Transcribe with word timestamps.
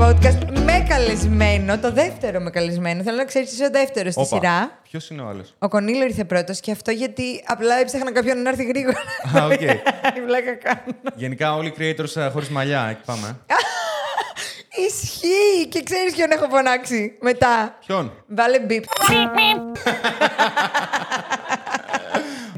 podcast 0.00 0.60
με 0.64 0.84
καλεσμένο, 0.88 1.78
το 1.78 1.92
δεύτερο 1.92 2.40
με 2.40 2.50
καλεσμένο. 2.50 3.02
Θέλω 3.02 3.16
να 3.16 3.24
ξέρεις, 3.24 3.52
είσαι 3.52 3.64
ο 3.64 3.70
δεύτερος 3.70 4.12
στη 4.12 4.24
σειρά. 4.24 4.78
Ποιος 4.90 5.10
είναι 5.10 5.22
ο 5.22 5.28
άλλος; 5.28 5.54
Ο 5.58 5.68
Κονίλο 5.68 6.04
ήρθε 6.04 6.24
πρώτος 6.24 6.60
και 6.60 6.70
αυτό 6.70 6.90
γιατί 6.90 7.44
απλά 7.46 7.74
έψαχνα 7.74 8.12
κάποιον 8.12 8.42
να 8.42 8.48
έρθει 8.48 8.64
γρήγορα. 8.64 8.98
Α, 9.38 9.44
οκ. 9.44 9.60
Η 10.18 10.20
βλάκα 10.26 10.54
κάνω. 10.54 10.82
Γενικά 11.14 11.54
όλοι 11.54 11.68
οι 11.68 11.74
creators 11.78 12.30
χωρίς 12.32 12.48
μαλλιά. 12.48 12.86
Εκεί 12.90 13.00
πάμε. 13.04 13.36
Ισχύει! 14.88 15.66
Και 15.68 15.82
ξέρεις 15.82 16.14
ποιον 16.14 16.30
έχω 16.30 16.48
φωνάξει 16.48 17.18
μετά; 17.20 17.78
Ποιον; 17.86 18.12
Βάλε 18.26 18.60
μπιπ. 18.60 18.84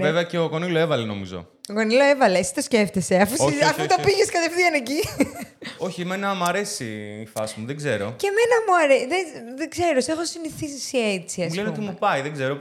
Βέβαια 0.02 0.22
και 0.22 0.38
ο 0.38 0.48
Κονίλο 0.48 0.78
έβαλε 0.78 1.04
νομίζω. 1.04 1.48
Ο 1.70 1.72
Κονίλο 1.74 2.02
έβαλε, 2.04 2.38
εσύ 2.38 2.54
το 2.54 2.60
σκέφτεσαι. 2.60 3.16
Αφού, 3.16 3.34
Όχι, 3.38 3.54
όχι, 3.54 3.64
αφού 3.64 3.74
όχι, 3.78 3.88
το 3.88 3.94
όχι. 3.98 4.04
πήγες 4.10 4.30
κατευθείαν 4.30 4.74
εκεί. 4.74 5.00
Όχι, 5.78 6.00
εμένα 6.00 6.34
μου 6.34 6.44
αρέσει 6.44 6.84
η 7.22 7.26
φάση 7.26 7.60
μου, 7.60 7.66
δεν 7.66 7.76
ξέρω. 7.76 8.14
και 8.16 8.26
εμένα 8.26 8.56
μου 8.66 8.74
αρέσει. 8.84 9.06
Δεν, 9.06 9.56
δεν 9.56 9.70
ξέρω, 9.70 10.00
σε 10.00 10.12
έχω 10.12 10.24
συνηθίσει 10.24 10.98
έτσι, 10.98 11.42
ας 11.42 11.48
Μου 11.48 11.54
λένε 11.54 11.68
ότι 11.68 11.78
πούμε. 11.78 11.90
μου 11.90 11.96
πάει, 11.98 12.20
δεν 12.22 12.32
ξέρω. 12.32 12.58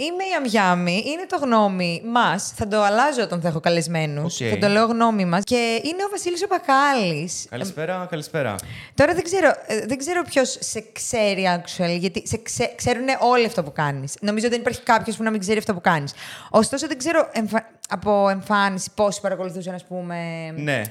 Είμαι 0.00 0.22
η 0.24 0.34
Αμιάμι, 0.36 1.02
είναι 1.06 1.26
το 1.26 1.36
γνώμη 1.36 2.02
μας. 2.04 2.52
Θα 2.56 2.68
το 2.68 2.82
αλλάζω 2.82 3.22
όταν 3.22 3.40
θα 3.40 3.48
έχω 3.48 3.60
καλεσμένους. 3.60 4.40
Οκ. 4.40 4.46
Θα 4.50 4.58
το 4.58 4.68
λέω 4.68 4.86
γνώμη 4.86 5.24
μας. 5.24 5.44
Και 5.44 5.80
είναι 5.84 6.04
ο 6.04 6.08
Βασίλης 6.10 6.42
ο 6.42 6.46
Μπακάλης. 6.46 7.30
Καλησπέρα, 7.50 8.06
καλησπέρα. 8.10 8.54
Τώρα 8.94 9.14
δεν 9.14 9.22
ξέρω, 9.24 9.48
ε, 9.66 9.86
δεν 9.86 9.98
ξέρω 9.98 10.22
ποιος 10.22 10.56
σε 10.60 10.84
ξέρει, 10.92 11.44
actually, 11.56 11.96
γιατί 11.98 12.22
σε 12.26 12.36
ξέ, 12.36 12.72
ξέρουν 12.76 13.04
όλοι 13.20 13.46
αυτό 13.46 13.62
που 13.62 13.72
κάνεις. 13.72 14.14
Νομίζω 14.20 14.48
δεν 14.48 14.60
υπάρχει 14.60 14.82
κάποιος 14.82 15.16
που 15.16 15.22
να 15.22 15.30
μην 15.30 15.40
ξέρει 15.40 15.58
αυτό 15.58 15.74
που 15.74 15.80
κάνεις. 15.80 16.12
Ωστόσο, 16.50 16.86
δεν 16.86 16.98
ξέρω 16.98 17.28
εμφα- 17.32 17.70
από 17.88 18.28
εμφάνιση 18.28 18.90
πόσοι 18.94 19.20
παρακολουθούσαν, 19.20 19.74
ας 19.74 19.84
πούμε. 19.84 20.50
Ναι. 20.56 20.82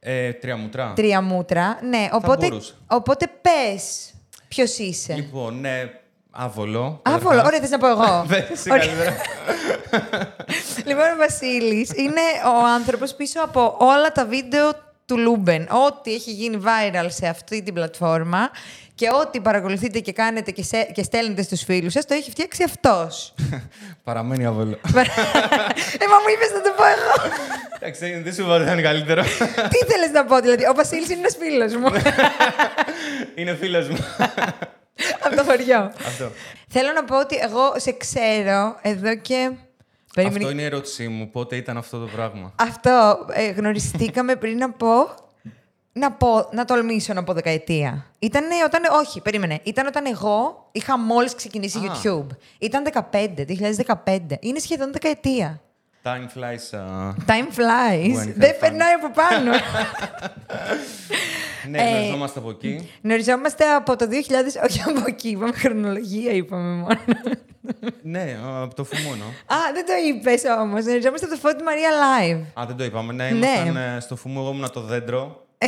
Ε, 0.00 0.32
τρία 0.32 0.56
μούτρα. 0.56 0.92
Τρία 0.96 1.22
μούτρα. 1.22 1.78
Ναι, 1.88 2.08
οπότε, 2.12 2.48
μπορούσε. 2.48 2.74
οπότε 2.86 3.26
πες 3.42 4.12
ποιος 4.48 4.78
είσαι. 4.78 5.14
Λοιπόν, 5.14 5.60
ναι, 5.60 5.90
άβολο. 6.30 7.00
Άβολο, 7.04 7.42
ωραία, 7.44 7.60
θες 7.60 7.70
να 7.70 7.78
πω 7.78 7.88
εγώ. 7.88 8.22
Δεν, 8.26 8.44
εσύ 8.52 8.70
Ωραία. 8.70 8.86
καλύτερα. 8.86 9.16
λοιπόν, 10.88 11.04
ο 11.04 11.16
Βασίλης 11.16 11.90
είναι 11.94 12.20
ο 12.60 12.66
άνθρωπος 12.74 13.14
πίσω 13.14 13.40
από 13.42 13.76
όλα 13.78 14.12
τα 14.12 14.24
βίντεο 14.26 14.70
του 15.06 15.18
Luben. 15.18 15.68
Ό,τι 15.86 16.14
έχει 16.14 16.30
γίνει 16.30 16.62
viral 16.64 17.06
σε 17.08 17.26
αυτή 17.26 17.62
την 17.62 17.74
πλατφόρμα 17.74 18.50
και 18.94 19.08
ό,τι 19.22 19.40
παρακολουθείτε 19.40 19.98
και 19.98 20.12
κάνετε 20.12 20.50
και, 20.50 20.62
σε, 20.62 20.82
και 20.82 21.02
στέλνετε 21.02 21.42
στους 21.42 21.62
φίλους 21.62 21.92
σας, 21.92 22.04
το 22.04 22.14
έχει 22.14 22.30
φτιάξει 22.30 22.62
αυτός. 22.62 23.34
Παραμένει 24.04 24.46
άβολο. 24.46 24.78
ε, 24.82 26.06
μα 26.08 26.16
μου 26.16 26.28
είπες 26.34 26.50
να 26.54 26.60
το 26.60 26.72
πω 26.76 26.84
εγώ. 26.84 27.32
Εντάξει, 27.80 28.20
δεν 28.24 28.34
σου 28.34 28.42
είπα 28.42 28.54
ότι 28.54 28.64
θα 28.64 28.72
είναι 28.72 28.82
καλύτερο. 28.82 29.22
Τι 29.68 29.78
θέλεις 29.92 30.10
να 30.12 30.24
πω, 30.24 30.40
δηλαδή. 30.40 30.64
Ο 30.68 30.72
Βασίλης 30.74 31.08
είναι 31.10 31.20
ένας 31.20 31.36
φίλος 31.40 31.74
μου. 31.74 31.88
είναι 33.34 33.54
φίλος 33.54 33.88
μου. 33.88 33.98
Από 35.24 35.36
το 35.36 35.44
χωριό. 35.44 35.92
Αυτό. 36.06 36.30
Θέλω 36.68 36.92
να 36.92 37.04
πω 37.04 37.20
ότι 37.20 37.36
εγώ 37.36 37.72
σε 37.76 37.92
ξέρω 37.92 38.78
εδώ 38.82 39.16
και... 39.16 39.50
Περίμενε. 40.14 40.38
Αυτό 40.44 40.50
είναι 40.50 40.62
η 40.62 40.64
ερώτησή 40.64 41.08
μου. 41.08 41.30
Πότε 41.30 41.56
ήταν 41.56 41.76
αυτό 41.76 41.98
το 41.98 42.06
πράγμα. 42.06 42.52
Αυτό 42.56 43.26
ε, 43.32 43.50
γνωριστήκαμε 43.50 44.36
πριν 44.36 44.62
από. 44.62 45.14
Να 45.92 46.12
πω, 46.12 46.48
να 46.52 46.64
τολμήσω 46.64 47.12
να 47.12 47.24
πω 47.24 47.32
δεκαετία. 47.32 48.06
Ήταν 48.18 48.44
όταν. 48.64 48.82
Όχι, 48.92 49.20
περίμενε. 49.20 49.60
Ήταν 49.62 49.86
όταν 49.86 50.06
εγώ 50.06 50.68
είχα 50.72 50.98
μόλις 50.98 51.34
ξεκινήσει 51.34 51.78
Α. 51.78 51.80
YouTube. 51.82 52.26
Ήταν 52.58 52.84
15, 53.10 53.28
2015. 54.04 54.18
Είναι 54.40 54.58
σχεδόν 54.58 54.92
δεκαετία. 54.92 55.60
Time 56.02 56.38
flies. 56.38 56.78
α, 56.78 57.14
Time 57.26 57.48
flies. 57.58 58.16
When 58.16 58.24
you 58.24 58.28
have 58.28 58.32
Δεν 58.36 58.54
fun. 58.54 58.60
περνάει 58.60 58.92
από 58.92 59.10
πάνω. 59.14 59.50
Ναι, 61.70 61.78
Ε, 61.82 61.90
γνωριζόμαστε 61.90 62.38
από 62.38 62.50
εκεί. 62.50 62.90
Γνωριζόμαστε 63.02 63.64
από 63.74 63.96
το 63.96 64.06
2000. 64.10 64.64
Όχι 64.68 64.82
από 64.86 65.02
εκεί, 65.06 65.28
είπαμε 65.28 65.52
χρονολογία, 65.52 66.32
είπαμε 66.32 66.72
μόνο. 66.74 67.00
ναι, 68.02 68.38
α, 68.46 68.62
από 68.62 68.74
το 68.74 68.84
φουμόνο. 68.84 69.24
Α, 69.46 69.56
δεν 69.74 69.86
το 69.86 69.92
είπες 70.08 70.42
όμως. 70.60 70.84
Γνωριζόμαστε 70.84 71.26
από 71.26 71.34
το 71.34 71.40
Φώτη 71.40 71.62
Μαρία 71.62 71.88
Live. 71.90 72.60
Α, 72.62 72.66
δεν 72.66 72.76
το 72.76 72.84
είπαμε. 72.84 73.12
Ναι, 73.12 73.30
Ναι. 73.30 73.46
ήμασταν 73.46 73.76
ε, 73.76 74.00
στο 74.00 74.16
φουμού. 74.16 74.40
Εγώ 74.40 74.50
ήμουν 74.50 74.70
το 74.72 74.80
δέντρο. 74.80 75.46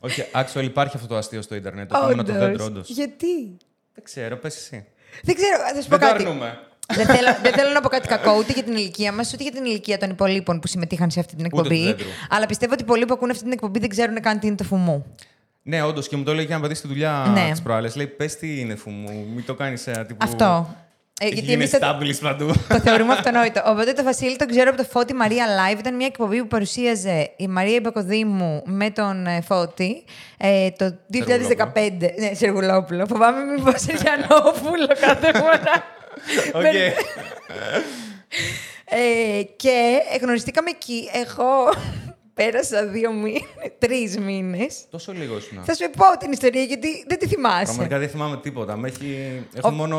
Όχι, 0.00 0.24
actually 0.34 0.62
υπάρχει 0.64 0.96
αυτό 0.96 1.08
το 1.08 1.16
αστείο 1.16 1.42
στο 1.42 1.54
Ιντερνετ. 1.54 1.92
Εγώ 1.94 2.10
ήμουν 2.10 2.24
το 2.24 2.32
Όντως. 2.32 2.46
δέντρο, 2.46 2.64
όντως. 2.64 2.88
Γιατί; 2.88 3.56
Δεν 3.94 4.04
ξέρω, 4.04 4.36
πες 4.36 4.56
εσύ. 4.56 4.86
Δεν 5.22 5.34
ξέρω, 5.34 5.56
θα 5.74 5.82
σου 5.82 5.88
πω 5.88 5.96
Δεν 5.96 6.08
το 6.08 6.12
κάτι. 6.14 6.24
αρνούμε. 6.26 6.58
Δεν, 6.94 7.06
θέλω, 7.06 7.36
δεν 7.42 7.52
θέλω 7.52 7.72
να 7.72 7.80
πω 7.80 7.88
κάτι 7.88 8.08
κακό 8.08 8.36
ούτε 8.38 8.52
για 8.52 8.62
την 8.62 8.72
ηλικία 8.76 9.12
μας, 9.12 9.32
ούτε 9.32 9.42
για 9.42 9.52
την 9.52 9.64
ηλικία 9.64 9.98
των 9.98 10.10
υπολείπων 10.10 10.60
που 10.60 10.66
συμμετείχαν 10.66 11.10
σε 11.10 11.20
αυτή 11.20 11.36
την 11.36 11.48
του 11.50 11.56
εκπομπή. 11.56 11.84
δέντρου. 11.84 12.06
Αλλά 12.30 12.46
πιστεύω 12.46 12.72
ότι 12.72 12.84
πολλοί 12.84 13.04
που 13.04 13.14
ακούνε 13.14 13.30
αυτή 13.32 13.44
την 13.44 13.52
εκπομπή 13.52 13.78
δεν 13.78 13.88
ξέρουν 13.88 14.20
καν 14.20 14.38
τι 14.38 14.46
είναι 14.46 14.56
το 14.56 14.64
φουμού. 14.64 15.04
Ναι, 15.62 15.82
όντως 15.82 16.08
και 16.08 16.16
μου 16.16 16.22
το 16.22 16.34
λέει 16.34 16.46
και 16.46 16.52
ένα 16.52 16.60
παιδί 16.60 16.74
στη 16.74 16.88
δουλειά 16.88 17.30
Ναι. 17.34 17.50
τι 17.54 17.60
προάλλες. 17.62 17.96
Λέει, 17.96 18.06
πες 18.06 18.36
τι 18.36 18.60
είναι 18.60 18.74
φουμού, 18.74 19.26
μην 19.34 19.44
το 19.46 19.54
κάνεις 19.54 19.82
τύπου. 19.84 20.16
Αυτό. 20.18 20.74
Ε, 21.22 21.24
Έχει 21.24 21.34
γιατί 21.34 21.48
γίνει 21.50 21.62
εμείς 21.62 21.70
το, 21.70 21.78
established 21.82 22.20
παντού. 22.22 22.52
το 22.68 22.80
θεωρούμε 22.80 23.12
αυτονόητο. 23.12 23.62
Οπότε 23.66 23.92
το 23.92 24.02
Βασίλη 24.02 24.36
τον 24.36 24.46
ξέρω 24.48 24.68
από 24.70 24.82
το 24.82 24.88
Φώτη 24.90 25.14
Μαρία 25.14 25.46
Live. 25.46 25.78
Ήταν 25.78 25.94
μια 25.96 26.06
εκπομπή 26.06 26.38
που 26.40 26.46
παρουσίαζε 26.46 27.30
η 27.36 27.48
Μαρία 27.48 27.74
Ιμπακοδήμου 27.74 28.62
με 28.66 28.90
τον 28.90 29.26
ε, 29.26 29.40
Φώτη 29.40 30.04
ε, 30.38 30.70
το 30.70 30.94
2015. 31.12 31.16
Ναι, 32.18 32.34
Σεργουλόπουλο. 32.34 33.06
Φοβάμαι 33.06 33.44
μην 33.44 33.64
πω 33.64 33.70
Σεργιανόπουλο 33.76 34.86
κάθε 35.00 35.32
φορά. 35.38 35.98
Οκ. 36.54 36.62
Με- 36.62 36.94
Ε, 38.92 39.42
και 39.56 39.98
γνωριστήκαμε 40.22 40.70
εκεί. 40.70 41.08
Εγώ 41.12 41.74
πέρασα 42.34 42.86
δύο 42.86 43.12
μήνες, 43.12 43.42
τρεις 43.78 44.18
μήνες. 44.18 44.84
Τόσο 44.90 45.12
λίγος 45.12 45.46
ήσουν. 45.46 45.64
Θα 45.64 45.74
σου 45.74 45.90
πω 45.96 46.18
την 46.18 46.32
ιστορία 46.32 46.62
γιατί 46.62 47.04
δεν 47.08 47.18
τη 47.18 47.26
θυμάσαι. 47.26 47.64
Πραγματικά 47.64 47.98
δεν 47.98 48.08
θυμάμαι 48.08 48.36
τίποτα. 48.36 48.76
Με 48.76 48.88
έχει... 48.88 49.42
Έχω 49.54 49.70
μόνο 49.70 49.98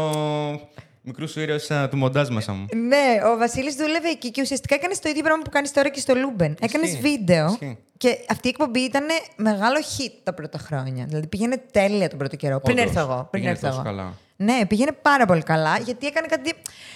μικρούς 1.01 1.35
ήρωες 1.35 1.71
του 1.89 1.97
μοντάζ 1.97 2.27
μέσα 2.29 2.51
μου. 2.53 2.65
Ναι, 2.75 3.19
ο 3.33 3.37
Βασίλης 3.37 3.75
δούλευε 3.75 4.09
εκεί 4.09 4.31
και 4.31 4.41
ουσιαστικά 4.41 4.75
έκανε 4.75 4.93
το 5.01 5.09
ίδιο 5.09 5.23
πράγμα 5.23 5.43
που 5.43 5.49
κάνεις 5.49 5.71
τώρα 5.71 5.89
και 5.89 5.99
στο 5.99 6.15
Luben. 6.15 6.55
Έκανες 6.61 6.97
βίντεο. 6.97 7.47
Ισχύει. 7.47 7.77
Και 7.97 8.17
αυτή 8.29 8.47
η 8.47 8.49
εκπομπή 8.49 8.79
ήταν 8.79 9.05
μεγάλο 9.35 9.77
hit 9.79 10.11
τα 10.23 10.33
πρώτα 10.33 10.57
χρόνια. 10.57 11.05
Δηλαδή 11.07 11.27
πήγαινε 11.27 11.63
τέλεια 11.71 12.09
τον 12.09 12.17
πρώτο 12.17 12.35
καιρό. 12.35 12.59
Πριν 12.59 12.77
Όντως, 12.79 12.89
έρθω 12.95 12.99
εγώ. 13.11 13.15
Πριν 13.15 13.29
πήγαινε 13.31 13.51
έρθω 13.51 13.67
τόσο 13.67 13.79
εγώ. 13.79 13.89
καλά. 13.89 14.13
Ναι, 14.43 14.65
πήγαινε 14.65 14.91
πάρα 14.91 15.25
πολύ 15.25 15.43
καλά 15.43 15.77
γιατί 15.77 16.07
έκανε 16.07 16.27
κάτι. 16.27 16.53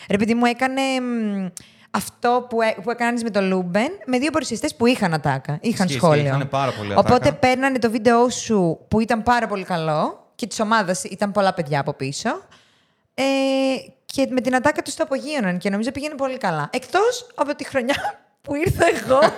Ρε 0.10 0.18
παιδί 0.18 0.34
μου, 0.34 0.46
έκανε 0.46 0.82
μ, 1.02 1.48
αυτό 1.92 2.46
που, 2.50 2.62
έ- 2.62 2.82
που 2.84 2.92
έκανες 2.92 3.24
με 3.24 3.30
το 3.30 3.42
Luben 3.42 3.90
με 4.06 4.18
δύο 4.20 4.32
παρουσιαστές 4.32 4.76
που 4.76 4.86
είχαν 4.86 5.14
ατάκα. 5.14 5.58
Είχαν 5.62 5.86
Ισχύει, 5.86 5.98
σχόλιο. 6.00 6.22
ισχύει, 6.24 6.36
είχαν 6.36 6.50
πάρα 6.50 6.72
πολύ 6.72 6.92
ατάκα. 6.94 7.08
Οπότε 7.16 7.32
παίρνανε 7.32 7.80
το 7.80 7.92
βίντεο 7.92 8.30
σου 8.30 8.80
που 8.88 9.00
ήταν 9.00 9.24
πάρα 9.24 9.48
πολύ 9.48 9.64
καλό 9.64 10.30
και 10.36 10.48
της 10.48 10.60
ομάδας 10.60 11.04
ήταν 11.04 11.32
πολλά 11.32 11.54
παιδιά 11.54 11.80
από 11.80 11.94
πίσω. 11.94 12.30
Ε, 13.14 13.24
και 14.06 14.28
με 14.30 14.42
την 14.42 14.56
ατάκα 14.56 14.82
τους 14.82 14.96
το 14.96 15.04
απογείωναν 15.04 15.58
και 15.58 15.70
νομίζω 15.70 15.92
πήγαινε 15.92 16.16
πολύ 16.16 16.38
καλά. 16.38 16.70
Εκτός 16.74 17.28
από 17.36 17.56
τη 17.56 17.64
χρονιά 17.66 18.20
που 18.42 18.56
ήρθα 18.56 18.86
εγώ. 18.86 19.20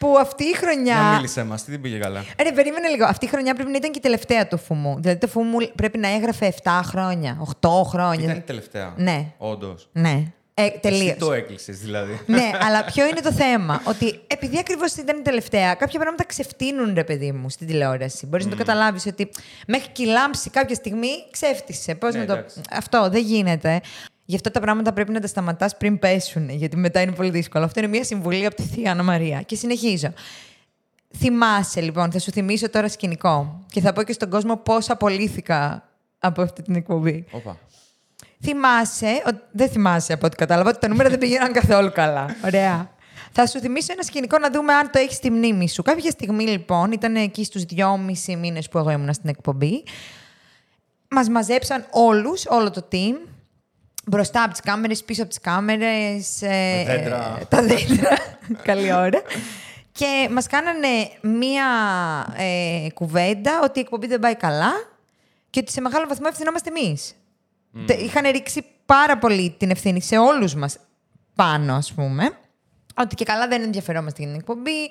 που 0.00 0.16
αυτή 0.20 0.44
η 0.44 0.54
χρονιά. 0.54 0.94
Για 0.94 1.12
μίλησε 1.14 1.44
μας, 1.44 1.64
τι 1.64 1.70
δεν 1.70 1.80
πήγε 1.80 1.98
καλά; 1.98 2.24
Ρε, 2.42 2.52
περίμενε 2.52 2.88
λίγο. 2.88 3.04
Αυτή 3.04 3.24
η 3.24 3.28
χρονιά 3.28 3.54
πρέπει 3.54 3.70
να 3.70 3.76
ήταν 3.76 3.90
και 3.90 3.98
η 3.98 4.02
τελευταία 4.02 4.46
του 4.46 4.58
φουμού. 4.58 4.96
Δηλαδή 5.00 5.18
το 5.18 5.26
φουμού 5.26 5.58
πρέπει 5.74 5.98
να 5.98 6.08
έγραφε 6.08 6.54
7 6.62 6.80
χρόνια, 6.84 7.38
8 7.60 7.68
χρόνια. 7.84 8.24
Ήταν 8.24 8.36
η 8.36 8.40
τελευταία. 8.40 8.94
Ναι. 8.96 9.26
Όντως. 9.38 9.88
Ναι. 9.92 10.22
Ε, 10.54 10.68
τελείως. 10.70 11.08
Εσύ 11.10 11.18
το 11.18 11.32
έκλεισες 11.32 11.78
δηλαδή. 11.78 12.20
ναι, 12.26 12.50
αλλά 12.60 12.84
ποιο 12.84 13.06
είναι 13.06 13.20
το 13.20 13.32
θέμα; 13.32 13.80
Ότι 13.84 14.20
επειδή 14.26 14.58
ακριβώς 14.58 14.92
ήταν 14.94 15.18
η 15.18 15.22
τελευταία, 15.22 15.74
κάποια 15.74 15.98
πράγματα 15.98 16.24
ξεφτύνουν, 16.24 16.94
ρε 16.94 17.04
παιδί 17.04 17.32
μου, 17.32 17.50
στην 17.50 17.66
τηλεόραση. 17.66 18.26
Μπορείς 18.26 18.44
να 18.44 18.50
το 18.50 18.56
καταλάβεις 18.56 19.06
ότι 19.06 19.30
μέχρι 19.66 19.88
και 19.92 20.02
η 20.02 20.06
λάμψη 20.06 20.50
κάποια 20.50 20.74
στιγμή 20.74 21.08
ξέφτισε. 21.30 21.94
Πώς 21.94 22.14
Ναι, 22.14 22.20
να 22.20 22.26
το. 22.26 22.32
εντάξει. 22.32 22.60
Αυτό 22.70 23.08
δεν 23.10 23.22
γίνεται. 23.22 23.80
Γι' 24.30 24.36
αυτό 24.36 24.50
τα 24.50 24.60
πράγματα 24.60 24.92
πρέπει 24.92 25.12
να 25.12 25.20
τα 25.20 25.26
σταματάς 25.26 25.76
πριν 25.76 25.98
πέσουν, 25.98 26.48
γιατί 26.50 26.76
μετά 26.76 27.00
είναι 27.00 27.12
πολύ 27.12 27.30
δύσκολο. 27.30 27.64
Αυτό 27.64 27.80
είναι 27.80 27.88
μια 27.88 28.04
συμβουλή 28.04 28.46
από 28.46 28.54
τη 28.54 28.62
Θεία 28.62 28.90
Άννα 28.90 29.02
Μαρία. 29.02 29.42
Και 29.42 29.56
συνεχίζω. 29.56 30.12
Θυμάσαι, 31.16 31.80
λοιπόν, 31.80 32.12
θα 32.12 32.18
σου 32.18 32.30
θυμίσω 32.30 32.70
τώρα 32.70 32.88
σκηνικό. 32.88 33.64
Και 33.70 33.80
θα 33.80 33.92
πω 33.92 34.02
και 34.02 34.12
στον 34.12 34.30
κόσμο 34.30 34.56
πώς 34.56 34.90
απολύθηκα 34.90 35.88
από 36.18 36.42
αυτή 36.42 36.62
την 36.62 36.74
εκπομπή. 36.74 37.24
Όπα. 37.30 37.58
Θυμάσαι, 38.42 39.22
ο- 39.26 39.38
δεν 39.52 39.68
θυμάσαι 39.68 40.12
από 40.12 40.26
ό,τι 40.26 40.36
κατάλαβα, 40.36 40.68
ότι 40.70 40.78
τα 40.78 40.88
νούμερα 40.88 41.08
δεν 41.08 41.18
πήγαιναν 41.18 41.52
καθόλου 41.52 41.92
καλά. 41.92 42.36
Ωραία. 42.44 42.90
Θα 43.32 43.46
σου 43.46 43.58
θυμίσω 43.60 43.92
ένα 43.92 44.02
σκηνικό 44.02 44.38
να 44.38 44.50
δούμε 44.50 44.72
αν 44.72 44.90
το 44.92 44.98
έχεις 44.98 45.16
στη 45.16 45.30
μνήμη 45.30 45.68
σου. 45.68 45.82
Κάποια 45.82 46.10
στιγμή 46.10 46.44
λοιπόν, 46.44 46.92
ήταν 46.92 47.16
εκεί 47.16 47.44
στους 47.44 47.62
δυόμισι 47.64 48.36
μήνες 48.36 48.68
που 48.68 48.78
εγώ 48.78 48.90
ήμουν 48.90 49.12
στην 49.12 49.28
εκπομπή. 49.28 49.84
Μας 51.08 51.28
μαζέψαν 51.28 51.86
όλους, 51.90 52.46
όλο 52.46 52.70
το 52.70 52.88
team. 52.92 53.14
Μπροστά 54.10 54.42
από 54.42 54.50
τις 54.52 54.60
κάμερες, 54.60 55.04
πίσω 55.04 55.20
από 55.20 55.30
τις 55.30 55.40
κάμερες. 55.40 56.38
Τα 56.38 56.48
δέντρα. 56.86 57.38
τα 57.48 57.62
δέντρα. 57.62 58.16
Καλή 58.62 58.92
ώρα. 58.92 59.22
Και 59.92 60.28
μας 60.30 60.46
κάνανε 60.46 60.88
μία 61.22 61.64
ε, 62.36 62.86
κουβέντα 62.94 63.60
ότι 63.62 63.78
η 63.78 63.82
εκπομπή 63.82 64.06
δεν 64.06 64.20
πάει 64.20 64.34
καλά 64.36 64.70
και 65.50 65.60
ότι 65.60 65.72
σε 65.72 65.80
μεγάλο 65.80 66.06
βαθμό 66.08 66.26
ευθυνόμαστε 66.30 66.70
εμείς. 66.76 67.14
Τε- 67.86 68.00
Είχαν 68.00 68.30
ρίξει 68.30 68.64
πάρα 68.86 69.18
πολύ 69.18 69.54
την 69.58 69.70
ευθύνη 69.70 70.02
σε 70.02 70.18
όλους 70.18 70.54
μας 70.54 70.78
πάνω, 71.34 71.74
ας 71.74 71.92
πούμε. 71.92 72.30
Ότι 72.96 73.14
και 73.14 73.24
καλά 73.24 73.48
δεν 73.48 73.62
ενδιαφερόμαστε 73.62 74.22
για 74.22 74.30
την 74.30 74.40
εκπομπή, 74.40 74.90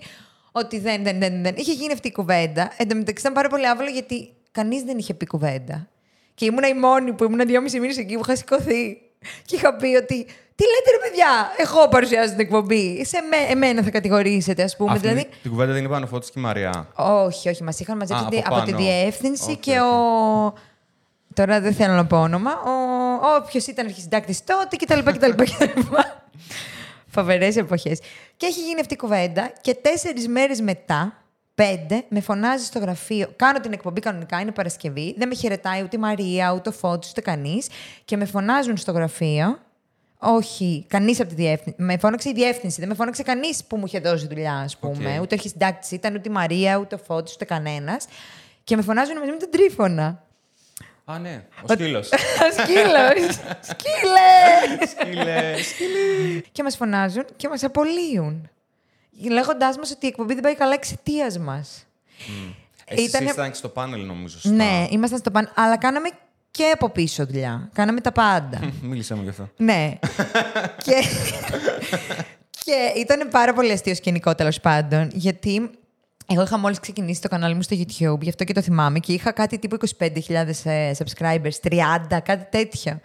Ότι 0.52 0.80
δεν, 0.80 1.04
δεν, 1.04 1.20
δεν, 1.20 1.44
δεν. 1.44 1.54
Είχε 1.58 1.74
γίνει 1.74 1.94
αυτή 1.94 2.08
η 2.08 2.12
κουβέντα. 2.12 2.72
Εν 2.78 2.88
τω 2.88 2.96
μεταξύ 2.96 3.22
ήταν 3.22 3.34
πάρα 3.34 3.50
πολύ 3.50 3.68
άβολο 3.68 3.90
γιατί 3.90 4.34
κανείς 4.52 4.84
δεν 4.84 4.98
είχε 4.98 5.14
πει 5.14 5.26
κουβέντα. 5.26 5.88
Και 6.34 6.46
ήμουνα 6.46 6.68
η 6.68 6.74
μόνη 6.74 7.14
που 7.14 7.24
ήμουν 7.24 7.48
δυόμιση 7.48 7.80
μήνες 7.80 7.98
εκεί 7.98 8.14
που 8.16 8.22
είχα 8.24 8.36
σηκωθεί. 8.36 8.98
Και 9.46 9.56
είχα 9.56 9.74
πει 9.76 9.86
ότι. 9.96 10.26
Τι 10.56 10.66
λέτε 10.66 10.92
ρε 10.92 11.10
παιδιά, 11.10 11.28
εγώ 11.58 11.88
παρουσιάζω 11.88 12.30
την 12.30 12.40
εκπομπή. 12.40 13.06
Σε 13.06 13.22
με, 13.22 13.38
εμένα 13.52 13.84
θα 13.84 13.90
κατηγορήσετε, 13.90 14.64
ας 14.64 14.76
πούμε. 14.76 14.92
Αυτή 14.92 15.08
δηλαδή, 15.08 15.30
την 15.42 15.52
κουβέντα 15.52 15.74
δεν 15.74 15.84
είπαν 15.84 16.04
ο 16.04 16.08
Φώτης 16.08 16.30
και 16.32 16.40
η 16.40 16.42
Μαρία. 16.42 16.88
όχι, 16.96 17.50
όχι, 17.50 17.64
μας 17.64 17.80
είχαν 17.80 17.98
μαζέψει 17.98 18.24
Α, 18.24 18.28
τη- 18.28 18.38
από 18.46 18.56
από, 18.56 18.66
τη 18.66 18.72
πάνω. 18.72 18.84
διεύθυνση 18.84 19.52
Οκ, 19.52 19.60
και 19.60 19.80
οκ. 19.80 19.86
ο. 19.86 20.54
Τώρα 21.34 21.60
δεν 21.62 21.74
θέλω 21.74 21.94
να 21.94 22.06
πω 22.06 22.18
όνομα. 22.22 22.52
Ο 22.52 23.36
όποιος 23.36 23.68
ήταν 23.68 23.86
αρχισυντάκτης 23.86 24.44
τότε 24.44 24.76
κτλ. 24.76 25.00
κτλ, 25.12 25.30
κτλ. 25.30 25.44
Φοβερές 27.08 27.56
εποχές. 27.58 28.00
Και 28.38 28.46
έχει 28.46 28.60
γίνει 28.62 28.80
αυτή 28.80 28.94
η 28.94 28.98
κουβέντα 28.98 29.52
και 29.62 29.74
τέσσερις 29.74 30.28
μέρες 30.28 30.62
μετά, 30.62 31.19
πέντε, 31.64 32.04
με 32.10 32.20
φωνάζει 32.20 32.66
στο 32.66 32.80
γραφείο. 32.80 33.34
Κάνω 33.36 33.60
την 33.60 33.74
εκπομπή 33.74 34.02
κανονικά, 34.02 34.40
είναι 34.40 34.52
Παρασκευή. 34.52 35.16
Δεν 35.18 35.28
με 35.28 35.36
χαιρετάει 35.36 35.84
ούτε 35.84 35.98
η 35.98 36.00
Μαρία, 36.00 36.54
ούτε 36.54 36.70
ο 36.70 36.72
Φώτης, 36.72 37.10
ούτε 37.10 37.22
κανείς. 37.22 37.68
Και 38.06 38.18
με 38.18 38.26
φωνάζουν 38.26 38.78
στο 38.78 38.92
γραφείο. 38.92 39.60
Όχι, 40.20 40.86
κανείς 40.88 41.20
από 41.20 41.30
τη 41.30 41.36
διεύθυνση. 41.36 41.82
Με 41.82 41.98
φώναξε 41.98 42.30
η 42.30 42.34
διεύθυνση. 42.34 42.80
Δεν 42.80 42.90
με 42.90 42.96
φώναξε 42.96 43.24
κανείς 43.24 43.64
που 43.64 43.78
μου 43.78 43.84
είχε 43.86 44.00
δώσει 44.00 44.28
δουλειά, 44.28 44.54
ας 44.54 44.78
πούμε. 44.78 45.16
Οκ. 45.16 45.22
Ούτε 45.22 45.36
ο 45.36 45.38
αρχισυντάκτης 45.38 45.96
ήταν, 45.96 46.16
ούτε 46.16 46.30
η 46.30 46.32
Μαρία, 46.32 46.78
ούτε 46.78 46.96
ο 46.96 46.98
Φώτης, 46.98 47.34
ούτε 47.34 47.46
κανένας. 47.46 48.06
Και 48.64 48.76
με 48.76 48.82
φωνάζουν 48.82 49.18
μαζί 49.18 49.32
με 49.32 49.38
τον 49.38 49.50
Τρίφωνα. 49.52 50.24
Α, 51.06 51.20
ναι, 51.20 51.44
ο 51.62 51.74
σκύλος. 51.74 52.10
Σκύλος! 52.58 53.34
Σκύλες! 53.70 54.90
Σκύλες, 54.90 55.68
σκύλες. 55.68 56.44
και 56.52 56.64
μας 56.64 56.76
φωνάζουν 56.76 57.26
και 57.36 57.48
μας 57.48 57.64
απολύουν. 57.64 58.50
Λέγοντάς 59.30 59.78
μας 59.78 59.92
ότι 59.92 60.06
η 60.06 60.10
εκπομπή 60.10 60.34
δεν 60.34 60.44
πάει 60.44 60.56
καλά 60.56 60.74
εξαιτίας 60.74 61.38
μας. 61.38 61.86
Εσείς 62.86 63.08
Ήτανε- 63.08 63.30
ήσταν 63.30 63.50
και 63.50 63.56
στο 63.56 63.70
πάνελ, 63.70 64.06
νομίζω. 64.06 64.40
σωστά. 64.40 64.56
Ναι, 64.56 64.88
ήμασταν 64.90 65.20
στο 65.20 65.32
πάνω. 65.32 65.50
Αλλά 65.56 65.78
κάναμε 65.78 66.10
και 66.52 66.72
από 66.74 66.90
πίσω 66.90 67.26
δουλειά. 67.26 67.70
Κάναμε 67.74 68.02
τα 68.02 68.12
πάντα. 68.12 68.60
Μίλησέ 68.82 69.16
μου 69.16 69.22
γι' 69.24 69.30
αυτό. 69.30 69.50
ναι. 69.58 70.00
και, 70.84 70.94
και 72.66 72.94
ήταν 73.00 73.28
πάρα 73.32 73.54
πολύ 73.54 73.72
αστείο 73.72 73.96
σκηνικό 73.96 74.36
τέλος 74.36 74.60
πάντων. 74.60 75.10
Γιατί 75.14 75.70
εγώ 76.28 76.42
είχα 76.42 76.58
μόλις 76.58 76.80
ξεκινήσει 76.80 77.22
το 77.22 77.28
κανάλι 77.28 77.56
μου 77.56 77.62
στο 77.62 77.76
YouTube, 77.80 78.20
γι' 78.22 78.30
αυτό 78.30 78.44
και 78.44 78.54
το 78.54 78.62
θυμάμαι. 78.62 79.00
Και 79.00 79.14
είχα 79.14 79.32
κάτι 79.32 79.60
τύπου 79.60 79.78
25.000 80.00 80.10
ε, 80.64 80.92
subscribers, 80.98 81.70
30, 81.70 82.20
κάτι 82.24 82.48
τέτοιο. 82.50 83.00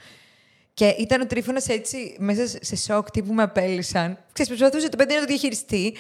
Και 0.75 0.87
ήταν 0.87 1.21
ο 1.21 1.27
Τρίφωνας 1.27 1.69
έτσι 1.69 2.17
μέσα 2.19 2.59
σε 2.61 2.77
σοκ 2.77 3.11
τύπου 3.11 3.33
με 3.33 3.43
απέλησαν. 3.43 4.19
Ξέρεις, 4.33 4.53
προσπαθούσε 4.57 4.89
το 4.89 4.97
παιδί 4.97 5.15
να 5.15 5.21
το 5.21 5.27
διαχειριστεί. 5.27 5.97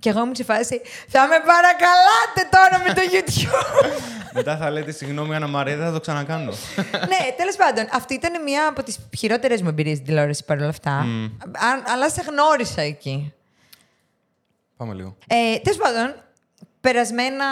Και 0.00 0.08
εγώ 0.08 0.20
ήμουν 0.20 0.34
σε 0.34 0.44
φάση, 0.44 0.80
θα 1.08 1.26
με 1.26 1.36
παρακαλάτε 1.46 2.48
τώρα 2.50 2.82
με 2.86 2.92
το 2.94 3.00
YouTube. 3.12 3.88
Μετά 4.38 4.56
θα 4.56 4.70
λέτε 4.70 4.92
συγγνώμη, 4.92 5.34
Άννα 5.34 5.46
Μαρία, 5.46 5.76
δεν 5.76 5.86
θα 5.86 5.92
το 5.92 6.00
ξανακάνω. 6.00 6.52
ναι, 7.10 7.32
τέλος 7.36 7.56
πάντων, 7.56 7.86
αυτή 7.92 8.14
ήταν 8.14 8.42
μια 8.42 8.68
από 8.68 8.82
τις 8.82 8.98
χειρότερες 9.18 9.62
μου 9.62 9.68
εμπειρίες 9.68 9.94
στην 9.94 10.08
τηλεόραση 10.08 10.44
παρόλα 10.44 10.68
αυτά. 10.68 10.90
Α- 10.90 11.82
αλλά 11.92 12.10
σε 12.10 12.22
γνώρισα 12.28 12.80
εκεί. 12.82 13.32
Πάμε 14.76 14.94
λίγο. 14.94 15.16
Ε, 15.26 15.58
τέλος 15.58 15.78
πάντων, 15.78 16.14
περασμένα 16.80 17.44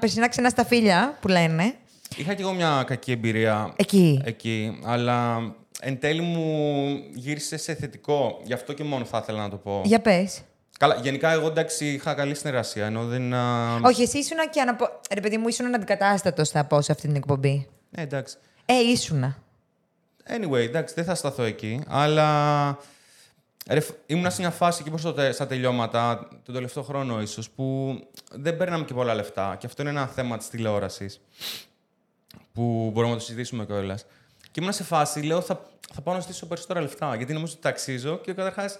περσινά 0.00 0.28
ξενά 0.28 0.48
στα 0.48 0.64
φίλια 0.64 1.18
που 1.20 1.28
λένε. 1.28 1.74
Είχα 2.16 2.34
κι 2.34 2.42
εγώ 2.42 2.52
μια 2.52 2.84
κακή 2.86 3.12
εμπειρία 3.12 3.72
Εκεί. 3.76 4.20
εκεί, 4.24 4.80
αλλά 4.84 5.40
εν 5.86 5.98
τέλει 6.00 6.20
μου 6.20 6.88
γύρισε 7.14 7.56
σε 7.56 7.74
θετικό. 7.74 8.40
Γι' 8.44 8.52
αυτό 8.52 8.72
και 8.72 8.84
μόνο 8.84 9.04
θα 9.04 9.18
ήθελα 9.22 9.42
να 9.42 9.50
το 9.50 9.56
πω. 9.56 9.80
Για 9.84 10.00
πες. 10.00 10.42
Καλά, 10.78 10.94
γενικά 11.02 11.30
εγώ 11.30 11.46
εντάξει 11.46 11.86
είχα 11.92 12.14
καλή 12.14 12.34
συνεργασία, 12.34 12.86
ενώ 12.86 13.06
δεν... 13.06 13.34
α, 13.34 13.76
Όχι, 13.82 14.02
εσύ 14.02 14.18
ήσουν 14.18 14.36
και 14.50 14.60
αναπο... 14.60 15.00
Ρε 15.14 15.20
παιδί 15.20 15.36
μου, 15.38 15.48
ήσουν 15.48 15.74
αντικατάστατος, 15.74 16.48
θα 16.50 16.64
πω, 16.64 16.80
σε 16.80 16.92
αυτή 16.92 17.06
την 17.06 17.16
εκπομπή. 17.16 17.68
Ναι, 17.90 18.02
εντάξει. 18.02 18.36
Ε, 18.64 18.74
ήσουνα. 18.74 19.38
Anyway, 20.28 20.52
εντάξει, 20.58 20.94
δεν 20.94 21.04
θα 21.04 21.14
σταθώ 21.14 21.42
εκεί, 21.42 21.80
αλλά 21.88 22.78
ρε, 23.70 23.80
φ- 23.80 23.94
ήμουνα 24.06 24.30
σε 24.30 24.40
μια 24.40 24.50
φάση 24.50 24.78
εκεί 24.80 24.90
προς 24.90 25.02
το 25.02 25.12
τε- 25.12 25.32
στα 25.34 25.46
τελειώματα, 25.46 26.28
τον 26.44 26.54
τελευταίο 26.54 26.82
χρόνο 26.82 27.20
ίσως, 27.22 27.50
που 27.50 27.98
δεν 28.32 28.56
παίρναμε 28.56 28.84
και 28.84 28.94
πολλά 28.94 29.14
λεφτά. 29.14 29.56
Και 29.58 29.66
αυτό 29.66 29.82
είναι 29.82 29.90
ένα 29.90 30.06
θέμα 30.06 30.36
της 30.36 30.48
τηλεόρασης, 30.48 31.20
που 32.52 32.90
μπορούμε 32.92 33.12
να 33.12 33.18
το 33.18 33.24
συζητήσουμε 33.24 33.64
κιόλας. 33.64 34.04
Και 34.54 34.60
ήμουνα 34.60 34.76
σε 34.76 34.84
φάση, 34.84 35.20
λέω, 35.20 35.40
θα, 35.40 35.62
θα 35.94 36.00
πάω 36.00 36.14
να 36.14 36.20
ζητήσω 36.20 36.46
περισσότερα 36.46 36.80
λεφτά, 36.80 37.16
γιατί 37.16 37.32
νομίζω 37.32 37.52
ότι 37.52 37.62
ταξίζω 37.62 38.18
και 38.18 38.32
καταρχάς 38.32 38.78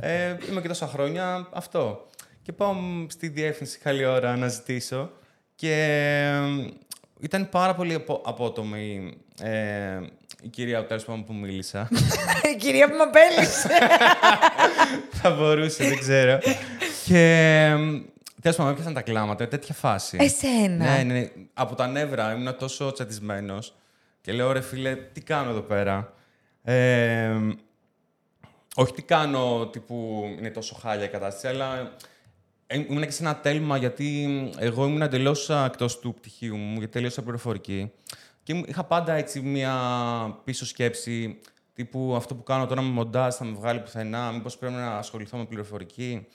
ε, 0.00 0.36
είμαι 0.50 0.60
και 0.60 0.68
τόσα 0.68 0.86
χρόνια 0.86 1.48
αυτό. 1.52 2.06
Και 2.42 2.52
πάω 2.52 2.72
μ, 2.72 3.06
στη 3.08 3.28
διεύθυνση 3.28 3.78
καλή 3.78 4.04
ώρα 4.04 4.36
να 4.36 4.48
ζητήσω 4.48 5.10
και 5.54 5.72
ε, 6.60 6.70
ήταν 7.20 7.48
πάρα 7.48 7.74
πολύ 7.74 7.94
απο, 7.94 8.22
απότομη 8.24 9.14
ε, 9.42 10.00
η 10.42 10.48
κυρία 10.48 10.86
τέλος 10.86 11.04
πάντων 11.04 11.24
που 11.24 11.34
μίλησα. 11.34 11.88
Η 12.54 12.56
κυρία 12.56 12.88
που 12.88 12.96
με 12.96 13.02
απέλησε. 13.02 13.68
Θα 15.20 15.30
μπορούσε, 15.30 15.84
δεν 15.88 15.98
ξέρω. 15.98 16.38
και 17.04 17.74
τέλος 18.42 18.56
πάντων 18.56 18.72
έπιασαν 18.72 18.94
τα 18.94 19.02
κλάματα, 19.02 19.48
τέτοια 19.48 19.74
φάση. 19.74 20.16
Εσένα. 20.20 20.84
Ναι, 20.84 21.02
ναι, 21.02 21.20
ναι. 21.20 21.28
Από 21.54 21.74
τα 21.74 21.86
νεύρα 21.86 22.32
ήμουν 22.32 22.56
τόσο 22.56 22.92
τσατισμένος 22.92 23.72
και 24.28 24.34
λέω 24.34 24.52
ρε 24.52 24.60
φίλε, 24.60 24.94
τι 24.96 25.20
κάνω 25.20 25.50
εδώ 25.50 25.60
πέρα; 25.60 26.12
Ε, 26.62 27.36
όχι 28.74 28.92
τι 28.92 29.02
κάνω, 29.02 29.66
τύπου 29.66 30.24
είναι 30.38 30.50
τόσο 30.50 30.74
χάλια 30.74 31.04
η 31.04 31.08
κατάσταση, 31.08 31.46
αλλά 31.48 31.92
ε, 32.66 32.78
ήμουν 32.88 33.02
και 33.02 33.10
σε 33.10 33.22
ένα 33.22 33.36
τέλμα 33.36 33.76
γιατί 33.76 34.28
εγώ 34.58 34.86
ήμουν 34.86 35.02
εντελώς 35.02 35.50
εκτός 35.50 35.98
του 35.98 36.14
πτυχίου 36.14 36.56
μου, 36.56 36.72
γιατί 36.78 36.92
τελείωσα 36.92 37.22
πληροφορική. 37.22 37.92
Και 38.42 38.52
ήμουν- 38.52 38.68
είχα 38.68 38.84
πάντα 38.84 39.12
έτσι 39.12 39.40
μία 39.40 39.74
πίσω 40.44 40.66
σκέψη, 40.66 41.40
τύπου 41.74 42.14
αυτό 42.16 42.34
που 42.34 42.42
κάνω 42.42 42.66
τώρα 42.66 42.82
με 42.82 42.90
μοντάζ 42.90 43.34
θα 43.34 43.44
με 43.44 43.56
βγάλει 43.58 43.80
πουθενά, 43.80 44.30
μήπως 44.32 44.56
πρέπει 44.58 44.74
να 44.74 44.96
ασχοληθώ 44.96 45.36
με 45.36 45.44
πληροφορική. 45.44 46.26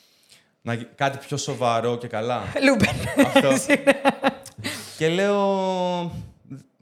Να, 0.62 0.74
γι- 0.74 0.88
κάτι 0.95 1.18
πιο 1.18 1.38
σοβαρό 1.38 1.98
και 1.98 2.07
καλά. 2.07 2.42
Luben. 2.68 3.25
Αυτό. 3.25 3.50
και 4.98 5.10
λέω. 5.10 5.42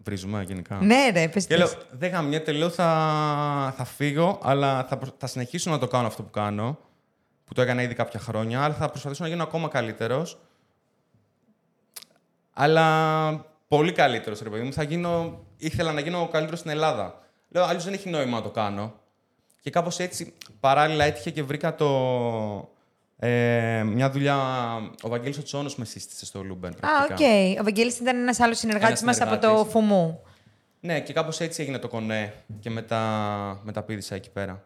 Βρίζουμε 0.03 0.43
γενικά. 0.43 0.75
ναι, 0.81 1.09
ρε, 1.13 1.27
πες 1.27 1.45
Και 1.47 1.57
λέω, 1.57 1.67
τις. 1.67 1.77
δεν 1.91 2.11
γαμιέται, 2.11 2.51
λέω, 2.51 2.69
θα, 2.69 3.73
θα 3.77 3.83
φύγω, 3.83 4.39
αλλά 4.43 4.83
θα, 4.83 4.97
προ- 4.97 5.15
θα 5.17 5.27
συνεχίσω 5.27 5.69
να 5.69 5.77
το 5.79 5.87
κάνω 5.87 6.07
αυτό 6.07 6.23
που 6.23 6.29
κάνω, 6.29 6.77
που 7.45 7.53
το 7.53 7.61
έκανα 7.61 7.81
ήδη 7.81 7.93
κάποια 7.93 8.19
χρόνια, 8.19 8.63
αλλά 8.63 8.73
θα 8.73 8.89
προσπαθήσω 8.89 9.23
να 9.23 9.29
γίνω 9.29 9.43
ακόμα 9.43 9.67
καλύτερος. 9.67 10.39
Αλλά 12.53 13.45
πολύ 13.67 13.91
καλύτερος, 13.91 14.41
ρε 14.41 14.49
παιδί 14.49 14.63
μου. 14.63 14.73
Θα 14.73 14.83
γίνω, 14.83 15.39
ήθελα 15.57 15.91
να 15.93 15.99
γίνω 16.01 16.27
καλύτερος 16.27 16.59
στην 16.59 16.71
Ελλάδα. 16.71 17.19
Λέω, 17.49 17.63
αλλιώς 17.63 17.83
δεν 17.83 17.93
έχει 17.93 18.09
νόημα 18.09 18.37
να 18.37 18.43
το 18.43 18.49
κάνω. 18.49 18.93
Και 19.61 19.69
κάπως 19.69 19.99
έτσι, 19.99 20.33
παράλληλα 20.59 21.03
έτυχε 21.03 21.29
και 21.29 21.43
βρήκα 21.43 21.75
το... 21.75 21.87
Ε, 23.23 23.83
μια 23.83 24.09
δουλειά, 24.09 24.37
ο 25.01 25.09
Βαγγέλης 25.09 25.37
ο 25.37 25.43
Τσόνος 25.43 25.75
με 25.75 25.85
σύστησε 25.85 26.25
στο 26.25 26.43
Luben. 26.43 26.71
Α, 26.71 26.77
πρακτικά. 26.79 27.29
οκ. 27.29 27.59
Ο 27.59 27.63
Βαγγέλης 27.63 27.99
ήταν 27.99 28.17
ένας 28.17 28.39
άλλος 28.39 28.57
συνεργάτης 28.57 29.01
Ένας 29.01 29.17
μας 29.17 29.27
από 29.27 29.41
το 29.41 29.47
συνεργάτης. 29.47 29.71
Φουμού. 29.71 30.23
Ναι, 30.79 30.99
και 30.99 31.13
κάπως 31.13 31.39
έτσι 31.39 31.61
έγινε 31.61 31.77
το 31.77 31.87
κονέ 31.87 32.33
και 32.59 32.69
μετά 32.69 32.99
μεταπήδησα 33.63 34.15
εκεί 34.15 34.29
πέρα. 34.29 34.63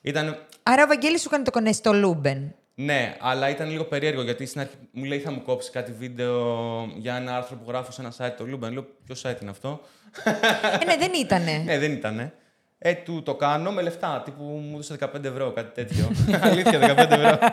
Ήταν, 0.00 0.46
Άρα 0.62 0.82
ο 0.82 0.86
Βαγγέλης 0.86 1.20
σου 1.20 1.28
έκανε 1.30 1.44
το 1.44 1.50
κονέ 1.50 1.72
στο 1.72 1.92
Luben. 1.92 2.54
ναι, 2.74 3.16
αλλά 3.20 3.48
ήταν 3.48 3.70
λίγο 3.70 3.84
περίεργο 3.84 4.22
γιατί 4.22 4.46
στην 4.46 4.60
αρχή 4.60 4.74
μου 4.92 5.04
λέει 5.04 5.18
θα 5.18 5.30
μου 5.30 5.42
κόψεις 5.42 5.70
κάτι 5.70 5.92
βίντεο 5.92 6.44
για 6.96 7.14
ένα 7.16 7.36
άρθρο 7.36 7.56
που 7.56 7.64
γράφω 7.70 7.92
σε 7.92 8.00
ένα 8.00 8.12
site 8.18 8.34
το 8.38 8.44
Luben. 8.44 8.72
Λέω 8.72 8.86
ποιο 9.04 9.16
site 9.22 9.40
είναι 9.42 9.50
αυτό; 9.50 9.80
ε, 10.80 10.84
ναι, 10.84 10.96
δεν 10.96 11.12
ήτανε. 11.20 11.62
ναι, 11.66 11.78
δεν 11.78 11.92
ήτανε. 11.92 12.32
Ε, 12.84 12.94
του 12.94 13.22
το 13.22 13.34
κάνω 13.34 13.70
με 13.70 13.82
λεφτά. 13.82 14.22
Τύπου 14.24 14.42
μου 14.44 14.70
έδωσε 14.74 14.96
15 15.00 15.24
ευρώ, 15.24 15.50
κάτι 15.50 15.70
τέτοιο. 15.74 16.10
Αλήθεια, 16.48 16.80
15 16.80 17.10
ευρώ. 17.10 17.38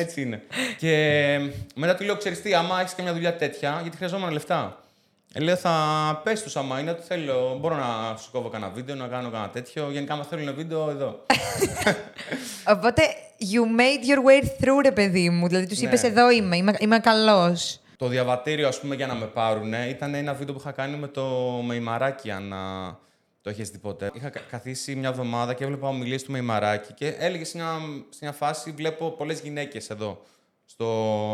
Έτσι 0.00 0.20
είναι. 0.22 0.42
Και 0.78 1.38
μετά 1.74 1.94
του 1.94 2.04
λέω, 2.04 2.16
ξέρεις 2.16 2.42
τι, 2.42 2.54
άμα 2.54 2.80
έχεις 2.80 2.92
και 2.94 3.02
μια 3.02 3.12
δουλειά 3.12 3.36
τέτοια, 3.36 3.78
γιατί 3.82 3.96
χρειαζόμουν 3.96 4.30
λεφτά. 4.30 4.76
Ε, 5.34 5.40
λέω, 5.40 5.56
θα 5.56 5.72
πες 6.24 6.42
τους 6.42 6.56
άμα 6.56 6.78
είναι 6.80 6.90
ότι 6.90 7.02
θέλω, 7.08 7.58
μπορώ 7.60 7.76
να 7.76 8.16
σου 8.16 8.30
κόβω 8.32 8.48
κανένα 8.48 8.72
βίντεο, 8.74 8.94
να 8.94 9.06
κάνω 9.06 9.30
κανένα 9.30 9.50
τέτοιο. 9.50 9.88
Γενικά, 9.90 10.12
άμα 10.12 10.24
θέλουν 10.24 10.54
βίντεο, 10.54 10.90
εδώ. 10.90 11.20
Οπότε, 12.76 13.02
you 13.38 13.80
made 13.80 14.04
your 14.10 14.18
way 14.28 14.44
through, 14.64 14.80
ρε 14.82 14.92
παιδί 14.92 15.30
μου. 15.30 15.48
Δηλαδή, 15.48 15.66
τους 15.66 15.80
Ναι. 15.80 15.86
είπες 15.88 16.02
εδώ 16.02 16.30
είμαι, 16.30 16.56
είμαι, 16.56 16.74
είμαι 16.78 16.98
καλός. 16.98 17.80
Το 18.02 18.08
διαβατήριο, 18.08 18.68
ας 18.68 18.80
πούμε, 18.80 18.94
για 18.94 19.06
να 19.06 19.14
με 19.14 19.26
πάρουν, 19.26 19.72
ήταν 19.72 20.14
ένα 20.14 20.34
βίντεο 20.34 20.54
που 20.54 20.60
είχα 20.60 20.72
κάνει 20.72 20.96
με 20.96 21.08
το 21.08 21.24
Μεϊμαράκι, 21.64 22.30
αν 22.30 22.52
α, 22.52 22.98
το 23.40 23.50
έχεις 23.50 23.70
δει 23.70 23.78
ποτέ. 23.78 24.10
Είχα 24.14 24.28
κα- 24.30 24.40
καθίσει 24.40 24.94
μια 24.94 25.08
εβδομάδα 25.08 25.54
και 25.54 25.64
έβλεπα 25.64 25.88
ομιλίες 25.88 26.22
του 26.22 26.32
Μεϊμαράκι 26.32 26.92
και 26.92 27.08
έλεγε 27.08 27.44
σε 27.44 27.56
μια, 27.56 27.78
σε 28.08 28.18
μια 28.20 28.32
φάση, 28.32 28.70
βλέπω 28.70 29.10
πολλές 29.10 29.40
γυναίκες 29.40 29.90
εδώ. 29.90 30.22
Στο... 30.64 30.86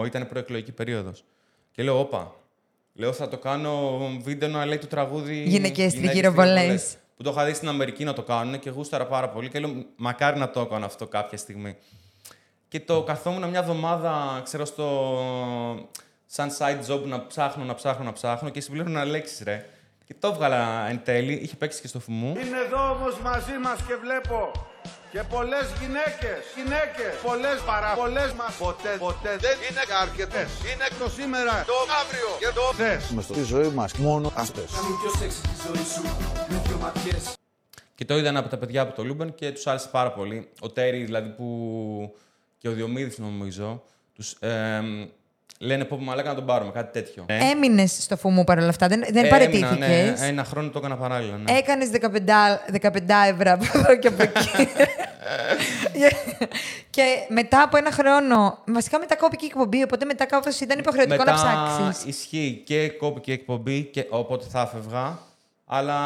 Ήταν 0.06 0.28
προεκλογική 0.28 0.72
περίοδος. 0.72 1.24
Και 1.70 1.82
λέω, 1.82 1.98
όπα, 1.98 2.34
λέω 2.92 3.12
θα 3.12 3.28
το 3.28 3.38
κάνω 3.38 3.98
βίντεο 4.22 4.48
να 4.48 4.64
λέει 4.66 4.78
το 4.78 4.86
τραγούδι 4.86 5.34
Γυναίκες 5.34 5.52
«Γυναίκες 5.52 5.92
τριγύρω-πολλές». 5.94 6.52
τριγύρω-πολλές», 6.54 6.96
Που 7.16 7.22
το 7.22 7.30
είχα 7.30 7.44
δει 7.44 7.54
στην 7.54 7.68
Αμερική 7.68 8.04
να 8.04 8.12
το 8.12 8.22
κάνουν 8.22 8.58
και 8.58 8.70
γούσταρα 8.70 9.06
πάρα 9.06 9.28
πολύ 9.28 9.48
και 9.48 9.58
λέω, 9.58 9.84
μακάρι 9.96 10.38
να 10.38 10.50
το 10.50 10.60
έκανα 10.60 10.86
αυτό 10.86 11.06
κάποια 11.06 11.38
στιγμή. 11.38 11.76
Και 12.68 12.80
το 12.80 13.02
καθόμουν 13.02 13.48
μια 13.48 13.58
εβδομάδα, 13.58 14.40
ξέρω, 14.44 14.64
στο 14.64 14.88
σαν 16.30 16.50
side 16.58 16.92
job 16.92 17.02
να 17.04 17.26
ψάχνω, 17.26 17.64
να 17.64 17.74
ψάχνω, 17.74 18.04
να 18.04 18.12
ψάχνω 18.12 18.48
και 18.48 18.60
συμπλήρωνα 18.60 19.04
λέξεις, 19.04 19.40
ρε. 19.42 19.66
Και 20.04 20.14
το 20.18 20.28
έβγαλα 20.28 20.88
εν 20.88 21.00
τέλει, 21.04 21.32
είχε 21.32 21.56
παίξει 21.56 21.80
και 21.80 21.86
στο 21.86 22.00
φουμού. 22.00 22.28
Είναι 22.28 22.58
εδώ 22.66 22.90
όμως 22.90 23.18
μαζί 23.18 23.58
μας 23.62 23.78
και 23.86 23.94
βλέπω 23.94 24.50
και 25.12 25.22
πολλές 25.30 25.66
γυναίκες. 25.80 26.38
Γυναίκες. 26.56 27.12
Πολλές 27.22 27.60
παρά. 27.66 27.94
Πολλές 27.94 28.32
μας. 28.32 28.54
Ποτέ, 28.56 28.96
ποτέ 28.98 29.36
δεν 29.40 29.56
είναι 29.70 29.80
αρκετές. 30.02 30.48
Είναι 30.70 30.86
το 30.98 31.10
σήμερα, 31.10 31.64
το 31.66 31.74
αύριο 32.00 32.28
και 32.38 32.50
το 32.54 32.60
χθε. 32.60 33.14
Με 33.14 33.22
στη 33.22 33.42
ζωή 33.42 33.68
μας 33.68 33.92
μόνο 33.92 34.32
αυτές. 34.34 34.70
Και 37.94 38.04
το 38.04 38.18
είδαν 38.18 38.36
από 38.36 38.48
τα 38.48 38.56
παιδιά 38.58 38.82
από 38.82 38.94
το 38.94 39.04
Luben 39.04 39.34
και 39.34 39.52
τους 39.52 39.66
άρεσε 39.66 39.88
πάρα 39.88 40.12
πολύ. 40.12 40.48
Ο 40.60 40.70
Τέρι, 40.70 41.04
δηλαδή, 41.04 41.28
που. 41.28 42.16
και 42.58 42.68
ο 42.68 42.72
Διομήδης, 42.72 43.18
νομίζω. 43.18 43.82
Τους, 44.14 44.32
ε, 44.32 44.80
λένε 45.58 45.84
πω 45.84 45.96
μαλάκα 45.96 46.28
να 46.28 46.34
τον 46.34 46.44
πάρουμε, 46.46 46.70
κάτι 46.70 46.92
τέτοιο. 46.92 47.24
Ε, 47.26 47.50
Έμεινες 47.50 48.02
στο 48.02 48.16
φουμού 48.16 48.44
παρόλα 48.44 48.68
αυτά. 48.68 48.88
Δεν, 48.88 49.00
δεν 49.00 49.16
έμεινα, 49.16 49.28
παραιτήθηκα. 49.28 49.74
ναι, 49.74 50.14
ένα 50.20 50.44
χρόνο 50.44 50.68
το 50.68 50.78
έκανα 50.78 50.96
παράλληλα. 50.96 51.36
Ναι. 51.36 51.58
Έκανες 51.58 51.90
15, 52.00 52.88
15 52.90 53.00
ευρώ 53.32 53.52
από 53.52 53.64
εδώ 53.74 53.96
και 53.98 54.08
από 54.08 54.22
εκεί. 54.22 54.48
και 56.90 57.02
μετά 57.28 57.62
από 57.62 57.76
ένα 57.76 57.92
χρόνο. 57.92 58.58
Βασικά 58.66 58.98
μετά 58.98 59.16
κόπηκε 59.16 59.44
η 59.44 59.48
εκπομπή, 59.48 59.82
οπότε 59.82 60.04
μετά 60.04 60.26
κάπως 60.26 60.60
ήταν 60.60 60.78
υποχρεωτικό 60.78 61.16
Μετά 61.16 61.32
να 61.32 61.76
ψάξεις. 61.76 62.04
ισχύει 62.04 62.62
και 62.66 62.88
κόπηκε 62.88 63.30
η 63.30 63.34
εκπομπή, 63.34 63.82
και, 63.82 64.06
οπότε 64.08 64.46
θα 64.48 64.60
έφευγα. 64.60 65.18
Αλλά 65.66 66.00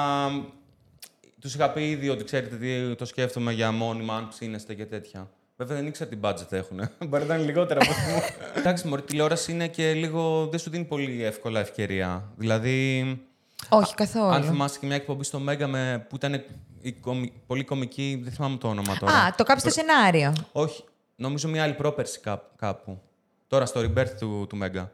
τους 1.40 1.54
είχα 1.54 1.70
πει 1.70 1.90
ήδη 1.90 2.08
ότι 2.08 2.24
ξέρετε 2.24 2.56
τι 2.56 2.94
το 2.96 3.04
σκέφτομαι 3.04 3.52
για 3.52 3.72
μόνιμα, 3.72 4.16
αν 4.16 4.28
ψήνεστε 4.28 4.74
και 4.74 4.84
τέτοια. 4.84 5.30
Βέβαια 5.56 5.76
δεν 5.76 5.86
ήξερα 5.86 6.10
τι 6.10 6.16
budget 6.22 6.52
έχουν. 6.52 6.80
Μπορεί 7.08 7.24
να 7.24 7.34
είναι 7.34 7.44
λιγότερα 7.44 7.80
από 7.82 7.90
αυτό. 7.90 8.34
Εντάξει, 8.60 8.86
μωρή, 8.88 9.02
τηλεόραση 9.02 9.52
είναι 9.52 9.68
και 9.68 9.92
λίγο. 9.92 10.46
δεν 10.46 10.58
σου 10.58 10.70
δίνει 10.70 10.84
πολύ 10.84 11.24
εύκολα 11.24 11.60
ευκαιρία. 11.60 12.32
Δηλαδή. 12.36 13.20
Όχι 13.68 13.94
καθόλου. 13.94 14.26
Αν 14.34 14.42
θυμάσαι 14.42 14.78
και 14.78 14.86
μια 14.86 14.96
εκπομπή 14.96 15.24
στο 15.24 15.38
Μέγκα 15.38 15.66
με, 15.66 16.06
που 16.08 16.16
ήταν 16.16 16.44
η 16.80 16.92
κομι- 16.92 17.32
πολύ 17.46 17.64
κομική, 17.64 18.20
δεν 18.24 18.32
θυμάμαι 18.32 18.56
το 18.56 18.68
όνομα 18.68 18.96
τώρα. 18.98 19.12
Α, 19.12 19.34
το 19.36 19.44
κάψει 19.44 19.64
το 19.64 19.70
σενάριο. 19.70 20.32
Όχι, 20.52 20.84
νομίζω 21.16 21.48
μια 21.48 21.62
άλλη 21.62 21.74
πρόπερση 21.74 22.20
κάπου. 22.20 22.48
κάπου. 22.56 23.00
Τώρα 23.48 23.66
στο 23.66 23.80
rebirth 23.80 24.10
του, 24.18 24.46
του 24.48 24.56
Μέγκα. 24.56 24.92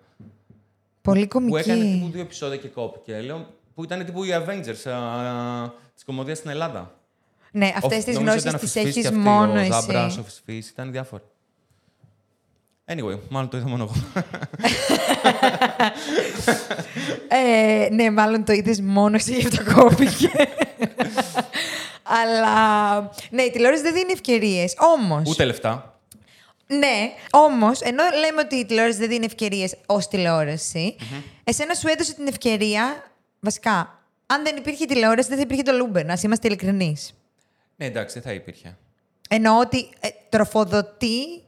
Πολύ 1.02 1.26
Που 1.26 1.56
έκανε 1.56 1.78
κομική. 1.82 1.98
τύπου 1.98 2.10
δύο 2.12 2.20
επεισόδια 2.20 2.56
και 2.56 2.68
κόπηκε. 2.68 3.20
Λέω, 3.20 3.46
που 3.74 3.84
ήταν 3.84 4.04
τύπου 4.04 4.24
οι 4.24 4.28
Avengers 4.32 4.82
της 5.94 6.04
κομμωδίας 6.04 6.38
στην 6.38 6.50
Ελλάδα. 6.50 6.97
Ναι, 7.52 7.72
αυτές 7.76 7.96
Όχι, 7.96 8.04
τις 8.04 8.14
νομίζω 8.14 8.22
γνώσεις 8.22 8.42
ήταν 8.42 8.54
ο 8.54 8.58
τι 8.58 8.66
Φυσφύς 8.66 8.92
και 8.92 8.98
έχει 8.98 9.06
αυτή, 9.06 9.18
μόνο 9.18 9.60
Ο 9.60 9.64
Ζάμπρας, 9.64 10.06
εσύ. 10.10 10.20
ο 10.20 10.22
Φυσφύς, 10.22 10.68
ήταν 10.68 10.90
διάφορα. 10.90 11.22
Anyway, 12.90 13.18
μάλλον 13.28 13.48
το 13.50 13.56
είδα 13.56 13.68
μόνο 13.68 13.82
εγώ. 13.82 13.94
Ε, 17.28 17.88
ναι, 17.90 18.10
μάλλον 18.10 18.44
το 18.44 18.52
είδες 18.52 18.80
μόνο 18.80 19.16
εσύ, 19.16 19.34
γι' 19.34 19.46
αυτό 19.46 19.72
κόπηκε. 19.74 20.30
Αλλά. 22.02 22.98
Ναι, 23.30 23.42
η 23.42 23.50
τηλεόραση 23.50 23.82
δεν 23.82 23.92
δίνει 23.92 24.12
ευκαιρίες. 24.12 24.74
Όμως. 24.94 25.30
Ούτε 25.30 25.44
λεφτά. 25.44 26.00
Ναι, 26.66 27.10
όμως, 27.30 27.80
ενώ 27.80 28.02
λέμε 28.20 28.40
ότι 28.40 28.56
η 28.56 28.64
τηλεόραση 28.64 28.98
δεν 28.98 29.08
δίνει 29.08 29.24
ευκαιρίες 29.24 29.76
ως 29.86 30.08
τηλεόραση, 30.08 30.96
εσένα 31.44 31.74
σου 31.74 31.88
έδωσε 31.88 32.14
την 32.14 32.26
ευκαιρία. 32.26 33.12
Βασικά, 33.40 34.02
αν 34.26 34.42
δεν 34.44 34.56
υπήρχε 34.56 34.82
η 34.82 34.86
τηλεόραση, 34.86 35.28
δεν 35.28 35.36
θα 35.36 35.42
υπήρχε 35.42 35.62
το 35.62 35.72
Luben. 35.72 36.10
Ας 36.10 36.18
είμαστε 36.22 36.46
ειλικρινείς. 36.48 37.12
Ναι, 37.80 37.86
εντάξει, 37.86 38.14
δεν 38.14 38.22
θα 38.22 38.32
υπήρχε. 38.32 38.76
Εννοώ 39.28 39.58
ότι 39.58 39.88
ε, 40.00 40.08
τροφοδοτεί 40.28 41.42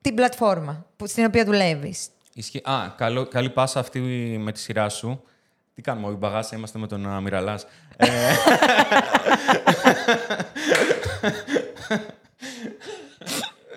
την 0.00 0.14
πλατφόρμα 0.14 0.86
που, 0.96 1.06
στην 1.06 1.24
οποία 1.24 1.44
δουλεύεις. 1.44 2.08
Ισχύει. 2.34 2.62
Α, 2.64 2.94
καλό, 2.96 3.26
καλή 3.26 3.50
πάσα 3.50 3.80
αυτή 3.80 4.00
με 4.40 4.52
τη 4.52 4.58
σειρά 4.58 4.88
σου. 4.88 5.22
Τι 5.74 5.82
κάνουμε, 5.82 6.06
όχι 6.06 6.16
μπαγάσα, 6.16 6.56
είμαστε 6.56 6.78
με 6.78 6.86
τον 6.86 7.08
Αμυραλάς. 7.08 7.66
Ε, 7.96 8.06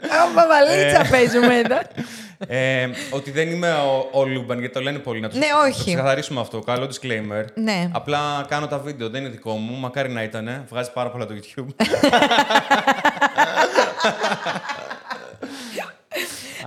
Α, 0.10 0.34
Παπαλίτσα 0.36 1.08
παίζουμε 1.10 1.58
εδώ. 1.60 1.80
Ε, 2.48 2.90
ότι 3.10 3.32
δεν 3.32 3.52
είμαι 3.52 3.72
ο, 3.74 4.10
ο 4.20 4.26
Luben, 4.26 4.60
γιατί 4.60 4.74
το 4.74 4.82
λένε 4.82 4.98
πολύ 4.98 5.20
να 5.20 5.30
το 5.30 5.38
Ναι, 5.38 5.46
να 5.46 5.60
το 5.62 5.68
όχι. 5.68 5.86
ξεκαθαρίσουμε 5.86 6.40
αυτό. 6.40 6.60
Καλό 6.60 6.86
disclaimer. 6.86 7.46
Ναι. 7.54 7.90
Απλά 7.92 8.46
κάνω 8.50 8.68
τα 8.68 8.78
βίντεο, 8.80 9.10
δεν 9.10 9.22
είναι 9.22 9.30
δικό 9.30 9.52
μου. 9.52 9.76
Μακάρι 9.80 10.10
να 10.10 10.24
ήταν. 10.24 10.66
Βγάζει 10.70 10.92
πάρα 10.92 11.10
πολλά 11.12 11.26
το 11.26 11.34
YouTube. 11.34 11.66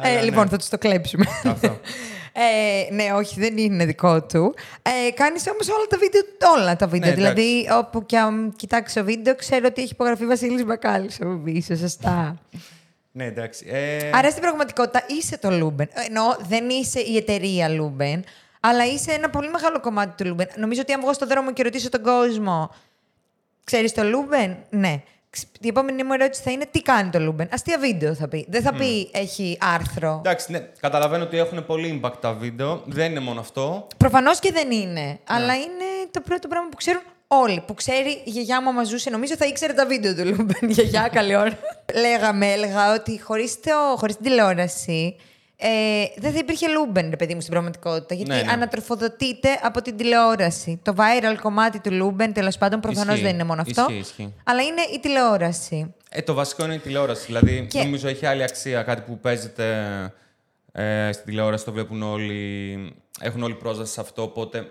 Ε, 0.02 0.20
λοιπόν, 0.22 0.48
θα 0.48 0.56
τους 0.56 0.68
το 0.68 0.78
κλέψουμε. 0.78 1.24
Αυτό. 1.44 1.78
Ε, 2.36 2.94
ναι, 2.94 3.12
όχι, 3.12 3.40
δεν 3.40 3.56
είναι 3.58 3.84
δικό 3.84 4.22
του. 4.22 4.54
Ε, 4.82 5.10
Κάνεις 5.10 5.44
όμως 5.52 5.68
όλα 5.68 5.86
τα 5.88 5.98
βίντεο, 5.98 6.22
όλα 6.56 6.76
τα 6.76 6.86
βίντεο. 6.86 7.08
Ναι, 7.10 7.16
δηλαδή, 7.16 7.68
όπου 7.78 8.06
και 8.06 8.18
αν 8.18 8.52
κοιτάξω 8.56 9.04
βίντεο, 9.04 9.34
ξέρω 9.34 9.66
ότι 9.66 9.82
έχει 9.82 9.92
υπογραφεί 9.92 10.26
Βασίλης 10.26 10.64
Μπακάλης 10.64 11.20
από 11.20 11.40
πίσω. 11.44 11.76
Σωστά. 11.76 12.36
Ναι, 13.16 13.24
εντάξει. 13.24 13.66
Ε, 13.68 14.10
Άρα 14.12 14.30
στην 14.30 14.42
πραγματικότητα 14.42 15.02
είσαι 15.06 15.38
το 15.38 15.50
Λούμπεν. 15.50 15.88
Ενώ 16.08 16.36
δεν 16.48 16.68
είσαι 16.68 17.00
η 17.00 17.16
εταιρεία 17.16 17.68
Λούμπεν, 17.68 18.24
αλλά 18.60 18.84
είσαι 18.86 19.12
ένα 19.12 19.30
πολύ 19.30 19.48
μεγάλο 19.50 19.80
κομμάτι 19.80 20.22
του 20.22 20.28
Λούμπεν. 20.28 20.48
Νομίζω 20.56 20.80
ότι 20.80 20.92
αν 20.92 21.00
βγω 21.00 21.12
στον 21.12 21.28
δρόμο 21.28 21.52
και 21.52 21.62
ρωτήσω 21.62 21.88
τον 21.88 22.02
κόσμο, 22.02 22.70
ξέρεις 23.64 23.92
το 23.92 24.02
Λούμπεν, 24.04 24.56
ναι. 24.70 25.02
Ξ- 25.30 25.48
Η 25.64 25.68
επόμενη 25.68 26.04
μου 26.04 26.12
ερώτηση 26.12 26.42
θα 26.42 26.50
είναι 26.50 26.66
τι 26.70 26.82
κάνει 26.82 27.10
το 27.10 27.18
Λούμπεν; 27.20 27.48
Αστεία 27.52 27.78
βίντεο 27.78 28.14
θα 28.14 28.28
πει. 28.28 28.46
Δεν 28.48 28.62
θα 28.62 28.72
πει 28.74 29.10
έχει 29.12 29.58
άρθρο. 29.60 30.16
Εντάξει, 30.24 30.52
ναι, 30.52 30.58
καταλαβαίνω 30.80 31.24
ότι 31.24 31.38
έχουν 31.38 31.66
πολύ 31.66 32.00
impact 32.02 32.20
τα 32.20 32.32
βίντεο. 32.32 32.82
Δεν 32.86 33.10
είναι 33.10 33.20
μόνο 33.20 33.40
αυτό. 33.40 33.86
Προφανώς 33.96 34.38
και 34.38 34.52
δεν 34.52 34.70
είναι. 34.70 35.18
Αλλά 35.28 35.54
είναι 35.54 35.84
το 36.10 36.20
πρώτο 36.20 36.48
πράγμα 36.48 36.68
που 36.68 36.76
ξέρουν 36.76 37.02
όλοι. 37.42 37.62
Που 37.66 37.74
ξέρει 37.74 38.10
η 38.24 38.30
γιαγιά 38.30 38.62
μου, 38.62 38.68
άμα 38.68 38.84
ζούσε, 38.84 39.10
νομίζω 39.10 39.36
θα 39.36 39.46
ήξερε 39.46 39.72
τα 39.72 39.86
βίντεο 39.86 40.14
του 40.14 40.24
Λούμπεν. 40.24 40.56
Η 40.68 40.72
γιαγιά, 40.72 41.08
καλή 41.12 41.36
ώρα. 41.36 41.58
Λέγαμε, 41.94 42.52
έλεγα 42.52 42.94
ότι 42.94 43.20
χωρίς 43.22 43.58
χωρίς 43.96 44.14
την 44.16 44.24
τηλεόραση 44.24 45.16
ε, 45.56 45.68
δεν 46.16 46.32
θα 46.32 46.38
υπήρχε 46.38 46.68
Λούμπεν, 46.68 47.10
ρε 47.10 47.16
παιδί 47.16 47.34
μου, 47.34 47.40
στην 47.40 47.52
πραγματικότητα. 47.52 48.14
Γιατί 48.14 48.30
Ναι, 48.30 48.42
ναι. 48.42 48.52
ανατροφοδοτείται 48.52 49.48
από 49.62 49.82
την 49.82 49.96
τηλεόραση. 49.96 50.80
Το 50.82 50.94
viral 50.96 51.36
κομμάτι 51.42 51.80
του 51.80 51.92
Λούμπεν, 51.92 52.32
τέλος 52.32 52.58
πάντων, 52.58 52.80
προφανώς 52.80 53.12
Ισχύει. 53.14 53.24
δεν 53.26 53.34
είναι 53.34 53.44
μόνο 53.44 53.60
αυτό. 53.60 53.82
Ισχύει, 53.88 53.98
ισχύει. 53.98 54.34
Αλλά 54.44 54.62
είναι 54.62 54.80
η 54.94 54.98
τηλεόραση. 55.00 55.94
Ε, 56.10 56.22
το 56.22 56.34
βασικό 56.34 56.64
είναι 56.64 56.74
η 56.74 56.78
τηλεόραση. 56.78 57.24
Δηλαδή, 57.26 57.66
Και- 57.70 57.82
νομίζω 57.82 58.08
έχει 58.08 58.26
άλλη 58.26 58.42
αξία. 58.42 58.82
Κάτι 58.82 59.02
που 59.06 59.18
παίζεται 59.18 59.86
ε, 60.72 61.10
στην 61.12 61.24
τηλεόραση, 61.26 61.64
το 61.64 61.72
βλέπουν 61.72 62.02
όλοι. 62.02 62.78
Έχουν 63.20 63.42
όλοι 63.42 63.54
πρόσβαση 63.54 63.92
σε 63.92 64.00
αυτό. 64.00 64.22
Οπότε, 64.22 64.70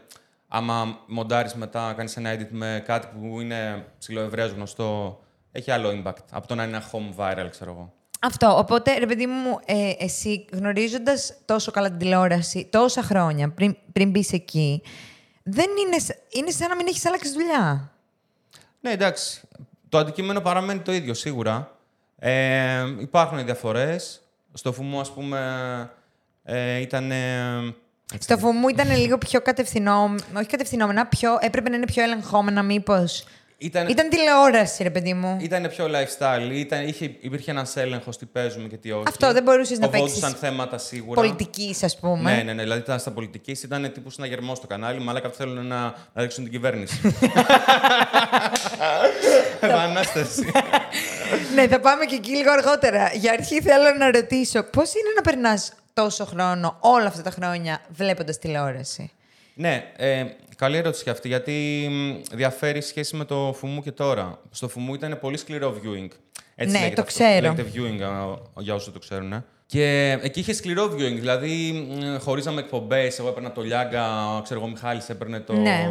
άμα 0.56 1.00
μοντάρεις 1.08 1.54
μετά, 1.54 1.94
κάνεις 1.98 2.18
ένα 2.18 2.36
edit 2.36 2.48
με 2.50 2.84
κάτι 2.86 3.08
που 3.08 3.40
είναι 3.42 3.86
ψιλοευρέως 4.00 4.52
γνωστό, 4.52 5.20
έχει 5.52 5.72
άλλο 5.72 5.90
impact 5.90 6.24
από 6.32 6.48
το 6.48 6.56
να 6.56 6.64
είναι 6.64 6.76
ένα 6.78 6.86
home 6.92 7.16
viral, 7.20 7.48
ξέρω 7.50 7.72
εγώ. 7.72 7.94
Αυτό. 8.22 8.58
Οπότε, 8.58 8.98
ρε 8.98 9.06
παιδί 9.06 9.26
μου, 9.28 9.60
ε, 9.66 9.92
εσύ 10.00 10.46
γνωρίζοντας 10.52 11.34
τόσο 11.46 11.72
καλά 11.72 11.88
την 11.90 11.98
τηλεόραση 11.98 12.68
τόσα 12.72 13.02
χρόνια 13.04 13.50
πριν, 13.50 13.78
πριν 13.94 14.10
μπεις 14.10 14.32
εκεί, 14.34 14.82
δεν 15.44 15.66
είναι, 15.86 16.00
σ- 16.00 16.18
είναι 16.38 16.52
σαν 16.52 16.70
να 16.70 16.76
μην 16.76 16.88
έχεις 16.88 17.06
αλλάξει 17.06 17.32
δουλειά. 17.32 17.92
Ναι, 18.80 18.92
εντάξει. 18.92 19.42
Το 19.90 19.98
αντικείμενο 19.98 20.42
παραμένει 20.42 20.80
το 20.80 20.94
ίδιο, 20.94 21.14
σίγουρα. 21.14 21.76
Ε, 22.20 22.84
υπάρχουν 23.00 23.46
διαφορές. 23.46 24.22
Στο 24.54 24.74
φουμού, 24.74 25.00
ας 25.00 25.12
πούμε, 25.14 25.40
ε, 26.44 26.78
ήταν... 26.78 27.12
Στο 28.20 28.38
φουμού 28.38 28.68
ήταν 28.68 28.98
λίγο 28.98 29.18
πιο 29.18 29.42
κατευθυνόμενα. 29.42 30.24
Όχι 30.38 30.48
κατευθυνόμενα, 30.48 31.06
πιο, 31.08 31.38
έπρεπε 31.40 31.70
να 31.70 31.76
είναι 31.76 31.86
πιο 31.86 32.04
ελεγχόμενα, 32.04 32.64
μήπως. 32.64 33.26
Ήταν, 33.64 33.88
Ήταν 33.88 34.10
τηλεόραση, 34.10 34.84
ρε 34.84 34.90
παιδί 34.90 35.14
μου. 35.14 35.38
Ήταν 35.42 35.70
πιο 35.70 35.86
lifestyle, 35.86 36.52
ήταν, 36.52 36.88
είχε, 36.88 37.16
υπήρχε 37.20 37.52
ένας 37.52 37.76
έλεγχος 37.76 38.18
τι 38.18 38.26
παίζουμε 38.26 38.68
και 38.68 38.78
τι 38.78 38.92
όχι. 38.92 39.04
Αυτό, 39.08 39.34
δεν 39.34 39.44
μπορούσες 39.44 39.80
να 39.80 39.86
Φοβόντουσαν 39.90 40.22
παίξεις 40.22 40.40
θέματα 40.40 40.78
σίγουρα. 40.78 41.22
Πολιτικής, 41.22 41.84
ας 41.84 42.00
πούμε. 42.00 42.36
Ναι, 42.36 42.44
ναι, 42.44 42.54
ναι. 42.54 42.62
Δηλαδή 42.62 42.80
ήταν 42.80 43.00
στα 43.00 43.12
πολιτικής, 43.12 43.64
ήταν 43.64 43.92
τύπου 43.94 44.10
συναγερμό 44.10 44.56
στο 44.56 44.68
κανάλι. 44.68 45.00
Μαλάκα 45.00 45.30
που 45.30 45.36
θέλουν 45.36 45.68
να, 45.68 45.80
να 46.14 46.22
ρίξουν 46.22 46.44
την 46.44 46.54
κυβέρνηση. 46.54 47.02
Επανάσταση. 49.62 50.52
ναι, 51.56 51.68
θα 51.68 51.80
πάμε 51.80 52.06
και 52.06 52.16
εκεί 52.16 52.32
λίγο 52.32 52.52
αργότερα. 52.52 53.12
Για 53.14 53.32
αρχή 53.32 53.62
θέλω 53.62 53.94
να 53.98 54.12
ρωτήσω, 54.12 54.64
πώς 54.64 54.94
είναι 54.94 55.10
να 55.16 55.22
περνάς 55.22 55.72
τόσο 55.94 56.26
χρόνο, 56.26 56.78
όλα 56.80 57.08
αυτά 57.08 57.22
τα 57.22 57.30
χρόνια, 57.32 57.82
βλέποντας 57.90 58.40
τηλεόραση. 58.40 59.12
ναι, 59.54 59.84
ε, 59.96 60.26
καλή 60.56 60.78
ερώτηση 60.78 61.04
και 61.04 61.10
αυτή, 61.10 61.28
γιατί 61.28 61.88
μ, 61.90 62.36
διαφέρει 62.36 62.82
σχέση 62.82 63.16
με 63.16 63.26
το 63.26 63.54
φουμού 63.58 63.82
και 63.82 63.92
τώρα. 63.92 64.40
Στο 64.52 64.68
φουμού 64.68 64.94
ήταν 64.94 65.18
πολύ 65.22 65.38
σκληρό 65.38 65.74
viewing. 65.84 66.08
Έτσι 66.56 66.74
Ναι, 66.74 66.80
λέγεται 66.80 66.96
το 66.96 67.02
αυτό. 67.02 67.14
ξέρω. 67.24 67.42
Λέγεται 67.54 67.66
viewing, 67.74 68.02
α, 68.02 68.38
για 68.62 68.74
όσους 68.74 68.94
το 68.94 69.00
ξέρουν. 69.00 69.34
ε. 69.34 69.46
Και 69.66 70.18
εκεί 70.22 70.40
είχε 70.40 70.54
σκληρό 70.54 70.86
viewing, 70.86 71.16
δηλαδή 71.20 71.72
μ, 72.00 72.18
χωρίζαμε 72.18 72.60
εκπομπές. 72.62 73.20
Εγώ 73.20 73.28
έπαιρνα 73.28 73.52
το 73.52 73.62
Λιάγκα, 73.62 74.06
ξέρω 74.44 74.60
εγώ, 74.60 74.70
ο 74.70 74.72
Μιχάλης 74.72 75.10
έπαιρνε 75.10 75.40
το, 75.40 75.54
Ναι. 75.54 75.90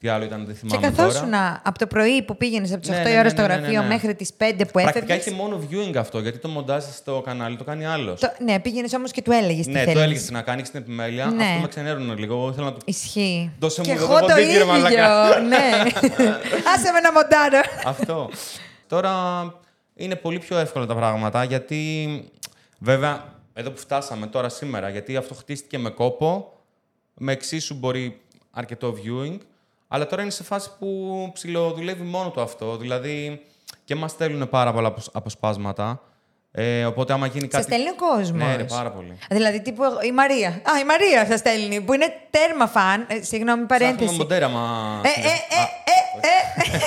Τι 0.00 0.08
άλλο 0.08 0.24
ήταν, 0.24 0.44
δεν 0.46 0.54
Και 0.54 0.60
θυμάμαι 0.60 0.86
καθόσουν 0.90 1.24
τώρα. 1.30 1.62
από 1.64 1.78
το 1.78 1.86
πρωί 1.86 2.22
που 2.22 2.36
πήγαινες 2.36 2.72
από 2.72 2.80
τις 2.80 2.90
8 2.90 2.92
Ναι, 2.92 3.00
η 3.00 3.04
ναι, 3.04 3.10
ώρα 3.12 3.22
ναι, 3.22 3.28
στο 3.28 3.40
ναι, 3.42 3.46
ναι, 3.46 3.54
γραφείο 3.54 3.80
ναι. 3.82 3.86
μέχρι 3.88 4.14
τις 4.14 4.30
5 4.30 4.34
που 4.36 4.54
Πρακτικά 4.72 4.88
έφευγες. 4.88 5.26
είχε 5.26 5.34
μόνο 5.34 5.60
viewing 5.70 5.96
αυτό, 5.96 6.18
γιατί 6.20 6.38
το 6.38 6.48
μοντάζ 6.48 6.84
στο 6.84 7.20
κανάλι 7.24 7.56
το 7.56 7.64
κάνει 7.64 7.86
άλλος. 7.86 8.20
Ναι, 8.44 8.60
πήγαινες 8.60 8.92
όμως 8.92 9.10
και 9.10 9.22
του 9.22 9.30
έλεγες 9.32 9.66
τι 9.66 9.72
Ναι, 9.72 9.78
θέλεις. 9.78 9.94
το 9.94 10.00
έλεγες 10.00 10.30
να 10.30 10.42
κάνεις 10.42 10.66
στην 10.68 10.80
επιμέλεια. 10.80 11.26
Ναι. 11.26 11.44
Αυτό 11.44 11.60
με 11.60 11.68
ξενέρωνε 11.68 12.14
λίγο. 12.14 12.34
Εγώ 12.34 12.48
ήθελα 12.50 12.64
να 12.66 12.72
το. 12.72 12.78
Ισχύει. 12.84 13.52
Δώσε 13.58 13.80
και 13.82 13.90
μου 13.92 13.96
εδώ 13.96 14.04
εγώ 14.04 14.20
το 14.20 14.26
το 14.26 14.32
ποντίκι, 14.34 14.56
ρε 14.58 14.64
μαλάκα. 14.64 14.90
ίδιο. 14.90 15.48
ναι. 15.48 15.56
Άσε 16.74 16.90
με 16.92 17.00
να 17.00 17.12
μοντάρω. 17.12 17.60
Αυτό. 17.84 18.30
Τώρα 18.86 19.12
είναι 19.94 20.16
πολύ 20.16 20.38
πιο 20.38 20.58
εύκολα 20.58 20.86
τα 20.86 20.94
πράγματα 20.94 21.44
γιατί 21.44 22.08
βέβαια 22.78 23.24
εδώ 23.54 23.70
που 23.70 23.78
φτάσαμε 23.78 24.26
τώρα 24.26 24.48
σήμερα, 24.48 24.88
γιατί 24.88 25.16
αυτό 25.16 25.34
χτίστηκε 25.34 25.78
με 25.78 25.90
κόπο, 25.90 26.52
με 27.14 27.32
εξίσου 27.32 27.74
μπορεί 27.74 28.20
αρκετό 28.50 28.94
viewing, 28.96 29.36
αλλά 29.92 30.06
τώρα 30.06 30.22
είναι 30.22 30.30
σε 30.30 30.42
φάση 30.42 30.70
που 30.78 31.30
ψιλοδουλεύει 31.32 32.02
μόνο 32.02 32.30
το 32.30 32.40
αυτό. 32.42 32.76
Δηλαδή 32.76 33.40
και 33.84 33.94
μας 33.94 34.10
στέλνουν 34.10 34.48
πάρα 34.48 34.72
πολλά 34.72 34.88
αποσ- 34.88 35.10
αποσπάσματα. 35.16 36.02
Ε, 36.52 36.84
οπότε 36.84 37.12
άμα 37.12 37.26
γίνει 37.26 37.48
Σαν 37.50 37.58
κάτι... 37.58 37.62
στέλνει 37.62 37.88
ο 37.88 37.94
κόσμος. 37.94 38.30
Ναι, 38.30 38.56
ρε, 38.56 38.64
πάρα 38.64 38.90
πολύ. 38.90 39.18
Δηλαδή, 39.30 39.60
τύπου 39.60 39.84
εγώ- 39.84 40.00
η 40.02 40.12
Μαρία. 40.12 40.48
Α, 40.48 40.78
η 40.80 40.84
Μαρία 40.84 41.26
σα 41.26 41.36
στέλνει, 41.36 41.80
που 41.80 41.92
είναι 41.92 42.12
τέρμα 42.30 42.66
φαν. 42.66 43.06
Ε, 43.08 43.22
συγγνώμη, 43.22 43.66
Ψάχνουμε 43.66 43.66
παρένθεση. 43.66 44.14
μοντέρα, 44.18 44.48
μα... 44.48 45.00
Ε, 45.04 45.08
ε, 45.08 45.24
ε, 45.24 45.62
ε, 46.22 46.76
ε. 46.76 46.80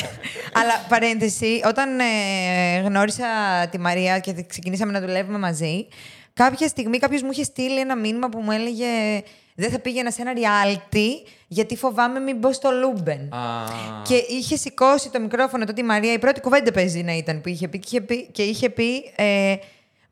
Αλλά 0.54 0.74
παρένθεση, 0.90 1.62
όταν 1.66 2.00
ε, 2.00 2.80
γνώρισα 2.86 3.26
τη 3.72 3.80
Μαρία 3.80 4.20
και 4.20 4.44
ξεκινήσαμε 4.48 4.92
να 4.92 5.00
δουλεύουμε 5.00 5.38
μαζί, 5.38 5.88
κάποια 6.34 6.68
στιγμή 6.68 6.98
κάποιος 6.98 7.22
μου 7.22 7.30
είχε 7.32 7.44
στείλει 7.44 7.80
ένα 7.80 7.96
μήνυμα 7.96 8.30
που 8.30 8.40
μου 8.40 8.52
έλεγε 8.52 8.88
Δεν 9.56 9.70
θα 9.72 9.80
πήγαινα 9.80 10.12
σε 10.12 10.22
ένα 10.22 10.32
reality 10.36 11.30
γιατί 11.48 11.76
φοβάμαι 11.76 12.20
μην 12.20 12.38
μπω 12.38 12.54
στο 12.54 12.70
Λούμπεν. 12.72 13.34
Α, 13.34 13.66
Και 14.08 14.16
είχε 14.16 14.58
σηκώσει 14.58 15.10
το 15.10 15.20
μικρόφωνο 15.20 15.66
τότε 15.66 15.82
η 15.82 15.84
Μαρία, 15.84 16.14
η 16.14 16.20
πρώτη 16.20 16.42
κουβέντα 16.42 16.72
παίζει 16.72 17.04
να 17.04 17.14
ήταν 17.18 17.42
που 17.42 17.50
είχε 17.50 17.68
πει 17.68 17.80
και 17.80 17.88
είχε 17.90 18.02
πει, 18.02 18.28
και 18.32 18.44
είχε 18.44 18.70
πει 18.70 19.12
ε, 19.16 19.56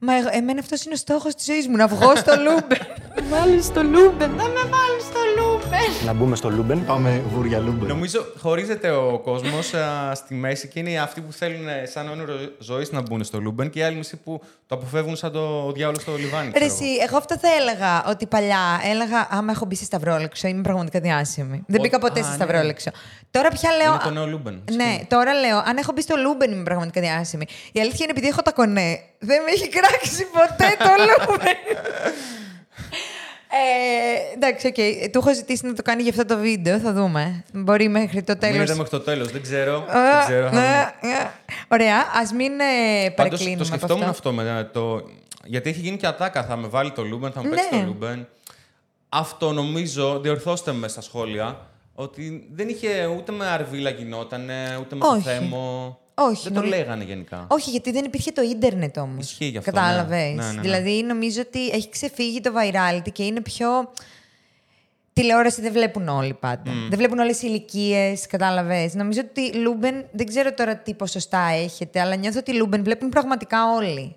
Μα 0.03 0.17
εγώ- 0.17 0.29
εμένα 0.31 0.59
αυτός 0.59 0.83
είναι 0.85 0.93
ο 0.93 0.97
στόχος 0.97 1.35
της 1.35 1.45
ζωής 1.45 1.67
μου, 1.67 1.75
να 1.75 1.87
βγω 1.87 2.15
στο 2.15 2.33
Λούμπεν. 2.45 2.77
Βάλεις 3.29 3.65
στο 3.65 3.83
Λούμπεν, 3.83 4.29
να 4.29 4.43
με 4.43 4.59
βάλεις 4.73 5.03
στο 5.03 5.19
Λούμπεν. 5.37 6.05
Να 6.05 6.13
μπούμε 6.13 6.35
στο 6.35 6.49
Λούμπεν. 6.49 6.85
Πάμε 6.85 7.21
βουρ 7.33 7.48
για 7.48 7.59
Λούμπεν. 7.59 7.87
Νομίζω 7.87 8.25
χωρίζεται 8.39 8.91
ο 8.91 9.19
κόσμος 9.23 9.73
στη 10.13 10.33
μέση 10.33 10.67
και 10.67 10.79
είναι 10.79 10.99
αυτοί 10.99 11.21
που 11.21 11.31
θέλουν 11.33 11.67
ε, 11.67 11.85
σαν 11.85 12.09
όνειρο 12.09 12.33
ζωής 12.59 12.91
να 12.91 13.01
μπουν 13.01 13.23
στο 13.23 13.39
Λούμπεν 13.39 13.69
και 13.69 13.79
οι 13.79 13.83
άλλοι 13.83 13.95
μισοί 13.95 14.17
που 14.17 14.41
το 14.67 14.75
αποφεύγουν 14.75 15.15
σαν 15.15 15.31
το 15.31 15.71
διάολο 15.71 15.99
στο 15.99 16.15
λιβάνι. 16.17 16.45
Ρε 16.45 16.51
ξέρω 16.51 16.65
εσύ, 16.65 16.85
εγώ. 16.85 17.03
εγώ 17.07 17.17
αυτό 17.17 17.37
θα 17.37 17.47
έλεγα 17.59 18.03
ότι 18.07 18.25
παλιά 18.25 18.81
έλεγα 18.91 19.27
Άμα 19.31 19.51
έχω 19.51 19.65
μπει 19.65 19.75
σε 19.75 19.83
Σταυρόλεξο, 19.83 20.47
είμαι 20.47 20.61
πραγματικά 20.61 20.99
διάσημη. 20.99 21.63
Δεν 21.67 21.79
Ο- 21.79 21.83
μπήκα 21.83 21.99
ποτέ 21.99 22.19
α, 22.19 22.23
σε 22.23 22.29
ναι. 22.29 22.35
Σταυρόλεξο. 22.35 22.89
Τώρα 23.31 23.49
πια 23.49 23.69
λέω. 23.71 23.89
Είναι 23.93 24.01
το 24.03 24.09
νέο 24.09 24.27
Λούμπεν. 24.27 24.61
Ναι, 24.71 24.83
Ισχύει. 24.83 25.05
τώρα 25.09 25.33
λέω, 25.33 25.57
αν 25.57 25.77
έχω 25.77 25.91
μπει 25.91 26.01
στο 26.01 26.15
Λούμπεν 26.17 26.51
είμαι 26.51 26.63
πραγματικά 26.63 27.01
διάσημη. 27.01 27.45
Η 27.71 27.79
αλήθεια 27.79 27.99
είναι 28.01 28.11
επειδή 28.11 28.27
έχω 28.27 28.41
τα 28.41 28.51
κονέ. 28.51 28.99
Δεν 29.23 29.43
με 29.43 29.51
έχει 29.51 29.69
κράξει 29.69 30.25
ποτέ 30.25 30.75
το 30.79 30.89
Λούμπεν. 30.97 31.57
ε, 33.51 34.33
εντάξει, 34.35 34.67
οκ. 34.67 34.73
Του 35.11 35.19
έχω 35.19 35.33
ζητήσει 35.33 35.65
να 35.65 35.73
το 35.73 35.81
κάνει 35.81 36.01
για 36.01 36.11
αυτό 36.11 36.25
το 36.25 36.37
βίντεο. 36.37 36.79
Θα 36.79 36.93
δούμε. 36.93 37.43
Μπορεί 37.53 37.87
μέχρι 37.89 38.23
το 38.23 38.37
τέλος. 38.37 38.55
Μείνετε 38.55 38.73
μέχρι 38.75 38.89
το 38.89 38.99
τέλος. 38.99 39.31
Δεν 39.31 39.41
ξέρω. 39.41 39.85
δεν 39.87 40.23
ξέρω. 40.25 40.49
θα 40.49 40.93
δούμε. 41.01 41.33
Ωραία, 41.67 42.05
ας 42.21 42.31
μην 42.33 42.51
ε, 42.59 42.63
Πάντως, 42.63 43.15
παρεκκλίνουμε. 43.15 43.55
το 43.57 43.63
από 43.63 43.75
σκεφτόμουν 43.77 44.09
αυτό. 44.09 44.29
αυτό. 44.29 44.41
με 44.43 44.69
το... 44.73 45.09
Γιατί 45.45 45.69
έχει 45.69 45.79
γίνει 45.79 45.97
και 45.97 46.07
ατάκα. 46.07 46.43
Θα 46.43 46.55
με 46.55 46.67
βάλει 46.67 46.91
το 46.91 47.03
Λούμπεν, 47.03 47.31
θα 47.31 47.41
με 47.43 47.49
Ναι. 47.49 47.55
παίξει 47.55 47.69
το 47.69 47.85
Λούμπεν. 47.85 48.27
Αυτό 49.09 49.51
νομίζω, 49.51 50.19
διορθώστε 50.19 50.71
με 50.71 50.87
στα 50.87 51.01
σχόλια, 51.01 51.67
ότι 51.95 52.47
δεν 52.51 52.69
είχε 52.69 53.05
ούτε 53.17 53.31
με 53.31 53.45
Αρβύλα 53.47 53.89
γινότανε, 53.89 54.77
ούτε 54.79 54.95
με 54.95 55.01
το 55.01 55.07
Όχι. 55.07 55.21
Θέμο. 55.21 55.99
Όχι, 56.13 56.43
Δεν 56.43 56.53
το 56.53 56.59
νομι- 56.59 56.73
λέγανε 56.75 57.03
γενικά. 57.03 57.47
Όχι, 57.49 57.69
γιατί 57.69 57.91
δεν 57.91 58.05
υπήρχε 58.05 58.31
το 58.31 58.41
ίντερνετ 58.41 58.97
όμως. 58.97 59.25
Ισχύει 59.25 59.45
γι' 59.45 59.57
αυτό, 59.57 59.71
Κατάλαβες. 59.71 60.33
ναι. 60.35 60.43
Ναι, 60.43 60.47
ναι, 60.47 60.51
ναι. 60.53 60.61
Δηλαδή, 60.61 61.03
νομίζω 61.03 61.41
ότι 61.41 61.67
έχει 61.69 61.89
ξεφύγει 61.89 62.39
το 62.41 62.51
virality 62.55 63.11
και 63.11 63.23
είναι 63.23 63.41
πιο. 63.41 63.67
Τηλεόραση 65.13 65.61
δεν 65.61 65.71
βλέπουν 65.71 66.07
όλοι 66.07 66.33
πάντα. 66.33 66.71
Δεν 66.89 66.97
βλέπουν 66.97 67.19
όλες 67.19 67.41
οι 67.41 67.45
ηλικίες, 67.49 68.27
κατάλαβες. 68.27 68.93
Νομίζω 68.93 69.21
ότι 69.29 69.53
Λούμπεν, 69.57 70.05
δεν 70.11 70.25
ξέρω 70.25 70.53
τώρα 70.53 70.75
τι 70.77 70.93
ποσοστά 70.93 71.39
έχετε, 71.39 71.99
αλλά 71.99 72.15
νιώθω 72.15 72.39
ότι 72.39 72.53
Λούμπεν 72.53 72.83
βλέπουν 72.83 73.09
πραγματικά 73.09 73.73
όλοι. 73.75 74.15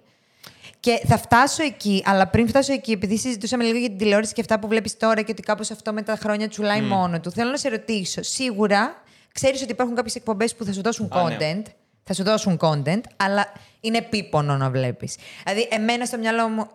Και 0.81 1.01
θα 1.07 1.19
φτάσω 1.19 1.63
εκεί, 1.63 2.03
αλλά 2.07 2.27
πριν 2.29 2.49
φτάσω 2.49 2.73
εκεί, 2.73 2.91
επειδή 2.93 3.19
συζητούσαμε 3.19 3.65
λίγο 3.65 3.79
για 3.79 3.89
την 3.89 3.99
τηλεόραση 3.99 4.33
και 4.33 4.41
αυτά 4.41 4.59
που 4.59 4.69
βλέπεις 4.69 4.97
τώρα 4.97 5.23
και 5.23 5.31
ότι 5.31 5.43
κάπως 5.43 5.71
αυτό 5.71 5.93
με 5.93 6.03
τα 6.03 6.17
χρόνια 6.17 6.49
τσουλάει 6.49 6.81
μόνο 6.81 7.21
του, 7.21 7.31
θέλω 7.31 7.51
να 7.51 7.57
σε 7.57 7.69
ρωτήσω. 7.69 8.23
Σίγουρα 8.23 9.03
ξέρεις 9.33 9.63
ότι 9.63 9.71
υπάρχουν 9.73 9.95
κάποιες 9.97 10.15
εκπομπές 10.15 10.55
που 10.55 10.65
θα 10.65 10.73
σου 10.73 10.83
δώσουν 10.83 11.09
Α, 11.13 11.29
ναι. 11.29 11.63
Content. 12.05 12.11
Θα 12.15 12.15
σου 12.15 12.23
δώσουν 12.23 12.59
content, 12.61 13.01
αλλά 13.17 13.53
είναι 13.81 13.99
επίπονο 13.99 14.57
να 14.57 14.71
βλέπεις. 14.71 15.17
Δηλαδή, 15.45 15.69
εμένα 15.71 16.05
στο 16.05 16.19
μυαλό 16.19 16.49
μου, 16.49 16.67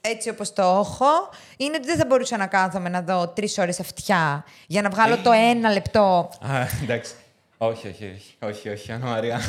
έτσι 0.00 0.28
όπως 0.28 0.52
το 0.52 0.62
έχω, 0.62 1.30
είναι 1.56 1.76
ότι 1.76 1.86
δεν 1.86 1.96
θα 1.96 2.04
μπορούσα 2.06 2.36
να 2.36 2.46
κάθομαι 2.46 2.88
να 2.88 3.02
δω 3.02 3.28
τρεις 3.28 3.58
ώρες 3.58 3.80
αυτιά 3.80 4.44
για 4.66 4.82
να 4.82 4.88
βγάλω 4.88 5.16
το 5.16 5.30
ένα 5.32 5.72
λεπτό. 5.72 6.30
Α, 6.40 6.66
εντάξει. 6.82 7.14
Όχι, 7.58 7.88
όχι, 7.88 8.04
όχι, 8.04 8.36
όχι, 8.40 8.68
όχι, 8.68 8.92
Άννα 8.92 9.06
Μαρία. 9.06 9.40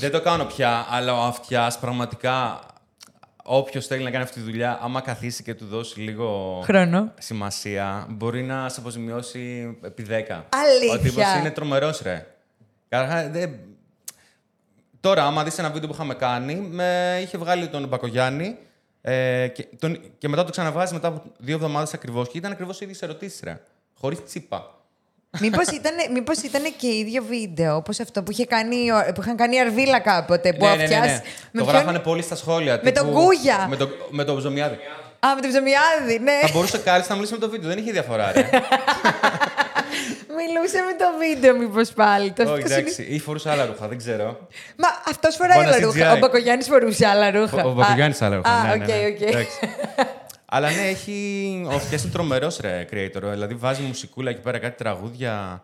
Δεν 0.00 0.10
το 0.10 0.20
κάνω 0.20 0.44
πια, 0.44 0.86
αλλά 0.90 1.14
ο 1.14 1.22
αυτιάς 1.22 1.78
πραγματικά. 1.78 2.60
Όποιος 3.44 3.86
θέλει 3.86 4.02
να 4.02 4.10
κάνει 4.10 4.22
αυτή 4.24 4.34
τη 4.34 4.44
δουλειά, 4.44 4.78
άμα 4.82 5.00
καθίσει 5.00 5.42
και 5.42 5.54
του 5.54 5.66
δώσει 5.66 6.00
λίγο 6.00 6.60
Χρόνο. 6.64 7.12
σημασία, 7.18 8.06
μπορεί 8.08 8.42
να 8.42 8.68
σε 8.68 8.80
αποζημιώσει 8.80 9.76
επί 9.84 10.02
10. 10.02 10.44
Αλήθεια. 10.48 10.94
Ο 10.94 10.98
τύπος 10.98 11.24
είναι 11.38 11.50
τρομερός, 11.50 12.00
ρε. 12.02 12.26
Καταρχάς, 12.88 13.28
δεν... 13.28 13.58
Τώρα, 15.00 15.24
άμα 15.24 15.44
δεις 15.44 15.58
ένα 15.58 15.70
βίντεο 15.70 15.88
που 15.88 15.94
είχαμε 15.94 16.14
κάνει, 16.14 16.54
με 16.54 17.18
είχε 17.22 17.38
βγάλει 17.38 17.68
τον 17.68 17.88
Μπακογιάννη 17.88 18.56
ε, 19.02 19.46
και, 19.48 19.66
τον... 19.78 20.00
και 20.18 20.28
μετά 20.28 20.44
το 20.44 20.50
ξαναβάζει 20.50 20.92
μετά 20.94 21.08
από 21.08 21.22
δύο 21.38 21.54
εβδομάδες 21.54 21.94
ακριβώς 21.94 22.28
και 22.28 22.38
ήταν 22.38 22.52
ακριβώς 22.52 22.80
οι 22.80 22.84
ίδιες 22.84 23.02
ερωτήσεις, 23.02 23.40
ρε. 23.44 23.60
Χωρίς 24.00 24.24
τσίπα. 24.24 24.74
Μήπως 25.40 25.66
ήταν, 25.66 25.92
μήπως 26.12 26.38
ήταν 26.38 26.62
και 26.76 26.86
ίδιο 26.86 27.22
βίντεο, 27.22 27.76
όπως 27.76 28.00
αυτό 28.00 28.22
που, 28.22 28.30
είχε 28.30 28.44
κάνει, 28.44 28.90
ο- 28.92 29.12
που 29.14 29.20
είχαν 29.20 29.36
κάνει 29.36 29.56
η 29.56 29.60
Αρβύλα 29.60 29.98
κάποτε, 30.00 30.52
που 30.52 30.64
ναι, 30.64 30.70
ναι, 30.70 30.76
ναι, 30.76 30.82
Αυτιάς... 30.82 31.06
ναι. 31.06 31.12
με 31.52 31.60
Το 31.60 31.64
ποιον- 31.64 31.76
γράφανε 31.76 31.98
πολύ 31.98 32.22
στα 32.22 32.36
σχόλια. 32.36 32.80
Με 32.82 32.90
τον 32.92 33.12
Κούγια. 33.12 33.66
Με, 33.68 33.76
το, 33.76 33.88
με 34.10 34.24
τον 34.24 34.36
Ψωμιάδη. 34.38 34.74
Α, 35.26 35.34
με 35.34 35.40
τον 35.40 35.50
Ψωμιάδη, 35.50 36.18
ναι. 36.18 36.38
Θα 36.42 36.48
μπορούσε 36.52 36.78
κάλλιστα 36.78 37.08
να 37.10 37.14
μιλήσει 37.16 37.32
με 37.34 37.40
το 37.46 37.50
βίντεο. 37.50 37.68
Δεν 37.68 37.78
είχε 37.78 37.92
διαφορά, 37.92 38.32
ρε. 38.32 38.48
Μιλούσε 40.36 40.80
με 40.80 40.92
το 40.98 41.04
βίντεο, 41.18 41.56
μήπως 41.56 41.90
πάλι. 41.92 42.32
Το 42.32 42.42
Όχι, 42.42 42.52
αυτός 42.52 42.70
είναι- 42.70 42.78
εντάξει. 42.78 43.02
Ή 43.02 43.18
φορούσε 43.18 43.50
άλλα 43.50 43.66
ρούχα, 43.66 43.88
δεν 43.88 43.98
ξέρω. 43.98 44.48
Μα 44.76 44.88
αυτός 45.08 45.36
φοράει 45.36 45.56
Μπορεί 45.56 45.68
να 45.70 45.74
άλλα 45.76 45.84
ρούχα. 45.86 46.12
CGI. 46.12 46.16
Ο 46.16 46.18
Μπακογιάννης 46.18 46.66
φορούσε 46.66 47.06
άλλα 47.06 47.30
ρούχα. 47.30 47.64
Ο, 47.64 47.68
ο 47.68 47.72
Μπακογιάννης 47.72 48.22
Α, 48.22 48.26
άλλα 48.26 48.36
ρούχα. 48.36 48.50
Α, 48.50 48.64
ναι, 48.64 48.72
οκ, 48.82 48.88
ναι, 48.88 48.94
ναι. 48.94 49.06
οκ. 49.06 49.20
Εντάξει. 49.20 49.58
Αλλά 50.52 50.70
ναι, 50.70 50.88
έχει. 50.88 51.66
Ο 51.72 51.78
Φτιάς 51.78 52.02
είναι 52.02 52.12
τρομερός 52.12 52.58
ρε 52.60 52.84
creator. 52.92 53.22
Δηλαδή 53.22 53.54
βάζει 53.54 53.82
μουσικούλα 53.82 54.30
εκεί 54.30 54.40
πέρα, 54.40 54.58
κάτι 54.58 54.76
τραγούδια. 54.76 55.62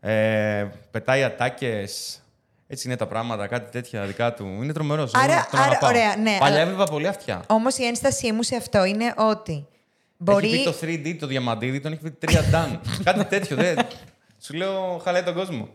Ε, 0.00 0.66
πετάει 0.90 1.24
ατάκες. 1.24 2.22
Έτσι 2.70 2.86
είναι 2.86 2.96
τα 2.96 3.06
πράγματα, 3.06 3.46
κάτι 3.46 3.70
τέτοια 3.70 4.02
δικά 4.04 4.34
του. 4.34 4.44
Είναι 4.62 4.72
τρομερός. 4.72 5.10
Άρα- 5.14 5.48
άρα, 5.52 5.78
ωραία, 5.82 6.16
ναι, 6.16 6.36
Παλιά 6.38 6.54
αλλά- 6.54 6.58
έβλεπα 6.60 6.84
πολύ 6.84 7.06
αυτιά. 7.06 7.42
Όμως 7.46 7.76
η 7.78 7.84
ένστασή 7.86 8.32
μου 8.32 8.42
σε 8.42 8.56
αυτό 8.56 8.84
είναι 8.84 9.14
ότι 9.16 9.66
Μπορεί... 10.18 10.46
Έχει 10.48 10.56
μπορεί... 10.64 10.98
πει 10.98 11.02
το 11.02 11.10
3D, 11.10 11.16
το 11.20 11.26
διαμαντίδι, 11.26 11.80
τον 11.80 11.92
έχει 11.92 12.02
πει 12.02 12.18
3 12.26 12.30
dan. 12.30 12.78
κάτι 13.04 13.24
τέτοιο. 13.24 13.56
Δεν... 13.56 13.78
Σου 14.42 14.54
λέω, 14.54 15.00
χαλάει 15.04 15.22
τον 15.22 15.34
κόσμο. 15.34 15.68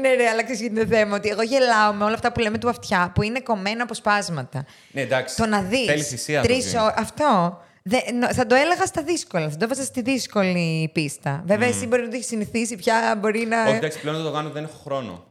Ναι, 0.00 0.08
ναι, 0.08 0.28
αλλά 0.28 0.42
ξέρεις 0.42 0.58
τι 0.60 0.66
είναι 0.66 0.80
το 0.80 0.86
θέμα. 0.86 1.16
Ότι 1.16 1.28
εγώ 1.28 1.42
γελάω 1.42 1.92
με 1.92 2.04
όλα 2.04 2.14
αυτά 2.14 2.32
που 2.32 2.40
λέμε 2.40 2.58
του 2.58 2.68
αυτιά, 2.68 3.12
που 3.14 3.22
είναι 3.22 3.40
κομμένα 3.40 3.82
από 3.82 3.94
σπάσματα. 3.94 4.64
Ναι, 4.92 5.00
εντάξει. 5.00 5.36
Το 5.36 5.46
να 5.46 5.60
δεις. 5.62 5.84
Θέλεις 5.86 6.08
θυσία. 6.08 6.36
να 6.36 6.42
το 6.46 6.48
Τρεις 6.52 6.64
δεις. 6.64 6.74
ώρε. 6.74 6.94
Αυτό. 6.96 7.58
Δε, 7.82 7.96
νο- 8.18 8.32
θα 8.34 8.46
το 8.46 8.54
έλεγα 8.54 8.86
στα 8.86 9.02
δύσκολα. 9.02 9.50
Θα 9.50 9.56
το 9.56 9.64
έβαζα 9.64 9.82
στη 9.82 10.02
δύσκολη 10.02 10.90
πίστα. 10.92 11.42
Βέβαια, 11.46 11.68
εσύ 11.68 11.86
μπορεί 11.86 12.02
να 12.02 12.08
το 12.08 12.14
έχεις 12.14 12.26
συνηθίσει 12.26 12.76
πια. 12.76 13.18
Μπορεί 13.20 13.46
να. 13.46 13.62
Όχι, 13.66 13.76
εντάξει, 13.76 14.00
πλέον 14.00 14.16
δεν 14.16 14.24
το 14.24 14.32
κάνω, 14.32 14.50
δεν 14.50 14.64
έχω 14.64 14.78
χρόνο. 14.84 15.24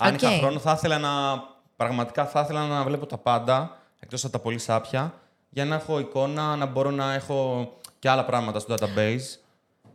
Αν 0.00 0.14
Οκ. 0.14 0.22
είχα 0.22 0.30
χρόνο, 0.38 0.58
θα 0.58 0.72
ήθελα 0.76 0.98
να. 0.98 1.10
Πραγματικά 1.76 2.26
θα 2.26 2.40
ήθελα 2.40 2.66
να 2.66 2.82
βλέπω 2.84 3.06
τα 3.06 3.18
πάντα, 3.18 3.78
εκτός 4.00 4.22
από 4.24 4.32
τα 4.32 4.38
πολύ 4.38 4.58
σάπια, 4.58 5.14
για 5.48 5.64
να 5.64 5.74
έχω 5.74 5.98
εικόνα, 5.98 6.56
να 6.56 6.66
μπορώ 6.66 6.90
να 6.90 7.14
έχω 7.14 7.68
και 7.98 8.08
άλλα 8.08 8.24
πράγματα 8.24 8.58
στο 8.58 8.74
database. 8.74 9.38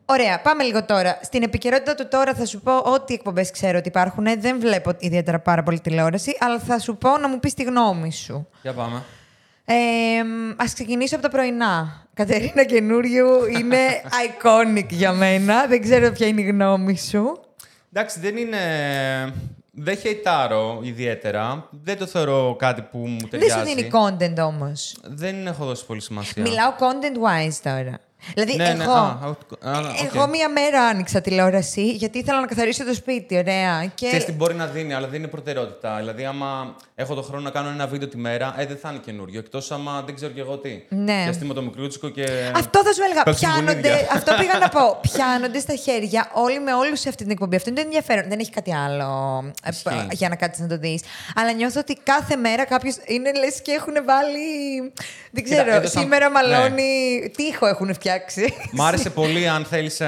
Ωραία, 0.06 0.42
πάμε 0.42 0.63
λίγο 0.63 0.86
τώρα. 0.86 1.20
Στην 1.22 1.44
επικαιρότητα 1.44 1.96
του 1.96 2.08
τώρα 2.08 2.34
θα 2.34 2.46
σου 2.46 2.60
πω 2.60 2.78
ό,τι 2.78 3.13
εκπομπές 3.13 3.52
ξέρω 3.52 3.78
ότι 3.78 3.88
υπάρχουν. 3.88 4.26
Δεν 4.39 4.60
βλέπω 4.60 4.92
ιδιαίτερα 5.00 5.39
πάρα 5.39 5.63
πολύ 5.63 5.80
τηλεόραση, 5.80 6.38
αλλά 6.39 6.60
θα 6.60 6.80
σου 6.80 6.98
πω 6.98 7.18
να 7.18 7.28
μου 7.30 7.39
πεις 7.39 7.54
τη 7.54 7.63
γνώμη 7.63 8.12
σου. 8.12 8.48
Για 8.62 8.74
πάμε. 8.74 9.04
Ε, 9.66 10.20
Ας 10.56 10.65
ξεκινήσω 10.74 11.16
από 11.16 11.24
τα 11.24 11.30
πρωινά. 11.30 12.06
Κατερίνα 12.13 12.63
Καινούριου 12.63 13.46
είναι 13.46 13.78
iconic 14.28 14.88
για 14.89 15.12
μένα. 15.12 15.68
Δεν 15.68 15.82
ξέρω 15.82 16.12
ποια 16.12 16.28
είναι 16.28 16.42
η 16.42 16.46
γνώμη 16.46 16.98
σου. 16.98 17.39
Εντάξει, 17.94 18.20
δεν 18.20 18.38
είναι. 18.38 18.60
Δεν 19.75 19.97
χεϊτάρω 19.97 20.79
ιδιαίτερα. 20.83 21.67
Δεν 21.83 21.97
το 21.97 22.05
θεωρώ 22.05 22.55
κάτι 22.59 22.81
που 22.81 22.97
μου 22.97 23.17
Δεν 23.19 23.29
ταιριάζει. 23.29 23.69
σου 23.69 23.75
δίνει 23.75 23.89
content 23.93 24.45
όμως. 24.45 24.95
Δεν 25.03 25.47
έχω 25.47 25.65
δώσει 25.65 25.86
πολύ 25.86 26.01
σημασία. 26.01 26.43
Μιλάω 26.43 26.73
content 26.79 27.47
wise 27.47 27.57
τώρα. 27.63 27.99
Δηλαδή, 28.33 28.55
Ναι, 28.55 28.73
ναι, 28.73 28.83
εγώ, 28.83 28.91
α, 28.93 28.97
α, 28.97 29.71
α, 29.71 29.79
οκ. 29.79 30.13
εγώ 30.15 30.27
μία 30.27 30.49
μέρα 30.49 30.81
άνοιξα 30.83 31.21
τηλεόραση 31.21 31.89
γιατί 31.91 32.17
ήθελα 32.17 32.39
να 32.39 32.45
καθαρίσω 32.47 32.86
το 32.86 32.93
σπίτι. 32.93 33.38
Ωραία. 33.38 33.86
Και... 33.95 34.07
Ξέρεις 34.07 34.25
τι 34.25 34.31
μπορεί 34.31 34.55
να 34.55 34.65
δίνει, 34.65 34.93
αλλά 34.93 35.07
δεν 35.07 35.19
είναι 35.19 35.27
προτεραιότητα. 35.27 35.95
Δηλαδή, 35.97 36.25
άμα 36.25 36.75
έχω 36.95 37.13
το 37.15 37.21
χρόνο 37.21 37.43
να 37.43 37.49
κάνω 37.49 37.69
ένα 37.69 37.88
βίντεο 37.88 38.07
τη 38.07 38.17
μέρα, 38.17 38.55
ε, 38.57 38.65
δεν 38.65 38.77
θα 38.77 38.89
είναι 38.89 38.99
Καινούριου. 39.06 39.39
Εκτός 39.39 39.71
άμα 39.71 40.01
δεν 40.05 40.15
ξέρω 40.15 40.31
κι 40.31 40.39
εγώ 40.39 40.57
τι. 40.57 40.83
Ναι. 40.89 41.23
Και 41.25 41.31
στείλω 41.31 41.53
το 41.53 41.62
μικρούτσικο 41.62 42.09
και. 42.09 42.25
Αυτό 42.55 42.83
θα 42.83 42.93
σου 42.93 43.01
έλεγα. 43.03 43.23
Πέφτουν 43.23 43.49
Πιάνονται, 43.49 43.73
μπουνίδια. 43.73 44.07
αυτό 44.17 44.33
πήγα 44.39 44.57
να 44.59 44.69
πω. 44.69 44.99
Πιάνονται 45.01 45.59
στα 45.59 45.75
χέρια 45.75 46.29
όλοι 46.33 46.59
με 46.59 46.73
όλους 46.73 46.99
σε 46.99 47.09
αυτή 47.09 47.23
την 47.23 47.31
εκπομπή. 47.31 47.55
Αυτό 47.55 47.69
είναι 47.69 47.79
το 47.79 47.86
ενδιαφέρον. 47.86 48.29
Δεν 48.29 48.39
έχει 48.39 48.51
κάτι 48.51 48.73
άλλο 48.75 49.43
ε, 49.63 49.69
Ισχύει. 49.69 50.07
για 50.12 50.29
να 50.29 50.36
κάτσεις 50.36 50.62
να 50.62 50.67
το 50.67 50.77
δεις. 50.77 51.01
Αλλά 51.36 51.51
νιώθω 51.51 51.79
ότι 51.79 51.97
κάθε 52.03 52.36
μέρα 52.36 52.65
κάποιος 52.65 52.95
είναι 53.05 53.31
λες 53.33 53.62
και 53.62 53.71
έχουν 53.71 53.93
βάλει. 53.93 54.79
Δεν 55.31 55.43
Κοίτα, 55.43 55.55
ξέρω, 55.62 55.75
έδωσαν- 55.75 56.03
σήμερα 56.03 56.27
ναι. 56.29 56.33
μαλώνει. 56.33 57.31
Τι 57.38 57.43
ήχο 57.43 57.65
έχουν 57.67 57.93
φτιάξει. 57.93 58.12
Μ' 58.71 58.82
άρεσε 58.82 59.10
πολύ, 59.10 59.47
αν 59.47 59.65
θέλεις, 59.65 59.99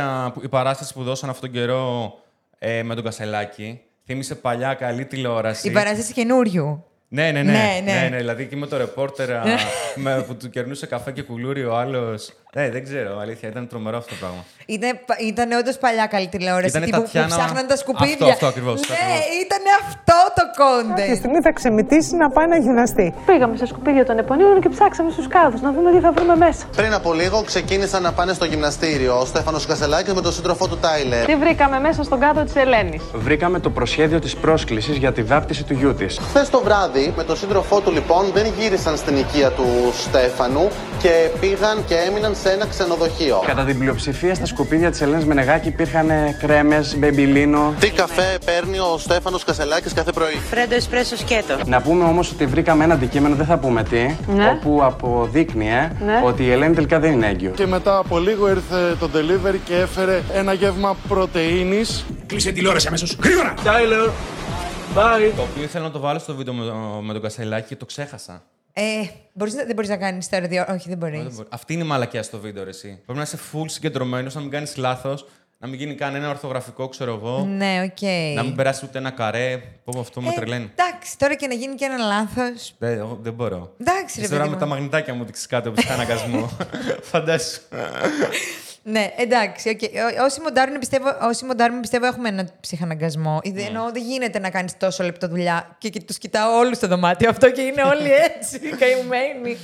η 0.43 0.47
παράσταση 0.49 0.93
που 0.93 1.03
δώσαν 1.03 1.29
αυτόν 1.29 1.51
τον 1.51 1.59
καιρό 1.59 2.13
ε, 2.59 2.83
με 2.83 2.95
τον 2.95 3.03
Κασελάκη. 3.03 3.81
Θύμισε 4.05 4.35
παλιά 4.35 4.73
καλή 4.73 5.05
τηλεόραση. 5.05 5.67
Η 5.67 5.71
παράσταση 5.71 6.13
καινούριου. 6.13 6.83
Ναι, 7.07 7.31
ναι, 7.31 7.41
ναι. 7.43 7.51
Ναι, 7.51 7.81
ναι. 7.85 7.91
ναι, 8.01 8.07
ναι. 8.09 8.17
Δηλαδή 8.17 8.43
εκεί 8.43 8.55
με 8.55 8.67
το 8.67 8.77
ρεπόρτερ 8.77 9.31
α, 9.31 9.43
με, 10.03 10.23
που 10.27 10.35
του 10.35 10.49
κερνούσε 10.49 10.85
καφέ 10.85 11.11
και 11.11 11.21
κουλούρι 11.21 11.65
ο 11.65 11.75
άλλος. 11.77 12.33
Ναι, 12.55 12.69
δεν 12.69 12.83
ξέρω, 12.83 13.19
αλήθεια. 13.19 13.49
Ήταν 13.49 13.67
τρομερό 13.67 13.97
αυτό 13.97 14.09
το 14.09 14.15
πράγμα. 14.19 14.43
Ήταν, 14.65 14.91
ήταν 15.27 15.51
όντως 15.51 15.77
παλιά 15.77 16.05
καλή 16.05 16.27
τηλεόραση. 16.27 16.67
Ήτανε 16.67 16.85
τύπου 16.85 17.01
Τατιάνα- 17.01 17.27
που 17.27 17.35
ψάχναν 17.35 17.67
τα 17.67 17.75
σκουπίδια. 17.77 18.13
Αυτό, 18.13 18.25
αυτό 18.25 18.45
ακριβώς, 18.47 18.73
αυτό 18.81 18.93
Ναι, 18.93 18.99
ακριβώς. 18.99 19.41
ήταν 19.45 19.63
αυτό 19.87 20.17
το 20.37 20.43
Κάποια 20.45 21.13
content. 21.13 21.17
στιγμή 21.17 21.39
θα 21.41 21.51
ξεμητήσει 21.51 22.15
να 22.15 22.29
πάει 22.29 22.47
να 22.47 22.57
γυμναστεί. 22.57 23.13
Πήγαμε 23.25 23.55
στα 23.57 23.65
σκουπίδια 23.65 24.05
των 24.05 24.17
Επωνίων 24.17 24.61
και 24.61 24.69
ψάξαμε 24.69 25.09
στους 25.11 25.27
κάδους 25.27 25.61
να 25.61 25.71
δούμε 25.73 25.91
τι 25.91 25.99
θα 25.99 26.11
βρούμε 26.11 26.35
μέσα. 26.35 26.65
Πριν 26.75 26.93
από 26.93 27.13
λίγο 27.13 27.43
ξεκίνησαν 27.45 28.01
να 28.01 28.11
πάνε 28.13 28.33
στο 28.33 28.45
γυμναστήριο 28.45 29.19
ο 29.19 29.25
Στέφανος 29.25 29.65
Κασελάκης 29.65 30.13
με 30.13 30.21
τον 30.21 30.31
σύντροφό 30.31 30.67
του 30.67 30.77
Τάιλερ. 30.77 31.25
Τι 31.25 31.35
βρήκαμε 31.35 31.79
μέσα 31.79 32.03
στον 32.03 32.19
κάδο 32.19 32.43
της 32.43 32.55
Ελένης; 32.55 33.01
Βρήκαμε 33.13 33.59
το 33.59 33.69
προσχέδιο 33.69 34.19
της 34.19 34.35
πρόσκλησης 34.35 34.95
για 34.97 35.11
τη 35.13 35.23
βάπτιση 35.23 35.63
του 35.63 35.73
γιού 35.73 35.93
της. 35.95 36.19
Χθες 36.29 36.49
το 36.49 36.59
βράδυ 36.63 37.04
με 37.15 37.23
τον 37.23 37.35
σύντροφό 37.37 37.79
του 37.79 37.91
λοιπόν 37.91 38.25
δεν 38.33 38.45
γύρισαν 38.59 38.97
στην 38.97 39.17
οικία 39.17 39.51
του 39.51 39.65
Στέφανου 39.99 40.67
και 41.01 41.29
πήγαν 41.39 41.83
και 41.87 41.95
έμειναν 41.95 42.35
σε 42.41 42.49
ένα 42.49 42.65
ξενοδοχείο. 42.65 43.43
Κατά 43.45 43.63
την 43.63 43.79
πλειοψηφία 43.79 44.35
στα 44.35 44.45
σκουπίδια 44.45 44.91
της 44.91 45.01
Ελένης 45.01 45.25
Μενεγάκη 45.25 45.67
υπήρχαν 45.67 46.07
κρέμες, 46.39 46.95
μπεμπιλίνο. 46.97 47.73
Τι 47.79 47.89
καφέ 47.89 48.37
παίρνει 48.45 48.79
ο 48.79 48.97
Στέφανος 48.97 49.43
Κασελάκης 49.43 49.93
κάθε 49.93 50.11
πρωί; 50.11 50.33
Φρέντο 50.49 50.75
εσπρέσο 50.75 51.17
σκέτο. 51.17 51.57
Να 51.65 51.81
πούμε 51.81 52.03
όμως 52.03 52.31
ότι 52.31 52.45
βρήκαμε 52.45 52.83
ένα 52.83 52.93
αντικείμενο, 52.93 53.35
δεν 53.35 53.45
θα 53.45 53.57
πούμε 53.57 53.83
τι, 53.83 54.15
Ναι. 54.35 54.47
όπου 54.55 54.79
αποδείκνυε 54.83 55.91
Ναι. 56.05 56.21
ότι 56.25 56.43
η 56.43 56.51
Ελένη 56.51 56.73
τελικά 56.75 56.99
δεν 56.99 57.11
είναι 57.11 57.27
έγκυος. 57.27 57.55
Και 57.55 57.65
μετά 57.67 57.97
από 57.97 58.19
λίγο 58.19 58.49
ήρθε 58.49 58.95
το 58.99 59.09
delivery 59.13 59.55
και 59.65 59.75
έφερε 59.75 60.21
ένα 60.33 60.53
γεύμα 60.53 60.95
πρωτεΐνης. 61.07 62.05
Κλείσε 62.25 62.51
τηλεόραση 62.51 62.87
αμέσως. 62.87 63.17
Γρήγορα! 63.23 63.53
Το 64.93 65.41
οποίο 65.41 65.63
ήθελα 65.63 65.83
να 65.85 65.91
το 65.91 65.99
βάλω 65.99 66.19
στο 66.19 66.35
βίντεο 66.35 66.53
με, 66.53 66.65
το- 66.65 66.75
με 67.03 67.13
τον 67.13 67.21
Κασελάκη 67.21 67.67
και 67.67 67.75
το 67.75 67.85
ξέχασα. 67.85 68.43
Ε, 68.73 68.81
μπορείς, 69.33 69.53
να- 69.53 69.63
δεν 69.65 69.75
μπορείς 69.75 69.89
να 69.89 69.97
κάνεις 69.97 70.29
τώρα 70.29 70.47
δύο. 70.47 70.65
Όχι, 70.69 70.89
δεν 70.89 70.97
μπορείς. 70.97 71.23
Δεν 71.23 71.31
μπορώ. 71.35 71.47
Αυτή 71.51 71.73
είναι 71.73 71.83
η 71.83 71.87
μαλακία 71.87 72.23
στο 72.23 72.39
βίντεο, 72.39 72.63
ρε, 72.63 72.69
εσύ. 72.69 72.99
Πρέπει 73.05 73.17
να 73.19 73.23
είσαι 73.23 73.37
full 73.53 73.63
συγκεντρωμένος, 73.65 74.35
να 74.35 74.41
μην 74.41 74.49
κάνεις 74.49 74.75
λάθος, 74.75 75.25
να 75.57 75.67
μην 75.67 75.79
γίνει 75.79 75.95
κανένα 75.95 76.29
ορθογραφικό, 76.29 76.87
ξέρω 76.89 77.13
εγώ. 77.13 77.45
Ναι, 77.45 77.81
οκ. 77.91 78.01
Να 78.35 78.43
μην 78.43 78.55
περάσει 78.55 78.85
ούτε 78.85 78.97
ένα 78.97 79.09
καρέ. 79.09 79.57
Πω, 79.83 79.99
αυτό 79.99 80.21
με 80.21 80.29
Ε, 80.29 80.31
τρελαίνει. 80.35 80.71
Εντάξει, 80.75 81.17
τώρα 81.17 81.33
και 81.35 81.47
να 81.47 81.53
γίνει 81.53 81.75
και 81.75 81.85
ένα 81.85 81.97
λάθος. 81.97 82.73
Ε, 82.79 82.91
εγώ 82.91 83.19
δεν 83.21 83.33
μπορώ. 83.33 83.73
Εντάξει, 83.81 84.21
ρε 84.21 84.27
Τώρα 84.27 84.37
παιδί 84.37 84.49
με 84.49 84.55
μου. 84.55 84.61
τα 84.61 84.65
μαγνητάκια 84.67 85.13
μου 85.13 85.23
δείξει 85.25 85.47
κάτω 85.47 85.69
από 85.69 85.81
αναγκασμό. 85.93 86.49
Φαντάσου. 87.11 87.61
Ναι, 88.87 89.13
εντάξει. 89.17 89.69
οκ. 89.69 89.79
Ό- 89.81 90.23
Όσοι 90.23 90.41
μοντάρουν, 90.41 90.79
πιστεύω, 90.79 91.17
όσοι 91.21 91.45
μοντάρουν, 91.45 91.79
πιστεύω 91.79 92.05
έχουμε 92.05 92.29
ένα 92.29 92.47
ψυχαναγκασμό. 92.59 93.41
Ναι. 93.45 93.63
Mm. 93.63 93.67
Εννοώ, 93.67 93.91
δεν 93.91 94.01
γίνεται 94.03 94.39
να 94.39 94.49
κάνεις 94.49 94.77
τόσο 94.77 95.03
λεπτό 95.03 95.27
δουλειά 95.27 95.75
και, 95.77 95.89
και 95.89 96.01
τους 96.01 96.17
κοιτάω 96.17 96.57
όλους 96.57 96.77
στο 96.77 96.87
δωμάτιο 96.87 97.29
αυτό 97.29 97.51
και 97.51 97.61
είναι 97.61 97.83
όλοι 97.83 98.09
έτσι, 98.35 98.59
καημένοι. 98.59 99.57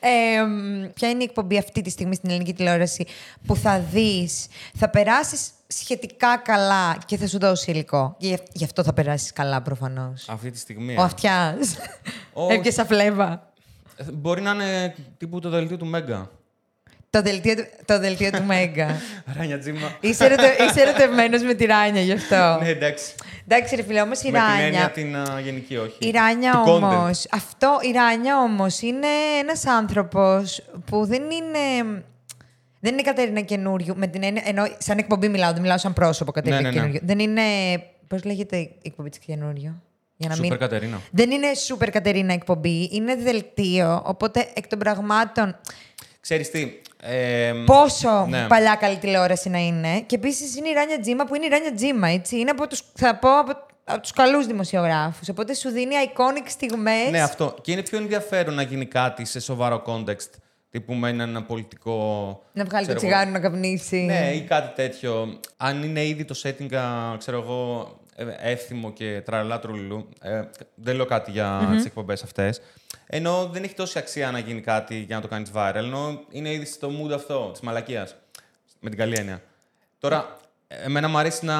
Ε, 0.00 0.42
μ, 0.44 0.90
ποια 0.94 1.08
είναι 1.08 1.20
η 1.22 1.26
εκπομπή 1.28 1.58
αυτή 1.58 1.82
τη 1.82 1.90
στιγμή 1.90 2.14
στην 2.14 2.30
ελληνική 2.30 2.52
τηλεόραση 2.54 3.06
που 3.46 3.56
θα 3.56 3.78
δεις, 3.92 4.46
θα 4.78 4.88
περάσεις 4.90 5.50
σχετικά 5.66 6.36
καλά 6.38 6.98
και 7.06 7.16
θα 7.16 7.26
σου 7.26 7.38
δώσει 7.38 7.70
υλικό; 7.70 8.14
Γι' 8.18 8.36
γι' 8.52 8.64
αυτό 8.64 8.82
θα 8.84 8.92
περάσεις 8.92 9.32
καλά 9.32 9.62
προφανώς. 9.62 10.28
Αυτή 10.28 10.50
τη 10.50 10.58
στιγμή. 10.58 10.96
Ο 10.96 11.00
ε. 11.00 11.04
αυτιάς. 11.04 11.76
Όχι. 12.32 12.54
Έπιασα 12.54 12.84
φλέβα. 12.84 13.52
Ε, 13.96 14.04
Μπορεί 14.12 14.40
να 14.40 14.50
είναι 14.50 14.94
τύπου 15.18 15.40
το 15.40 15.48
δελτίο 15.48 15.76
του 15.76 15.86
Μέγκα. 15.86 16.30
Το 17.16 17.22
δελτίο, 17.22 17.54
του- 17.54 17.66
το 17.84 17.98
δελτίο 17.98 18.30
του 18.30 18.42
Μέγκα. 18.44 19.00
Ράνια 19.36 19.58
Τζίμα. 19.58 19.96
Είσαι, 20.00 20.24
ερωτε, 20.24 20.56
είσαι 20.68 20.80
ερωτευμένος 20.80 21.42
με 21.42 21.54
τη 21.54 21.64
Ράνια 21.64 22.00
γι' 22.02 22.12
αυτό. 22.12 22.58
Ναι, 22.62 22.68
εντάξει. 22.68 23.04
Εντάξει, 23.48 23.76
ρε 23.76 23.82
φίλε, 23.82 24.00
όμως 24.00 24.20
η 24.22 24.30
Με 24.30 24.38
την 24.38 24.48
έννοια 24.64 24.80
Ράνια. 24.80 24.90
την 24.90 25.16
α, 25.16 25.40
γενική, 25.40 25.76
όχι. 25.76 25.96
Η 25.98 26.10
Ράνια 26.10 26.50
Του 26.52 26.72
όμω. 26.72 27.10
content. 27.10 27.24
Αυτό, 27.30 27.78
η 27.82 27.90
Ράνια 27.92 28.38
όμως 28.38 28.80
είναι 28.80 29.06
ένας 29.40 29.66
άνθρωπος 29.66 30.62
που 30.84 31.06
δεν 31.06 31.22
είναι. 31.22 31.58
Δεν 32.80 32.92
είναι 32.92 33.00
η 33.00 33.04
Κατερίνα 33.04 33.40
καινούριου. 33.40 33.94
Με 33.96 34.06
την 34.06 34.22
έννοια, 34.22 34.42
ενώ 34.46 34.66
σαν 34.78 34.98
εκπομπή 34.98 35.28
μιλάω, 35.28 35.52
δεν 35.52 35.60
μιλάω 35.60 35.78
σαν 35.78 35.92
πρόσωπο 35.92 36.32
Κατερίνα 36.32 36.60
Ναι, 36.60 36.68
ναι, 36.68 36.74
ναι. 36.74 36.80
καινούριου. 36.80 37.00
Δεν 37.04 37.18
είναι. 37.18 37.42
Πώς 38.06 38.24
λέγεται 38.24 38.56
η 38.56 38.70
εκπομπή 38.82 39.08
της 39.08 39.18
καινούριου; 39.18 39.82
Για 40.16 40.28
να 40.28 40.34
Σούπερ 40.34 40.50
μην... 40.50 40.60
Κατερίνα. 40.60 41.00
Δεν 41.10 41.30
είναι 41.30 41.54
σούπερ 41.54 41.90
Κατερίνα 41.90 42.32
εκπομπή. 42.32 42.88
Είναι 42.92 43.14
δελτίο. 43.16 44.02
Οπότε 44.06 44.48
εκ 44.54 44.66
των 44.66 44.78
πραγμάτων. 44.78 45.56
Ξέρεις 46.28 46.50
τι. 46.50 46.80
ε, 47.00 47.52
Πόσο 47.66 48.26
ναι. 48.28 48.46
παλιά 48.46 48.74
καλή 48.74 48.96
τηλεόραση 48.96 49.48
να 49.48 49.58
είναι. 49.58 50.00
Και 50.00 50.14
επίσης 50.14 50.56
είναι 50.56 50.68
η 50.68 50.72
Ράνια 50.72 51.00
Τζίμα 51.00 51.24
που 51.24 51.34
είναι 51.34 51.44
η 51.44 51.48
Ράνια 51.48 51.74
Τζίμα, 51.74 52.08
έτσι. 52.08 52.38
Είναι 52.38 52.50
από 52.50 52.66
τους, 52.66 52.82
θα 52.94 53.16
πω 53.16 53.38
από, 53.38 53.52
από 53.84 54.00
τους 54.00 54.12
καλούς 54.12 54.46
δημοσιογράφους. 54.46 55.28
Οπότε 55.28 55.54
σου 55.54 55.70
δίνει 55.70 55.94
iconic 56.06 56.46
στιγμές. 56.46 57.10
Ναι, 57.10 57.22
αυτό. 57.22 57.54
Και 57.62 57.72
είναι 57.72 57.82
πιο 57.82 57.98
ενδιαφέρον 57.98 58.54
να 58.54 58.62
γίνει 58.62 58.86
κάτι 58.86 59.24
σε 59.24 59.40
σοβαρό 59.40 59.82
context. 59.86 60.30
Τύπου 60.70 60.94
με 60.94 61.08
έναν 61.08 61.44
πολιτικό. 61.46 61.98
Να 62.52 62.64
βγάλει 62.64 62.86
το 62.86 62.94
ξέρω 62.94 63.06
εγώ. 63.06 63.16
τσιγάρο 63.16 63.30
να 63.30 63.40
καπνίσει. 63.40 63.96
Ναι, 63.96 64.30
ή 64.34 64.40
κάτι 64.40 64.74
τέτοιο. 64.74 65.40
Αν 65.56 65.82
είναι 65.82 66.04
ήδη 66.04 66.24
το 66.24 66.40
setting, 66.42 66.74
α, 66.74 67.16
ξέρω 67.18 67.38
εγώ, 67.42 67.90
ε, 68.16 68.50
εύθυμο 68.50 68.92
και 68.92 69.22
τραλά 69.24 69.58
τρουλού. 69.58 70.08
Ε, 70.20 70.42
δεν 70.74 70.96
λέω 70.96 71.04
κάτι 71.04 71.30
για 71.30 71.60
mm-hmm. 71.60 71.74
τις 71.74 71.84
εκπομπές 71.84 72.22
αυτές. 72.22 72.60
Ενώ 73.06 73.48
δεν 73.52 73.62
έχει 73.62 73.74
τόση 73.74 73.98
αξία 73.98 74.30
να 74.30 74.38
γίνει 74.38 74.60
κάτι 74.60 74.94
για 74.96 75.16
να 75.16 75.22
το 75.22 75.28
κάνεις 75.28 75.50
viral. 75.54 75.74
Ενώ 75.74 76.20
είναι 76.30 76.52
ήδη 76.52 76.64
στο 76.64 76.88
mood 76.88 77.12
αυτό, 77.12 77.48
της 77.52 77.60
μαλακίας. 77.60 78.14
Με 78.80 78.88
την 78.88 78.98
καλή 78.98 79.16
έννοια. 79.18 79.42
Τώρα, 79.98 80.36
εμένα 80.68 81.08
μου 81.08 81.18
αρέσει 81.18 81.44
να, 81.44 81.56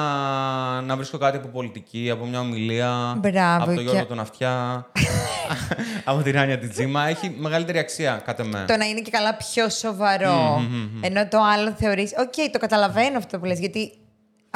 να 0.81 0.95
βρίσκω 0.95 1.17
κάτι 1.17 1.37
από 1.37 1.47
πολιτική, 1.47 2.09
από 2.09 2.25
μια 2.25 2.39
ομιλία. 2.39 3.15
Μπράβο, 3.17 3.63
από 3.63 3.65
τον 3.65 3.75
και- 3.75 3.81
Γιώργο 3.81 4.05
τον 4.05 4.19
Αυτιά. 4.19 4.85
από 6.05 6.21
την 6.21 6.33
Ράνια 6.33 6.59
την 6.59 6.69
Τζίμα. 6.69 7.07
Έχει 7.07 7.35
μεγαλύτερη 7.37 7.77
αξία, 7.77 8.21
κατ' 8.25 8.43
εμέ. 8.43 8.65
Το 8.67 8.77
να 8.77 8.85
είναι 8.85 9.01
και 9.01 9.11
καλά 9.11 9.35
πιο 9.35 9.69
σοβαρό. 9.69 10.61
Ενώ 11.01 11.27
το 11.27 11.37
άλλο 11.41 11.71
θεωρεί. 11.71 12.09
Οκ, 12.19 12.51
το 12.51 12.59
καταλαβαίνω 12.59 13.17
αυτό 13.17 13.39
που 13.39 13.45
λες, 13.45 13.59
γιατί 13.59 13.91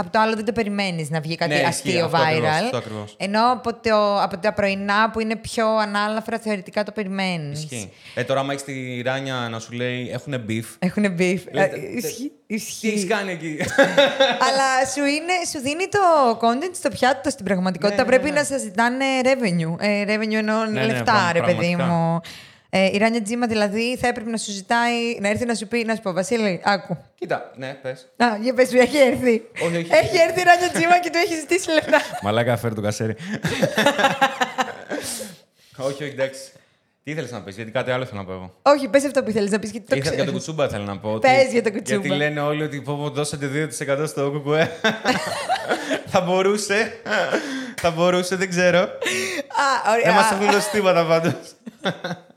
από 0.02 0.10
το 0.12 0.20
άλλο 0.20 0.36
δεν 0.36 0.46
το 0.46 0.52
περιμένεις 0.52 1.10
να 1.10 1.20
βγει 1.20 1.36
κάτι 1.36 1.52
Ναι, 1.54 1.60
ισχύει, 1.60 1.68
αστείο 1.68 2.06
αυτό 2.06 2.18
viral. 2.18 2.22
ακριβώς, 2.24 2.50
αυτό 2.64 2.78
ακριβώς. 2.78 3.16
Ενώ 3.18 3.52
από, 3.52 3.74
το, 3.74 4.22
από 4.22 4.38
τα 4.38 4.54
πρωινά 4.54 5.10
που 5.12 5.20
είναι 5.20 5.36
πιο 5.36 5.76
ανάλαφρα, 5.76 6.40
θεωρητικά 6.40 6.84
το 6.84 6.92
περιμένεις. 6.92 7.60
Ισχύει. 7.64 7.92
Ε, 8.16 8.24
τώρα, 8.24 8.40
άμα 8.40 8.52
έχεις 8.54 8.64
τη 8.66 9.02
Ράνια 9.02 9.34
να 9.52 9.60
σου 9.60 9.72
λέει 9.72 10.10
έχουν 10.14 10.34
beef. 10.48 10.64
Έχουν 10.80 11.04
beef. 11.04 11.40
Λέτε, 11.52 11.76
Ε, 11.76 11.98
ισχύει- 11.98 12.32
Τι 12.48 12.54
Ισχύει. 12.58 12.88
έχεις 12.88 13.06
κάνει 13.08 13.32
εκεί; 13.32 13.58
Αλλά 14.48 14.86
σου, 14.94 15.00
είναι, 15.06 15.34
σου 15.52 15.60
δίνει 15.62 15.88
το 15.88 16.00
content 16.42 16.76
στο 16.76 16.90
πιάτο 16.90 17.30
στην 17.30 17.46
πραγματικότητα. 17.46 18.04
Ναι, 18.04 18.10
ναι, 18.10 18.16
Πρέπει 18.18 18.30
ναι. 18.34 18.40
να 18.40 18.46
σας 18.46 18.62
ζητάνε 18.62 19.06
revenue. 19.24 19.76
Ε, 19.80 20.04
revenue 20.08 20.34
εννοώ 20.34 20.66
ναι, 20.66 20.86
λεφτά, 20.86 21.04
πραγμα- 21.04 21.32
ρε 21.32 21.40
παιδί 21.42 21.54
πραγματικά. 21.76 21.84
μου. 21.94 22.20
Ε, 22.74 22.86
η 22.94 22.98
Ράνια 22.98 23.22
Τζίμα 23.22 23.48
δηλαδή 23.48 23.98
θα 23.98 24.08
έπρεπε 24.08 24.30
να 24.30 24.38
σου 24.38 24.52
ζητάει, 24.52 25.20
να 25.20 25.28
έρθει 25.30 25.46
να 25.46 25.56
σου 25.56 25.68
πει, 25.68 25.84
να 25.86 25.96
σου 25.96 26.02
πω, 26.02 26.12
Βασίλη, 26.14 26.62
άκου. 26.64 26.98
Κοίτα, 27.16 27.52
ναι, 27.56 27.74
πες. 27.82 28.08
Α, 28.18 28.26
για 28.42 28.54
πες 28.54 28.74
μου, 28.74 28.80
έχει 28.80 28.98
έρθει. 28.98 29.42
Όχι, 29.66 29.76
όχι. 29.78 29.88
Έχει 29.92 30.18
έρθει 30.28 30.40
η 30.40 30.44
Ράνια 30.44 30.70
Τζίμα 30.74 31.00
και 31.00 31.10
του 31.10 31.18
έχει 31.26 31.36
ζητήσει 31.36 31.72
λεφτά. 31.72 32.02
Μαλάκα, 32.22 32.58
φέρει 32.58 32.76
το 32.76 32.82
κασέρι. 32.82 33.16
όχι, 35.88 36.04
όχι, 36.04 36.12
εντάξει. 36.12 36.42
Τι 37.04 37.12
ήθελες 37.12 37.32
να 37.32 37.42
πεις, 37.42 37.56
γιατί 37.56 37.72
κάτι 37.72 37.92
άλλο 37.92 38.06
θέλω 38.06 38.20
να 38.20 38.26
πω 38.26 38.32
εγώ. 38.34 38.54
Όχι, 38.62 38.88
πες 38.88 39.06
αυτό 39.06 39.24
που 39.24 39.30
ήθελε 39.30 39.50
να 39.50 39.60
πεις. 39.60 39.72
Γιατί 39.72 39.86
το 39.88 39.96
Ήθελα, 39.96 40.02
για 40.16 40.24
ξέρω. 40.24 40.24
τον 40.26 40.34
κουτσούμπα 40.34 40.70
θέλω 40.70 40.84
να 40.84 40.98
πω. 41.00 41.12
ότι- 41.12 41.28
Πες 41.28 41.52
για 41.52 41.64
τον 41.64 41.72
κουτσούμπα. 41.72 42.02
Γιατί 42.02 42.18
λένε 42.18 42.40
όλοι 42.42 42.64
ότι 42.64 42.82
πω, 42.82 42.96
πω, 42.96 43.10
δώσατε 43.10 43.48
2% 43.48 44.08
στο 44.08 44.32
κουκουέ. 44.32 44.72
θα 46.12 46.22
μπορούσε. 46.22 46.92
θα 47.82 47.92
μπορούσε, 47.92 48.36
δεν 48.36 48.50
ξέρω. 48.50 48.80
Α, 48.80 49.92
ωραία. 49.92 50.04
Δεν 50.06 50.14
μας 50.14 50.36
έχουν 50.38 50.52
δώσει 50.54 50.70
τίποτα 50.70 51.06
πάντως. 51.06 51.34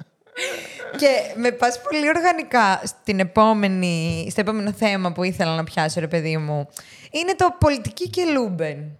Και 0.98 1.34
με 1.36 1.50
πας 1.50 1.80
πολύ 1.82 2.08
οργανικά 2.08 2.80
στην 2.84 3.20
επόμενη, 3.20 4.26
στο 4.30 4.40
επόμενο 4.40 4.72
θέμα 4.72 5.12
που 5.12 5.22
ήθελα 5.22 5.54
να 5.54 5.64
πιάσω, 5.64 6.00
ρε 6.00 6.08
παιδί 6.08 6.36
μου. 6.36 6.68
Είναι 7.10 7.34
το 7.34 7.56
πολιτική 7.58 8.08
και 8.10 8.24
Λούμπεν. 8.24 8.98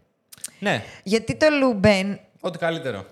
ναι, 0.58 0.82
Γιατί 1.02 1.34
το 1.34 1.46
Λούμπεν 1.60 2.20
ό,τι 2.40 2.58
καλύτερο. 2.58 3.06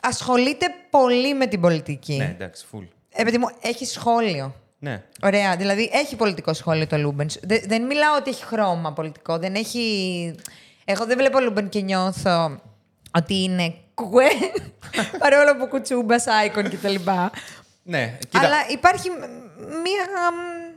ασχολείται 0.00 0.66
πολύ 0.90 1.34
με 1.34 1.46
την 1.46 1.60
πολιτική. 1.60 2.16
Ναι, 2.16 2.24
εντάξει, 2.38 2.66
full. 2.72 2.86
Ε, 3.12 3.22
παιδί 3.24 3.38
μου, 3.38 3.46
έχει 3.60 3.84
σχόλιο. 3.86 4.54
Ναι. 4.78 5.02
Ωραία. 5.22 5.56
Δηλαδή 5.56 5.90
έχει 5.92 6.16
πολιτικό 6.16 6.52
σχόλιο 6.54 6.86
το 6.86 6.96
Λούμπεν. 6.98 7.26
Δε- 7.42 7.60
δεν 7.66 7.82
μιλάω 7.86 8.16
ότι 8.16 8.30
έχει 8.30 8.44
χρώμα 8.44 8.92
πολιτικό. 8.92 9.38
Δεν 9.38 9.54
έχει. 9.54 10.34
Εγώ 10.84 11.04
δεν 11.06 11.16
βλέπω 11.16 11.40
Λούμπεν 11.40 11.68
και 11.68 11.80
νιώθω 11.80 12.60
ότι 13.16 13.42
είναι 13.42 13.74
κουκουέ. 13.94 14.28
παρόλο 15.22 15.56
που 15.56 15.66
Κουτσούμπα, 15.66 16.16
icon 16.40 16.70
κτλ. 16.70 16.94
Ναι, 17.90 18.18
κοίτα. 18.18 18.38
Αλλά 18.46 18.56
υπάρχει 18.70 19.10
μ- 19.10 19.14
μία 19.58 20.04
μ, 20.32 20.74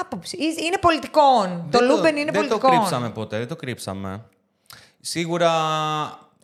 άποψη. 0.00 0.38
Ε, 0.40 0.64
Είναι 0.64 0.78
πολιτικών. 0.80 1.66
Το 1.70 1.78
Δεν 1.78 1.88
Λούμπεν 1.88 2.16
είναι 2.16 2.24
δεν 2.24 2.34
πολιτικών. 2.34 2.60
το 2.70 2.76
κρύψαμε 2.76 3.10
ποτέ, 3.10 3.38
δεν 3.38 3.48
το 3.48 3.56
κρύψαμε. 3.56 4.24
Σίγουρα, 5.00 5.50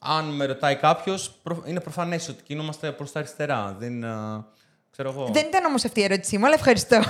αν 0.01 0.24
με 0.24 0.44
ρωτάει 0.46 0.77
κάποιος, 0.77 1.40
είναι 1.64 1.81
προφανές 1.81 2.29
ότι 2.29 2.42
κινούμαστε 2.42 2.90
προς 2.92 3.12
τα 3.12 3.18
αριστερά. 3.18 3.77
Δεν. 3.79 4.05
α, 4.05 4.44
ξέρω 4.90 5.11
εγώ. 5.11 5.29
Δεν 5.33 5.44
ήταν 5.46 5.64
όμως 5.64 5.85
αυτή 5.85 6.01
η 6.01 6.05
ερώτησή 6.05 6.38
μου, 6.38 6.44
αλλά 6.46 6.55
ευχαριστώ. 6.55 6.96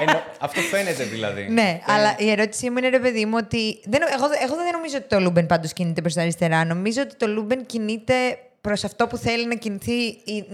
Εννο- 0.00 0.22
Αυτό 0.40 0.60
φαίνεται 0.60 1.04
δηλαδή. 1.04 1.48
ναι, 1.50 1.80
αλλά 1.86 2.14
η 2.18 2.30
ερώτησή 2.30 2.70
μου 2.70 2.78
είναι 2.78 2.88
ρε 2.88 2.98
παιδί 3.00 3.24
μου 3.26 3.34
ότι. 3.36 3.80
Δεν, 3.84 4.00
εγώ, 4.14 4.24
εγώ 4.42 4.54
δεν 4.56 4.72
νομίζω 4.72 4.96
ότι 4.96 5.06
το 5.08 5.20
Λούμπεν 5.20 5.46
πάντως 5.46 5.72
κινείται 5.72 6.00
προς 6.00 6.14
τα 6.14 6.20
αριστερά. 6.20 6.64
Νομίζω 6.64 7.02
ότι 7.02 7.14
το 7.16 7.26
Λούμπεν 7.26 7.66
κινείται 7.66 8.38
προς 8.60 8.84
αυτό 8.84 9.06
που 9.06 9.16
θέλει 9.16 9.46
να 9.46 9.54
κινηθεί 9.54 10.02
η, 10.06 10.46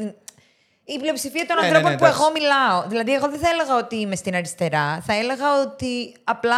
η 0.95 0.99
πλειοψηφία 0.99 1.47
των 1.47 1.57
Ναι, 1.57 1.61
ναι, 1.63 1.67
ανθρώπων 1.67 1.91
ναι, 1.91 1.97
που 1.99 2.05
εντάξει. 2.05 2.23
εγώ 2.23 2.33
μιλάω. 2.33 2.89
Δηλαδή, 2.89 3.15
εγώ 3.15 3.29
δεν 3.29 3.39
θα 3.39 3.49
έλεγα 3.49 3.77
ότι 3.77 3.97
είμαι 3.97 4.17
στην 4.17 4.35
αριστερά. 4.35 5.01
Θα 5.07 5.15
έλεγα 5.15 5.61
ότι 5.61 6.15
απλά 6.25 6.57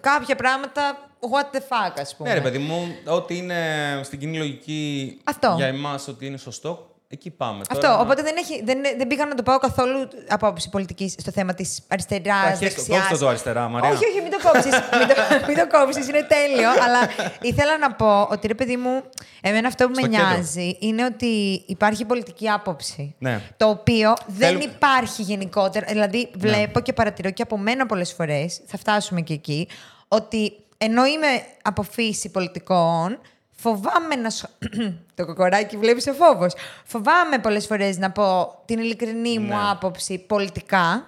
κάποια 0.00 0.36
πράγματα. 0.36 1.10
What 1.32 1.56
the 1.56 1.60
fuck, 1.60 1.92
ας 2.00 2.16
πούμε. 2.16 2.28
Ναι, 2.28 2.34
ρε 2.34 2.40
παιδί 2.40 2.58
μου, 2.58 2.94
ό,τι 3.06 3.36
είναι 3.36 3.56
στην 4.02 4.18
κοινή 4.18 4.36
λογική 4.38 5.20
Αυτό. 5.24 5.54
για 5.56 5.66
εμάς 5.66 6.08
ότι 6.08 6.26
είναι 6.26 6.36
σωστό, 6.36 6.91
εκεί 7.12 7.30
πάμε. 7.30 7.60
Αυτό. 7.70 7.80
Τώρα, 7.86 7.98
Οπότε 8.00 8.22
δεν, 8.22 8.34
έχει, 8.38 8.62
δεν, 8.64 8.78
δεν 8.96 9.06
πήγα 9.06 9.24
να 9.26 9.34
το 9.34 9.42
πάω 9.42 9.58
καθόλου 9.58 10.08
από 10.28 10.46
άποψη 10.46 10.68
πολιτικής 10.68 11.14
στο 11.18 11.30
θέμα 11.30 11.54
της 11.54 11.80
αριστεράς. 11.88 12.44
Αρχές 12.46 12.74
το- 12.74 12.92
κόψτε 12.92 13.16
το 13.16 13.28
αριστερά, 13.28 13.68
Μαρία. 13.68 13.90
Όχι, 13.90 14.04
όχι, 14.06 14.20
μην 14.20 14.30
το 14.30 14.38
κόψεις. 14.48 14.72
μην, 14.98 15.08
το, 15.08 15.14
μην 15.46 15.56
το 15.56 15.66
κόψεις, 15.78 16.08
είναι 16.08 16.22
τέλειο. 16.22 16.68
αλλά 16.70 17.08
ήθελα 17.40 17.78
να 17.78 17.92
πω 17.92 18.22
ότι 18.30 18.46
ρε 18.46 18.54
παιδί 18.54 18.76
μου, 18.76 19.02
εμένα 19.40 19.68
αυτό 19.68 19.86
που 19.88 19.94
Στο 19.94 20.02
με 20.02 20.08
κέντρο. 20.08 20.26
νοιάζει 20.28 20.76
είναι 20.80 21.04
ότι 21.04 21.62
υπάρχει 21.66 22.04
πολιτική 22.04 22.48
άποψη. 22.50 23.14
Ναι. 23.18 23.40
Το 23.56 23.68
οποίο 23.68 24.14
δεν 24.26 24.46
Θέλουμε- 24.48 24.64
υπάρχει 24.64 25.22
γενικότερα. 25.22 25.86
Δηλαδή, 25.88 26.30
βλέπω 26.34 26.80
και 26.80 26.92
παρατηρώ 26.92 27.30
και 27.30 27.42
από 27.42 27.58
μένα 27.58 27.86
πολλές 27.86 28.12
φορές, 28.12 28.60
θα 28.66 28.78
φτάσουμε 28.78 29.20
και 29.20 29.32
εκεί, 29.32 29.68
ότι 30.08 30.52
ενώ 30.78 31.04
είμαι 31.06 31.26
από 31.62 31.82
φύση 31.82 32.30
πολιτικών, 32.30 33.18
φοβάμαι 33.62 34.14
να. 34.14 34.30
σχ- 34.30 34.48
το 35.14 35.26
κοκοράκι 35.26 35.76
βλέπεις 35.76 36.06
ο 36.06 36.12
φόβος. 36.12 36.54
Φοβάμαι 36.84 37.38
πολλές 37.38 37.66
φορές 37.66 37.98
να 37.98 38.10
πω 38.10 38.54
την 38.64 38.78
ειλικρινή 38.78 39.38
μου 39.38 39.46
Ναι. 39.48 39.56
άποψη 39.70 40.18
πολιτικά. 40.18 41.06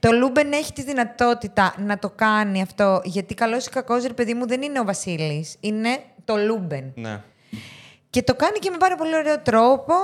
Το 0.00 0.10
Λούμπεν 0.12 0.52
έχει 0.52 0.72
τη 0.72 0.82
δυνατότητα 0.82 1.74
να 1.78 1.98
το 1.98 2.10
κάνει 2.10 2.62
αυτό, 2.62 3.00
γιατί 3.04 3.34
καλός 3.34 3.66
ή 3.66 3.70
κακός, 3.70 4.02
ρε 4.06 4.12
παιδί 4.12 4.34
μου, 4.34 4.46
δεν 4.46 4.62
είναι 4.62 4.80
ο 4.80 4.84
Βασίλης. 4.84 5.56
Είναι 5.60 5.98
το 6.24 6.36
Λούμπεν. 6.36 6.92
Ναι. 6.94 7.20
Και 8.14 8.22
το 8.22 8.34
κάνει 8.34 8.58
και 8.58 8.70
με 8.70 8.76
πάρα 8.76 8.96
πολύ 8.96 9.14
ωραίο 9.16 9.38
τρόπο, 9.40 9.94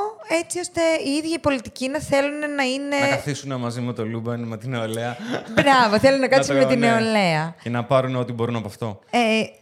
έτσι 0.43 0.59
ώστε 0.59 0.81
οι 1.07 1.11
ίδιοι 1.11 1.33
οι 1.35 1.39
πολιτικοί 1.39 1.89
να 1.89 1.99
θέλουν 2.01 2.39
να 2.55 2.63
είναι. 2.63 2.97
Να 3.01 3.09
καθίσουν 3.09 3.61
μαζί 3.61 3.81
με 3.81 3.93
το 3.93 4.05
Λούμπεν, 4.07 4.41
με 4.41 4.57
την 4.57 4.71
νεολαία. 4.71 5.17
Μπράβο, 5.55 5.99
θέλουν 5.99 6.21
να 6.21 6.29
κάτσουν 6.29 6.55
το- 6.55 6.61
με 6.63 6.69
την 6.69 6.79
ναι. 6.79 6.91
νεολαία. 6.91 7.55
Και 7.63 7.71
να 7.71 7.85
πάρουν 7.85 8.17
ό,τι 8.17 8.33
μπορούν 8.33 8.57
από 8.57 8.67
αυτό. 8.67 9.01
Ε, 9.11 9.19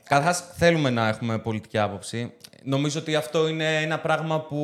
Καταρχάς, 0.08 0.44
θέλουμε 0.56 0.90
να 0.90 1.08
έχουμε 1.08 1.38
πολιτική 1.38 1.78
άποψη. 1.78 2.32
Νομίζω 2.62 3.00
ότι 3.00 3.14
αυτό 3.14 3.48
είναι 3.48 3.76
ένα 3.82 3.98
πράγμα 3.98 4.40
που 4.40 4.58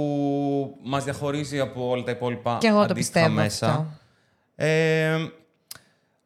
μας 0.83 1.05
διαχωρίζει 1.05 1.61
από 1.61 1.89
όλα 1.89 2.03
τα 2.03 2.11
υπόλοιπα 2.11 2.57
Και 2.61 2.67
εγώ 2.67 2.77
το 2.87 2.93
αντίστοιχα 2.93 3.21
πιστεύω 3.21 3.41
μέσα. 3.43 3.67
αυτό. 3.67 3.87
Ε, 4.57 5.17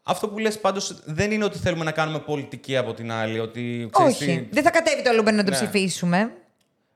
αυτό 0.02 0.28
που 0.28 0.38
λες 0.38 0.58
πάντως 0.60 1.00
δεν 1.04 1.30
είναι 1.30 1.44
ότι 1.44 1.58
θέλουμε 1.58 1.84
να 1.84 1.90
κάνουμε 1.90 2.18
πολιτική 2.18 2.76
από 2.76 2.92
την 2.94 3.12
άλλη. 3.12 3.38
Ότι, 3.38 3.88
ξέρεις 3.92 4.14
όχι. 4.14 4.24
τι, 4.26 4.46
Δεν 4.50 4.62
θα 4.62 4.70
κατέβει 4.70 5.02
το 5.02 5.12
Λούμπεν 5.12 5.34
να 5.34 5.44
το 5.44 5.50
Ναι. 5.50 5.56
ψηφίσουμε. 5.56 6.30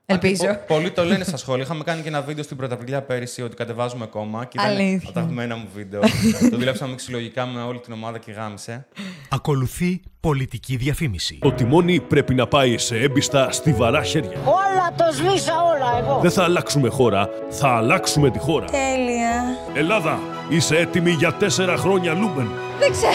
Αντί- 0.05 0.23
Ελπίζω. 0.23 0.45
πο- 0.47 0.59
πολλοί 0.67 0.91
το 0.91 1.03
λένε 1.05 1.23
στα 1.23 1.37
σχόλια. 1.37 1.63
Είχαμε 1.63 1.83
κάνει 1.83 2.01
και 2.01 2.07
ένα 2.07 2.21
βίντεο 2.21 2.43
στην 2.43 2.57
Πρωταπριλιά 2.57 3.01
πέρυσι 3.01 3.41
ότι 3.41 3.55
κατεβάζουμε 3.55 4.05
κόμμα. 4.05 4.45
Και 4.45 4.57
ήταν 4.59 4.71
Αλήθεια. 4.71 4.99
από 5.03 5.11
τα 5.11 5.19
αγαπημένα 5.19 5.55
μου 5.55 5.67
βίντεο. 5.75 5.99
το 6.49 6.57
δουλέψαμε 6.57 6.97
συλλογικά 6.97 7.45
με 7.45 7.61
όλη 7.61 7.79
την 7.79 7.93
ομάδα 7.93 8.17
και 8.17 8.31
γάμησε. 8.31 8.85
Ακολουθεί 9.29 10.01
πολιτική 10.19 10.75
διαφήμιση. 10.75 11.37
Το 11.41 11.51
τιμόνι 11.51 11.99
πρέπει 11.99 12.33
να 12.33 12.47
πάει 12.47 12.77
σε 12.77 12.97
έμπιστα 12.97 13.51
στιβαρά 13.51 14.03
χέρια. 14.03 14.37
Όλα 14.45 14.93
το 14.97 15.03
σβήσα 15.13 15.53
όλα 15.63 15.97
εγώ. 15.99 16.19
Δεν 16.21 16.31
θα 16.31 16.43
αλλάξουμε 16.43 16.89
χώρα, 16.89 17.29
θα 17.49 17.67
αλλάξουμε 17.75 18.29
τη 18.31 18.39
χώρα. 18.39 18.65
Τέλεια. 18.65 19.43
Ελλάδα, 19.73 20.19
είσαι 20.49 20.77
έτοιμη 20.77 21.11
για 21.11 21.33
τέσσερα 21.33 21.75
χρόνια 21.77 22.13
Λούμπεν. 22.13 22.47
Δεν 22.79 22.91
ξέρω. 22.91 23.13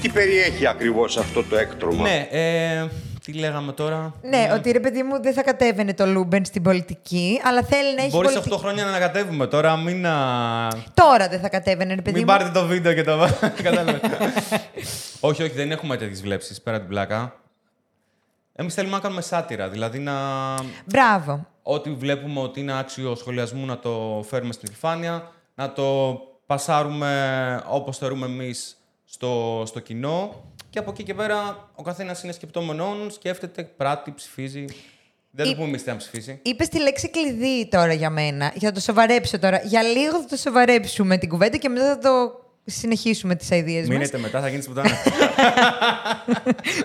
Τι 0.00 0.08
περιέχει 0.08 0.66
ακριβώς 0.66 1.16
αυτό 1.16 1.42
το 1.42 1.56
έκτρωμα; 1.56 2.02
Ναι, 2.02 2.28
ε, 2.30 2.86
τι 3.32 3.38
λέγαμε 3.38 3.72
τώρα; 3.72 4.14
Ναι, 4.22 4.50
ότι 4.54 4.70
ρε 4.70 4.80
παιδί 4.80 5.02
μου 5.02 5.22
δεν 5.22 5.32
θα 5.32 5.42
κατέβαινε 5.42 5.94
το 5.94 6.06
Λούμπεν 6.06 6.44
στην 6.44 6.62
πολιτική, 6.62 7.40
αλλά 7.44 7.62
θέλει 7.62 7.94
να 7.94 8.02
έχει 8.02 8.10
Μπορείς 8.10 8.30
σε 8.30 8.36
πολιτική. 8.38 8.56
8 8.56 8.62
χρόνια 8.62 8.84
να 8.84 8.88
ανακατεύουμε 8.90 9.46
τώρα, 9.46 9.76
μην. 9.76 10.06
α, 10.06 10.68
Τώρα 10.94 11.28
δεν 11.28 11.40
θα 11.40 11.48
κατέβαινε, 11.48 11.94
ρε 11.94 12.02
παιδί 12.02 12.16
Μην 12.16 12.26
μου. 12.28 12.36
πάρετε 12.36 12.58
το 12.60 12.66
βίντεο 12.66 12.92
και 12.92 13.02
το 13.02 13.16
βάλετε. 13.16 13.52
Κατάλαβες. 13.62 14.00
όχι, 15.20 15.42
όχι, 15.42 15.52
δεν 15.54 15.70
έχουμε 15.70 15.96
τέτοιες 15.96 16.20
βλέψεις 16.22 16.62
πέρα 16.62 16.78
την 16.78 16.88
πλάκα. 16.88 17.34
Εμείς 18.54 18.74
θέλουμε 18.74 18.94
να 18.94 19.00
κάνουμε 19.00 19.20
σάτυρα. 19.20 19.68
Δηλαδή 19.68 19.98
να. 19.98 20.14
Μπράβο. 20.84 21.46
Ό,τι 21.62 21.90
βλέπουμε 21.90 22.40
ότι 22.40 22.60
είναι 22.60 22.78
άξιο 22.78 23.14
σχολιασμού 23.14 23.66
να 23.66 23.78
το 23.78 24.24
φέρουμε 24.28 24.52
στην 24.52 24.68
επιφάνεια, 24.70 25.30
να 25.54 25.72
το 25.72 26.18
πασάρουμε 26.46 27.62
όπως 27.68 27.98
θεωρούμε 27.98 28.26
εμείς 28.26 28.76
στο, 29.04 29.62
στο 29.66 29.80
κοινό 29.80 30.44
και 30.78 30.84
από 30.84 30.92
εκεί 30.92 31.02
και 31.02 31.14
πέρα 31.14 31.68
ο 31.74 31.82
καθένας 31.82 32.22
είναι 32.22 32.32
σκεπτόμενον, 32.32 33.10
σκέφτεται, 33.10 33.62
πράττει, 33.62 34.12
ψηφίζει. 34.12 34.64
Δεν 35.30 35.46
Ή- 35.46 35.48
το 35.48 35.54
πούμε 35.54 35.68
εμείς 35.68 35.82
τι 35.82 35.88
να 35.90 35.96
ψηφίσει. 35.96 36.38
Είπες 36.42 36.68
τη 36.68 36.80
λέξη 36.80 37.10
κλειδί 37.10 37.68
τώρα 37.68 37.92
για 37.92 38.10
μένα. 38.10 38.52
Για 38.54 38.68
να 38.68 38.74
το 38.74 38.80
σοβαρέψω 38.80 39.38
τώρα. 39.38 39.60
Για 39.64 39.82
λίγο 39.82 40.20
θα 40.20 40.26
το 40.28 40.36
σοβαρέψουμε 40.36 41.18
την 41.18 41.28
κουβέντα 41.28 41.56
και 41.56 41.68
μετά 41.68 41.86
θα 41.86 41.98
το 41.98 42.40
συνεχίσουμε 42.64 43.34
τις 43.34 43.50
αειδίε 43.52 43.80
μας. 43.80 43.88
Μείνετε 43.88 44.18
μετά, 44.18 44.40
θα 44.40 44.48
γίνει 44.48 44.64
πουτάνα. 44.64 44.90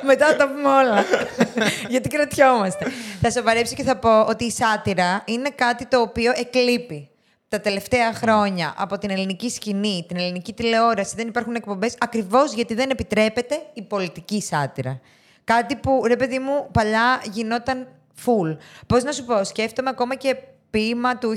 μετά 0.10 0.28
θα 0.28 0.36
τα 0.36 0.48
πούμε 0.50 0.68
όλα. 0.70 1.06
Γιατί 1.90 2.10
κρατιόμαστε. 2.10 2.86
θα 3.22 3.32
σοβαρέψω 3.32 3.76
και 3.76 3.84
θα 3.84 3.98
πω 3.98 4.22
ότι 4.22 4.44
η 4.46 4.52
σάτυρα 4.52 5.24
είναι 5.26 5.50
κάτι 5.50 5.86
το 5.86 6.02
οποίο 6.02 6.32
εκλείπει. 6.36 7.10
Τα 7.54 7.62
τελευταία 7.62 8.14
χρόνια 8.14 8.74
από 8.78 8.98
την 8.98 9.10
ελληνική 9.10 9.50
σκηνή, 9.50 10.06
την 10.08 10.18
ελληνική 10.18 10.54
τηλεόραση, 10.54 11.16
δεν 11.16 11.28
υπάρχουν 11.28 11.56
εκπομπές 11.56 11.96
ακριβώς 11.98 12.54
γιατί 12.54 12.74
δεν 12.74 12.90
επιτρέπεται 12.90 13.62
η 13.74 13.82
πολιτική 13.82 14.42
σάτυρα. 14.42 15.00
Κάτι 15.44 15.76
που, 15.76 16.04
ρε 16.08 16.16
παιδί 16.16 16.40
μου, 16.40 16.68
παλιά 16.72 17.22
γινόταν 17.32 17.88
full. 18.26 18.58
Πώς 18.88 19.04
να 19.04 19.12
σου 19.12 19.26
πω, 19.26 19.44
σκέφτομαι 19.44 19.90
ακόμα 19.90 20.16
και 20.16 20.36
ποίημα 20.70 21.18
του 21.18 21.36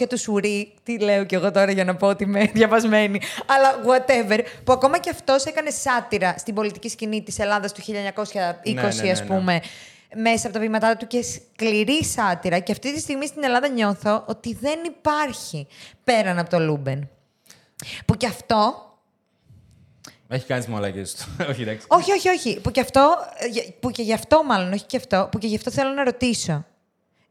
1900 0.00 0.06
του 0.08 0.18
Σουρή. 0.18 0.74
Τι 0.82 0.98
λέω 0.98 1.24
κι 1.24 1.34
εγώ 1.34 1.50
τώρα 1.50 1.72
για 1.72 1.84
να 1.84 1.96
πω 1.96 2.06
ότι 2.06 2.24
είμαι 2.24 2.50
διαβασμένη. 2.54 3.20
Αλλά 3.46 3.74
whatever. 3.86 4.40
Που 4.64 4.72
ακόμα 4.72 4.98
και 4.98 5.10
αυτός 5.10 5.44
έκανε 5.44 5.70
σάτυρα 5.70 6.34
στην 6.38 6.54
πολιτική 6.54 6.88
σκηνή 6.88 7.22
της 7.22 7.38
Ελλάδας 7.38 7.72
του 7.72 7.82
1920, 7.82 7.92
Ναι, 8.64 8.72
ναι, 8.72 8.88
ναι, 9.02 9.10
ας 9.10 9.20
ναι. 9.20 9.26
πούμε, 9.26 9.60
μέσα 10.14 10.46
από 10.46 10.54
τα 10.56 10.60
ποιήματά 10.62 10.96
του 10.96 11.06
και 11.06 11.22
σκληρή 11.22 12.04
σάτυρα. 12.04 12.58
Και 12.58 12.72
αυτή 12.72 12.92
τη 12.94 13.00
στιγμή 13.00 13.26
στην 13.26 13.44
Ελλάδα 13.44 13.68
νιώθω 13.68 14.24
ότι 14.28 14.54
δεν 14.54 14.78
υπάρχει 14.86 15.66
πέραν 16.04 16.38
από 16.38 16.50
το 16.50 16.58
Λούμπεν. 16.60 17.08
Που 18.06 18.14
κι 18.14 18.26
αυτό 18.26 18.74
Έχει 20.28 20.46
κάνει 20.46 20.60
τις 20.64 20.70
μαλακίες 20.70 21.02
του. 21.02 21.36
όχι, 21.50 21.62
εντάξει. 21.62 21.86
όχι, 21.90 22.12
όχι, 22.12 22.28
όχι. 22.28 22.60
Που 22.60 22.70
και, 22.70 22.80
αυτό, 22.80 23.16
ε, 23.38 23.46
για- 23.46 23.64
που 23.80 23.90
και 23.90 24.02
γι' 24.02 24.12
αυτό 24.12 24.44
μάλλον, 24.44 24.72
όχι 24.72 24.84
και 24.84 24.96
αυτό, 24.96 25.28
που 25.32 25.38
και 25.38 25.46
γι' 25.46 25.56
αυτό 25.56 25.70
θέλω 25.70 25.90
να 25.90 26.04
ρωτήσω. 26.04 26.64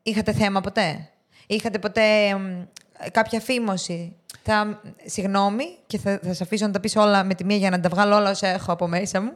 Είχατε 0.04 0.34
θέμα 0.34 0.62
ποτέ; 0.62 1.10
Είχατε 1.48 1.80
ποτέ 1.80 2.36
μ, 2.38 2.64
κάποια 3.12 3.40
φήμωση; 3.40 4.16
Θα, 4.48 4.82
συγγνώμη 5.06 5.64
και 5.88 5.98
θα, 5.98 6.20
θα 6.24 6.34
σε 6.34 6.44
αφήσω 6.44 6.66
να 6.66 6.72
τα 6.72 6.80
πεις 6.80 6.96
όλα 6.96 7.24
με 7.24 7.34
τη 7.34 7.44
μία 7.46 7.58
για 7.58 7.70
να 7.70 7.80
τα 7.80 7.90
βγάλω 7.90 8.16
όλα 8.16 8.30
όσα 8.30 8.48
έχω 8.48 8.72
από 8.72 8.88
μέσα 8.88 9.22
μου. 9.22 9.32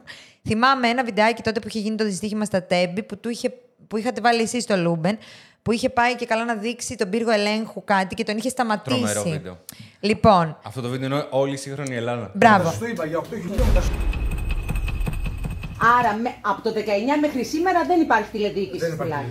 Θυμάμαι 0.48 0.88
ένα 0.88 1.04
βιντεάκι 1.04 1.42
τότε 1.42 1.60
που 1.60 1.68
είχε 1.68 1.78
γίνει 1.78 1.96
το 1.96 2.04
δυστύχημα 2.04 2.44
στα 2.44 2.62
Τέμπη 2.62 3.02
που, 3.02 3.18
του 3.18 3.28
είχε, 3.28 3.52
που 3.88 3.96
είχατε 3.96 4.20
βάλει 4.20 4.42
εσείς 4.42 4.62
στο 4.62 4.76
Λούμπεν 4.76 5.18
που 5.62 5.72
είχε 5.72 5.88
πάει 5.88 6.14
και 6.16 6.26
καλά 6.26 6.44
να 6.44 6.54
δείξει 6.54 6.96
τον 6.96 7.10
πύργο 7.10 7.30
ελέγχου 7.30 7.84
κάτι 7.84 8.14
και 8.14 8.24
τον 8.24 8.36
είχε 8.36 8.48
σταματήσει. 8.48 8.96
Τρομερό 8.96 9.22
βίντεο. 9.22 9.58
Λοιπόν, 10.00 10.58
Αυτό 10.62 10.80
το 10.80 10.88
βίντεο 10.88 11.06
είναι 11.06 11.26
όλη 11.30 11.52
η 11.52 11.56
σύγχρονη 11.56 11.94
Ελλάδα. 11.94 12.30
μπράβο. 12.34 12.72
είπα 12.90 13.06
για 13.06 13.18
8 13.18 13.24
χιλιόμετρα. 13.30 13.82
Άρα 15.98 16.14
με, 16.22 16.34
από 16.40 16.62
το 16.62 16.70
19 16.76 16.80
μέχρι 17.20 17.44
σήμερα 17.44 17.84
δεν 17.86 18.00
υπάρχει 18.00 18.30
τηλεδιοίκηση 18.30 18.86
στην 18.86 19.00
Ελλάδα. 19.00 19.24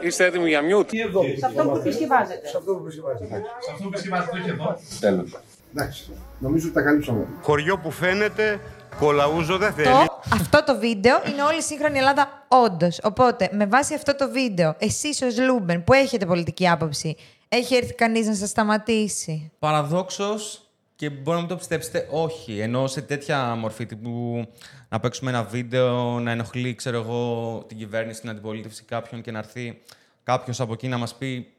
Είστε 0.00 0.24
έτοιμοι 0.24 0.48
για 0.48 0.62
mute; 0.62 0.90
Σε 1.38 1.46
αυτό 1.46 1.62
που 1.62 1.76
επισκευάζεται. 1.76 2.48
Σε 2.48 2.56
αυτό 2.56 2.74
που 2.74 2.80
επισκευάζεται. 2.82 3.26
Σε 3.64 3.70
αυτό 3.72 3.82
που 3.82 3.88
επισκευάζεται, 3.88 4.38
όχι 4.38 4.50
εδώ. 4.50 4.78
Τέλος. 5.00 5.38
Εντάξει. 5.74 6.10
Νομίζω 6.38 6.64
ότι 6.66 6.74
τα 6.74 6.82
καλύψαμε. 6.82 7.26
Χωριό 7.42 7.78
που 7.78 7.90
φαίνεται, 7.90 8.60
κολαούζο 8.98 9.56
δεν 9.56 9.72
θέλει. 9.72 9.86
Το, 9.86 10.20
αυτό 10.32 10.64
το 10.64 10.78
βίντεο 10.78 11.22
είναι 11.28 11.42
όλη 11.42 11.58
η 11.58 11.62
σύγχρονη 11.62 11.98
Ελλάδα 11.98 12.46
όντως. 12.48 13.00
Οπότε, 13.02 13.48
με 13.52 13.66
βάση 13.66 13.94
αυτό 13.94 14.14
το 14.14 14.30
βίντεο, 14.30 14.74
εσείς 14.78 15.22
ως 15.22 15.38
Λούμπεν 15.40 15.84
που 15.84 15.92
έχετε 15.92 16.26
πολιτική 16.26 16.68
άποψη, 16.68 17.16
έχει 17.48 17.74
έρθει 17.74 17.94
κανείς 17.94 18.26
να 18.26 18.34
σας 18.34 18.48
σταματήσει; 18.48 19.50
Παραδόξως, 19.58 20.67
Και 20.98 21.10
μπορεί 21.10 21.34
να 21.34 21.38
μην 21.38 21.48
το 21.48 21.56
πιστέψετε, 21.56 22.08
όχι. 22.10 22.58
Ενώ 22.58 22.86
σε 22.86 23.02
τέτοια 23.02 23.54
μορφή 23.54 23.86
τύπου 23.86 24.46
να 24.88 25.00
παίξουμε 25.00 25.30
ένα 25.30 25.42
βίντεο, 25.42 26.18
να 26.20 26.30
ενοχλεί, 26.30 26.74
ξέρω 26.74 26.96
εγώ, 26.96 27.64
την 27.68 27.76
κυβέρνηση, 27.78 28.20
την 28.20 28.30
αντιπολίτευση 28.30 28.84
κάποιον 28.84 29.20
και 29.20 29.30
να 29.30 29.38
έρθει 29.38 29.80
κάποιος 30.22 30.60
από 30.60 30.72
εκεί 30.72 30.88
να 30.88 30.98
μας 30.98 31.14
πει 31.14 31.52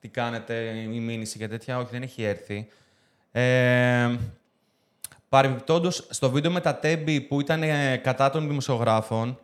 τι 0.00 0.08
κάνετε, 0.08 0.54
η 0.92 1.00
μήνυση 1.00 1.38
και 1.38 1.48
τέτοια. 1.48 1.78
Όχι, 1.78 1.88
δεν 1.90 2.02
έχει 2.02 2.22
έρθει. 2.22 2.68
Ε, 3.32 4.16
Παρεμπιπτόντως, 5.28 6.06
στο 6.10 6.30
βίντεο 6.30 6.50
με 6.50 6.60
τα 6.60 6.76
τέμπη 6.76 7.20
που 7.20 7.40
ήταν 7.40 7.62
ε, 7.62 7.96
κατά 7.96 8.30
των 8.30 8.48
δημοσιογράφων, 8.48 9.38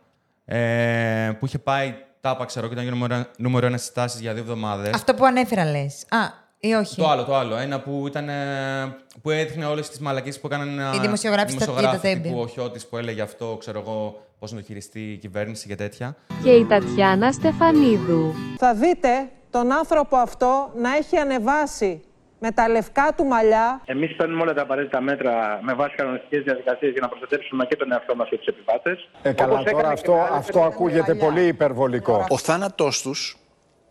ε, 0.45 1.31
που 1.39 1.45
είχε 1.45 1.59
πάει 1.59 1.95
τάπα, 2.21 2.45
ξέρω, 2.45 2.67
και 2.67 2.73
ήταν 2.73 2.87
νούμερο, 2.87 3.25
νούμερο 3.37 3.65
ένας 3.65 3.81
στις 3.81 3.93
τάσεις 3.93 4.19
για 4.19 4.33
δύο 4.33 4.41
εβδομάδες. 4.41 4.93
Αυτό 4.93 5.13
που 5.13 5.25
ανέφερα 5.25 5.65
λες. 5.65 6.05
Α, 6.09 6.45
ή 6.59 6.73
όχι. 6.73 6.95
Το 7.01 7.07
άλλο, 7.09 7.23
το 7.23 7.35
άλλο. 7.35 7.55
Ένα 7.57 7.79
που, 7.79 8.03
ήταν, 8.07 8.29
ε, 8.29 8.95
που 9.21 9.29
έδειχνε 9.29 9.65
όλες 9.65 9.89
τις 9.89 9.99
μαλακίες 9.99 10.39
που 10.39 10.47
έκαναν 10.47 10.67
ένα 10.79 10.91
Οι 10.95 10.99
δημοσιογράφοι 10.99 11.51
στα- 11.51 11.71
για 11.79 11.89
τα 11.89 11.99
τέμπη. 11.99 12.21
τύπου 12.21 12.39
ο 12.39 12.47
Χιώτης 12.47 12.87
που 12.87 12.97
έλεγε 12.97 13.21
αυτό, 13.21 13.55
ξέρω 13.59 13.79
εγώ, 13.79 14.21
πώς 14.39 14.51
να 14.51 14.59
το 14.59 14.63
χειριστεί 14.65 14.99
η 15.11 15.17
κυβέρνηση 15.17 15.67
και 15.67 15.75
τέτοια. 15.75 16.15
Και 16.43 16.51
η 16.51 16.65
Τατιάνα 16.65 17.31
Στεφανίδου. 17.31 18.33
Θα 18.57 18.73
δείτε 18.73 19.29
τον 19.51 19.71
άνθρωπο 19.71 20.15
αυτό 20.17 20.71
να 20.75 20.95
έχει 20.95 21.17
ανεβάσει 21.17 22.01
με 22.39 22.51
τα 22.51 22.69
λευκά 22.69 23.13
του 23.17 23.23
μαλλιά 23.25 23.81
Εμείς 23.85 24.15
παίρνουμε 24.15 24.41
όλα 24.41 24.53
τα 24.53 24.61
απαραίτητα 24.61 25.01
μέτρα 25.01 25.59
με 25.61 25.73
βάση 25.73 25.95
κανονιστικές 25.95 26.43
διαδικασίες 26.43 26.91
για 26.91 27.01
να 27.01 27.07
προστατεύσουμε 27.07 27.65
και 27.65 27.75
τον 27.75 27.91
εαυτό 27.91 28.15
μας 28.15 28.29
και 28.29 28.37
τους 28.37 28.45
επιβάτες. 28.47 29.09
Ε, 29.21 29.31
καλά, 29.31 29.63
τώρα 29.63 29.89
αυτό, 29.89 30.13
αυτό 30.31 30.63
ακούγεται 30.63 31.15
πολύ 31.15 31.47
υπερβολικό. 31.47 32.25
Ο 32.29 32.37
θάνατός 32.37 33.01
τους, 33.01 33.37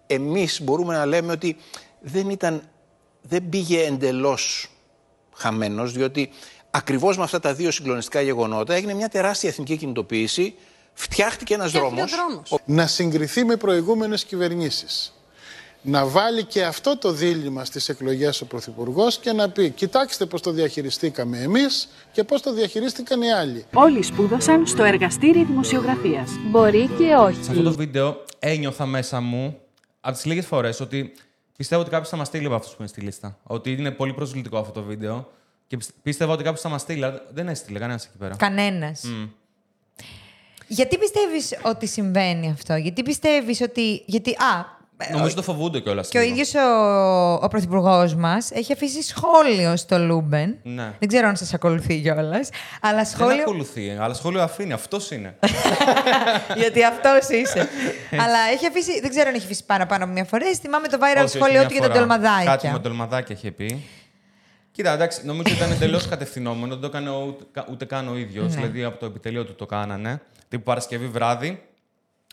εμείς 0.07 0.61
μπορούμε 0.62 0.94
να 0.94 1.07
λέμε 1.07 1.33
ότι 1.33 1.57
δεν 2.00 2.30
ήταν, 2.30 2.62
δεν 3.22 3.48
πήγε 3.48 3.85
εντελώς 3.85 4.70
χαμένος, 5.32 5.92
διότι 5.92 6.30
ακριβώς 6.70 7.16
με 7.16 7.22
αυτά 7.22 7.40
τα 7.40 7.54
δύο 7.54 7.70
συγκλονιστικά 7.70 8.20
γεγονότα 8.20 8.74
έγινε 8.74 8.94
μια 8.94 9.09
τεράστια 9.09 9.48
εθνική 9.48 9.76
κινητοποίηση, 9.76 10.54
φτιάχτηκε 10.92 11.54
ένας 11.54 11.72
δρόμος. 11.72 12.14
να 12.64 12.87
συγκριθεί 12.87 13.44
με 13.44 13.56
προηγούμενες 13.56 14.24
κυβερνήσεις. 14.24 15.11
Να 15.82 16.06
βάλει 16.06 16.44
και 16.44 16.64
αυτό 16.64 16.98
το 16.98 17.12
δίλημα 17.12 17.64
στις 17.64 17.88
εκλογές 17.88 18.40
ο 18.40 18.46
Πρωθυπουργός 18.46 19.18
και 19.18 19.32
να 19.32 19.50
πει 19.50 19.70
κοιτάξτε 19.70 20.26
πώς 20.26 20.40
το 20.40 20.50
διαχειριστήκαμε 20.50 21.38
εμείς 21.38 21.88
και 22.12 22.24
πώς 22.24 22.42
το 22.42 22.52
διαχειρίστηκαν 22.52 23.22
οι 23.22 23.32
άλλοι. 23.32 23.64
Όλοι 23.74 24.02
σπούδασαν 24.02 24.66
στο 24.66 24.85
εργαστήρι 24.85 25.44
δημοσιογραφίας. 25.44 26.30
Μπορεί 26.50 26.90
και 26.98 27.14
όχι. 27.14 27.44
Σε 27.44 27.50
αυτό 27.50 27.62
το 27.62 27.72
βίντεο 27.72 28.24
ένιωθα 28.38 28.87
μέσα 28.87 29.20
μου 29.20 29.59
από 30.00 30.14
τις 30.14 30.24
λίγες 30.24 30.46
φορές 30.46 30.80
ότι 30.80 31.12
πιστεύω 31.56 31.80
ότι 31.80 31.90
κάποιος 31.90 32.08
θα 32.08 32.16
μας 32.16 32.26
στείλει 32.26 32.46
από 32.46 32.54
αυτούς 32.54 32.70
που 32.70 32.76
είναι 32.78 32.88
στη 32.88 33.00
λίστα. 33.00 33.38
Ότι 33.42 33.72
είναι 33.72 33.90
πολύ 33.90 34.12
προσβλητικό 34.12 34.58
αυτό 34.58 34.72
το 34.72 34.82
βίντεο. 34.82 35.30
Και 35.66 35.76
πιστε- 35.76 35.94
πίστευα 36.02 36.32
ότι 36.32 36.42
κάποιος 36.42 36.60
θα 36.62 36.68
μας 36.68 36.80
στείλει, 36.80 37.04
αλλά 37.04 37.22
δεν 37.32 37.48
έστειλε 37.48 37.78
κανένας 37.78 38.04
εκεί 38.04 38.16
πέρα. 38.16 38.36
Κανένας. 38.36 39.02
Μμ. 39.02 39.24
Γιατί 40.68 40.98
πιστεύεις 40.98 41.58
ότι 41.62 41.86
συμβαίνει 41.86 42.50
αυτό, 42.50 42.74
Γιατί 42.76 43.02
πιστεύεις 43.02 43.60
ότι. 43.60 44.02
Γιατί, 44.06 44.30
α, 44.30 44.75
Νομίζω 45.12 45.35
το 45.35 45.42
φοβούνται 45.42 45.80
κιόλας. 45.80 46.09
και 46.09 46.18
ο 46.18 46.22
ίδιος 46.22 46.54
ο, 46.54 47.35
ο 47.42 47.48
πρωθυπουργός 47.48 48.14
μας 48.14 48.50
έχει 48.50 48.72
αφήσει 48.72 49.02
σχόλιο 49.02 49.76
στο 49.76 49.98
Λούμπεν. 49.98 50.56
Ναι. 50.62 50.92
Δεν 50.98 51.09
ξέρω 51.09 51.28
αν 51.28 51.37
σας 51.37 51.54
ακολουθεί 51.54 52.00
κιόλας. 52.00 52.48
Αλλά 52.80 52.96
Δεν 52.96 53.06
σχόλιο. 53.06 53.42
ακολουθεί, 53.42 53.96
αλλά 54.00 54.14
σχόλιο 54.14 54.42
αφήνει. 54.42 54.72
Αυτός 54.72 55.11
είναι. 55.11 55.37
γιατί 56.62 56.85
αυτός 56.85 57.28
είσαι. 57.28 57.68
αλλά 58.11 58.38
έχει 58.52 58.66
αφήσει. 58.66 59.00
Δεν 59.00 59.11
ξέρω 59.11 59.28
αν 59.28 59.35
έχει 59.35 59.44
αφήσει 59.44 59.64
παραπάνω 59.64 60.04
από 60.04 60.12
μια 60.12 60.24
φορά. 60.24 60.46
Θυμάμαι 60.61 60.88
το 60.88 60.96
viral 61.00 61.14
Όχι, 61.14 61.18
όχι, 61.24 61.28
σχόλιο 61.37 61.59
μια 61.59 61.66
του 61.66 61.72
για 61.72 61.82
τα 61.82 61.87
φορά. 61.88 61.98
τολμαδάκια. 61.98 62.50
Κάτι 62.50 62.68
με 62.68 62.78
τολμαδάκια 62.78 63.35
είχε 63.35 63.50
πει. 63.50 63.85
Κοίτα, 64.72 64.92
εντάξει, 64.92 65.20
νομίζω 65.26 65.42
ότι 65.48 65.56
ήταν 65.56 65.70
εντελώς 65.72 66.09
κατευθυνόμενο. 66.12 66.72
Δεν 66.76 66.80
το 66.80 66.87
έκανε 66.87 67.11
ούτε, 67.11 67.44
ούτε 67.70 67.85
καν 67.85 68.09
ο 68.09 68.16
ίδιος. 68.16 68.48
Ναι. 68.48 68.54
Δηλαδή 68.54 68.85
από 68.85 68.98
το 68.98 69.06
επιτελείο 69.06 69.44
του 69.44 69.54
το 69.54 69.66
κάνανε. 69.66 70.20
Τύπου 70.48 70.62
Παρασκευή 70.62 71.06
βράδυ. 71.06 71.62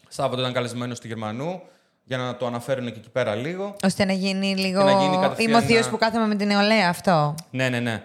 Σάββατο 0.08 0.42
ήταν 0.42 0.54
καλεσμένος 0.54 1.00
του 1.00 1.08
Γερμανού 1.08 1.62
για 2.04 2.18
να 2.18 2.36
το 2.38 2.46
αναφέρουν 2.46 2.86
και 2.86 3.00
εκεί 3.00 3.10
πέρα 3.10 3.36
λίγο. 3.36 3.76
Ώστε 3.84 4.06
να 4.06 4.14
γίνει 4.14 4.56
λίγο. 4.56 4.84
να 4.84 4.92
γίνει 4.92 5.18
κατευθείαν 5.18 5.50
Είμαι 5.50 5.74
ο 5.74 5.78
ένα- 5.78 5.90
που 5.90 5.98
κάθομαι 5.98 6.28
με 6.28 6.36
την 6.36 6.48
νεολαία, 6.48 6.90
αυτό. 6.90 7.36
Ναι, 7.52 7.70
ναι, 7.70 7.80
ναι. 7.80 8.04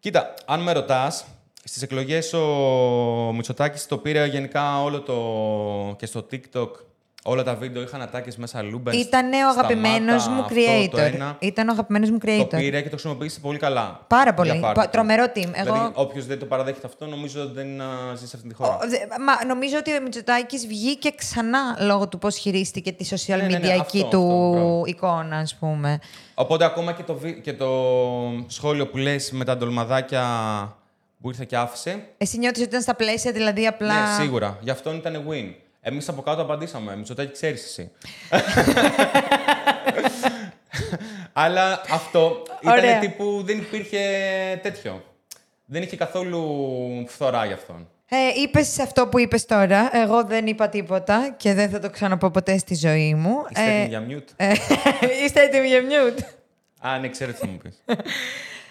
Κοίτα, 0.00 0.34
αν 0.46 0.60
με 0.62 0.72
ρωτάς, 0.72 1.24
στις 1.64 1.82
εκλογές 1.82 2.32
ο 2.32 2.40
Μητσοτάκης 3.34 3.86
το 3.86 3.98
πήρε 3.98 4.26
γενικά 4.26 4.82
όλο 4.82 5.00
το. 5.00 5.14
και 5.98 6.06
στο 6.06 6.26
TikTok. 6.32 6.68
Όλα 7.24 7.42
τα 7.42 7.54
βίντεο 7.54 7.82
είχαν 7.82 8.02
ατάκες 8.02 8.36
μέσα 8.36 8.62
Λούμπεν. 8.62 8.98
Ήταν 8.98 9.32
ο 9.32 9.48
αγαπημένος 9.48 10.22
Σταμάτα, 10.22 10.42
μου 10.42 10.46
αυτό, 10.46 10.54
creator. 10.84 10.88
το 10.90 11.00
ένα. 11.00 11.36
Ήταν 11.38 11.68
ο 11.68 11.72
αγαπημένος 11.72 12.10
μου 12.10 12.18
Το 12.18 12.26
creator. 12.30 12.48
πήρε 12.56 12.76
και 12.80 12.88
το 12.88 12.90
χρησιμοποίησε 12.96 13.40
πολύ 13.40 13.58
καλά. 13.58 14.00
Πάρα 14.06 14.34
πολύ. 14.34 14.50
Για 14.50 14.60
πάρτι 14.60 14.78
Πα- 14.78 14.84
του. 14.84 14.90
τρομερό 14.90 15.24
team. 15.34 15.50
Εγώ- 15.52 15.72
Δηλαδή, 15.72 15.90
όποιος 15.94 16.26
δεν 16.26 16.38
το 16.38 16.44
παραδέχεται 16.46 16.86
αυτό, 16.86 17.06
νομίζω 17.06 17.42
ότι 17.42 17.52
δεν 17.52 17.80
α, 17.80 18.14
ζει 18.14 18.26
σε 18.26 18.36
αυτή 18.36 18.48
τη 18.48 18.54
χώρα. 18.54 18.74
Ο- 18.74 18.78
δε- 18.88 18.96
Μα 19.24 19.44
νομίζω 19.46 19.76
ότι 19.78 19.96
ο 19.96 20.00
Μητσοτάκης 20.02 20.66
βγήκε 20.66 21.10
ξανά 21.16 21.76
λόγω 21.80 22.08
του 22.08 22.18
πώς 22.18 22.36
χειρίστηκε 22.36 22.92
τη 22.92 23.08
social 23.10 23.36
Ναι, 23.36 23.46
ναι, 23.46 23.58
ναι, 23.58 23.74
media 23.74 23.78
αυτό, 23.80 23.98
του 23.98 24.04
αυτό, 24.04 24.50
μπράβο. 24.52 24.82
εικόνα, 24.86 25.36
ας 25.36 25.54
πούμε. 25.54 25.98
Οπότε 26.34 26.64
ακόμα 26.64 26.92
και 26.92 27.02
το, 27.02 27.14
βι- 27.14 27.40
και 27.42 27.52
το 27.52 27.68
σχόλιο 28.46 28.86
που 28.86 28.96
λες 28.96 29.30
με 29.30 29.44
τα 29.44 29.56
ντολμαδάκια 29.56 30.24
που 31.20 31.28
ήρθε 31.28 31.44
και 31.44 31.56
άφησε. 31.56 32.02
Εσύ 32.18 32.38
νιώθεις 32.38 32.58
ότι 32.60 32.68
ήταν 32.68 32.82
στα 32.82 32.94
πλαίσια, 32.94 33.32
δηλαδή 33.32 33.66
απλά. 33.66 34.00
Ναι, 34.00 34.22
σίγουρα. 34.22 34.58
Γι' 34.60 34.70
αυτό 34.70 34.94
ήταν 34.94 35.24
win. 35.28 35.54
Εμείς 35.80 36.08
από 36.08 36.22
κάτω 36.22 36.42
απαντήσαμε. 36.42 36.96
Μητσοτάκη, 36.96 37.32
ξέρεις 37.32 37.64
εσύ. 37.64 37.90
Αλλά 41.32 41.80
αυτό 41.90 42.42
Ωραία. 42.64 42.84
ήταν 42.88 43.00
τύπου 43.00 43.42
δεν 43.44 43.58
υπήρχε 43.58 43.98
τέτοιο. 44.62 45.04
Δεν 45.64 45.82
είχε 45.82 45.96
καθόλου 45.96 46.44
φθορά 47.08 47.44
γι' 47.46 47.52
αυτόν. 47.52 47.88
Ε, 48.08 48.16
είπες 48.42 48.78
αυτό 48.78 49.06
που 49.06 49.18
είπες 49.18 49.44
τώρα. 49.46 49.90
Εγώ 49.92 50.24
δεν 50.24 50.46
είπα 50.46 50.68
τίποτα 50.68 51.34
και 51.36 51.54
δεν 51.54 51.70
θα 51.70 51.78
το 51.78 51.90
ξαναπώ 51.90 52.30
ποτέ 52.30 52.58
στη 52.58 52.74
ζωή 52.74 53.14
μου. 53.14 53.34
Είστε 53.50 53.62
Ε, 53.70 53.80
έτοιμοι 53.82 53.88
για 53.88 54.06
mute; 54.08 54.32
ε, 54.36 54.52
Είστε 55.24 55.42
έτοιμοι 55.42 55.66
για 55.66 55.80
mute; 55.80 56.22
Α, 56.80 56.98
ναι, 56.98 57.08
ξέρω 57.08 57.32
τι 57.32 57.38
θα 57.38 57.46
μου 57.46 57.58
πεις. 57.62 57.82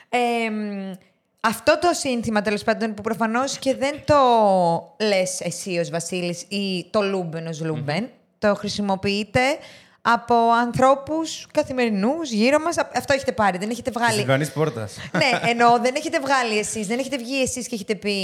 Ε, 0.09 0.49
μ, 0.49 0.91
αυτό 1.39 1.79
το 1.81 1.89
σύνθημα 1.93 2.41
τέλος 2.41 2.63
πάντων 2.63 2.93
που 2.93 3.01
προφανώς 3.01 3.57
και 3.57 3.75
δεν 3.75 4.01
το 4.05 4.15
λες 4.99 5.41
εσύ 5.41 5.77
ως 5.77 5.89
Βασίλης 5.89 6.41
ή 6.41 6.87
το 6.89 7.01
Λούμπεν 7.01 7.47
ως 7.47 7.61
Λούμπεν 7.61 8.09
το 8.39 8.55
χρησιμοποιείτε 8.55 9.39
από 10.01 10.35
ανθρώπους 10.51 11.47
καθημερινούς 11.51 12.31
γύρω 12.31 12.59
μας. 12.59 12.77
Αυτό 12.77 13.13
έχετε 13.13 13.31
πάρει, 13.31 13.57
δεν 13.57 13.69
έχετε 13.69 13.91
βγάλει. 13.91 14.17
Συγγονή 14.19 14.47
πόρτας. 14.47 14.97
ναι, 15.11 15.39
εννοώ, 15.51 15.79
δεν 15.79 15.95
έχετε 15.95 16.19
βγάλει 16.19 16.57
εσείς, 16.57 16.87
δεν 16.87 16.99
έχετε 16.99 17.17
βγει 17.17 17.41
εσείς 17.41 17.67
και 17.67 17.75
έχετε 17.75 17.95
πει. 17.95 18.15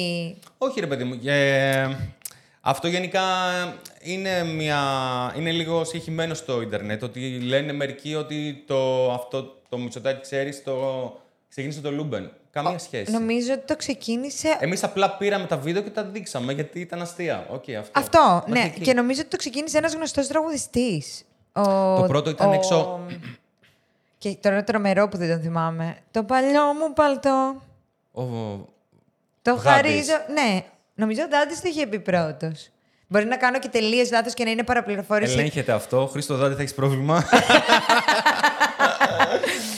Όχι, 0.57 0.79
ρε 0.79 0.87
παιδί 0.87 1.03
μου. 1.03 1.19
Ε, 1.25 1.95
αυτό 2.61 2.87
γενικά 2.87 3.23
είναι, 4.01 4.43
μια, 4.43 4.81
είναι 5.37 5.51
λίγο 5.51 5.83
συγχυμένο 5.83 6.33
στο 6.33 6.61
ίντερνετ. 6.61 7.03
Ότι 7.03 7.39
λένε 7.39 7.73
μερικοί 7.73 8.15
ότι 8.15 8.63
το, 8.67 9.11
αυτό 9.13 9.61
το 9.69 9.77
Μητσοτάκη, 9.77 10.21
ξέρεις, 10.21 10.63
το 10.63 10.73
ξεκίνησε 11.49 11.81
το 11.81 11.91
Λούμπεν. 11.91 12.31
Καμία 12.63 12.77
σχέση. 12.79 13.11
Νομίζω 13.11 13.53
ότι 13.53 13.65
το 13.65 13.75
ξεκίνησε. 13.75 14.57
Εμείς 14.59 14.83
απλά 14.83 15.17
πήραμε 15.17 15.45
τα 15.45 15.57
βίντεο 15.57 15.81
και 15.81 15.89
τα 15.89 16.03
δείξαμε 16.03 16.53
γιατί 16.53 16.79
ήταν 16.79 17.01
αστεία. 17.01 17.45
Οκ, 17.49 17.63
αυτό. 17.79 17.99
Αυτό, 17.99 18.43
Μέχρι 18.47 18.59
ναι. 18.59 18.65
εκεί. 18.65 18.81
Και 18.81 18.93
νομίζω 18.93 19.19
ότι 19.21 19.29
το 19.29 19.37
ξεκίνησε 19.37 19.77
ένας 19.77 19.93
γνωστός 19.93 20.27
τραγουδιστής. 20.27 21.23
Το 21.51 22.05
πρώτο 22.07 22.29
ήταν 22.29 22.51
έξω- 22.51 22.99
Και 24.17 24.37
τώρα 24.41 24.63
τρομερό 24.63 25.07
που 25.07 25.17
δεν 25.17 25.29
τον 25.29 25.41
θυμάμαι. 25.41 25.97
Το 26.11 26.23
παλιό 26.23 26.63
μου 26.63 26.93
παλτό. 26.93 27.61
Ο... 28.11 28.23
Το 29.41 29.55
Δάντης. 29.55 29.63
χαρίζω. 29.71 30.13
Ναι, 30.33 30.63
νομίζω 30.95 31.21
ο 31.21 31.27
Δάντη 31.29 31.53
το 31.53 31.61
είχε 31.63 31.87
πει 31.87 31.99
πρώτος. 31.99 32.69
Μπορεί 33.07 33.25
να 33.25 33.37
κάνω 33.37 33.59
και 33.59 33.67
τελείω 33.67 34.05
λάθος 34.11 34.33
και 34.33 34.43
να 34.43 34.49
είναι 34.51 34.63
παραπληροφόρηση. 34.63 35.33
Ελέγχεται 35.33 35.71
αυτό. 35.71 36.07
Χρήστο 36.11 36.35
Δάντη, 36.35 36.55
θα 36.55 36.61
έχεις 36.61 36.73
πρόβλημα. 36.73 37.23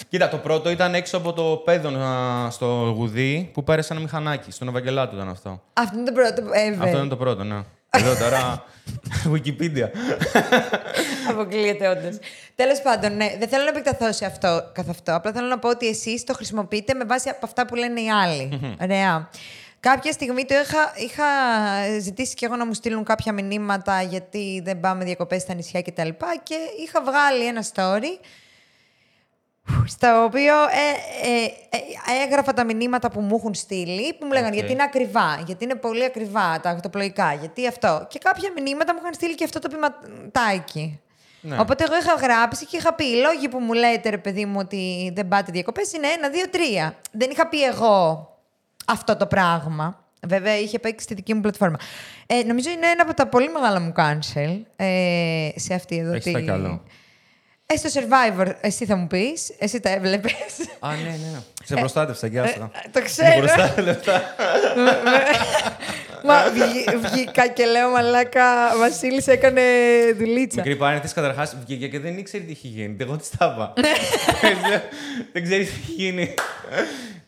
Κοίτα, 0.10 0.30
το 0.30 0.38
πρώτο 0.38 0.70
ήταν 0.70 0.96
έξω 0.96 1.18
από 1.18 1.34
το 1.34 1.44
πέδον 1.44 2.02
α, 2.02 2.50
στο 2.50 2.94
γουδί 2.96 3.50
που 3.54 3.64
πέρασε 3.64 3.94
ένα 3.94 4.02
μηχανάκι. 4.02 4.52
Στον 4.52 4.68
Ευαγγελάτο 4.68 5.16
ήταν 5.16 5.30
αυτό. 5.30 5.62
Αυτό 5.74 5.98
είναι 5.98 6.06
το 6.06 6.12
πρώτο 6.12 6.42
ever. 6.42 6.84
Αυτό 6.84 6.98
είναι 6.98 7.08
το 7.08 7.18
πρώτο, 7.18 7.44
ναι. 7.44 7.62
Εδώ 7.90 8.16
τώρα. 8.16 8.64
Wikipedia. 9.34 9.90
Αποκλείεται 11.30 11.88
όντως. 11.88 12.18
Τέλος 12.56 12.82
πάντων, 12.82 13.16
ναι, 13.16 13.36
δεν 13.40 13.48
θέλω 13.48 13.64
να 13.64 13.70
επεκταθώ 13.70 14.12
σε 14.12 14.26
αυτό 14.26 14.72
καθ' 14.74 14.90
αυτό. 14.90 15.16
Απλά 15.16 15.32
θέλω 15.32 15.48
να 15.48 15.60
πω 15.60 15.70
ότι 15.70 15.88
εσείς 15.88 16.24
το 16.24 16.34
χρησιμοποιείτε 16.34 16.94
με 16.94 17.06
βάση 17.06 17.30
από 17.30 17.40
αυτά 17.46 17.66
που 17.66 17.76
λένε 17.76 18.02
οι 18.02 18.10
άλλοι. 18.10 18.76
Ωραία. 18.82 19.30
Κάποια 19.80 20.12
στιγμή 20.12 20.46
το 20.46 20.56
είχα, 20.64 20.94
είχα 20.96 21.24
ζητήσει 22.00 22.34
και 22.34 22.46
εγώ 22.46 22.56
να 22.56 22.66
μου 22.66 22.74
στείλουν 22.74 23.04
κάποια 23.04 23.34
μηνύματα 23.34 24.02
γιατί 24.02 24.62
δεν 24.64 24.80
πάμε 24.80 25.04
διακοπές 25.04 25.42
στα 25.42 25.54
νησιά 25.54 25.82
κτλ. 25.82 26.02
Και, 26.02 26.40
και 26.44 26.56
είχα 26.84 27.02
βγάλει 27.02 27.46
ένα 27.46 27.64
story 27.74 28.26
στο 29.86 30.24
οποίο 30.24 30.54
ε, 30.64 31.30
ε, 31.30 31.44
ε, 31.44 32.24
έγραφα 32.26 32.54
τα 32.54 32.64
μηνύματα 32.64 33.12
που 33.12 33.20
μου 33.20 33.36
έχουν 33.36 33.54
στείλει, 33.54 34.14
που 34.14 34.26
μου 34.26 34.32
λέγανε 34.32 34.50
Οκ. 34.50 34.54
γιατί 34.54 34.72
είναι 34.72 34.84
ακριβά, 34.84 35.44
γιατί 35.46 35.64
είναι 35.64 35.76
πολύ 35.76 36.04
ακριβά 36.04 36.60
τα 36.60 36.70
ακτοπλοϊκά, 36.70 37.34
γιατί 37.34 37.68
αυτό. 37.68 38.08
Και 38.10 38.20
κάποια 38.20 38.52
μηνύματα 38.56 38.94
μου 38.94 39.00
είχαν 39.02 39.14
στείλει 39.14 39.36
και 39.36 39.44
αυτό 39.44 39.60
το 39.60 39.68
ποιηματάκι. 39.68 41.00
Ναι. 41.42 41.60
Οπότε 41.60 41.84
εγώ 41.84 41.98
είχα 41.98 42.14
γράψει 42.14 42.66
και 42.66 42.78
είχα 42.78 42.94
πει: 42.94 43.04
Οι 43.06 43.16
λόγοι 43.16 43.48
που 43.50 43.60
μου 43.60 43.74
λέτε, 43.74 44.10
ρε 44.10 44.18
παιδί 44.18 44.46
μου, 44.46 44.58
ότι 44.60 45.12
δεν 45.16 45.28
πάτε 45.28 45.52
διακοπές 45.52 45.94
είναι 45.94 46.08
ένα, 46.08 46.30
δύο, 46.30 46.50
τρία. 46.50 46.96
Δεν 47.12 47.30
είχα 47.32 47.48
πει 47.48 47.64
εγώ 47.64 48.30
αυτό 48.88 49.16
το 49.16 49.26
πράγμα. 49.26 50.06
Βέβαια, 50.28 50.58
είχε 50.58 50.80
παίξει 50.80 51.06
στη 51.06 51.14
δική 51.14 51.34
μου 51.34 51.42
πλατφόρμα. 51.42 51.78
Ε, 52.26 52.44
νομίζω 52.44 52.70
είναι 52.70 52.88
ένα 52.88 53.02
από 53.02 53.14
τα 53.14 53.28
πολύ 53.28 53.50
μεγάλα 53.50 53.80
μου 53.80 53.94
cancel 53.98 54.62
ε, 54.76 55.50
σε 55.56 55.74
αυτή 55.74 55.98
εδώ 55.98 56.12
Έχεις 56.12 56.24
τη. 56.24 56.32
φάει 56.32 56.44
καλό. 56.44 56.84
Ε, 57.74 57.76
στο 57.76 57.90
Survivor, 57.94 58.54
εσύ 58.62 58.86
θα 58.86 58.96
μου 58.96 59.08
πεις, 59.08 59.52
εσύ 59.60 59.80
τα 59.80 59.90
έβλεπες. 59.90 60.34
Α, 60.80 60.90
ναι, 60.96 61.10
ναι. 61.10 61.40
Σε 61.64 61.74
προστάτευσα, 61.76 62.28
γεια 62.28 62.48
σου. 62.48 62.72
ε, 62.86 62.90
το 62.92 63.02
ξέρω. 63.04 63.32
Σε 63.32 63.38
προστάτευσα. 63.40 64.24
Μα 66.24 66.50
βγή- 66.50 66.96
βγήκα 67.12 67.48
και 67.48 67.66
λέω 67.66 67.90
μαλάκα, 67.90 68.78
Βασίλης 68.78 69.28
έκανε 69.28 69.62
δουλίτσα. 70.18 70.56
Μικρή 70.62 70.76
πάρνηθη 70.76 71.14
καταρχάς 71.14 71.56
βγήκε 71.66 71.88
και 71.88 72.00
δεν 72.00 72.18
ήξερε 72.18 72.44
τι 72.44 72.52
είχε 72.52 72.68
γίνει. 72.68 72.96
Εγώ 73.00 73.16
τη 73.18 73.28
τα 73.38 73.54
είπα. 73.56 73.74
Δεν 75.34 75.44
ξέρει 75.44 75.64
τι 75.66 75.72
έχει 75.72 75.92
γίνει. 75.92 76.34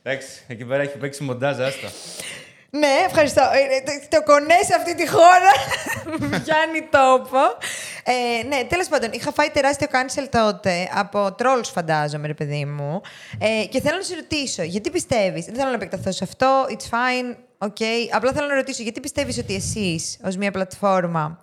Εντάξει, 0.03 0.27
εκεί 0.47 0.65
πέρα 0.65 0.81
έχει 0.81 0.97
παίξει 0.97 1.23
μοντάζ, 1.23 1.59
άστα. 1.59 1.87
Ναι, 2.71 2.87
ευχαριστώ. 3.05 3.41
Ε, 3.41 3.75
ε, 3.75 3.81
το, 3.85 4.17
το 4.17 4.23
κονέ 4.23 4.65
σε 4.65 4.75
αυτή 4.75 4.95
τη 4.95 5.07
χώρα 5.07 5.51
πιάνει 6.43 6.81
τόπο. 6.89 7.39
Ε, 8.03 8.47
ναι, 8.47 8.63
τέλος 8.63 8.87
πάντων, 8.87 9.09
είχα 9.11 9.31
φάει 9.31 9.49
τεράστιο 9.49 9.87
cancel 9.91 10.27
τότε 10.31 10.89
από 10.93 11.35
trolls, 11.39 11.69
φαντάζομαι, 11.73 12.27
ρε 12.27 12.33
παιδί 12.33 12.65
μου. 12.65 13.01
Ε, 13.39 13.65
και 13.65 13.81
θέλω 13.81 13.97
να 13.97 14.03
σε 14.03 14.15
ρωτήσω, 14.15 14.63
γιατί 14.63 14.89
πιστεύεις. 14.89 15.45
Δεν 15.45 15.55
θέλω 15.55 15.69
να 15.69 15.75
επεκταθώ 15.75 16.11
σε 16.11 16.23
αυτό. 16.23 16.65
It's 16.69 16.89
fine. 16.95 17.35
Okay. 17.67 18.07
Απλά 18.11 18.31
θέλω 18.31 18.47
να 18.47 18.55
ρωτήσω, 18.55 18.83
γιατί 18.83 18.99
πιστεύεις 18.99 19.37
ότι 19.37 19.55
εσείς, 19.55 20.19
ως 20.25 20.37
μια 20.37 20.51
πλατφόρμα. 20.51 21.39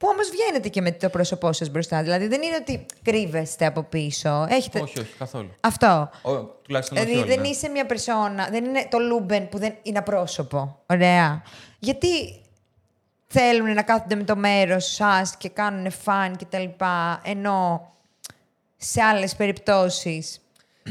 Που 0.00 0.08
όμως 0.12 0.30
βγαίνετε 0.30 0.68
και 0.68 0.80
με 0.80 0.92
το 0.92 1.08
πρόσωπό 1.08 1.52
σας 1.52 1.68
μπροστά. 1.70 2.02
Δηλαδή 2.02 2.26
δεν 2.26 2.42
είναι 2.42 2.56
ότι 2.56 2.86
κρύβεστε 3.02 3.66
από 3.66 3.82
πίσω. 3.82 4.46
Έχετε... 4.48 4.80
Όχι, 4.80 4.98
όχι, 4.98 5.12
καθόλου. 5.18 5.50
Αυτό. 5.60 6.10
Ο, 6.22 6.36
τουλάχιστον 6.42 6.98
όχι 6.98 7.06
Δηλαδή 7.06 7.22
όλοι, 7.22 7.34
δεν 7.34 7.40
ναι. 7.40 7.48
είσαι 7.48 7.68
μια 7.68 7.86
περσόνα, 7.86 8.48
δεν 8.50 8.64
είναι 8.64 8.86
το 8.90 8.98
Λούμπεν 8.98 9.48
που 9.48 9.58
δεν 9.58 9.74
είναι 9.82 9.98
απρόσωπο. 9.98 10.82
Ωραία. 10.86 11.42
Γιατί 11.78 12.40
θέλουν 13.26 13.74
να 13.74 13.82
κάθονται 13.82 14.14
με 14.14 14.22
το 14.24 14.36
μέρος 14.36 14.94
σας 14.94 15.36
και 15.36 15.48
κάνουν 15.48 15.90
φαν 15.90 16.36
και 16.36 16.44
τα 16.44 16.58
λοιπά, 16.58 17.20
ενώ 17.24 17.90
σε 18.76 19.02
άλλες 19.02 19.34
περιπτώσεις. 19.36 20.40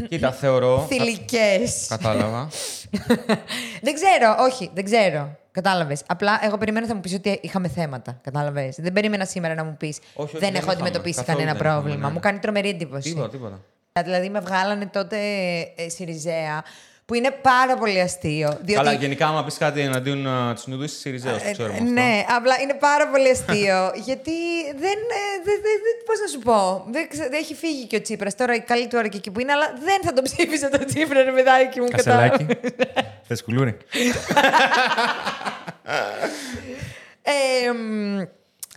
Κοίτα, 0.10 0.32
θεωρώ. 0.32 0.86
Θηλυκές. 0.88 1.86
Κατάλαβα. 1.90 2.50
δεν 3.86 3.94
ξέρω, 3.94 4.36
όχι, 4.40 4.72
δεν 4.74 4.84
ξέρω. 4.84 5.38
Κατάλαβες. 5.62 6.02
Απλά 6.08 6.40
εγώ 6.44 6.58
περιμένω 6.58 6.86
θα 6.86 6.96
μου 6.96 7.00
πεις 7.02 7.14
ότι 7.14 7.40
είχαμε 7.42 7.68
θέματα. 7.68 8.20
Κατάλαβες. 8.24 8.76
Δεν 8.80 8.94
περίμενα 8.94 9.26
σήμερα 9.26 9.54
να 9.54 9.64
μου 9.64 9.76
πεις. 9.80 10.00
όχι, 10.14 10.32
Δεν 10.32 10.40
δεν 10.40 10.50
έχω 10.50 10.58
είχαμε. 10.58 10.72
αντιμετωπίσει 10.74 11.16
Καθόλου 11.20 11.38
κανένα 11.38 11.58
δεν 11.58 11.66
είχαμε, 11.68 11.82
πρόβλημα. 11.82 12.08
ναι. 12.08 12.14
Μου 12.14 12.20
κάνει 12.20 12.40
τρομερή 12.40 12.70
εντύπωση. 12.70 13.10
Τίποτα, 13.10 13.30
τίποτα. 13.30 13.60
Δηλαδή 14.04 14.30
με 14.30 14.40
βγάλανε 14.40 14.86
τότε 14.86 15.18
ε, 15.76 15.90
Σιριζέα, 15.90 16.64
που 17.10 17.16
είναι 17.16 17.32
πάρα 17.42 17.78
πολύ 17.78 18.00
αστείο. 18.02 18.48
Διότι... 18.62 18.74
Καλά, 18.74 18.94
γενικά, 18.94 19.28
άμα 19.28 19.44
πεις 19.44 19.58
κάτι 19.58 19.82
εναντίον 19.82 20.28
uh, 20.28 20.56
της 20.56 20.68
Νουδού, 20.68 20.84
είσαι 20.84 20.96
Σιριζέο, 20.96 21.34
το 21.34 21.52
ξέρουμε. 21.52 21.74
αυτό. 21.74 21.92
Ναι, 21.92 22.26
απλά 22.38 22.56
είναι 22.62 22.74
πάρα 22.74 23.08
πολύ 23.08 23.30
αστείο. 23.30 23.92
γιατί 24.08 24.32
δεν. 24.80 24.98
ε, 25.20 25.24
δεν, 25.44 25.58
δεν, 25.66 25.78
δεν 25.86 25.96
Πώς 26.06 26.20
να 26.20 26.28
σου 26.28 26.40
πω. 26.40 26.86
Δεν, 26.92 27.10
ξε- 27.10 27.30
δεν 27.30 27.40
έχει 27.42 27.56
φύγει 27.56 27.86
και 27.86 27.96
ο 27.96 28.02
Τσίπρας. 28.02 28.36
Τώρα 28.36 28.56
η 28.56 28.60
καλή 28.60 28.88
του 28.88 28.96
ώρα 28.98 29.08
και 29.08 29.18
εκεί 29.18 29.32
που 29.32 29.40
είναι, 29.40 29.52
αλλά 29.52 29.74
δεν 29.84 30.00
θα 30.04 30.14
τον 30.14 30.24
ψήφισε 30.24 30.70
το 30.70 30.86
Τσίπρα, 30.86 31.24
ρε 31.24 31.32
παιδάκι 31.32 31.80
μου. 31.80 31.88
Κασελάκι. 31.90 32.46
κατάλαβες. 32.46 32.72
Θες 33.28 33.44
κουλούρι. 33.44 33.78
Ε, 37.22 37.72
μ, 37.72 38.22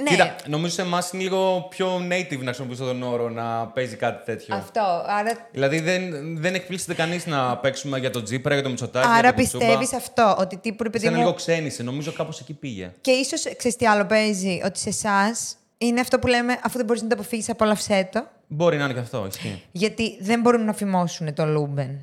ναι, 0.01 0.11
Κοίτα, 0.11 0.37
νομίζω 0.47 0.75
σε 0.75 0.83
εμάς 0.83 1.13
είναι 1.13 1.23
λίγο 1.23 1.67
πιο 1.71 1.97
native 1.97 2.39
να 2.39 2.45
χρησιμοποιήσω 2.45 2.85
τον 2.85 3.03
όρο 3.03 3.29
να 3.29 3.67
παίζει 3.67 3.97
κάτι 3.97 4.25
τέτοιο. 4.25 4.55
αυτό. 4.57 5.05
Άρα, 5.07 5.49
Δηλαδή 5.53 5.81
δεν, 5.81 6.37
δεν 6.41 6.55
εκπλήσεται 6.55 6.95
κανείς 6.95 7.27
να 7.27 7.57
παίξουμε 7.57 7.99
για 7.99 8.11
τον 8.11 8.25
Τζίπρα, 8.25 8.53
για 8.53 8.63
τον 8.63 8.71
Μητσοτάκη. 8.71 9.07
άρα 9.09 9.19
για 9.21 9.33
τον 9.33 9.35
Κουτσούμπα. 9.43 9.65
πιστεύεις 9.65 9.93
αυτό, 9.93 10.37
ότι 10.39 10.57
τύπου 10.57 10.83
ρε 10.83 10.91
παιδί 10.91 11.05
Ήταν 11.05 11.17
μου. 11.17 11.23
λίγο 11.25 11.35
ξένισε, 11.35 11.83
νομίζω 11.83 12.13
κάπως 12.13 12.41
εκεί 12.41 12.53
πήγε. 12.55 12.93
Και 13.01 13.11
ίσως 13.11 13.43
ξέρεις 13.57 13.77
τι 13.77 13.87
άλλο 13.87 14.05
παίζει, 14.05 14.61
ότι 14.65 14.79
σε 14.79 14.89
εσάς 14.89 15.57
είναι 15.79 16.01
αυτό 16.01 16.19
που 16.19 16.27
λέμε, 16.27 16.59
αφού 16.63 16.77
δεν 16.77 16.87
μπορείς 16.87 17.03
να 17.03 17.09
το 17.09 17.15
αποφύγεις, 17.15 17.49
απόλαυσέ 17.51 18.09
το. 18.13 18.27
Μπορεί 18.47 18.77
να 18.77 18.85
είναι 18.85 18.93
και 18.93 18.99
αυτό, 18.99 19.27
ισχύει. 19.29 19.63
Γιατί 19.73 20.17
δεν 20.21 20.41
μπορούν 20.41 20.65
να 20.65 20.73
φημώσουν 20.73 21.35
τον 21.35 21.53
Λούμπεν. 21.53 22.01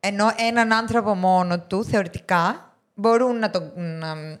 Ενώ 0.00 0.32
έναν 0.48 0.72
άνθρωπο 0.72 1.14
μόνο 1.14 1.58
του, 1.60 1.84
θεωρητικά, 1.84 2.72
μπορούν 2.94 3.38
να 3.38 3.50
τον 3.50 3.72
να 3.76 4.38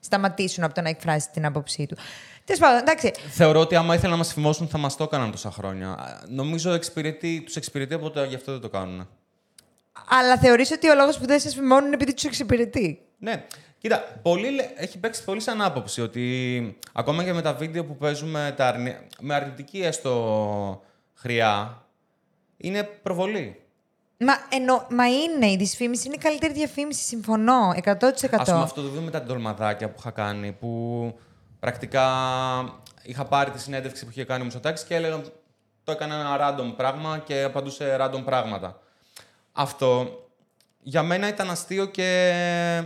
σταματήσουν 0.00 0.64
από 0.64 0.74
το 0.74 0.80
να 0.80 0.88
εκφράσει 0.88 1.28
την 1.32 1.46
άποψή 1.46 1.86
του. 1.86 1.96
Τέλος 2.44 2.60
πάντων, 2.60 2.78
εντάξει. 2.78 3.12
Θεωρώ 3.30 3.60
ότι 3.60 3.76
άμα 3.76 3.94
ήθελαν 3.94 4.10
να 4.10 4.16
μας 4.16 4.32
φημώσουν 4.32 4.68
θα 4.68 4.78
μας 4.78 4.96
το 4.96 5.04
έκαναν 5.04 5.30
τόσα 5.30 5.50
χρόνια. 5.50 5.88
Α, 5.90 6.20
Νομίζω 6.28 6.72
εξυπηρετεί, 6.72 7.42
τους 7.44 7.56
εξυπηρετεί, 7.56 7.94
οπότε 7.94 8.26
γι' 8.26 8.34
αυτό 8.34 8.52
δεν 8.52 8.60
το 8.60 8.68
κάνουν. 8.68 9.08
Αλλά 10.08 10.38
θεωρείς 10.38 10.70
ότι 10.70 10.88
ο 10.90 10.94
λόγος 10.94 11.18
που 11.18 11.26
δεν 11.26 11.40
σας 11.40 11.54
φημώνουν 11.54 11.84
είναι 11.86 11.94
επειδή 11.94 12.14
τους 12.14 12.24
εξυπηρετεί; 12.24 13.00
Ναι. 13.18 13.44
Κοίτα, 13.78 13.98
πολύ, 14.22 14.50
λέ- 14.50 14.70
έχει 14.76 14.98
παίξει 14.98 15.24
πολύ 15.24 15.40
σαν 15.40 15.62
άποψη 15.62 16.00
ότι 16.00 16.76
ακόμα 16.92 17.24
και 17.24 17.32
με 17.32 17.42
τα 17.42 17.54
βίντεο 17.54 17.84
που 17.84 17.96
παίζουμε 17.96 18.54
τα 18.56 18.66
αρνη... 18.66 18.96
με 19.20 19.34
αρνητική 19.34 19.82
έστω 19.82 20.82
χρειά, 21.14 21.82
είναι 22.56 22.82
προβολή. 22.82 23.56
Μα, 24.18 24.32
εννο, 24.48 24.86
μα 24.90 25.06
είναι 25.06 25.50
η 25.50 25.56
δυσφήμιση, 25.56 26.06
είναι 26.06 26.14
η 26.14 26.22
καλύτερη 26.22 26.52
διαφήμιση. 26.52 27.02
Συμφωνώ 27.04 27.74
100%. 27.84 27.98
Ας 28.02 28.20
πούμε 28.50 28.62
αυτό 28.62 28.82
το 28.82 28.88
βίντεο 28.88 29.02
με 29.02 29.10
τα 29.10 29.22
ντολμαδάκια 29.22 29.88
που 29.88 29.96
είχα 29.98 30.10
κάνει, 30.10 30.52
που 30.52 31.14
πρακτικά 31.62 32.04
είχα 33.02 33.24
πάρει 33.24 33.50
τη 33.50 33.60
συνέντευξη 33.60 34.04
που 34.04 34.10
είχε 34.10 34.24
κάνει 34.24 34.40
ο 34.40 34.44
Μητσοτάκης 34.44 34.84
και 34.84 34.94
έλεγα 34.94 35.20
το 35.84 35.92
έκανα 35.92 36.14
ένα 36.14 36.36
random 36.40 36.72
πράγμα 36.76 37.18
και 37.18 37.42
απαντούσε 37.42 37.96
random 38.00 38.22
πράγματα. 38.24 38.80
Αυτό 39.52 40.18
για 40.82 41.02
μένα 41.02 41.28
ήταν 41.28 41.50
αστείο 41.50 41.84
και 41.86 42.84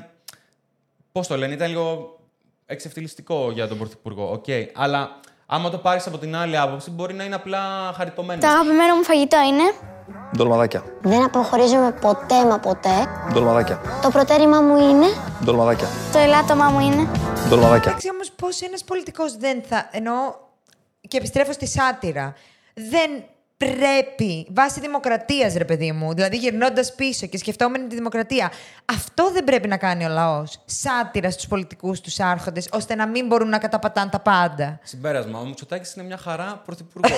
πώς 1.13 1.27
το 1.27 1.37
λένε, 1.37 1.55
ήταν 1.55 1.69
λίγο 1.69 2.19
εξευτελιστικό 2.67 3.51
για 3.51 3.69
τον 3.69 3.79
Πρωθυπουργό, 3.79 4.33
οκ. 4.33 4.45
Αλλά 4.75 5.21
άμα 5.47 5.71
το 5.71 5.79
πάρεις 5.79 6.07
από 6.07 6.19
την 6.19 6.37
άλλη 6.37 6.59
άποψη 6.59 6.91
μπορεί 6.91 7.15
να 7.15 7.25
είναι 7.25 7.35
απλά 7.35 7.93
χαριτωμένος. 7.97 8.45
Το 8.45 8.51
αγαπημένο 8.51 8.95
μου 8.95 9.03
φαγητό 9.03 9.37
είναι. 9.41 9.73
Ντολμαδάκια. 10.37 10.85
Δεν 11.01 11.25
αποχωρίζομαι 11.25 11.93
ποτέ 11.93 12.45
μα 12.49 12.59
ποτέ. 12.59 13.07
Ντολμαδάκια. 13.33 13.81
Το 14.03 14.11
προτέρημά 14.11 14.61
μου 14.61 14.77
είναι. 14.77 15.07
Ντολμαδάκια. 15.45 15.87
Το 16.13 16.19
ελάττωμά 16.19 16.69
μου 16.69 16.81
είναι. 16.81 17.09
Ντολμαδάκια. 17.49 17.91
Εντάξει 17.91 18.11
όμως 18.11 18.31
πώς 18.31 18.61
ένας 18.61 18.85
πολιτικός 18.85 19.37
δεν 19.37 19.63
θα. 19.69 19.89
Εννοώ. 19.91 20.15
Και 21.09 21.17
επιστρέφω 21.17 21.53
στη 21.53 21.67
σάτυρα. 21.67 22.35
Δεν 22.75 23.11
πρέπει, 23.57 24.47
βάσει 24.51 24.81
δημοκρατίας, 24.81 25.55
ρε 25.55 25.65
παιδί 25.65 25.93
μου, 25.93 26.15
δηλαδή 26.15 26.37
γυρνώντας 26.37 26.95
πίσω 26.95 27.27
και 27.27 27.39
σκεφτόμενοι 27.39 27.87
τη 27.87 27.95
δημοκρατία, 27.95 28.53
αυτό 28.85 29.31
δεν 29.31 29.45
πρέπει 29.45 29.69
να 29.69 29.77
κάνει 29.77 30.05
ο 30.05 30.09
λαός. 30.09 30.61
Σάτυρα 30.65 31.31
στους 31.31 31.47
πολιτικούς, 31.47 32.01
τους 32.01 32.21
άρχοντες, 32.21 32.69
ώστε 32.73 32.95
να 32.95 33.07
μην 33.07 33.27
μπορούν 33.27 33.49
να 33.49 33.59
καταπατάνε 33.59 34.11
τα 34.11 34.21
πάντα. 34.21 34.81
Συμπέρασμα, 34.83 35.39
ο 35.39 35.45
Μητσοτάκης 35.45 35.95
είναι 35.95 36.05
μια 36.07 36.17
χαρά 36.17 36.63
πρωθυπουργό. 36.65 37.15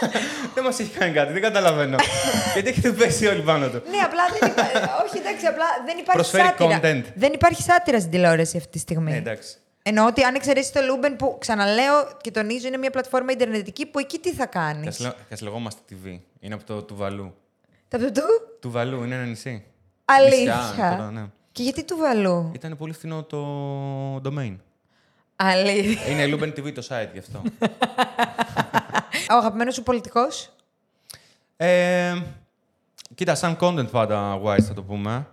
δεν 0.54 0.64
μας 0.64 0.78
έχει 0.78 0.90
κάνει 0.98 1.12
κάτι, 1.12 1.32
δεν 1.32 1.42
καταλαβαίνω. 1.42 1.96
Γιατί 2.54 2.68
έχετε 2.68 2.90
πέσει 2.90 3.26
όλοι 3.26 3.42
πάνω 3.42 3.68
του. 3.68 3.82
Ναι, 3.90 3.98
απλά 3.98 4.22
δεν 4.38 4.50
υπάρχει. 4.50 4.76
όχι, 5.06 5.18
εντάξει, 5.18 5.46
απλά 5.46 5.64
δεν 5.86 5.98
υπάρχει 5.98 6.12
Προσφέρει 6.12 6.44
σάτυρα. 6.46 6.80
content. 6.82 7.04
Δεν 7.14 7.32
υπάρχει 7.32 7.62
σάτυρα 7.62 7.98
στην 7.98 8.10
τηλεόραση 8.10 8.56
αυτή 8.56 8.68
τη 8.70 8.78
στιγμή. 8.78 9.10
Ναι, 9.10 9.16
εντάξει. 9.16 9.56
Εννοώ 9.82 10.06
ότι 10.06 10.22
αν 10.22 10.34
εξαιρέσεις 10.34 10.72
το 10.72 10.80
Λούμπεν 10.80 11.16
που 11.16 11.36
ξαναλέω 11.40 12.16
και 12.20 12.30
τονίζω 12.30 12.66
είναι 12.66 12.76
μια 12.76 12.90
πλατφόρμα 12.90 13.32
ιντερνετική 13.32 13.86
που 13.86 13.98
εκεί 13.98 14.18
τι 14.18 14.32
θα 14.32 14.46
κάνεις; 14.46 15.14
Και 15.28 15.41
λεγόμαστε 15.41 15.80
TV. 15.90 16.18
Είναι 16.40 16.54
από 16.54 16.64
το 16.64 16.82
Τουβαλού. 16.82 17.34
Τα 17.88 17.98
του; 17.98 18.12
Του. 18.12 18.22
Τουβαλού 18.60 19.04
είναι 19.04 19.14
ένα 19.14 19.24
νησί. 19.24 19.64
Αλήθεια; 20.04 20.56
Νησιά, 20.68 20.94
τώρα, 20.96 21.10
ναι. 21.10 21.24
Και 21.52 21.62
γιατί 21.62 21.84
Τουβαλού; 21.84 22.50
Ήταν 22.54 22.76
πολύ 22.76 22.92
φθηνό 22.92 23.22
το 23.22 24.16
domain. 24.16 24.56
Αλήθεια. 25.36 26.08
Είναι 26.08 26.36
Luben 26.36 26.58
TV 26.58 26.72
το 26.72 26.86
site 26.88 27.08
γι' 27.12 27.18
αυτό. 27.18 27.42
Ο 29.32 29.34
αγαπημένος 29.36 29.74
σου 29.74 29.82
πολιτικός; 29.82 30.52
ε, 31.56 32.22
κοίτα, 33.14 33.34
σαν 33.34 33.56
content 33.60 33.90
πάντα 33.90 34.40
wise 34.44 34.62
θα 34.62 34.74
το 34.74 34.82
πούμε. 34.82 35.26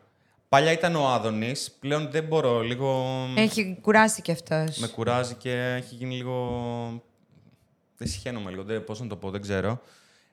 Παλιά 0.50 0.72
ήταν 0.72 0.96
ο 0.96 1.08
Άδωνης, 1.08 1.72
πλέον 1.80 2.10
δεν 2.12 2.24
μπορώ, 2.24 2.62
λίγο... 2.62 3.06
Έχει 3.36 3.78
κουράσει 3.82 4.22
κι 4.22 4.32
αυτός. 4.32 4.78
Με 4.78 4.88
κουράζει 4.88 5.34
και 5.34 5.52
έχει 5.78 5.96
γίνει 5.96 6.16
λίγο... 6.16 7.04
Δεν 7.98 8.08
συχαίνομαι 8.08 8.50
λίγο, 8.50 8.64
δεν, 8.64 8.84
πώς 8.84 9.00
να 9.00 9.08
το 9.08 9.16
πω, 9.16 9.30
δεν 9.30 9.42
ξέρω. 9.42 9.82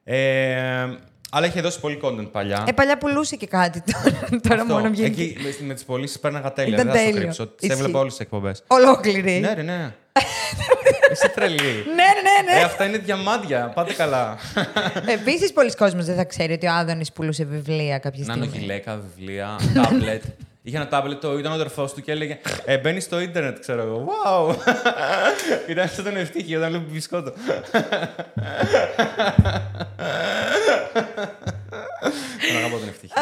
Ε, 0.04 0.86
αλλά 1.30 1.46
είχε 1.46 1.60
δώσει 1.60 1.80
πολύ 1.80 2.00
content 2.02 2.28
παλιά. 2.32 2.64
Ε, 2.68 2.72
παλιά 2.72 2.98
πουλούσε 2.98 3.36
και 3.36 3.46
κάτι 3.46 3.82
τώρα. 3.92 4.40
τώρα 4.48 4.60
Αυτό. 4.62 4.74
μόνο 4.74 4.90
βγαίνει. 4.90 5.08
Εκεί 5.08 5.36
με, 5.42 5.66
με 5.66 5.74
τις 5.74 5.84
πωλήσεις 5.84 6.18
πέρναγα 6.20 6.52
τέλεια. 6.52 6.74
Ήταν 6.74 6.86
δεν 6.86 6.94
θα 6.94 6.98
σου 7.00 7.04
τέλειο. 7.06 7.20
κρύψω. 7.22 7.46
Τις 7.46 7.68
Ισχύει. 7.68 7.80
έβλεπα 7.80 7.98
όλες 7.98 8.12
τις 8.12 8.20
εκπομπές. 8.20 8.62
Ολόκληρη. 8.66 9.38
Ναι, 9.38 9.52
ρε, 9.54 9.62
ναι. 9.62 9.94
Είσαι 11.12 11.28
τρελή. 11.34 11.84
Ναι, 11.86 11.92
ναι, 11.94 12.52
ναι. 12.52 12.60
Ε, 12.60 12.62
αυτά 12.62 12.84
είναι 12.84 12.98
διαμάντια. 12.98 13.72
Πάτε 13.74 13.92
καλά. 13.92 14.38
Επίσης, 15.06 15.52
πολλοί 15.52 15.74
κόσμοι 15.74 16.02
δεν 16.02 16.16
θα 16.16 16.24
ξέρει 16.24 16.52
ότι 16.52 16.66
ο 16.66 16.72
Άδωνης 16.72 17.12
πουλούσε 17.12 17.44
βιβλία 17.44 17.98
κάποια 17.98 18.24
στιγμή. 18.24 18.40
Νανογυλαίκα, 18.40 19.00
βιβλία, 19.16 19.56
τάμπλετ. 19.74 20.22
Είχε 20.62 20.76
ένα 20.76 20.88
τάμπλετ, 20.88 21.20
το 21.20 21.38
ήταν 21.38 21.52
ο 21.52 21.54
αδερφός 21.54 21.92
του 21.92 22.02
και 22.02 22.12
έλεγε 22.12 22.38
ε, 22.64 22.78
Μπαίνει 22.78 23.00
στο 23.00 23.20
ίντερνετ, 23.20 23.58
ξέρω 23.58 23.82
εγώ. 23.82 24.08
Wow! 24.08 24.54
ήταν 25.70 25.88
σαν 25.88 26.04
τον 26.04 26.16
ευτύχη 26.16 26.56
όταν 26.56 26.68
βλέπει 26.68 26.84
μπισκότο. 26.92 27.32
Τον 32.48 32.56
αγαπώ 32.56 32.78
τον 32.78 32.88
ευτύχη. 32.88 33.12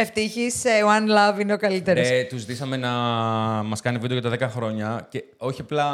Ευτύχη, 0.00 0.46
One 0.64 1.08
Love 1.36 1.40
είναι 1.40 1.52
ο 1.52 1.56
καλύτερος. 1.56 2.08
Ε, 2.08 2.26
τους 2.28 2.40
ζητήσαμε 2.40 2.76
να 2.76 2.90
μας 3.64 3.80
κάνει 3.80 3.98
βίντεο 3.98 4.18
για 4.18 4.30
τα 4.38 4.46
10 4.48 4.50
χρόνια 4.50 5.06
και 5.10 5.24
όχι 5.36 5.60
απλά. 5.60 5.88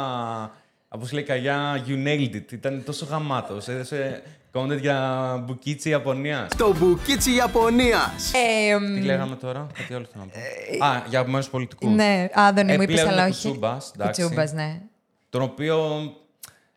Όπως 0.89 1.11
λέει 1.11 1.23
η 1.23 1.25
Καγιά, 1.25 1.83
you 1.87 2.07
nailed 2.07 2.35
it. 2.35 2.51
Ήταν 2.51 2.83
τόσο 2.85 3.05
γαμάτος. 3.09 3.67
Έδωσε 3.67 4.21
content 4.53 4.79
για 4.79 5.43
μπουκίτσι 5.45 5.89
Ιαπωνίας. 5.89 6.55
Το 6.57 6.73
μπουκίτσι 6.77 7.35
Ιαπωνίας. 7.35 8.31
Ε, 8.33 8.77
Τι 8.95 9.01
λέγαμε 9.01 9.35
τώρα, 9.35 9.67
κάτι 9.73 9.93
άλλο 9.93 10.05
θέλω 10.13 10.25
να 10.25 10.31
πω. 10.79 10.85
Α, 10.85 11.03
για 11.09 11.19
απομένου 11.19 11.45
πολιτικούς. 11.51 11.93
ναι, 11.95 12.27
Άδωνη 12.33 12.75
μου 12.75 12.81
είπε, 12.81 12.91
πλέον 12.91 13.07
αλλά 13.07 13.21
είναι 13.21 13.29
όχι. 13.29 13.41
Κουτσούμπας, 13.47 13.91
εντάξει. 13.95 14.21
Κουτσούμπας, 14.21 14.51
ναι. 14.53 14.81
Τον 15.29 15.41
οποίο 15.41 16.01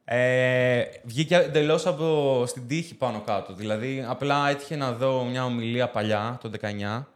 ε, 0.05 0.83
βγήκε 1.05 1.37
εντελώς 1.37 1.87
από 1.87 2.45
στην 2.47 2.67
τύχη 2.69 2.95
πάνω 2.95 3.23
κάτω. 3.27 3.55
Δηλαδή, 3.55 4.05
απλά 4.09 4.49
έτυχε 4.49 4.77
να 4.77 4.93
δω 4.93 5.25
μια 5.25 5.45
ομιλία 5.45 5.89
παλιά, 5.89 6.39
το 6.43 6.51
19, 6.61 7.07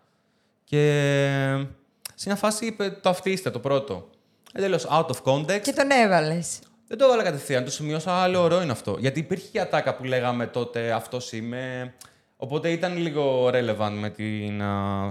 και 0.65 1.67
σε 2.15 2.25
μια 2.27 2.37
φάση 2.37 2.67
είπε 2.67 2.91
το 3.03 3.09
αυτίστε, 3.09 3.51
το 3.51 3.59
πρώτο. 3.59 4.09
Εντελώ 4.53 4.81
out 4.91 5.07
of 5.07 5.23
context. 5.25 5.61
Και 5.63 5.73
τον 5.73 5.91
έβαλες. 5.91 6.59
Δεν 6.87 6.99
το 6.99 7.05
έβαλα 7.05 7.23
κατευθείαν, 7.23 7.65
το 7.65 7.71
σημειώσα, 7.71 8.13
άλλο 8.13 8.43
ωραίο 8.43 8.63
είναι 8.63 8.73
αυτό. 8.73 8.97
Γιατί 8.99 9.21
υπήρχε 9.21 9.47
και 9.53 9.59
η 9.59 9.61
ατάκα 9.61 9.95
που 9.95 10.05
λέγαμε 10.05 10.47
τότε 10.47 10.93
αυτός 10.93 11.33
είμαι. 11.33 11.95
Οπότε 12.37 12.71
ήταν 12.71 12.97
λίγο 12.97 13.49
relevant 13.49 13.93
με, 14.01 14.11
την, 14.11 14.63
α, 14.63 15.05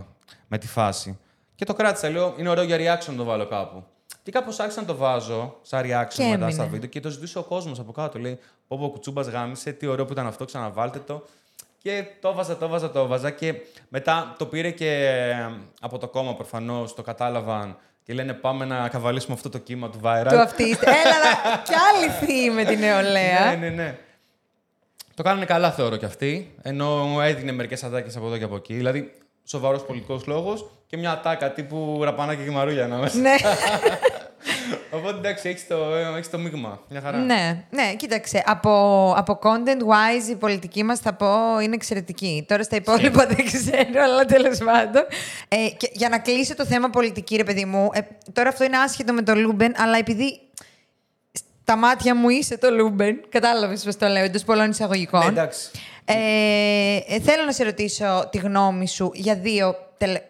με 0.48 0.58
τη 0.58 0.68
φάση. 0.68 1.20
Και 1.56 1.66
το 1.66 1.74
κράτησα, 1.74 2.10
λέω, 2.10 2.34
είναι 2.38 2.50
ωραίο 2.50 2.64
για 2.64 2.78
reaction 2.78 3.08
να 3.08 3.16
το 3.16 3.24
βάλω 3.24 3.48
κάπου. 3.48 3.84
Και 4.24 4.32
κάπως 4.32 4.60
άρχισα 4.60 4.82
να 4.82 4.88
το 4.88 4.96
βάζω 4.96 5.60
σαν 5.62 5.82
reaction 5.82 6.08
Και 6.10 6.24
μετά 6.24 6.34
έμεινε. 6.34 6.52
στα 6.52 6.66
βίντεο 6.66 6.90
και 6.90 7.00
το 7.00 7.10
ζητούσε 7.10 7.38
ο 7.38 7.44
κόσμος 7.44 7.80
από 7.80 7.92
κάτω. 7.92 8.20
Λέει: 8.20 8.40
Πω 8.68 8.78
πω 8.78 8.90
κουτσούμπας 8.90 9.28
γάμισε, 9.28 9.72
τι 9.72 9.88
ωραίο 9.88 10.06
που 10.06 10.12
ήταν 10.12 10.28
αυτό, 10.28 10.46
ξαναβάλτε 10.46 11.00
το. 11.00 11.26
Και 11.84 12.04
το 12.22 12.30
έβαζα, 12.30 12.58
το 12.58 12.66
έβαζα, 12.66 12.92
το 12.92 13.00
έβαζα. 13.00 13.30
Και 13.32 13.54
μετά 13.90 14.36
το 14.38 14.46
πήρε 14.46 14.70
και 14.72 14.90
ε, 14.90 15.52
από 15.82 15.98
το 15.98 16.08
κόμμα 16.08 16.36
προφανώς, 16.36 16.94
το 16.96 17.02
κατάλαβαν 17.02 17.78
και 18.04 18.14
λένε 18.14 18.34
πάμε 18.34 18.66
να 18.66 18.88
καβαλήσουμε 18.90 19.34
αυτό 19.34 19.50
το 19.50 19.58
κύμα 19.58 19.90
του 19.90 20.00
viral. 20.04 20.26
Του 20.30 20.40
αυτίστε. 20.40 20.90
Έλα, 20.90 21.18
να- 21.24 21.58
κι 21.58 21.74
άλλη 21.94 22.10
θύη 22.12 22.52
με 22.54 22.64
την 22.64 22.80
νεολαία. 22.80 23.46
ναι, 23.50 23.56
ναι, 23.56 23.70
ναι. 23.70 23.98
Το 25.16 25.24
κάνανε 25.24 25.46
καλά, 25.46 25.72
θεωρώ 25.72 25.96
κι 25.96 26.06
αυτοί. 26.06 26.56
Ενώ 26.62 27.18
έδινε 27.22 27.52
μερικές 27.52 27.84
ατάκες 27.84 28.16
από 28.16 28.26
εδώ 28.26 28.38
και 28.38 28.44
από 28.44 28.56
εκεί. 28.56 28.74
Δηλαδή, 28.74 29.14
σοβαρός 29.44 29.86
πολιτικός 29.86 30.26
λόγος 30.26 30.66
και 30.88 30.98
μια 30.98 31.12
ατάκα 31.12 31.52
τύπου 31.52 32.00
ραπανάκια 32.04 32.44
και 32.46 32.52
μαρούλια 32.52 32.84
ανάμεσα. 32.84 33.18
Ναι. 33.18 33.36
Οπότε 34.94 35.18
εντάξει, 35.18 35.50
έχεις 35.50 35.68
το, 35.68 35.96
έχεις 35.96 36.30
το 36.30 36.38
μείγμα. 36.38 36.80
Μια 36.90 37.02
χαρά. 37.02 37.18
Ναι, 37.18 37.66
ναι, 37.70 37.94
κοίταξε. 37.98 38.44
Από, 38.46 39.14
από 39.18 39.40
content 39.44 39.82
wise 39.82 40.30
η 40.30 40.36
πολιτική 40.36 40.84
μας 40.84 41.00
θα 41.00 41.14
πω 41.14 41.60
είναι 41.60 41.76
εξαιρετική. 41.76 42.46
Τώρα 42.48 42.64
στα 42.64 42.76
υπόλοιπα 42.76 43.26
δεν 43.26 43.46
ξέρω, 43.46 44.04
αλλά 44.04 44.26
τέλος 44.26 44.58
πάντων. 44.58 45.06
Ε, 45.48 45.70
και 45.78 45.90
για 45.94 46.10
να 46.10 46.20
κλείσω 46.20 46.56
το 46.56 46.66
θέμα 46.66 46.90
πολιτική, 46.90 47.36
ρε 47.36 47.44
παιδί 47.44 47.66
μου, 47.66 47.90
ε, 47.94 48.00
τώρα 48.34 48.50
αυτό 48.50 48.64
είναι 48.64 48.78
άσχετο 48.78 49.14
με 49.14 49.22
το 49.22 49.36
Λούμπεν, 49.36 49.74
αλλά 49.78 49.98
επειδή 49.98 50.40
στα 51.62 51.76
μάτια 51.76 52.16
μου 52.16 52.30
είσαι 52.30 52.58
το 52.58 52.72
Λούμπεν, 52.72 53.22
κατάλαβες 53.30 53.84
πώς 53.84 53.96
το 53.96 54.08
λέω, 54.08 54.24
εντός 54.24 54.44
πολλών 54.44 54.70
εισαγωγικών. 54.70 55.20
Ναι, 55.20 55.28
εντάξει. 55.28 55.70
Ε, 56.06 56.16
ε, 57.08 57.20
θέλω 57.20 57.44
να 57.46 57.52
σε 57.52 57.64
ρωτήσω 57.64 58.28
τη 58.32 58.38
γνώμη 58.38 58.88
σου 58.88 59.12
για 59.14 59.36
δύο 59.36 59.76
τελε... 59.98 60.22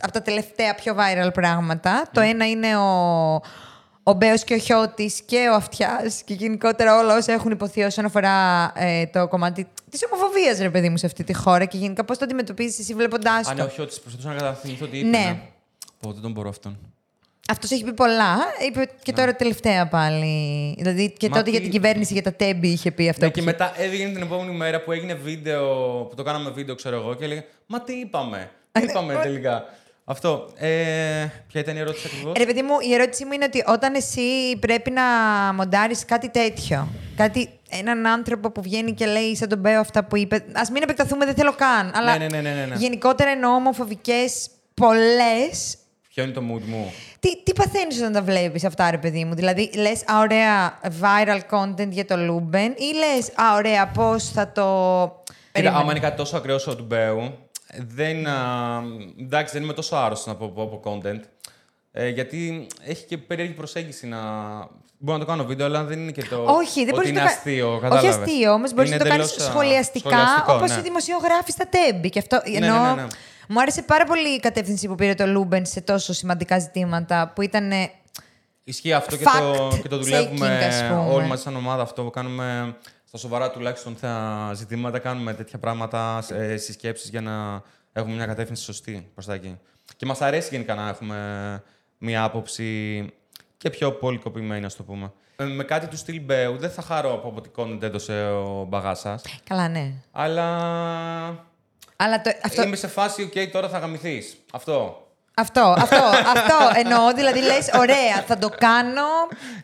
από 0.00 0.12
τα 0.12 0.22
τελευταία 0.22 0.74
πιο 0.74 0.96
viral 0.98 1.32
πράγματα. 1.32 2.08
Το 2.12 2.20
ένα 2.20 2.48
είναι 2.48 2.76
ο, 2.76 3.40
ο 4.08 4.12
Μπέος 4.12 4.44
και 4.44 4.54
ο 4.54 4.58
Χιώτης 4.58 5.20
και 5.26 5.48
ο 5.52 5.54
Αυτιάς 5.54 6.22
και 6.24 6.34
γενικότερα 6.34 6.98
όλα 6.98 7.16
όσα 7.16 7.32
έχουν 7.32 7.50
ειπωθεί 7.50 7.82
όσον 7.82 8.04
αφορά 8.04 8.32
ε, 8.74 9.06
το 9.06 9.28
κομμάτι 9.28 9.66
της 9.90 10.00
ομοφοβίας, 10.10 10.58
ρε 10.58 10.70
παιδί 10.70 10.88
μου, 10.88 10.96
σε 10.96 11.06
αυτή 11.06 11.24
τη 11.24 11.32
χώρα 11.34 11.64
και 11.64 11.76
γενικά 11.76 12.04
πώς 12.04 12.18
το 12.18 12.24
αντιμετωπίζεις 12.24 12.78
εσύ 12.78 12.94
βλέποντάς 12.94 13.48
Αν 13.48 13.56
το. 13.56 13.62
όχι, 13.64 13.80
ότι 13.80 13.96
προσπαθούσα 14.02 14.28
να 14.28 14.34
καταθυμηθώ 14.34 14.84
ότι 14.84 14.98
είπε. 14.98 15.08
Ναι. 15.08 15.38
Πω, 16.00 16.12
δεν 16.12 16.22
τον 16.22 16.32
μπορώ 16.32 16.48
αυτόν. 16.48 16.78
Αυτός 17.48 17.70
έχει 17.70 17.84
πει 17.84 17.92
πολλά, 17.92 18.36
είπε 18.68 18.88
και 19.02 19.12
τώρα 19.12 19.34
τελευταία 19.36 19.88
πάλι. 19.88 20.74
Δηλαδή 20.78 21.10
και 21.18 21.28
Ναι. 21.28 21.34
Μα 21.34 21.36
τότε 21.38 21.44
τι- 21.44 21.50
για 21.50 21.60
την 21.60 21.70
κυβέρνηση, 21.70 22.12
για 22.12 22.22
τα 22.22 22.32
τέμπη 22.32 22.68
είχε 22.68 22.90
πει 22.90 23.08
αυτό. 23.08 23.24
Ναι, 23.24 23.30
που 23.30 23.34
και 23.34 23.40
είχε- 23.40 23.50
μετά 23.50 23.72
έβγαινε 23.76 24.12
την 24.12 24.22
επόμενη 24.22 24.56
μέρα 24.56 24.80
που 24.82 24.92
έγινε 24.92 25.14
βίντεο, 25.14 25.66
που 26.10 26.14
το 26.14 26.22
κάναμε 26.22 26.50
βίντεο, 26.50 26.74
ξέρω 26.74 26.96
εγώ, 26.96 27.14
και 27.14 27.24
έλεγε 27.24 27.44
Μα 27.66 27.80
τι 27.80 27.92
είπαμε. 27.92 28.50
Τι 28.72 28.82
είπαμε 28.88 29.14
τελικά. 29.22 29.64
Αυτό. 30.08 30.48
Ε, 30.56 30.68
ποια 31.48 31.60
ήταν 31.60 31.76
η 31.76 31.78
ερώτηση 31.78 32.06
ακριβώς; 32.12 32.32
Ρε 32.36 32.46
παιδί 32.46 32.62
μου, 32.62 32.74
η 32.88 32.94
ερώτησή 32.94 33.24
μου 33.24 33.32
είναι 33.32 33.44
ότι 33.44 33.64
όταν 33.66 33.94
εσύ 33.94 34.56
πρέπει 34.60 34.90
να 34.90 35.02
μοντάρεις 35.54 36.04
κάτι 36.04 36.28
τέτοιο, 36.28 36.88
κάτι, 37.16 37.48
έναν 37.70 38.06
άνθρωπο 38.06 38.50
που 38.50 38.62
βγαίνει 38.62 38.92
και 38.92 39.06
λέει 39.06 39.36
σαν 39.36 39.48
τον 39.48 39.58
Μπέο 39.58 39.80
αυτά 39.80 40.04
που 40.04 40.16
είπε, 40.16 40.44
ας 40.52 40.70
μην 40.70 40.82
επεκταθούμε, 40.82 41.24
δεν 41.24 41.34
θέλω 41.34 41.52
καν, 41.52 41.92
αλλά 41.94 42.18
ναι, 42.18 42.26
ναι, 42.28 42.40
ναι, 42.40 42.50
ναι, 42.50 42.64
ναι. 42.64 42.74
γενικότερα 42.74 43.30
εννοώ 43.30 43.54
ομοφοβικές 43.54 44.48
πολλές. 44.74 45.76
Ποιο 46.14 46.22
είναι 46.24 46.32
το 46.32 46.40
mood 46.40 46.62
μου; 46.66 46.92
Τι, 47.20 47.42
τι 47.42 47.52
παθαίνεις 47.52 47.98
όταν 47.98 48.12
τα 48.12 48.22
βλέπεις 48.22 48.64
αυτά, 48.64 48.90
ρε 48.90 48.98
παιδί 48.98 49.24
μου; 49.24 49.34
Δηλαδή, 49.34 49.70
λες, 49.76 50.02
α, 50.06 50.18
ωραία, 50.20 50.78
viral 51.00 51.40
content 51.50 51.88
για 51.90 52.04
το 52.04 52.16
Λούμπεν 52.16 52.74
ή 52.76 52.94
λες, 52.94 53.28
α, 53.28 53.54
ωραία, 53.56 53.86
πώς 53.86 54.28
θα 54.28 54.52
το... 54.52 54.62
Κοίτα, 55.56 55.68
Περίμενε. 55.68 55.78
άμα 55.82 55.90
είναι 55.90 56.00
κάτι 56.00 56.16
τόσο 56.16 56.36
ακραίο 56.36 56.54
όσο 56.54 56.76
του 56.76 56.84
Μπέου, 56.84 57.45
δεν, 57.78 58.26
α, 58.26 58.82
εντάξει, 59.20 59.52
δεν 59.54 59.62
είμαι 59.62 59.72
τόσο 59.72 59.96
άρρωστος 59.96 60.26
να 60.26 60.34
πω 60.34 60.44
από, 60.44 60.62
από 60.62 60.80
content. 60.84 61.20
Ε, 61.92 62.08
γιατί 62.08 62.66
έχει 62.84 63.04
και 63.04 63.18
περίεργη 63.18 63.52
προσέγγιση 63.52 64.06
να. 64.06 64.18
Μπορώ 64.98 65.18
να 65.18 65.24
το 65.24 65.30
κάνω 65.30 65.44
βίντεο, 65.44 65.66
αλλά 65.66 65.84
δεν 65.84 65.98
είναι 65.98 66.10
και 66.10 66.22
το. 66.24 66.36
Όχι, 66.46 66.84
δεν 66.84 66.84
ότι 66.84 66.92
μπορείς 66.94 67.08
είναι 67.08 67.18
να 67.20 67.24
το 67.26 67.30
κα- 67.32 67.36
αστείο. 67.36 67.70
Όχι 67.72 67.80
κατάλαβες. 67.80 68.16
αστείο, 68.16 68.52
όμως 68.52 68.74
μπορείς 68.74 68.90
Είναι 68.90 68.98
να 68.98 69.04
το 69.04 69.10
κάνεις 69.10 69.30
εντελώς, 69.30 69.48
α, 69.48 69.50
σχολιαστικά, 69.50 70.08
σχολιαστικό, 70.08 70.52
όπως 70.54 70.70
ναι. 70.70 70.76
οι 70.78 70.80
δημοσιογράφοι 70.82 71.50
στα 71.50 71.66
Τέμπη. 71.68 72.08
Και 72.10 72.18
αυτό, 72.18 72.40
Ναι, 72.50 72.66
ενώ 72.66 72.80
ναι, 72.82 72.88
ναι, 72.94 73.02
ναι. 73.02 73.06
Μου 73.48 73.60
άρεσε 73.60 73.82
πάρα 73.82 74.04
πολύ 74.04 74.28
η 74.28 74.40
κατεύθυνση 74.40 74.86
που 74.88 74.94
πήρε 74.94 75.14
το 75.14 75.26
Λούμπεν 75.26 75.66
σε 75.66 75.80
τόσο 75.80 76.12
σημαντικά 76.12 76.58
ζητήματα 76.58 77.32
που 77.34 77.42
ήταν. 77.42 77.70
ε, 77.70 77.90
Ισχύει 78.64 78.92
αυτό 78.92 79.16
και 79.16 79.24
το, 79.24 79.30
Fact 79.70 79.80
και 79.82 79.88
το 79.88 79.96
checking, 79.96 80.00
δουλεύουμε 80.00 80.64
ας 80.66 80.82
πούμε. 80.88 81.14
όλοι 81.14 81.26
μας 81.26 81.40
σαν 81.40 81.56
ομάδα 81.56 81.82
αυτό 81.82 82.02
που 82.02 82.10
κάνουμε 82.10 82.76
στα 83.18 83.28
σοβαρά 83.28 83.50
τουλάχιστον 83.50 83.96
θα 83.96 84.50
ζητήματα, 84.54 84.98
κάνουμε 84.98 85.34
τέτοια 85.34 85.58
πράγματα, 85.58 86.24
ε, 86.30 86.56
συσκέψεις 86.56 87.10
για 87.10 87.20
να 87.20 87.62
έχουμε 87.92 88.14
μια 88.14 88.26
κατεύθυνση 88.26 88.62
σωστή 88.62 89.10
προς 89.14 89.26
τα 89.26 89.34
εκεί. 89.34 89.58
Και 89.96 90.06
μας 90.06 90.20
αρέσει 90.20 90.48
γενικά 90.50 90.74
να 90.74 90.88
έχουμε 90.88 91.62
μια 91.98 92.24
άποψη 92.24 93.04
και 93.56 93.70
πιο 93.70 93.92
πολιτικοποιημένη, 93.92 94.64
ας 94.64 94.76
το 94.76 94.82
πούμε. 94.82 95.12
Ε, 95.36 95.44
Με 95.44 95.64
κάτι 95.64 95.86
του 95.86 95.96
στυλ 95.96 96.20
Μπέου 96.20 96.56
δεν 96.56 96.70
θα 96.70 96.82
χαρώ 96.82 97.12
από 97.14 97.34
ό,τι 97.36 97.50
content 97.56 97.82
έδωσε 97.82 98.26
ο 98.26 98.64
μπαγάσας, 98.64 99.22
Καλά, 99.44 99.68
ναι. 99.68 99.92
αλλά 100.12 100.46
Αλλά 101.96 102.20
το, 102.22 102.30
αυτό, 102.42 102.62
είμαι 102.62 102.76
σε 102.76 102.88
φάση, 102.88 103.22
οκ, 103.22 103.50
τώρα 103.52 103.68
θα 103.68 103.78
γαμηθείς. 103.78 104.36
Αυτό. 104.52 105.05
Αυτό, 105.38 105.74
αυτό, 105.78 106.04
αυτό 106.36 106.54
εννοώ. 106.74 107.12
Δηλαδή 107.14 107.40
λες, 107.40 107.70
ωραία, 107.74 108.24
θα 108.26 108.38
το 108.38 108.48
κάνω. 108.58 109.02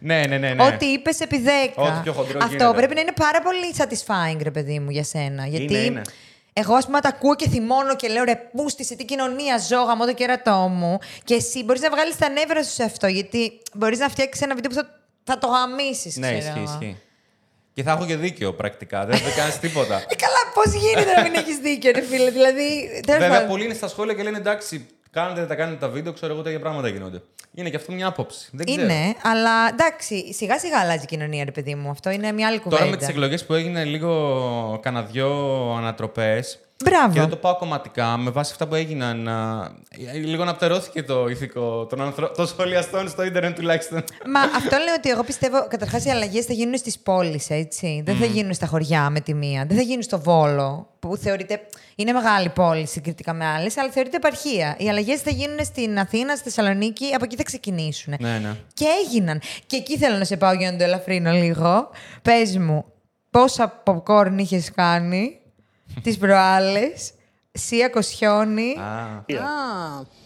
Ναι, 0.01 0.25
ναι, 0.27 0.39
ναι. 0.39 0.55
ναι. 0.55 0.65
Ό,τι 0.65 0.87
είπες 0.87 1.21
επί 1.21 1.45
10. 1.47 1.49
Ό,τι 1.75 2.01
πιο 2.03 2.13
χοντρό 2.13 2.39
Αυτό 2.43 2.57
γίνεται. 2.57 2.77
πρέπει 2.77 2.95
να 2.95 3.01
είναι 3.01 3.13
πάρα 3.13 3.41
πολύ 3.43 3.75
satisfying, 3.77 4.41
ρε 4.43 4.51
παιδί 4.51 4.79
μου, 4.79 4.91
για 4.91 5.05
σένα. 5.05 5.47
Γιατί 5.47 5.85
είναι. 5.85 6.03
εγώ, 6.53 6.75
ας 6.75 6.85
πούμε, 6.87 7.01
τα 7.01 7.09
ακούω 7.09 7.35
και 7.37 7.49
θυμώνω 7.49 7.97
και 7.97 8.09
λέω 8.09 8.25
ρε, 8.25 8.35
πούστη, 8.53 8.85
σε 8.85 8.95
τι 8.97 9.05
κοινωνία 9.05 9.59
ζω, 9.59 9.83
γαμώ 9.83 10.05
το 10.05 10.13
κέρατό 10.13 10.57
μου. 10.73 10.99
Και 11.25 11.35
εσύ 11.35 11.65
μπορείς 11.65 11.81
να 11.83 11.91
βγάλεις 11.91 12.17
τα 12.17 12.29
νεύρα 12.29 12.63
σου 12.65 12.73
σε 12.73 12.83
αυτό. 12.83 13.07
Γιατί 13.07 13.61
μπορείς 13.73 13.99
να 13.99 14.09
φτιάξεις 14.09 14.43
ένα 14.43 14.55
βίντεο 14.55 14.71
που 14.71 14.77
θα, 14.77 15.01
θα 15.25 15.39
το 15.39 15.47
γαμήσεις, 15.47 16.17
Ναι, 16.17 16.31
ισχύει, 16.31 16.63
ισχύει. 16.63 16.97
Και 17.75 17.83
θα 17.83 17.91
έχω 17.93 18.07
και 18.07 18.17
δίκιο 18.17 18.53
πρακτικά. 18.55 19.05
Δεν 19.07 19.19
θα 19.19 19.31
κάνεις 19.37 19.59
τίποτα. 19.59 19.95
Ε, 19.95 20.15
καλά, 20.15 20.41
πώς 20.55 20.73
γίνεται 20.73 21.15
να 21.17 21.23
μην 21.23 21.35
έχεις 21.35 21.57
δίκιο, 21.57 21.93
ρε 21.95 22.03
φίλε. 22.03 22.31
Δηλαδή. 22.31 23.01
τέλος 23.07 23.21
Βέβαια, 23.21 23.29
πάντων. 23.29 23.49
πολλοί 23.49 23.65
είναι 23.65 23.75
στα 23.75 23.89
σχόλια 23.89 24.15
και 24.15 24.23
λένε 24.23 24.37
εντάξει, 24.37 24.87
κάνετε 25.13 25.47
τα 25.47 25.55
κάνετε 25.55 25.77
τα 25.77 25.89
βίντεο, 25.89 26.13
ξέρω 26.13 26.33
εγώ 26.33 26.43
τέτοια 26.43 26.61
πράγματα 26.61 26.89
γίνονται. 26.89 27.23
Είναι 27.55 27.71
και 27.71 27.77
αυτό 27.77 27.93
μια 27.93 28.07
άποψη. 28.07 28.49
Δεν 28.53 28.67
ξέρω. 28.67 28.83
Είναι, 28.83 29.15
αλλά 29.23 29.69
εντάξει, 29.69 30.35
σιγά 30.35 30.59
σιγά 30.59 30.79
αλλάζει 30.79 31.03
η 31.03 31.07
κοινωνία, 31.07 31.45
ρε 31.45 31.51
παιδί 31.51 31.75
μου. 31.75 31.91
Αυτό 31.91 32.11
είναι 32.11 32.33
μια 32.33 32.47
άλλη 32.47 32.59
κουβέντα. 32.59 32.79
Τώρα 32.79 32.91
με 32.91 32.97
τις 32.97 33.09
εκλογές 33.09 33.47
που 33.47 33.55
έγινε 33.55 33.85
λίγο 33.85 34.79
κανένα 34.83 35.05
δυο 35.05 35.31
ανατροπές. 35.77 36.59
Μπράβο. 36.85 37.13
Και 37.13 37.21
δεν 37.21 37.29
το 37.29 37.37
πάω 37.37 37.57
κομματικά, 37.57 38.17
με 38.17 38.31
βάση 38.31 38.51
αυτά 38.53 38.67
που 38.67 38.75
έγιναν. 38.75 39.29
α, 39.29 39.71
ε, 40.15 40.19
λίγο 40.19 40.45
να 40.45 40.55
πτερώθηκε 40.55 41.03
το 41.03 41.27
ηθικό 41.29 41.87
των, 41.87 42.01
ανθρω... 42.01 42.31
των 42.31 42.47
σχολιαστών 42.47 43.09
στο 43.09 43.23
ίντερνετ 43.25 43.55
τουλάχιστον. 43.57 44.05
Μα 44.27 44.41
αυτό 44.41 44.77
λέω 44.77 44.95
ότι 44.97 45.11
εγώ 45.11 45.23
πιστεύω 45.23 45.67
καταρχάς 45.69 46.05
οι 46.05 46.11
αλλαγές 46.11 46.45
θα 46.45 46.53
γίνουν 46.53 46.77
στις 46.77 46.99
πόλεις, 46.99 47.51
έτσι. 47.51 48.03
Δεν 48.05 48.17
θα 48.17 48.25
γίνουν 48.25 48.55
στα 48.55 48.67
χωριά 48.67 49.11
με 49.11 49.21
τη 49.21 49.35
μία. 49.35 49.65
Δεν 49.69 49.77
θα 49.77 49.83
γίνουν 49.83 50.03
στο 50.03 50.21
Βόλο, 50.21 50.89
που 50.99 51.17
θεωρείται. 51.17 51.61
Είναι 51.97 52.13
μεγάλη 52.13 52.49
πόλη 52.49 52.87
συγκριτικά 52.87 53.33
με 53.33 53.47
άλλες, 53.47 53.77
αλλά 53.77 53.91
θεωρείται 53.91 54.17
επαρχία. 54.17 54.77
Οι 54.79 54.89
αλλαγές 54.89 55.21
θα 55.21 55.31
γίνουν 55.31 55.65
στην 55.65 55.99
Αθήνα, 55.99 56.35
στη 56.35 56.45
Θεσσαλονίκη, 56.51 57.15
από 57.15 57.25
εκεί 57.25 57.37
θα 57.37 57.43
ξεκινήσουν. 57.43 58.15
ναι, 58.19 58.39
ναι. 58.39 58.57
Και 58.75 58.85
έγιναν. 59.05 59.41
Και 59.67 59.77
εκεί 59.77 59.99
θέλω 59.99 60.17
να 60.17 60.25
σε 60.25 60.37
πάω 60.37 60.53
για 60.53 60.73
να 60.73 60.79
το 60.79 60.85
ελαφρύνω 60.85 61.33
λίγο. 61.33 61.91
Πες 62.23 62.57
μου, 62.59 62.85
πόσα 63.31 63.83
popcorn 63.85 64.33
είχες 64.37 64.71
κάνει; 64.75 65.37
Τις 66.03 66.17
προάλλε 66.19 66.81
Σία 67.53 67.89
Κοσιόνη 67.89 68.75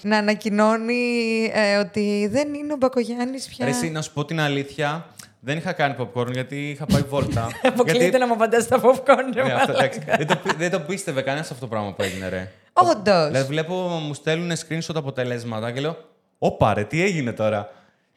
να 0.03 0.17
ανακοινώνει 0.19 1.51
ε, 1.55 1.77
ότι 1.77 2.29
δεν 2.31 2.55
είναι 2.55 2.73
ο 2.73 2.77
Μπακογιάννης 2.77 3.47
πια. 3.49 3.65
Ρε, 3.65 3.71
εσύ, 3.71 3.91
να 3.91 4.03
σου 4.03 4.13
πω 4.13 4.25
την 4.25 4.41
αλήθεια, 4.41 5.07
δεν 5.41 5.57
είχα 5.57 5.73
κάνει 5.73 5.95
popcorn 5.99 6.33
γιατί 6.33 6.71
είχα 6.71 6.87
πάει 6.87 7.03
βόλτα. 7.03 7.49
Αποκλείται 7.63 8.19
να 8.19 8.27
μου 8.27 8.33
απαντάς 8.33 8.69
τα 8.69 8.81
popcorn, 8.81 9.33
ρε 9.35 9.43
Ναι, 9.43 9.53
αυτό, 9.53 9.73
μαλάκα. 9.73 9.85
εντάξει. 9.85 10.01
δεν, 10.17 10.27
το, 10.27 10.37
πι- 10.37 10.57
δεν 10.57 10.71
το 10.71 10.81
πίστευε 10.81 11.23
κανένας 11.23 11.51
αυτό 11.51 11.61
το 11.61 11.67
πράγμα 11.67 11.93
που 11.95 12.03
έγινε, 12.03 12.29
ρε. 12.29 12.53
Όντως. 12.73 13.27
Δηλαδή, 13.27 13.47
βλέπω, 13.49 13.75
μου 13.75 14.15
στέλνουν 14.15 14.57
screenshot 14.57 14.95
αποτελέσματα 14.95 15.71
και 15.73 15.81
λέω, 15.81 15.97
Ωπα, 16.39 16.75
ρε, 16.75 16.85
τι 16.85 17.03
έγινε 17.03 17.33
τώρα; 17.33 17.71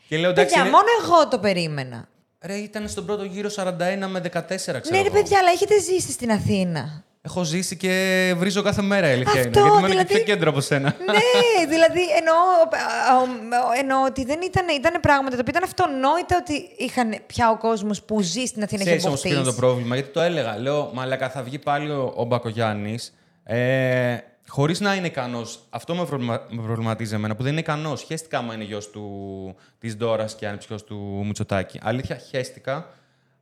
Και 0.07 0.17
λέω, 0.17 0.29
εντάξει. 0.29 0.53
Παιδιά, 0.53 0.69
είναι- 0.69 0.77
μόνο 0.77 0.87
εγώ 1.03 1.27
το 1.27 1.39
περίμενα. 1.39 2.07
Ρε, 2.41 2.53
ήταν 2.53 2.87
στον 2.89 3.05
πρώτο 3.05 3.23
γύρο 3.23 3.49
41 3.49 4.07
με 4.07 4.19
14, 4.19 4.31
ξέρω. 4.55 4.79
ναι, 4.89 4.97
ρε 4.97 4.99
εγώ. 4.99 5.09
παιδιά, 5.13 5.37
αλλά 5.39 5.49
έχετε 5.51 5.79
ζήσει 5.79 6.11
στην 6.11 6.31
Αθήνα. 6.31 7.03
Έχω 7.21 7.43
ζήσει 7.43 7.77
και 7.77 8.33
βρίζω 8.37 8.61
κάθε 8.61 8.81
μέρα, 8.81 9.09
η 9.09 9.13
αλήθεια 9.13 9.41
Αυτό, 9.41 9.59
είναι. 9.59 9.69
Γιατί 9.69 9.81
μένω 9.81 9.87
και 9.87 9.91
δηλαδή- 9.91 10.13
πιο 10.13 10.23
κέντρο 10.33 10.49
από 10.49 10.61
σένα. 10.61 10.95
ναι, 11.05 11.65
δηλαδή 11.69 12.01
εννοώ, 12.17 12.35
α, 12.35 13.67
α, 13.71 13.77
εννοώ 13.79 14.03
ότι 14.05 14.25
δεν 14.25 14.39
ήταν, 14.41 14.65
ήταν 14.67 14.99
πράγματα 15.01 15.35
τα 15.35 15.41
οποία 15.41 15.53
ήταν 15.57 15.63
αυτονόητα 15.63 16.37
ότι 16.41 16.83
είχαν 16.83 17.15
πια 17.27 17.49
ο 17.49 17.57
κόσμος 17.57 18.03
που 18.03 18.21
ζει 18.21 18.45
στην 18.45 18.63
Αθήνα 18.63 18.79
και 18.83 18.85
Ξέρεις 18.87 19.05
όμως 19.05 19.21
ποιο 19.21 19.29
είναι 19.29 19.39
το 19.43 19.49
αποκτήσει. 19.49 19.71
πρόβλημα, 19.71 19.95
γιατί 19.95 20.09
το 20.11 20.21
έλεγα. 20.21 20.57
Λέω, 20.57 20.91
μαλάκα, 20.93 21.29
θα 21.29 21.43
βγει 21.43 21.59
πάλι 21.59 21.91
ο, 21.91 22.13
ο 22.15 22.23
Μπακογιάννης, 22.23 23.13
ε, 23.43 24.17
χωρίς 24.47 24.79
να 24.79 24.95
είναι 24.95 25.07
ικανός. 25.07 25.59
Αυτό 25.69 25.95
με, 25.95 26.05
προβλημα- 26.05 26.45
με 26.49 26.61
προβληματίζει 26.61 27.13
εμένα, 27.15 27.35
που 27.35 27.43
δεν 27.43 27.51
είναι 27.51 27.61
ικανός. 27.61 28.03
Χαίστηκα 28.03 28.37
άμα 28.37 28.53
είναι 28.53 28.63
γιος 28.63 28.89
του, 28.89 29.55
της 29.79 29.95
Ντόρας 29.97 30.35
και 30.35 30.47
αν 30.47 30.59
είναι 30.69 30.79
του 30.87 31.21
Μητσοτάκη. 31.25 31.79
Αλήθεια, 31.83 32.21
χαίστηκα. 32.29 32.89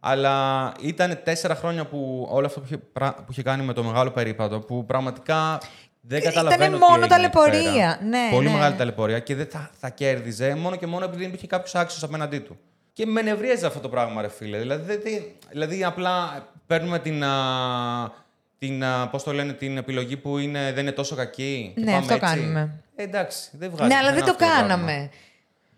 Αλλά 0.10 0.72
ήταν 0.82 1.20
τέσσερα 1.24 1.56
χρόνια 1.56 1.86
που 1.86 2.28
όλο 2.32 2.46
αυτό 2.46 2.60
που 2.60 2.66
είχε, 2.66 2.78
πρα- 2.78 3.14
που 3.14 3.32
είχε 3.32 3.42
κάνει 3.44 3.64
με 3.64 3.74
το 3.74 3.84
μεγάλο 3.84 4.12
περίπατο, 4.12 4.60
που 4.60 4.86
πραγματικά 4.86 5.58
δεν 6.02 6.20
Ήτανε 6.20 6.36
καταλαβαίνω 6.36 6.78
τι 6.78 6.84
μόνο 6.84 6.94
έγινε 7.04 7.06
εκεί 7.06 7.14
ταλαιπωρία. 7.36 7.72
πέρα. 7.72 8.00
Ναι, 8.10 8.28
Πολύ 8.32 8.48
ναι. 8.48 8.54
μεγάλη 8.54 8.76
ταλαιπωρία 8.76 9.20
και 9.20 9.36
δεν 9.36 9.48
θα, 9.50 9.70
θα 9.80 9.90
κέρδιζε 9.90 10.56
μόνο 10.56 10.76
και 10.76 10.88
μόνο 10.88 11.04
επειδή 11.06 11.20
δεν 11.20 11.28
υπήρχε 11.28 11.48
κάποιος 11.48 11.76
άξιος 11.76 12.04
απέναντί 12.04 12.40
του. 12.40 12.58
Και 12.94 13.06
με 13.06 13.22
νευρίαζε 13.22 13.66
αυτό 13.66 13.80
το 13.80 13.90
πράγμα, 13.90 14.22
ρε 14.22 14.30
φίλε. 14.30 14.58
Δηλαδή, 14.58 14.84
δεν- 14.86 15.00
δεν- 15.04 15.24
δηλαδή 15.52 15.84
απλά 15.84 16.44
παίρνουμε 16.68 17.00
την. 17.00 17.24
Α, 17.24 18.12
την 18.60 18.84
α, 18.84 19.08
πώς 19.12 19.24
το 19.24 19.34
λένε, 19.34 19.54
την 19.54 19.78
επιλογή 19.78 20.18
που 20.18 20.38
είναι, 20.38 20.72
δεν 20.74 20.78
είναι 20.84 20.92
τόσο 20.92 21.16
κακή. 21.16 21.72
και 21.76 21.80
Ναι, 21.80 21.86
πάμε 21.86 21.98
αυτό 21.98 22.14
έτσι. 22.14 22.26
κάνουμε. 22.26 22.74
Ε, 22.96 23.04
εντάξει, 23.04 23.50
δεν 23.52 23.70
βγάζει. 23.70 23.90
Ναι, 23.90 23.96
αλλά 23.98 24.12
δεν 24.14 24.24
το 24.24 24.32
αυτό 24.32 24.46
πράγμα. 24.46 24.62
κάναμε. 24.62 25.10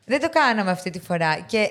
Δεν 0.10 0.20
το 0.20 0.30
κάναμε 0.30 0.72
αυτή 0.72 0.90
τη 0.90 1.00
φορά. 1.00 1.40
Και 1.46 1.68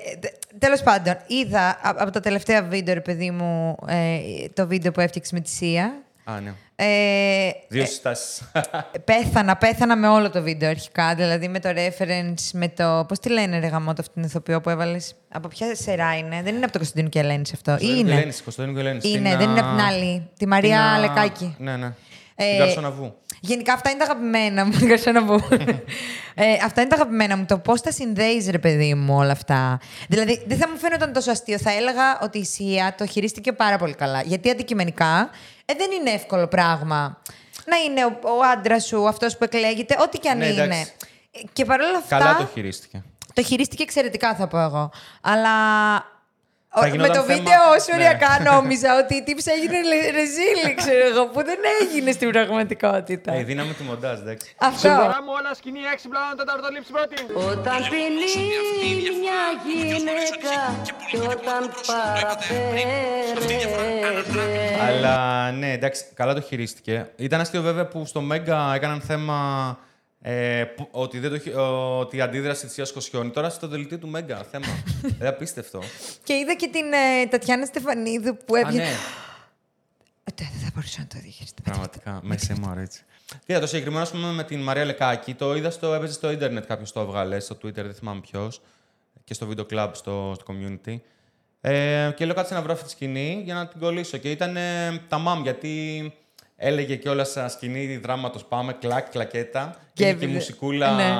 τέλος 0.59 0.81
πάντων, 0.83 1.17
είδα 1.27 1.61
α- 1.67 1.77
από 1.81 2.11
τα 2.11 2.19
τελευταία 2.19 2.63
βίντεο, 2.63 2.93
ρε 2.93 3.01
παιδί 3.01 3.31
μου, 3.31 3.75
ε, 3.87 4.17
το 4.53 4.67
βίντεο 4.67 4.91
που 4.91 4.99
έφτιαξε 4.99 5.33
με 5.33 5.39
τη 5.41 5.49
Σία. 5.49 6.01
Α, 6.23 6.39
ναι. 6.39 6.53
Ε, 6.75 7.49
Δύο 7.67 7.85
συστάσεις. 7.85 8.41
πέθανα, 9.05 9.55
πέθανα 9.57 9.95
με 9.97 10.07
όλο 10.07 10.29
το 10.29 10.41
βίντεο 10.41 10.69
αρχικά. 10.69 11.15
Δηλαδή 11.15 11.47
με 11.47 11.59
το 11.59 11.69
reference, 11.69 12.49
με 12.53 12.67
το. 12.67 13.05
Πώς 13.07 13.19
τη 13.19 13.29
λένε, 13.29 13.59
ρε 13.59 13.67
γαμότο, 13.67 14.01
αυτή 14.01 14.13
την 14.13 14.23
ηθοποιό 14.23 14.61
που 14.61 14.69
έβαλες; 14.69 15.15
Από 15.31 15.47
ποια 15.47 15.75
σειρά 15.75 16.17
είναι; 16.17 16.41
Δεν 16.43 16.55
είναι 16.55 16.63
από 16.63 16.71
το 16.71 16.77
Κωνσταντίνο 16.77 17.09
και 17.09 17.19
Ελένης 17.19 17.53
αυτό. 17.53 17.71
Ή 17.79 17.87
είναι. 17.97 18.33
Κωνσταντίνου 18.43 18.75
και 18.75 18.79
Ελένης. 18.81 19.03
Είναι, 19.03 19.29
Την, 19.29 19.37
δεν 19.37 19.49
είναι 19.49 19.59
α, 19.59 19.63
από 19.63 19.75
την 19.75 19.85
άλλη. 19.85 20.29
Τη 20.37 20.47
Μαρία 20.47 20.77
την, 20.77 20.85
α, 20.85 20.99
Λεκάκη. 20.99 21.55
Ναι, 21.59 21.77
ναι. 21.77 21.93
Ε, 22.35 22.49
Την 22.49 22.57
Καρσοναβού. 22.59 23.15
Γενικά 23.41 23.73
αυτά 23.73 23.89
είναι 23.89 23.99
τα 23.99 24.05
αγαπημένα 24.05 24.65
μου. 24.65 24.71
Ευχαριστώ 24.73 25.11
να 25.11 25.25
πω. 25.25 25.33
ε, 26.35 26.53
αυτά 26.63 26.81
είναι 26.81 26.89
τα 26.89 26.95
αγαπημένα 26.95 27.37
μου. 27.37 27.45
Το 27.45 27.57
πώς 27.57 27.81
τα 27.81 27.91
συνδέεις, 27.91 28.49
ρε 28.49 28.59
παιδί 28.59 28.93
μου, 28.93 29.15
όλα 29.17 29.31
αυτά. 29.31 29.79
Δηλαδή, 30.07 30.43
δεν 30.47 30.57
θα 30.57 30.69
μου 30.69 30.77
φαίνονταν 30.77 31.13
τόσο 31.13 31.31
αστείο. 31.31 31.57
Θα 31.57 31.71
έλεγα 31.71 32.19
ότι 32.21 32.37
η 32.37 32.45
Σία 32.45 32.95
το 32.97 33.05
χειρίστηκε 33.05 33.51
πάρα 33.53 33.77
πολύ 33.77 33.93
καλά. 33.95 34.21
Γιατί 34.21 34.49
αντικειμενικά 34.49 35.29
ε, 35.65 35.73
δεν 35.77 35.91
είναι 35.91 36.09
εύκολο 36.09 36.47
πράγμα 36.47 37.21
να 37.65 37.77
είναι 37.77 38.05
ο, 38.05 38.19
ο 38.21 38.43
άντρας 38.53 38.85
σου, 38.85 39.07
αυτός 39.07 39.37
που 39.37 39.43
εκλέγεται, 39.43 39.95
ό,τι 40.01 40.17
και 40.17 40.29
αν 40.29 40.37
Ναι, 40.37 40.45
είναι. 40.45 40.61
εντάξει. 40.63 40.91
Ε, 41.31 41.39
Και 41.53 41.65
παρόλα 41.65 41.97
αυτά. 41.97 42.17
Καλά 42.17 42.35
το 42.37 42.49
χειρίστηκε. 42.53 43.03
το 43.33 43.43
χειρίστηκε 43.43 43.83
εξαιρετικά, 43.83 44.35
θα 44.35 44.47
πω 44.47 44.59
εγώ. 44.59 44.91
Αλλά. 45.21 45.49
Θα 46.73 46.79
ο- 46.79 46.83
με 46.83 46.89
γινόταν 46.89 47.15
το 47.15 47.21
θέμα- 47.21 47.35
βίντεο 47.35 47.63
Ναι. 47.87 47.93
οριακά 47.95 48.31
νόμιζα 48.51 48.89
ότι 49.01 49.15
η 49.15 49.23
τύψη 49.23 49.51
έγινε 49.55 49.77
λε- 49.89 50.11
ρεζίλη, 50.19 50.71
ξέρω 50.81 51.03
εγώ, 51.11 51.23
που 51.33 51.41
δεν 51.49 51.59
έγινε 51.81 52.11
στην 52.11 52.29
πραγματικότητα. 52.31 53.33
Ε, 53.33 53.43
δίναμε 53.43 53.73
τη 53.73 53.83
μοντάζ, 53.83 54.19
εντάξει. 54.19 54.55
Αυτό. 54.57 54.89
μου 55.25 55.33
όλα 55.39 55.51
σκηνή 55.59 55.79
έξυπνα, 55.93 56.19
τέταρτο 56.37 56.67
λήψη 56.75 56.91
πρώτη. 56.91 57.15
Όταν 57.51 57.77
πεινεί 57.91 58.33
μια 59.23 59.41
γυναίκα 59.65 60.57
και 61.09 61.17
όταν 61.33 61.61
παραφέρεται 61.87 62.57
Αλλά 64.87 65.51
ναι, 65.51 65.71
εντάξει, 65.71 66.03
καλά 66.13 66.33
το 66.33 66.41
χειρίστηκε. 66.41 67.09
Ήταν 67.15 67.39
αστείο 67.39 67.61
βέβαια 67.61 67.85
που 67.87 68.05
στο 68.05 68.21
Μέγκα 68.21 68.71
έκαναν 68.75 69.01
θέμα 69.01 69.37
ε, 70.21 70.63
που- 70.63 70.87
ότι, 70.91 71.19
δεν 71.19 71.29
το, 71.29 71.39
χει- 71.39 71.55
ότι 71.99 72.17
η 72.17 72.21
αντίδραση 72.21 72.65
της 72.65 72.77
Ιας 72.77 72.91
Κοσιόνη. 72.91 73.29
Τώρα 73.29 73.49
στο 73.49 73.67
δελτίο 73.67 73.97
του 73.99 74.07
Μέγκα 74.07 74.43
θέμα. 74.43 74.65
δηλαδή 75.01 75.27
απίστευτο. 75.35 75.79
Και 76.23 76.33
είδα 76.33 76.53
και 76.55 76.67
την 76.67 76.85
ε, 76.93 77.27
Τατιάνα 77.27 77.65
Στεφανίδου 77.65 78.37
που 78.45 78.55
Α, 78.55 78.59
έβγαινε. 78.59 78.83
ναι, 78.83 78.89
Ε, 80.23 80.31
Δεν 80.35 80.59
θα 80.63 80.71
μπορούσα 80.73 80.99
να 80.99 81.07
το 81.07 81.17
διαχειριστεί. 81.21 81.61
πραγματικά. 81.61 82.19
Μέσα 82.23 82.55
μου 82.59 82.73
έτσι. 82.79 83.03
Κοίτα, 83.45 83.59
το 83.59 83.67
συγκεκριμένο 83.67 84.03
ας 84.03 84.11
πούμε, 84.11 84.31
με 84.31 84.43
την 84.43 84.59
Μαρία 84.61 84.85
Λεκάκη 84.85 85.33
το 85.33 85.55
είδα 85.55 85.69
στο, 85.71 85.93
έπαιζε 85.93 86.13
στο 86.13 86.31
ίντερνετ 86.31 86.65
κάποιος 86.65 86.91
το 86.91 86.99
έβγαλε, 86.99 87.39
στο 87.39 87.55
Twitter, 87.55 87.73
δεν 87.73 87.93
θυμάμαι 87.93 88.19
ποιος. 88.19 88.61
Και 89.23 89.33
στο 89.33 89.45
video 89.45 89.65
club 89.69 89.89
στο, 89.93 90.35
στο 90.35 90.45
community. 90.47 90.95
Ε, 91.61 92.11
και 92.15 92.25
λέω 92.25 92.35
κάτσε 92.35 92.53
να 92.53 92.61
βρω 92.61 92.71
αυτή 92.71 92.83
τη 92.85 92.91
σκηνή 92.91 93.41
για 93.43 93.53
να 93.53 93.67
την 93.67 93.79
κολλήσω. 93.79 94.17
Και 94.17 94.31
ήταν 94.31 94.57
ε, 94.57 95.01
τα 95.07 95.17
μαμ, 95.17 95.41
γιατί 95.41 96.13
έλεγε 96.61 96.95
κιόλα 96.95 97.23
σαν 97.23 97.49
σκηνή 97.49 97.97
δράματος 97.97 98.45
πάμε, 98.45 98.73
κλακ, 98.73 99.09
κλακέτα. 99.09 99.75
Και, 99.75 99.79
Και 99.93 100.03
και, 100.03 100.03
και 100.03 100.09
επειδή- 100.09 100.33
μουσικούλα 100.33 100.91
ναι. 100.95 101.13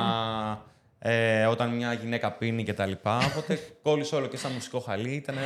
ε, 0.98 1.44
όταν 1.46 1.70
μια 1.74 1.92
γυναίκα 1.92 2.32
πίνει 2.32 2.64
και 2.64 2.72
τα 2.74 2.86
λοιπά. 2.86 3.16
Οπότε 3.26 3.58
κόλλησε 3.82 4.14
όλο 4.14 4.26
και 4.26 4.36
σαν 4.36 4.52
μουσικό 4.52 4.80
χαλί. 4.80 5.10
Ήταν 5.10 5.36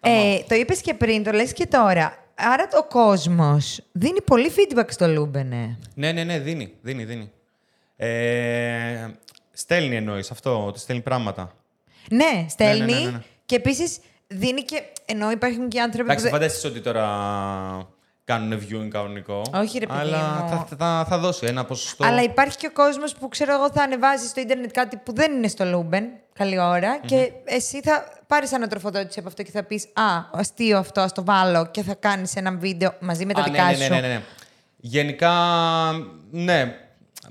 Ε, 0.00 0.38
το 0.48 0.54
είπες 0.54 0.80
και 0.80 0.94
πριν, 0.94 1.22
το 1.24 1.30
λες 1.32 1.52
και 1.52 1.66
τώρα. 1.66 2.18
Άρα 2.34 2.68
ο 2.80 2.84
κόσμος 2.84 3.80
δίνει 3.92 4.22
πολύ 4.22 4.52
feedback 4.56 4.84
στο 4.88 5.06
Λούμπεν. 5.08 5.78
Ναι, 5.94 6.12
ναι, 6.12 6.24
ναι, 6.24 6.38
δίνει, 6.38 6.72
δίνει, 6.82 7.04
δίνει. 7.04 7.30
Ε, 7.96 9.06
στέλνει 9.52 9.96
εννοείς 9.96 10.30
αυτό, 10.30 10.66
ότι 10.66 10.78
στέλνει 10.78 11.02
πράγματα. 11.02 11.52
Ναι, 12.10 12.46
στέλνει. 12.48 12.92
ναι, 12.92 12.98
ναι, 12.98 13.10
ναι. 13.10 13.22
Και 13.46 13.56
επίσης 13.56 13.98
δίνει 14.26 14.62
και. 14.62 14.82
Ενώ 15.04 15.30
υπάρχουν 15.30 15.68
και 15.68 15.80
άνθρωποι 15.80 16.10
Εντάξει, 16.10 16.24
που. 16.24 16.30
δεν- 16.30 16.40
φανταστείς 16.40 16.64
ότι 16.70 16.80
τώρα 16.80 17.04
κάνουν 18.28 18.58
reviewing 18.60 18.88
κανονικό. 18.88 19.42
Όχι, 19.54 19.78
ρε 19.78 19.86
παιδί 19.86 19.98
Αλλά 20.00 20.18
μου. 20.18 20.48
θα, 20.48 20.76
θα, 20.78 21.06
θα 21.08 21.18
δώσει 21.18 21.46
ένα 21.46 21.64
ποσοστό. 21.64 22.04
Αλλά 22.06 22.22
υπάρχει 22.22 22.56
και 22.56 22.66
ο 22.66 22.72
κόσμος 22.72 23.14
που 23.14 23.28
ξέρω 23.28 23.52
εγώ 23.54 23.70
θα 23.70 23.82
ανεβάζει 23.82 24.26
στο 24.26 24.40
Ίντερνετ 24.40 24.70
κάτι 24.70 24.96
που 24.96 25.12
δεν 25.14 25.32
είναι 25.32 25.48
στο 25.48 25.64
Luben. 25.64 26.04
Καλή 26.32 26.58
ώρα. 26.60 26.98
Και 26.98 27.32
εσύ 27.44 27.80
θα 27.82 28.04
πάρεις 28.26 28.52
ανατροφοδότηση 28.52 29.18
από 29.18 29.28
αυτό 29.28 29.42
και 29.42 29.50
θα 29.50 29.62
πεις 29.62 29.84
Α, 29.84 30.02
αστείο 30.32 30.78
αυτό, 30.78 31.00
ας 31.00 31.12
το 31.12 31.24
βάλω 31.24 31.66
και 31.70 31.82
θα 31.82 31.94
κάνεις 31.94 32.36
ένα 32.36 32.50
βίντεο 32.56 32.94
μαζί 33.00 33.24
με 33.26 33.32
τα 33.32 33.40
Α, 33.40 33.44
δικά 33.44 33.64
ναι, 33.64 33.70
ναι, 33.70 33.84
σου. 33.84 33.92
ναι, 33.92 34.00
ναι, 34.00 34.06
ναι. 34.08 34.22
Γενικά, 34.76 35.32
ναι. 36.30 36.74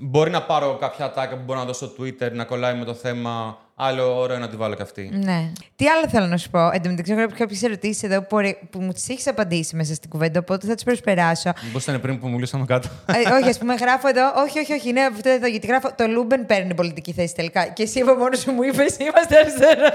Μπορεί 0.00 0.30
να 0.30 0.42
πάρω 0.42 0.76
κάποια 0.80 1.10
ατάκα 1.12 1.36
που 1.36 1.42
μπορώ 1.44 1.58
να 1.58 1.64
δώσω 1.64 1.86
στο 1.86 2.02
Twitter 2.02 2.32
να 2.32 2.44
κολλάει 2.44 2.74
με 2.74 2.84
το 2.84 2.94
θέμα. 2.94 3.58
Άλλο, 3.80 4.18
ωραίο 4.18 4.38
να 4.38 4.48
τη 4.48 4.56
βάλω 4.56 4.74
και 4.74 4.82
αυτή. 4.82 5.10
Ναι. 5.12 5.52
Τι 5.76 5.86
άλλο 5.88 6.08
θέλω 6.08 6.26
να 6.26 6.36
σου 6.36 6.50
πω. 6.50 6.70
Εν 6.72 6.82
τω 6.82 6.88
μεταξύ, 6.88 7.12
έχω 7.12 7.32
κάποιες 7.38 7.58
ερωτήσεις 7.62 8.02
εδώ 8.02 8.20
που, 8.22 8.36
ωραί- 8.36 8.58
που 8.70 8.80
μου 8.80 8.92
τις 8.92 9.08
έχεις 9.08 9.26
απαντήσει 9.26 9.76
μέσα 9.76 9.94
στην 9.94 10.10
κουβέντα, 10.10 10.38
οπότε 10.40 10.66
θα 10.66 10.74
τις 10.74 10.84
προσπεράσω. 10.84 11.52
Μήπως 11.64 11.82
ήταν 11.82 12.00
πριν 12.00 12.18
που 12.20 12.28
μιλήσαμε 12.28 12.64
κάτω. 12.64 12.88
ε, 13.06 13.32
όχι, 13.40 13.48
ας 13.48 13.58
πούμε, 13.58 13.74
γράφω 13.74 14.08
εδώ. 14.08 14.32
Όχι, 14.36 14.58
όχι, 14.58 14.72
όχι. 14.72 14.88
Είναι 14.88 15.04
αυτό 15.04 15.28
εδώ. 15.28 15.46
Γιατί 15.46 15.66
γράφω. 15.66 15.92
Το 15.96 16.06
Luben 16.06 16.46
παίρνει 16.46 16.74
πολιτική 16.74 17.12
θέση 17.12 17.34
τελικά. 17.34 17.66
Και 17.66 17.82
εσύ 17.82 18.00
από 18.00 18.14
μόνος 18.14 18.38
σου 18.40 18.50
μου 18.52 18.62
είπες: 18.62 18.96
Είμαστε 18.98 19.36
αριστερά. 19.38 19.94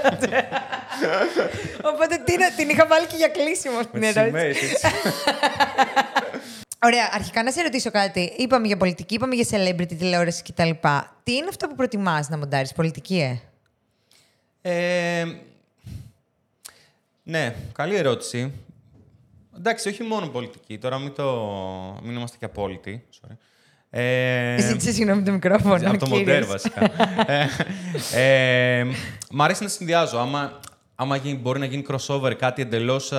Οπότε 1.94 2.16
την, 2.24 2.36
την 2.56 2.68
είχα 2.68 2.86
βάλει 2.86 3.06
και 3.06 3.16
για 3.16 3.28
κλείσιμο 3.28 3.78
αυτή 3.78 3.90
την 3.90 4.00
Με 4.00 4.06
τις 4.06 4.16
ερώτηση. 4.16 4.64
σημαίες, 4.64 4.72
έτσι. 4.72 4.86
Ωραία, 6.84 7.08
αρχικά 7.12 7.42
να 7.42 7.50
σε 7.50 7.62
ρωτήσω 7.62 7.90
κάτι. 7.90 8.32
Είπαμε 8.36 8.66
για 8.66 8.76
πολιτική, 8.76 9.14
είπαμε 9.14 9.34
για 9.34 9.46
celebrity 9.50 9.96
τηλεόραση 9.98 10.42
κτλ. 10.42 10.70
Τι 11.22 11.32
είναι 11.34 11.46
αυτό 11.48 11.66
που 11.68 11.74
προτιμάς 11.74 12.28
να 12.28 12.38
μοντάρεις, 12.38 12.72
πολιτική, 12.72 13.16
ε; 13.20 13.38
Ε, 14.66 15.24
ναι, 17.22 17.54
καλή 17.72 17.96
ερώτηση. 17.96 18.52
Εντάξει, 19.56 19.88
όχι 19.88 20.02
μόνο 20.02 20.28
πολιτική. 20.28 20.78
Τώρα 20.78 20.98
μην, 20.98 21.14
το... 21.14 21.24
μην 22.02 22.16
είμαστε 22.16 22.36
και 22.38 22.44
απόλυτοι. 22.44 23.04
Sorry. 23.20 23.36
Ε, 23.90 24.56
Ζήτησε 24.60 24.92
συγγνώμη 24.92 25.22
το 25.22 25.32
μικρόφωνο. 25.32 25.74
από 25.90 25.98
το 25.98 26.06
κύριος. 26.06 26.18
μοντέρ, 26.18 26.44
βασικά. 26.44 26.90
ε, 28.12 28.80
ε, 28.80 28.86
μ' 29.30 29.42
αρέσει 29.42 29.62
να 29.62 29.68
συνδυάζω. 29.68 30.18
Άμα, 30.18 30.60
άμα 30.94 31.16
γίνει, 31.16 31.38
μπορεί 31.38 31.58
να 31.58 31.66
γίνει 31.66 31.84
crossover 31.88 32.34
κάτι 32.38 32.62
εντελώς 32.62 33.12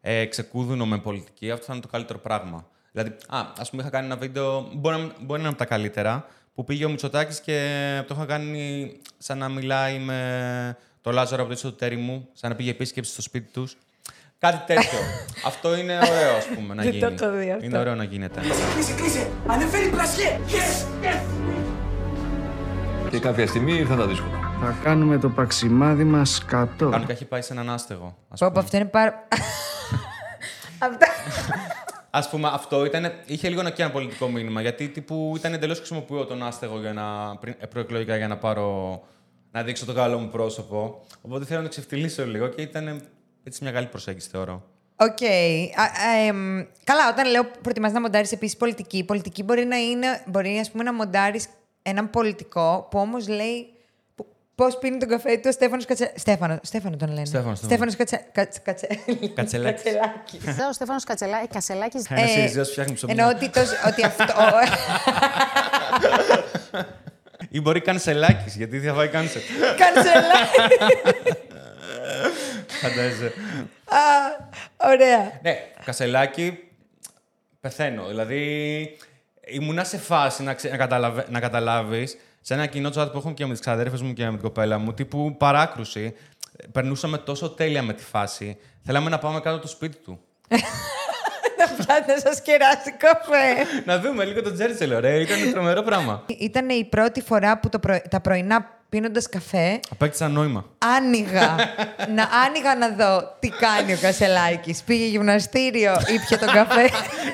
ε, 0.00 0.24
ξεκούδουνο 0.24 0.86
με 0.86 0.98
πολιτική, 0.98 1.50
αυτό 1.50 1.64
θα 1.64 1.72
είναι 1.72 1.82
το 1.82 1.88
καλύτερο 1.88 2.18
πράγμα. 2.18 2.66
Δηλαδή, 2.92 3.16
α 3.28 3.52
ας 3.58 3.70
πούμε, 3.70 3.82
είχα 3.82 3.90
κάνει 3.90 4.06
ένα 4.06 4.16
βίντεο, 4.16 4.68
μπορεί 4.74 4.96
να, 4.96 5.02
μπορεί 5.02 5.26
να 5.26 5.38
είναι 5.38 5.48
από 5.48 5.58
τα 5.58 5.64
καλύτερα, 5.64 6.26
που 6.60 6.66
πήγε 6.66 6.84
ο 6.84 6.88
Μητσοτάκης 6.88 7.40
και 7.40 7.58
το 8.06 8.14
είχα 8.16 8.26
κάνει 8.26 8.92
σαν 9.18 9.38
να 9.38 9.48
μιλάει 9.48 9.98
με 9.98 10.76
το 11.02 11.10
Λάζαρο 11.10 11.42
από 11.42 11.50
το 11.50 11.56
ίσο 11.56 11.68
του 11.70 11.74
τέρι 11.76 11.96
μου, 11.96 12.28
σαν 12.32 12.50
να 12.50 12.56
πήγε 12.56 12.70
επίσκεψη 12.70 13.12
στο 13.12 13.22
σπίτι 13.22 13.52
τους. 13.52 13.76
Κάτι 14.38 14.58
τέτοιο. 14.66 14.98
Αυτό 15.46 15.76
είναι 15.76 15.96
ωραίο, 15.96 16.36
ας 16.36 16.46
πούμε, 16.54 16.74
να 16.74 16.82
Δεν 16.82 16.92
το 16.92 16.98
γίνει. 17.06 17.14
έχω 17.20 17.30
δει 17.36 17.50
αυτό. 17.50 17.64
Είναι 17.64 17.78
ωραίο 17.78 17.94
να 17.94 18.04
γίνεται. 18.04 18.40
Κλείσε, 18.74 18.92
κλείσε! 18.96 19.30
Ανεφέρει 19.46 19.88
πλασιέ! 19.88 20.40
Yes! 20.48 21.04
Yes! 21.04 21.20
Και 23.10 23.18
κάποια 23.18 23.46
στιγμή 23.46 23.72
ήρθαν 23.72 23.98
τα 23.98 24.06
δύσκολα. 24.06 24.38
Θα 24.60 24.76
κάνουμε 24.82 25.18
το 25.18 25.28
παξιμάδι 25.28 26.04
μας 26.04 26.44
κατώ. 26.46 26.88
Κανονικά 26.88 27.12
έχει 27.12 27.24
πάει 27.24 27.42
σε 27.42 27.52
έναν 27.52 27.70
άστεγο. 27.70 28.16
ας 28.28 28.40
Πω, 28.40 28.50
πω, 28.52 28.58
αυτό 28.60 28.76
είναι 28.76 28.86
πάρα... 28.86 29.14
Αυτά. 30.90 31.06
Α 32.10 32.28
πούμε, 32.28 32.48
αυτό 32.52 32.84
ήταν, 32.84 33.12
είχε 33.26 33.48
λίγο 33.48 33.70
και 33.70 33.82
ένα 33.82 33.90
πολιτικό 33.90 34.28
μήνυμα. 34.28 34.60
Γιατί 34.60 34.88
τύπου 34.88 35.32
ήταν 35.36 35.52
εντελώς 35.52 35.76
χρησιμοποιώ 35.76 36.24
τον 36.24 36.42
άστεγο 36.42 36.80
για 36.80 36.92
να, 36.92 37.36
πριν, 37.36 37.54
ε, 37.58 37.66
προεκλογικά 37.66 38.16
για 38.16 38.28
να 38.28 38.36
πάρω. 38.36 39.00
να 39.50 39.62
δείξω 39.62 39.84
το 39.84 39.92
καλό 39.92 40.18
μου 40.18 40.28
πρόσωπο. 40.28 41.00
Οπότε 41.22 41.44
θέλω 41.44 41.58
να 41.58 41.64
το 41.64 41.70
ξεφτυλίσω 41.70 42.26
λίγο 42.26 42.48
και 42.48 42.62
ήταν 42.62 43.02
έτσι 43.44 43.62
μια 43.62 43.72
καλή 43.72 43.86
προσέγγιση, 43.86 44.28
θεωρώ. 44.28 44.62
ΟΚ. 44.96 45.22
Α, 45.80 46.08
α, 46.08 46.16
εμ, 46.26 46.62
καλά, 46.84 47.08
όταν 47.10 47.30
λέω 47.30 47.44
προτιμάς 47.62 47.92
να 47.92 48.00
μοντάρεις 48.00 48.32
επίσης 48.32 48.56
πολιτική, 48.56 48.96
η 48.98 49.04
πολιτική 49.04 49.42
μπορεί 49.42 49.64
να 49.64 49.76
είναι, 49.76 50.22
μπορεί 50.26 50.58
ας 50.58 50.70
πούμε 50.70 50.82
να 50.82 50.92
μοντάρεις 50.92 51.48
έναν 51.82 52.10
πολιτικό 52.10 52.86
που 52.90 52.98
όμως 52.98 53.28
λέει 53.28 53.66
που- 54.60 54.66
πώς 54.66 54.78
πίνει 54.78 54.98
τον 54.98 55.08
καφέ 55.08 55.36
του 55.36 55.42
ο 55.46 55.52
Στέφανος 55.52 55.84
Κατσε... 55.84 56.12
Στέφανο, 56.16 56.58
Στέφανο 56.62 56.96
τον 56.96 57.08
λένε. 57.08 57.24
Στέφανος, 57.24 57.58
Στέφανος. 57.58 57.92
Στέφανος 57.92 57.96
Κατσε... 57.96 58.24
Κατσε... 58.32 58.60
Κατσε... 58.64 58.88
Κατσελάκης. 59.34 59.82
Κατσελάκης. 59.82 60.46
Εδώ 60.46 60.68
ο 60.68 60.72
Στέφανος 60.72 61.04
Κατσελά... 61.04 61.46
Κασελάκης... 61.46 62.06
Ένας 62.08 62.26
Συριζαίος 62.26 62.70
φτιάχνει 62.70 62.94
ψωμιά. 62.94 63.14
Εννοώ 63.18 63.36
ότι, 63.36 63.48
το, 63.48 63.60
ότι 63.86 64.04
αυτό... 64.04 64.24
Ή 67.48 67.60
μπορεί 67.60 67.80
Κανσελάκης, 67.80 68.44
γιατί 68.56 68.80
θα 68.80 68.94
φάει 68.94 69.08
cancel. 69.08 69.42
Κανσελάκης. 69.76 70.80
Φαντάζεσαι. 72.66 73.32
Α, 73.84 73.98
ωραία. 74.76 75.38
Ναι, 75.42 75.58
κασελάκι, 75.84 76.58
πεθαίνω. 77.60 78.06
Δηλαδή, 78.06 78.96
ήμουνα 79.40 79.84
σε 79.84 79.98
φάση 79.98 80.42
να, 80.42 80.54
ξε... 80.54 80.68
να, 80.68 80.76
καταλαβε... 80.76 81.26
να 81.28 81.40
καταλάβεις 81.40 82.18
σε 82.40 82.54
ένα 82.54 82.66
κοινό 82.66 82.88
chat 82.96 83.08
που 83.12 83.18
έχουμε 83.18 83.32
και 83.32 83.44
με 83.46 83.50
τις 83.50 83.60
ξαδέρφες 83.60 84.02
μου 84.02 84.12
και 84.12 84.24
με 84.24 84.30
την 84.30 84.40
κοπέλα 84.40 84.78
μου, 84.78 84.94
τύπου 84.94 85.36
παράκρουση. 85.38 86.14
Περνούσαμε 86.72 87.18
τόσο 87.18 87.48
τέλεια 87.50 87.82
με 87.82 87.92
τη 87.92 88.02
φάση. 88.02 88.56
Θέλαμε 88.84 89.10
να 89.10 89.18
πάμε 89.18 89.40
κάτω 89.40 89.50
από 89.56 89.60
το 89.64 89.68
σπίτι 89.68 89.96
του. 89.96 90.20
Να 91.58 91.84
πιάτε 91.84 92.12
να 92.12 92.18
σας 92.20 92.42
κεράσει 92.42 92.92
καφέ. 92.96 93.66
να 93.84 93.98
δούμε 93.98 94.24
λίγο 94.24 94.42
το 94.42 94.52
Τζέρτσελ, 94.52 94.92
ωραία. 94.92 95.14
Ήταν 95.14 95.50
τρομερό 95.52 95.82
πράγμα. 95.82 96.22
Ήταν 96.38 96.68
η 96.68 96.84
πρώτη 96.84 97.20
φορά 97.22 97.58
που 97.58 97.68
το 97.68 97.78
πρωι- 97.78 98.02
τα 98.10 98.20
πρωινά 98.20 98.78
πίνοντας 98.88 99.28
καφέ 99.28 99.80
Απέκτησα 99.90 100.28
νόημα. 100.28 100.64
άνοιγα, 100.96 101.54
να 102.16 102.28
άνοιγα 102.46 102.76
να 102.78 102.88
δω 102.88 103.36
τι 103.38 103.48
κάνει 103.48 103.92
ο 103.92 103.96
Κασελάκης. 104.00 104.82
Πήγε 104.82 105.04
γυμναστήριο, 105.04 105.92
ήπια 106.14 106.38
τον 106.38 106.48
καφέ. 106.48 106.88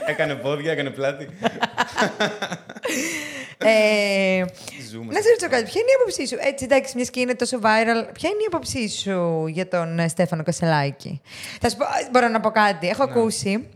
έκανε 0.06 0.34
πόδια, 0.34 0.72
έκανε 0.72 0.90
πλάτη. 0.90 1.28
ε, 3.58 4.44
Ζούμε. 4.90 5.12
να 5.12 5.20
σε 5.20 5.28
ρωτήσω 5.28 5.48
κάτι, 5.50 5.64
ποια 5.64 5.80
είναι 5.80 5.90
η 5.90 5.96
άποψή 6.00 6.26
σου, 6.26 6.36
έτσι 6.40 6.64
εντάξει, 6.64 6.92
μιας 6.96 7.10
και 7.10 7.20
είναι 7.20 7.34
τόσο 7.34 7.58
viral, 7.62 8.08
ποια 8.12 8.28
είναι 8.28 8.42
η 8.42 8.46
άποψή 8.46 8.88
σου 8.88 9.46
για 9.46 9.68
τον 9.68 9.98
ε, 9.98 10.08
Στέφανο 10.08 10.42
Κασελάκη; 10.42 11.20
Θα 11.60 11.68
σου 11.68 11.76
πω, 11.76 11.84
ε, 11.84 12.08
μπορώ 12.10 12.28
να 12.28 12.40
πω 12.40 12.50
κάτι. 12.50 12.88
Έχω 12.88 13.02
ακούσει 13.02 13.68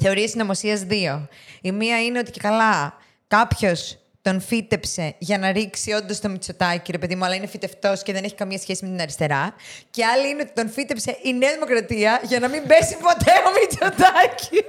θεωρίες 0.00 0.30
συνωμοσίας 0.30 0.80
δύο. 0.80 1.28
Η 1.60 1.72
μία 1.72 2.04
είναι 2.04 2.18
ότι 2.18 2.30
και 2.30 2.40
καλά 2.40 2.98
κάποιος 3.26 3.98
τον 4.22 4.40
φύτεψε 4.40 5.14
για 5.18 5.38
να 5.38 5.52
ρίξει 5.52 5.92
όντως 5.92 6.20
το 6.20 6.28
Μητσοτάκι, 6.28 6.92
ρε 6.92 6.98
παιδί 6.98 7.14
μου, 7.16 7.24
αλλά 7.24 7.34
είναι 7.34 7.46
φυτευτός 7.46 8.02
και 8.02 8.12
δεν 8.12 8.24
έχει 8.24 8.34
καμία 8.34 8.58
σχέση 8.58 8.84
με 8.84 8.90
την 8.90 9.00
αριστερά. 9.00 9.54
Και 9.90 10.04
άλλη 10.04 10.28
είναι 10.28 10.42
ότι 10.42 10.52
τον 10.54 10.70
φύτεψε 10.70 11.18
η 11.22 11.32
Νέα 11.32 11.52
Δημοκρατία 11.52 12.20
για 12.24 12.38
να 12.40 12.48
μην 12.48 12.66
πέσει 12.66 12.96
ποτέ 12.96 13.32
ο 13.46 13.50
Μητσοτάκης. 13.60 14.64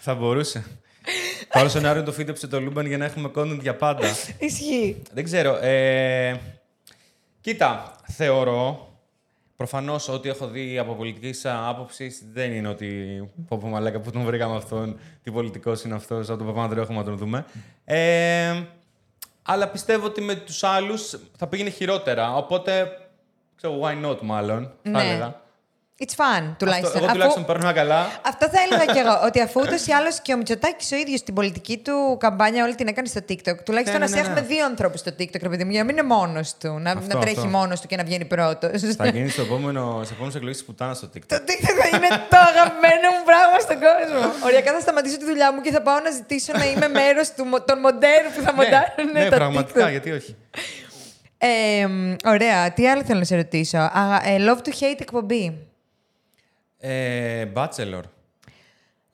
Θα 0.00 0.14
μπορούσε. 0.14 0.64
Πάρο 1.52 1.68
σενάριο 1.68 2.02
το 2.02 2.12
φύτεψε 2.12 2.46
το 2.46 2.60
Luben 2.60 2.86
για 2.86 2.98
να 2.98 3.04
έχουμε 3.04 3.30
content 3.36 3.58
για 3.60 3.76
πάντα. 3.76 4.06
Ισχύει. 4.38 5.02
Δεν 5.12 5.24
ξέρω. 5.24 5.56
Ε, 5.56 6.40
κοίτα, 7.40 7.92
θεωρώ 8.12 8.90
προφανώς 9.56 10.08
ότι 10.08 10.28
έχω 10.28 10.46
δει 10.48 10.78
από 10.78 10.94
πολιτική 10.94 11.48
άποψη 11.68 12.12
δεν 12.32 12.52
είναι 12.52 12.68
ότι. 12.68 12.86
Πω 13.48 13.58
πω 13.58 13.68
μαλάκα 13.68 14.00
που 14.00 14.10
τον 14.10 14.24
βρήκαμε 14.24 14.56
αυτόν, 14.56 14.98
τι 15.22 15.30
πολιτικός 15.30 15.82
είναι 15.82 15.94
αυτός, 15.94 16.28
από 16.28 16.38
τον 16.38 16.46
Παπανδρέου 16.46 16.82
έχουμε 16.82 16.98
να 16.98 17.04
τον 17.04 17.16
δούμε. 17.16 17.44
Ε, 17.84 18.62
αλλά 19.42 19.68
πιστεύω 19.68 20.06
ότι 20.06 20.20
με 20.20 20.34
τους 20.34 20.62
άλλους 20.62 21.18
θα 21.36 21.46
πήγαινε 21.46 21.70
χειρότερα. 21.70 22.36
Οπότε. 22.36 22.88
ξέρω, 23.56 23.80
why 23.82 24.06
not 24.06 24.20
μάλλον, 24.20 24.72
θα 24.82 24.90
Ναι. 24.90 25.02
έλεγα. 25.04 25.40
It's 26.04 26.16
fun, 26.22 26.42
τουλάχιστον. 26.58 26.86
Αυτό, 26.86 26.98
εγώ 26.98 27.04
Αφού- 27.06 27.12
τουλάχιστον 27.12 27.44
παίρνω 27.44 27.72
καλά. 27.80 28.00
Αυτό 28.32 28.44
θα 28.52 28.58
έλεγα 28.64 28.84
κι 28.92 28.98
εγώ. 29.04 29.14
Ότι 29.28 29.40
αφού 29.40 29.60
ούτως 29.64 29.86
ή 29.86 29.92
άλλως 29.92 30.20
και 30.24 30.32
ο 30.34 30.36
Μητσοτάκης 30.36 30.92
ο 30.92 30.96
ίδιος 30.96 31.22
την 31.22 31.34
πολιτική 31.34 31.76
του 31.86 32.16
καμπάνια 32.20 32.64
όλη 32.64 32.74
την 32.74 32.86
έκανε 32.92 33.06
στο 33.14 33.20
TikTok. 33.28 33.56
Τουλάχιστον 33.64 34.00
Ναι, 34.00 34.04
να 34.06 34.10
ναι, 34.10 34.16
σε 34.16 34.22
ναι. 34.22 34.26
έχουμε 34.26 34.40
δύο 34.52 34.64
ανθρώπους 34.64 35.00
στο 35.00 35.10
TikTok, 35.18 35.40
ρε 35.42 35.48
παιδί 35.48 35.64
μου, 35.64 35.70
για 35.70 35.80
να 35.80 35.86
μην 35.86 35.96
είναι 35.96 36.06
μόνος 36.14 36.48
του. 36.60 36.70
Να, 36.84 36.90
Αυτό, 36.90 37.14
να 37.14 37.20
τρέχει 37.20 37.36
αυτό. 37.38 37.48
μόνος 37.58 37.80
του 37.80 37.86
και 37.86 37.96
να 37.96 38.04
βγαίνει 38.04 38.24
πρώτος. 38.24 38.80
θα 38.96 39.06
γίνει 39.06 39.28
στο 39.28 39.42
επόμενο, 39.42 40.00
σε 40.04 40.10
επόμενες 40.12 40.34
εκλογές 40.34 40.56
της 40.56 40.66
πουτάνας 40.66 40.96
στο 40.96 41.06
TikTok. 41.14 41.26
Το 41.26 41.40
TikTok 41.48 41.74
θα 41.82 41.88
είναι 41.96 42.08
το 42.32 42.38
αγαπημένο 42.50 43.06
μου 43.14 43.22
πράγμα 43.30 43.58
στον 43.66 43.76
κόσμο. 43.86 44.32
Οριακά 44.46 44.72
θα 44.72 44.80
σταματήσω 44.80 45.16
τη 45.18 45.24
δουλειά 45.24 45.52
μου 45.52 45.60
και 45.60 45.70
θα 45.70 45.82
πάω 45.82 45.98
να 46.06 46.10
ζητήσω 46.10 46.52
να 46.60 46.64
είμαι 46.70 46.88
μέρος 46.88 47.34
των 47.68 47.78
μοντέρων 47.84 48.30
που 48.36 48.40
θα 48.46 48.52
μοντάρουν 48.54 49.06
ναι, 49.12 49.24
το 49.28 49.36
πραγματικά, 49.36 49.86
TikTok. 49.86 49.90
γιατί 49.90 50.10
όχι. 50.10 50.36
Ε, 51.38 51.86
μ, 51.86 52.14
ωραία. 52.24 52.72
Τι 52.72 52.88
άλλο 52.88 53.02
θέλω 53.04 53.18
να 53.18 53.24
σε 53.24 53.36
ρωτήσω. 53.36 53.78
Α, 53.78 54.20
ε, 54.24 54.36
love 54.46 54.58
to 54.68 54.70
hate 54.80 55.00
εκπομπή. 55.00 55.65
Ε, 56.78 57.46
Bachelor. 57.54 58.00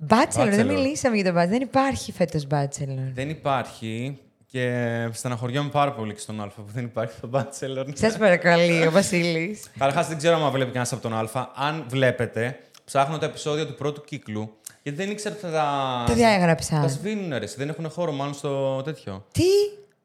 Bachelor, 0.09 0.49
δεν 0.51 0.61
Bachelor. 0.61 0.65
μιλήσαμε 0.67 1.17
για 1.17 1.33
το 1.33 1.41
Bachelor. 1.41 1.49
Δεν 1.49 1.61
υπάρχει 1.63 2.13
φέτος 2.13 2.47
Bachelor. 2.51 3.11
Δεν 3.15 3.29
υπάρχει 3.31 4.19
και 4.47 5.09
στεναχωριέμαι 5.13 5.71
πάρα 5.71 5.93
πολύ 5.93 6.13
και 6.13 6.19
στον 6.21 6.41
Α 6.41 6.47
που 6.47 6.65
δεν 6.73 6.85
υπάρχει 6.85 7.21
το 7.21 7.31
Bachelor. 7.33 7.85
Σας 7.95 8.17
παρακαλεί 8.19 8.87
ο 8.87 8.91
Βασίλης. 8.91 9.63
Καταρχάς 9.79 10.09
δεν 10.09 10.17
ξέρω 10.17 10.45
αν 10.45 10.51
βλέπει 10.51 10.67
κανένας 10.71 10.93
από 10.93 11.03
τον 11.03 11.15
Α. 11.15 11.51
Αν 11.55 11.85
βλέπετε, 11.89 12.59
ψάχνω 12.85 13.19
τα 13.19 13.27
επεισόδια 13.27 13.67
του 13.67 13.75
πρώτου 13.75 14.01
κύκλου. 14.05 14.57
Γιατί 14.83 14.99
δεν 14.99 15.11
ήξερα 15.11 15.35
ότι 15.35 15.45
θα 15.45 15.51
τα. 15.51 16.05
Τα 16.07 16.15
διάγραψα. 16.15 16.81
Τα 16.81 16.89
σβήνουν 16.89 17.31
ρε. 17.31 17.45
εσύ, 17.45 17.55
Δεν 17.59 17.69
έχουν 17.69 17.91
χώρο 17.91 18.13
μάλλον 18.13 18.35
στο 18.35 18.83
τέτοιο. 18.83 19.25
Τι; 19.33 19.43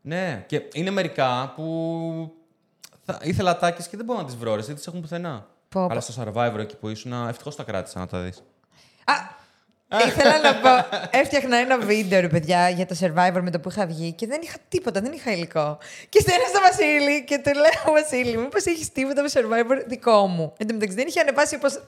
Ναι, 0.02 0.44
και 0.48 0.62
είναι 0.74 0.90
μερικά 0.90 1.54
που 1.56 2.34
θα... 3.06 3.20
ήθελα 3.24 3.58
τάκε 3.58 3.82
και 3.90 3.98
δεν 3.98 4.06
μπορώ 4.06 4.20
να 4.20 4.26
τις 4.26 4.36
βρω. 4.36 4.56
ρε, 4.56 4.62
Δεν 4.62 4.76
τις 4.76 4.88
έχουν 4.88 5.02
πουθενά. 5.02 5.48
Πω, 5.70 5.82
πω. 5.82 5.88
Αλλά 5.92 6.00
στο 6.00 6.24
survivor 6.24 6.58
εκεί 6.60 6.76
που 6.76 6.90
ήσουν, 6.90 7.28
ευτυχώς 7.30 7.56
τα 7.56 7.64
κράτησα 7.64 8.00
να 8.00 8.08
τα 8.08 8.20
δεις. 8.20 8.44
Ήθελα 10.08 10.40
να 10.40 10.56
πω. 10.56 10.98
Έφτιαχνα 11.12 11.58
ένα 11.58 11.78
βίντεο, 11.80 12.22
ρε 12.22 12.28
παιδιά, 12.28 12.70
για 12.70 12.86
το 12.86 12.96
survivor 13.00 13.40
με 13.42 13.52
το 13.52 13.60
που 13.60 13.70
είχα 13.70 13.86
βγει 13.86 14.12
και 14.12 14.28
δεν 14.28 14.40
είχα 14.44 14.58
τίποτα, 14.70 15.02
δεν 15.02 15.12
είχα 15.12 15.32
υλικό. 15.32 15.78
Και 16.10 16.20
στέλνω 16.20 16.46
στο 16.48 16.60
Βασίλη 16.60 17.24
και 17.24 17.38
του 17.38 17.52
λέω: 17.54 17.94
Βασίλη, 18.02 18.38
μήπως 18.38 18.66
έχεις 18.66 18.92
τίποτα 18.92 19.22
με 19.22 19.30
survivor 19.34 19.84
δικό 19.88 20.28
μου. 20.28 20.54
Εν 20.58 20.68
τω 20.68 20.74
μεταξύ 20.74 20.96
δεν 20.96 21.08
είχε 21.08 21.20
ανεβάσει 21.20 21.56
όπως. 21.56 21.82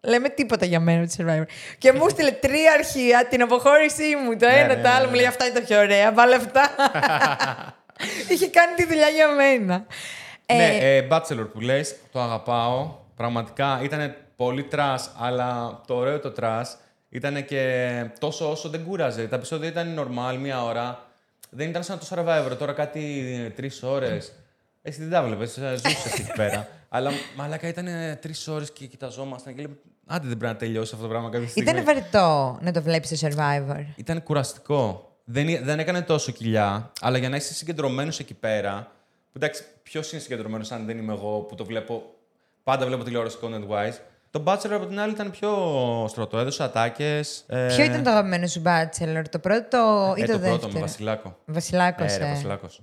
Λέμε 0.00 0.28
τίποτα 0.28 0.66
για 0.66 0.80
μένα 0.80 1.06
το 1.06 1.12
Survivor. 1.18 1.44
Και 1.78 1.92
μου 1.92 2.08
στείλε 2.08 2.30
τρία 2.30 2.72
αρχεία 2.72 3.26
την 3.30 3.42
αποχώρησή 3.42 4.16
μου. 4.24 4.36
Το 4.36 4.46
Ναι, 4.46 4.54
ένα, 4.54 4.74
ναι, 4.74 4.82
το 4.82 4.88
άλλο. 4.88 5.00
ναι, 5.04 5.06
Μου 5.06 5.12
λέει: 5.14 5.22
ναι. 5.22 5.28
Αυτά 5.28 5.44
είναι 5.44 5.54
τα 5.54 5.60
πιο 5.66 5.78
ωραία. 5.78 6.12
Βάλε 6.12 6.34
αυτά. 6.34 6.70
είχε 8.32 8.48
κάνει 8.48 8.74
τη 8.76 8.86
δουλειά 8.86 9.08
για 9.08 9.28
μένα. 9.28 9.86
Ναι, 10.54 10.78
ε, 10.80 11.06
Bachelor 11.10 11.48
που 11.52 11.60
λες, 11.60 11.94
το 12.12 12.20
αγαπάω. 12.20 13.04
Πραγματικά 13.16 13.80
ήταν 13.82 14.14
πολύ 14.36 14.62
trash, 14.62 15.10
αλλά 15.18 15.80
το 15.86 15.94
ωραίο 15.94 16.20
το 16.20 16.30
trash 16.30 16.76
ήταν 17.08 17.44
και 17.44 18.10
τόσο 18.18 18.50
όσο 18.50 18.68
δεν 18.68 18.84
κούραζε. 18.84 19.26
Τα 19.26 19.36
επεισόδια 19.36 19.68
ήταν 19.68 19.98
normal, 19.98 20.36
μία 20.40 20.64
ώρα. 20.64 21.06
Δεν 21.50 21.68
ήταν 21.68 21.82
σαν 21.82 21.98
το 21.98 22.06
Survivor, 22.10 22.56
τώρα 22.58 22.72
κάτι 22.72 23.52
τρεις 23.56 23.82
ώρες. 23.82 24.32
Εσύ 24.82 25.00
δεν 25.00 25.10
τα 25.10 25.22
βλέπεις, 25.22 25.52
ζούσες 25.52 26.18
εκεί 26.18 26.32
πέρα. 26.36 26.68
αλλά 26.88 27.10
μαλάκα 27.36 27.68
ήταν 27.68 27.86
τρεις 28.20 28.48
ώρες 28.48 28.72
και 28.72 28.86
κοιταζόμασταν 28.86 29.54
και 29.54 29.62
λέμε, 29.62 29.76
άντε 30.06 30.28
δεν 30.28 30.36
πρέπει 30.36 30.52
να 30.52 30.58
τελειώσει 30.58 30.90
αυτό 30.94 31.06
το 31.06 31.10
πράγμα 31.10 31.30
κάποια 31.30 31.48
στιγμή. 31.48 31.70
Ήταν 31.70 31.84
βαρετό 31.84 32.58
να 32.60 32.72
το 32.72 32.82
βλέπεις 32.82 33.18
στο 33.18 33.28
survivor. 33.28 33.84
Ήταν 33.96 34.22
κουραστικό. 34.22 35.10
Δεν, 35.24 35.64
δεν 35.64 35.78
έκανε 35.78 36.02
τόσο 36.02 36.32
κοιλιά, 36.32 36.92
αλλά 37.00 37.18
για 37.18 37.28
να 37.28 37.36
είσαι 37.36 37.54
συγκεντρωμένος 37.54 38.18
εκεί 38.18 38.34
πέρα. 38.34 38.90
Που 39.32 39.32
εντάξει, 39.36 39.64
ποιος 39.82 40.12
είναι 40.12 40.20
συγκεντρωμένος 40.20 40.72
αν 40.72 40.86
δεν 40.86 40.98
είμαι 40.98 41.12
εγώ 41.12 41.38
που 41.38 41.54
το 41.54 41.64
βλέπω. 41.64 42.15
Πάντα 42.66 42.86
βλέπω 42.86 43.04
τηλεόραση 43.04 43.38
content 43.42 43.68
wise. 43.68 43.94
Το 44.30 44.42
Bachelor 44.46 44.70
από 44.72 44.86
την 44.86 45.00
άλλη 45.00 45.12
ήταν 45.12 45.30
πιο 45.30 45.50
στρωτό. 46.08 46.38
Έδωσε 46.38 46.62
ατάκες. 46.62 47.44
Ε, 47.46 47.66
Ποιο 47.66 47.84
ήταν 47.84 48.02
το 48.02 48.10
αγαπημένο 48.10 48.46
σου 48.46 48.62
bachelor, 48.64 49.22
το 49.30 49.38
πρώτο 49.38 50.14
ή 50.16 50.22
ε, 50.22 50.26
το, 50.26 50.32
το 50.32 50.38
δεύτερο; 50.38 50.58
πρώτο 50.58 50.72
με 50.72 50.80
Βασιλάκο. 50.80 51.38
Βασιλάκος, 51.44 52.12
Ε, 52.12 52.16
ρε, 52.16 52.24
ε. 52.26 52.28
Βασιλάκος. 52.28 52.80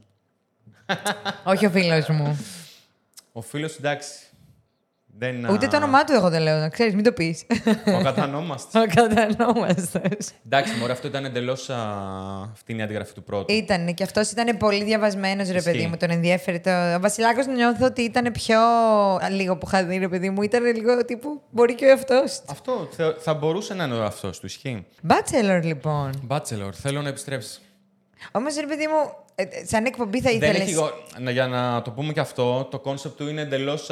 Όχι 1.43 1.65
ο 1.65 1.69
φίλος 1.69 2.07
μου. 2.07 2.45
Ο 3.31 3.41
φίλος 3.41 3.75
εντάξει. 3.77 4.09
Δεν, 5.17 5.49
Ούτε 5.49 5.67
το 5.67 5.77
όνομά 5.77 6.03
του 6.03 6.13
εγώ 6.13 6.29
δεν 6.29 6.41
λέω, 6.41 6.59
να 6.59 6.69
ξέρεις, 6.69 6.95
μην 6.95 7.03
το 7.03 7.11
πεις. 7.11 7.45
Ο 7.99 8.01
κατανόμαστος. 8.03 8.81
Ο 8.83 8.85
κατανόμαστο. 8.95 10.01
Εντάξει, 10.45 10.73
μωρέ, 10.79 10.91
αυτό 10.91 11.07
ήταν 11.07 11.25
εντελώς. 11.25 11.69
Αυτή 12.51 12.71
είναι 12.71 12.81
η 12.81 12.83
αντιγραφή 12.83 13.13
του 13.13 13.23
πρώτου. 13.23 13.53
Ήταν 13.53 13.93
και 13.93 14.03
αυτός 14.03 14.31
ήταν 14.31 14.57
πολύ 14.57 14.83
διαβασμένος, 14.83 15.49
ρε 15.49 15.57
Ισχύει. 15.57 15.71
παιδί 15.71 15.85
μου. 15.87 15.97
Τον 15.97 16.09
ενδιαφέρει. 16.09 16.59
Το... 16.59 16.69
Ο 16.95 16.99
Βασιλάκος 16.99 17.45
νιώθω 17.47 17.85
ότι 17.85 18.01
ήταν 18.01 18.31
πιο. 18.31 18.57
Λίγο 19.29 19.57
που 19.57 19.65
είχα 19.67 19.83
δει, 19.85 19.97
ρε 19.97 20.07
παιδί 20.07 20.29
μου, 20.29 20.41
ήταν 20.41 20.63
λίγο 20.63 21.05
τύπου. 21.05 21.41
Μπορεί 21.49 21.75
και 21.75 21.85
ο 21.85 21.89
εαυτός. 21.89 22.41
Αυτό 22.49 22.87
θε- 22.91 23.17
θα 23.19 23.33
μπορούσε 23.33 23.73
να 23.73 23.83
είναι 23.83 23.95
ο 23.95 24.03
αυτό 24.03 24.29
του, 24.29 24.45
ισχύει. 24.45 24.85
Bachelor, 25.07 25.59
λοιπόν. 25.63 26.27
Bachelor, 26.29 26.69
θέλω 26.73 27.01
να 27.01 27.09
επιστρέψεις. 27.09 27.61
Όμως, 28.31 28.55
ρε 28.55 28.65
παιδί 28.65 28.87
μου, 28.87 28.95
ε, 28.95 29.05
ε, 29.05 29.22
σαν 29.67 29.85
εκπομπή 29.85 30.21
θα 30.21 30.29
Δεν 30.29 30.37
ήθελες. 30.41 30.61
έχει, 30.61 30.71
γο- 30.73 30.91
να- 31.19 31.31
για 31.31 31.47
να 31.47 31.81
το 31.81 31.91
πούμε 31.91 32.13
και 32.13 32.19
αυτό, 32.19 32.67
το 32.71 32.79
concept 32.79 33.17
του 33.17 33.27
είναι 33.29 33.41
εντελώς 33.41 33.89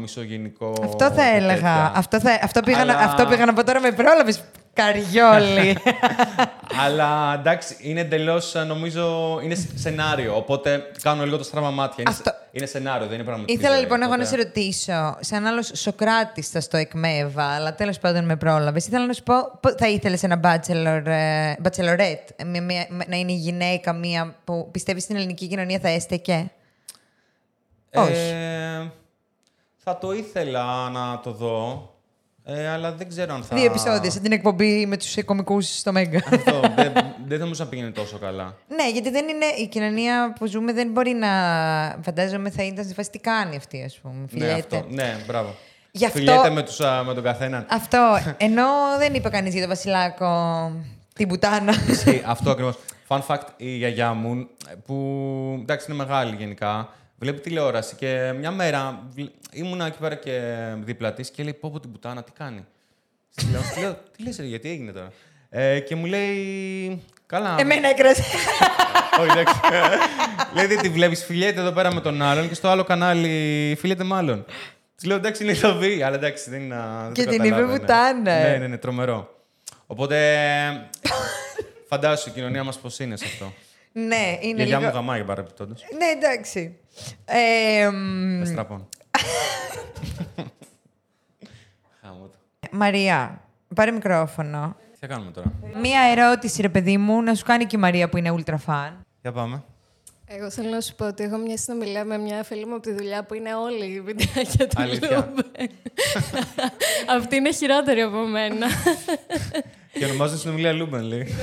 μισογυνικό. 0.00 0.72
Αυτό 0.84 1.04
θα 1.04 1.14
και 1.14 1.36
έλεγα. 1.36 1.52
τέτοια. 1.54 1.92
Αυτό, 1.94 2.20
θα... 2.20 2.38
αυτό, 2.42 2.60
πήγα 2.60 2.84
να... 2.84 2.92
Αλλά- 2.92 3.02
αυτό 3.04 3.26
πήγα 3.26 3.44
να 3.46 3.52
πω 3.52 3.64
τώρα 3.64 3.80
με 3.80 3.90
πρόλαβες. 3.92 4.44
Καριόλη. 4.82 5.76
Αλλά 6.84 7.34
εντάξει, 7.38 7.76
είναι 7.80 8.00
εντελώς, 8.00 8.54
νομίζω, 8.66 9.38
είναι 9.42 9.54
σ- 9.54 9.78
σενάριο. 9.78 10.36
Οπότε 10.36 10.90
κάνω 11.02 11.24
λίγο 11.24 11.36
τα 11.36 11.44
στραβά 11.44 11.70
μάτια. 11.70 12.04
Είναι, 12.06 12.14
σε- 12.14 12.34
είναι 12.52 12.66
σενάριο, 12.66 13.06
δεν 13.06 13.14
είναι 13.14 13.24
πραγματικό. 13.24 13.58
Ήθελα 13.60 13.78
λοιπόν 13.78 14.02
εγώ 14.02 14.16
να 14.16 14.24
σε 14.24 14.36
ρωτήσω, 14.36 15.16
σαν 15.20 15.46
άλλος 15.46 15.70
Σοκράτης 15.74 16.48
θα 16.48 16.60
στο 16.60 16.76
εκμαίευα, 16.76 17.44
αλλά 17.44 17.74
τέλος 17.74 17.98
πάντων 17.98 18.24
με 18.24 18.36
πρόλαβες. 18.36 18.86
Ήθελα 18.86 19.06
να 19.06 19.12
σου 19.12 19.22
πω, 19.22 19.34
πο- 19.60 19.74
θα 19.78 19.88
ήθελες 19.88 20.22
ένα 20.22 20.40
bachelor, 20.44 21.02
ε, 21.06 21.52
bachelorette, 21.64 22.28
ε, 22.36 22.44
με- 22.44 22.60
με- 22.60 22.86
με- 22.88 23.04
να 23.08 23.16
είναι 23.16 23.32
η 23.32 23.36
γυναίκα 23.36 23.92
μία 23.92 24.34
που 24.44 24.68
πιστεύεις 24.70 25.02
στην 25.02 25.16
ελληνική 25.16 25.46
κοινωνία 25.48 25.78
θα 25.78 25.88
έστεκε; 25.88 26.50
Όχι. 27.94 28.12
Ε, 28.12 28.90
θα 29.76 29.98
το 29.98 30.12
ήθελα 30.12 30.90
να 30.90 31.20
το 31.22 31.30
δω, 31.32 31.92
ε, 32.50 32.68
αλλά 32.68 32.92
δεν 32.92 33.08
ξέρω 33.08 33.34
αν 33.34 33.42
θα... 33.42 33.56
Δύο 33.56 33.64
επεισόδια 33.64 34.10
σε 34.10 34.20
την 34.20 34.32
εκπομπή 34.32 34.86
με 34.86 34.96
τους 34.96 35.16
κομικούς 35.24 35.78
στο 35.78 35.92
Μέγκα. 35.92 36.18
Αυτό, 36.32 36.60
δεν, 36.76 36.92
δεν 37.26 37.38
θα 37.38 37.44
μπορούσα 37.44 37.62
να 37.64 37.68
πήγαινε 37.70 37.90
τόσο 37.90 38.18
καλά. 38.18 38.54
ναι, 38.68 38.90
γιατί 38.92 39.10
δεν 39.10 39.28
είναι 39.28 39.44
η 39.58 39.66
κοινωνία 39.66 40.32
που 40.38 40.46
ζούμε, 40.46 40.72
δεν 40.72 40.90
μπορεί 40.90 41.12
να. 41.12 41.28
Φαντάζομαι 42.02 42.50
θα 42.50 42.62
ήταν 42.62 42.84
στη 42.84 42.94
φάση 42.94 43.10
τι 43.10 43.18
κάνει 43.18 43.56
αυτή, 43.56 43.82
ας 43.86 43.98
πούμε. 44.02 44.14
Ναι, 44.20 44.26
Φιλιέται. 44.28 44.76
αυτό. 44.76 44.84
Ναι, 44.90 45.16
μπράβο. 45.26 45.54
Γι' 45.90 46.04
αυτό- 46.04 46.18
Φιλιέται 46.18 46.50
με, 46.50 46.62
τους, 46.62 46.80
α, 46.80 47.02
με 47.04 47.14
τον 47.14 47.22
καθέναν. 47.22 47.66
Αυτό. 47.70 48.18
Ενώ 48.36 48.64
δεν 48.98 49.14
είπε 49.14 49.28
κανείς 49.28 49.52
για 49.52 49.60
τον 49.60 49.70
Βασιλάκο 49.70 50.26
την 51.14 51.28
πουτάνα. 51.28 51.74
Ισχύει, 51.88 52.22
αυτό 52.26 52.50
ακριβώς. 52.50 52.78
Fun 53.08 53.20
fact, 53.26 53.46
η 53.56 53.68
γιαγιά 53.76 54.12
μου, 54.12 54.46
που 54.86 54.94
εντάξει 55.60 55.86
είναι 55.88 55.98
μεγάλη 56.04 56.34
γενικά, 56.36 56.88
βλέπει 57.18 57.40
τηλεόραση 57.40 57.94
και 57.94 58.32
μια 58.38 58.50
μέρα 58.50 59.02
βλ- 59.14 59.32
ήμουνα 59.52 59.86
εκεί 59.86 59.98
πέρα 59.98 60.14
και 60.14 60.40
δίπλα 60.78 61.12
της 61.12 61.30
και 61.30 61.42
λέει: 61.42 61.54
Πω, 61.54 61.70
πω 61.70 61.80
την 61.80 61.92
πουτάνα, 61.92 62.22
τι 62.22 62.32
κάνει; 62.32 62.64
Στη 63.30 63.46
λέω, 63.50 63.60
«Τη 63.74 63.80
λέω, 63.80 63.98
τι 64.16 64.22
λες, 64.22 64.36
ρε, 64.38 64.44
γιατί 64.46 64.68
έγινε 64.70 64.92
τώρα; 64.92 65.12
Ε, 65.50 65.80
και 65.80 65.94
μου 65.94 66.04
λέει. 66.06 67.02
Καλά. 67.26 67.56
Εμένα 67.58 67.88
έκρασε. 67.88 68.22
Όχι, 69.20 69.30
εντάξει. 69.38 69.54
λέει: 70.54 70.66
Δεν 70.66 70.78
τη 70.78 70.88
βλέπεις, 70.88 71.24
φιλιέται 71.24 71.60
εδώ 71.60 71.70
πέρα 71.72 71.94
με 71.94 72.00
τον 72.00 72.22
άλλον 72.22 72.48
και 72.48 72.54
στο 72.54 72.68
άλλο 72.68 72.84
κανάλι 72.84 73.76
φιλιέται 73.78 74.04
με 74.04 74.14
άλλον. 74.16 74.44
Της 74.96 75.04
λέω: 75.06 75.16
Εντάξει, 75.16 75.42
είναι 75.42 75.52
ηθοποιή, 75.52 76.02
αλλά 76.02 76.16
εντάξει, 76.16 76.50
δεν 76.50 76.60
είναι. 76.60 76.76
δεν 77.04 77.12
Και 77.12 77.24
το 77.24 77.30
την 77.30 77.38
είπε 77.44 77.48
καταλάβαινε. 77.48 77.78
πουτάνα, 77.78 78.30
ε. 78.32 78.50
Ναι, 78.52 78.56
ναι, 78.58 78.66
ναι, 78.66 78.76
τρομερό. 78.78 79.42
Οπότε. 79.86 80.16
Φαντάσου 81.88 82.28
η 82.28 82.32
κοινωνία 82.32 82.64
μας 82.64 82.78
πώς 82.78 82.98
είναι 82.98 83.16
σε 83.16 83.24
αυτό. 83.24 83.52
Ναι, 84.06 84.36
Η 84.36 84.38
είναι 84.42 84.56
γιαγιά 84.56 84.76
μου 84.76 84.84
λίγο... 84.84 84.96
γαμάει 84.96 85.24
παρεπιπτόντω. 85.24 85.74
Ναι, 85.98 86.26
εντάξει. 86.26 86.78
Ε, 87.24 87.88
μ, 87.90 88.42
Εστραπών. 88.42 88.88
Χάμω 92.00 92.28
το. 92.28 92.38
Μαρία, 92.70 93.40
πάρε 93.74 93.90
μικρόφωνο. 93.90 94.76
Τι 94.92 94.98
θα 94.98 95.06
κάνουμε 95.06 95.30
τώρα; 95.30 95.52
Μία 95.80 96.00
ερώτηση, 96.00 96.62
ρε 96.62 96.68
παιδί 96.68 96.96
μου, 96.96 97.22
να 97.22 97.34
σου 97.34 97.44
κάνει 97.44 97.64
και 97.64 97.76
η 97.76 97.80
Μαρία 97.80 98.08
που 98.08 98.16
είναι 98.16 98.34
ultra 98.38 98.54
fan. 98.66 98.92
Για 99.22 99.32
πάμε. 99.32 99.62
Εγώ 100.30 100.50
θέλω 100.50 100.68
να 100.68 100.80
σου 100.80 100.94
πω 100.94 101.06
ότι 101.06 101.22
έχω 101.22 101.36
μια 101.36 101.56
συνομιλία 101.56 102.04
με 102.04 102.18
μια 102.18 102.42
φίλη 102.44 102.66
μου 102.66 102.74
από 102.74 102.82
τη 102.82 102.92
δουλειά 102.92 103.24
που 103.24 103.34
είναι 103.34 103.54
όλοι 103.54 103.84
οι 103.84 104.00
βιντεάκια 104.00 104.66
του 104.68 104.82
Αλήθεια. 104.82 105.16
Luben. 105.16 105.70
Αυτή 107.18 107.36
είναι 107.36 107.52
χειρότερη 107.52 108.00
από 108.00 108.16
μένα. 108.26 108.66
Και 109.98 110.04
ονομάζεται 110.04 110.38
συνομιλία 110.38 110.72
Luben, 110.72 111.02
λέει. 111.02 111.34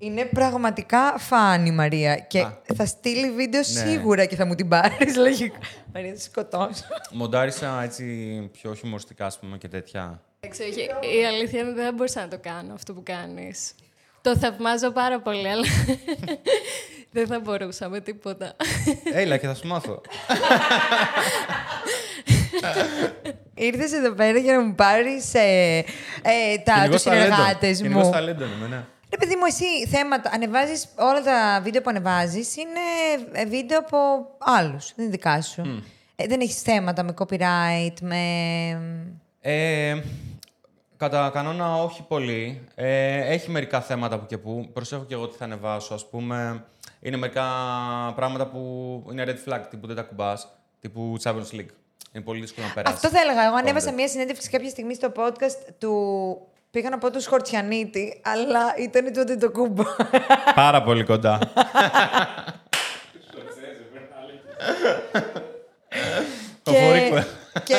Είναι 0.00 0.24
πραγματικά 0.24 1.14
φαν 1.18 1.66
η 1.66 1.70
Μαρία 1.70 2.16
και 2.16 2.46
θα 2.76 2.86
στείλει 2.86 3.30
βίντεο 3.30 3.60
Ναι. 3.60 3.90
σίγουρα 3.90 4.24
και 4.24 4.36
θα 4.36 4.46
μου 4.46 4.54
την 4.54 4.68
πάρεις. 4.68 5.16
Λέγε. 5.26 5.52
Μαρία, 5.94 6.10
θα 6.12 6.16
σε 6.18 6.22
σκοτώσω. 6.24 6.84
Μοντάρισα 7.12 7.82
έτσι 7.82 8.04
πιο 8.52 8.74
χιουμοριστικά, 8.74 9.26
ας 9.26 9.38
πούμε, 9.38 9.58
και 9.58 9.68
τέτοια. 9.68 10.22
Εντάξει, 10.40 10.62
όχι. 10.62 10.80
Η 11.20 11.26
αλήθεια 11.26 11.60
είναι 11.60 11.68
ότι 11.68 11.80
δεν 11.80 11.94
μπορούσα 11.94 12.20
να 12.20 12.28
το 12.28 12.38
κάνω 12.42 12.74
αυτό 12.74 12.92
που 12.94 13.02
κάνεις. 13.02 13.74
Το 14.20 14.36
θαυμάζω 14.36 14.90
πάρα 14.90 15.20
πολύ, 15.20 15.48
αλλά 15.48 15.64
δεν 17.12 17.26
θα 17.26 17.40
μπορούσα 17.40 17.88
με 17.88 18.00
τίποτα. 18.00 18.56
Έλα 19.12 19.36
και 19.36 19.46
θα 19.46 19.54
σου 19.54 19.66
μάθω. 19.66 20.00
Ήρθες 23.54 23.92
εδώ 23.92 24.12
πέρα 24.12 24.38
για 24.38 24.56
να 24.56 24.60
μου 24.64 24.74
πάρεις 24.74 25.34
ε, 25.34 25.84
ε, 26.22 26.58
τα 26.64 26.88
τους 26.90 27.00
συνεργάτες 27.00 27.82
μου. 27.82 27.88
Γενικός 27.88 28.10
ταλέντο 28.10 28.44
είμαι, 28.44 28.66
ναι. 28.66 28.84
Ρε 29.10 29.16
παιδί 29.16 29.36
μου, 29.36 29.44
εσύ 29.48 29.86
θέματα, 29.88 30.30
ανεβάζεις 30.34 30.88
όλα 30.98 31.22
τα 31.22 31.60
βίντεο 31.62 31.82
που 31.82 31.90
ανεβάζεις 31.90 32.56
είναι 32.56 32.80
ε, 33.32 33.46
βίντεο 33.46 33.78
από 33.78 33.98
άλλους, 34.38 34.92
δεν 34.94 35.04
είναι 35.04 35.14
δικά 35.14 35.42
σου. 35.42 35.84
Ε, 36.16 36.26
δεν 36.26 36.40
έχεις 36.40 36.62
θέματα 36.62 37.02
με 37.02 37.14
copyright, 37.18 38.00
με... 38.00 38.22
Ε, 39.40 40.02
κατά 40.96 41.30
κανόνα 41.32 41.82
όχι 41.82 42.02
πολύ. 42.02 42.60
Ε, 42.74 43.32
έχει 43.32 43.50
μερικά 43.50 43.80
θέματα 43.80 44.18
που 44.18 44.26
και 44.26 44.38
που. 44.38 44.68
Προσέχω 44.72 45.04
και 45.04 45.14
εγώ 45.14 45.28
τι 45.28 45.36
θα 45.36 45.44
ανεβάσω. 45.44 45.94
Ας 45.94 46.08
πούμε, 46.08 46.64
είναι 47.00 47.16
μερικά 47.16 47.44
πράγματα 48.14 48.46
που 48.46 48.60
είναι 49.10 49.24
red 49.26 49.48
flag, 49.48 49.60
τύπου 49.70 49.86
δεν 49.86 49.96
τα 49.96 50.02
κουμπάς, 50.02 50.48
τύπου 50.80 51.16
Champions 51.22 51.54
League. 51.54 51.72
Είναι 52.18 52.26
πολύ 52.26 52.40
δύσκολο 52.40 52.66
να 52.66 52.72
περάσει. 52.72 52.94
Αυτό 52.94 53.08
θα 53.08 53.20
έλεγα. 53.20 53.44
Εγώ 53.46 53.56
ανέβασα 53.56 53.92
μια 53.92 54.08
συνέντευξη 54.08 54.50
κάποια 54.50 54.68
στιγμή 54.68 54.94
στο 54.94 55.12
podcast 55.16 55.72
του... 55.78 55.92
Πήγα 56.70 56.88
να 56.88 56.98
πω 56.98 57.10
του 57.10 57.20
Σκορτσιανίτη, 57.20 58.20
αλλά 58.24 58.74
ήταν 58.78 59.12
τότε 59.12 59.36
το 59.36 59.50
κούμπο. 59.50 59.82
Πάρα 60.54 60.82
πολύ 60.82 61.04
κοντά. 61.04 61.38
Το 66.62 66.72
και 66.72 66.78
φορικό. 66.78 67.26
και 67.64 67.76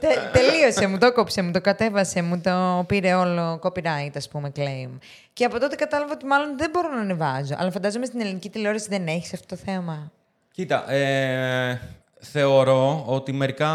τε- 0.00 0.32
τελείωσε, 0.32 0.86
μου 0.86 0.98
το 0.98 1.12
κόψε, 1.12 1.42
μου 1.42 1.50
το 1.50 1.60
κατέβασε, 1.60 2.22
μου 2.22 2.40
το 2.40 2.84
πήρε 2.86 3.14
όλο 3.14 3.60
copyright, 3.62 4.10
ας 4.16 4.28
πούμε, 4.28 4.52
claim. 4.56 4.98
Και 5.32 5.44
από 5.44 5.58
τότε 5.58 5.76
κατάλαβα 5.76 6.12
ότι 6.12 6.26
μάλλον 6.26 6.58
δεν 6.58 6.70
μπορώ 6.70 6.88
να 6.88 7.00
ανεβάζω. 7.00 7.54
Αλλά 7.58 7.70
φαντάζομαι 7.70 8.06
στην 8.06 8.20
ελληνική 8.20 8.50
τηλεόραση 8.50 8.86
δεν 8.88 9.06
έχεις 9.06 9.32
αυτό 9.32 9.46
το 9.46 9.62
θέμα. 9.64 10.12
Κοίτα, 10.52 10.92
ε, 10.92 11.80
θεωρώ 12.20 13.02
ότι 13.06 13.32
μερικά 13.32 13.70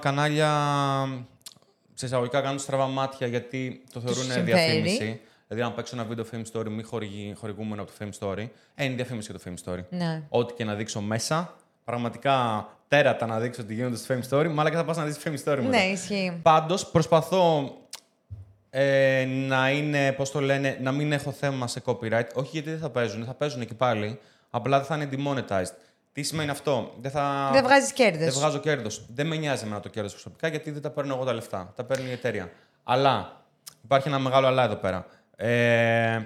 κανάλια 0.00 0.50
σε 1.94 2.06
εισαγωγικά 2.06 2.40
κάνουν 2.40 2.58
στραβά 2.58 2.86
μάτια 2.86 3.26
γιατί 3.26 3.82
το 3.92 4.00
Τους 4.00 4.12
θεωρούν 4.14 4.32
συμφέρει. 4.32 4.44
διαφήμιση. 4.44 5.20
Δηλαδή, 5.48 5.66
αν 5.70 5.74
παίξω 5.74 5.96
ένα 5.96 6.04
βίντεο 6.04 6.24
fame 6.32 6.42
story 6.52 6.68
μη 6.70 6.82
χορηγη- 6.82 7.36
χορηγούμενο 7.38 7.82
από 7.82 7.90
το 7.90 7.96
fame 8.00 8.18
story, 8.26 8.48
ε, 8.74 8.84
είναι 8.84 8.94
διαφήμιση 8.94 9.32
και 9.32 9.38
το 9.38 9.40
fame 9.44 9.70
story. 9.72 9.84
Ναι. 9.90 10.22
Ό,τι 10.28 10.54
και 10.54 10.64
να 10.64 10.74
δείξω 10.74 11.00
μέσα, 11.00 11.54
πραγματικά 11.84 12.66
τέρατα 12.88 13.26
να 13.26 13.38
δείξω 13.40 13.64
τι 13.64 13.74
γίνονται 13.74 13.96
στο 13.96 14.14
fame 14.14 14.28
story, 14.30 14.48
μάλλον 14.52 14.72
θα 14.72 14.84
πας 14.84 14.96
να 14.96 15.04
δεις 15.04 15.18
fame 15.24 15.28
story 15.50 15.56
μετά. 15.56 15.68
Ναι, 15.68 15.82
ισχύει. 15.82 16.38
Πάντως, 16.42 16.86
προσπαθώ 16.90 17.74
ε, 18.70 19.24
να 19.24 19.70
είναι, 19.70 20.12
πώς 20.12 20.30
το 20.30 20.40
λένε, 20.40 20.78
να 20.82 20.92
μην 20.92 21.12
έχω 21.12 21.30
θέμα 21.30 21.66
σε 21.66 21.82
copyright. 21.84 22.26
Όχι 22.34 22.48
γιατί 22.52 22.70
δεν 22.70 22.78
θα 22.78 22.90
παίζουν, 22.90 23.24
θα 23.24 23.34
παίζουν 23.34 23.66
και 23.66 23.74
πάλι. 23.74 24.18
Απλά 24.50 24.76
δεν 24.78 24.86
θα 24.86 24.96
είναι 24.96 25.08
demonetized. 25.12 25.72
Τι 26.12 26.22
σημαίνει 26.22 26.50
αυτό; 26.50 26.94
Δεν, 27.00 27.10
θα... 27.10 27.50
Δεν 27.52 27.62
βγάζεις 27.64 27.92
κέρδος. 27.92 28.24
Δεν 28.24 28.32
βγάζω 28.32 28.58
κέρδος. 28.58 29.06
Δεν 29.14 29.26
με 29.26 29.36
νοιάζει 29.36 29.64
εμένα 29.64 29.80
το 29.80 29.88
κέρδος 29.88 30.12
προσωπικά 30.12 30.48
γιατί 30.48 30.70
δεν 30.70 30.82
τα 30.82 30.90
παίρνω 30.90 31.14
εγώ 31.14 31.24
τα 31.24 31.32
λεφτά. 31.32 31.72
Τα 31.76 31.84
παίρνει 31.84 32.08
η 32.08 32.12
εταιρεία. 32.12 32.50
Αλλά 32.84 33.44
υπάρχει 33.84 34.08
ένα 34.08 34.18
μεγάλο 34.18 34.46
αλλά 34.46 34.64
εδώ 34.64 34.74
πέρα. 34.74 35.06
Ε, 35.36 36.20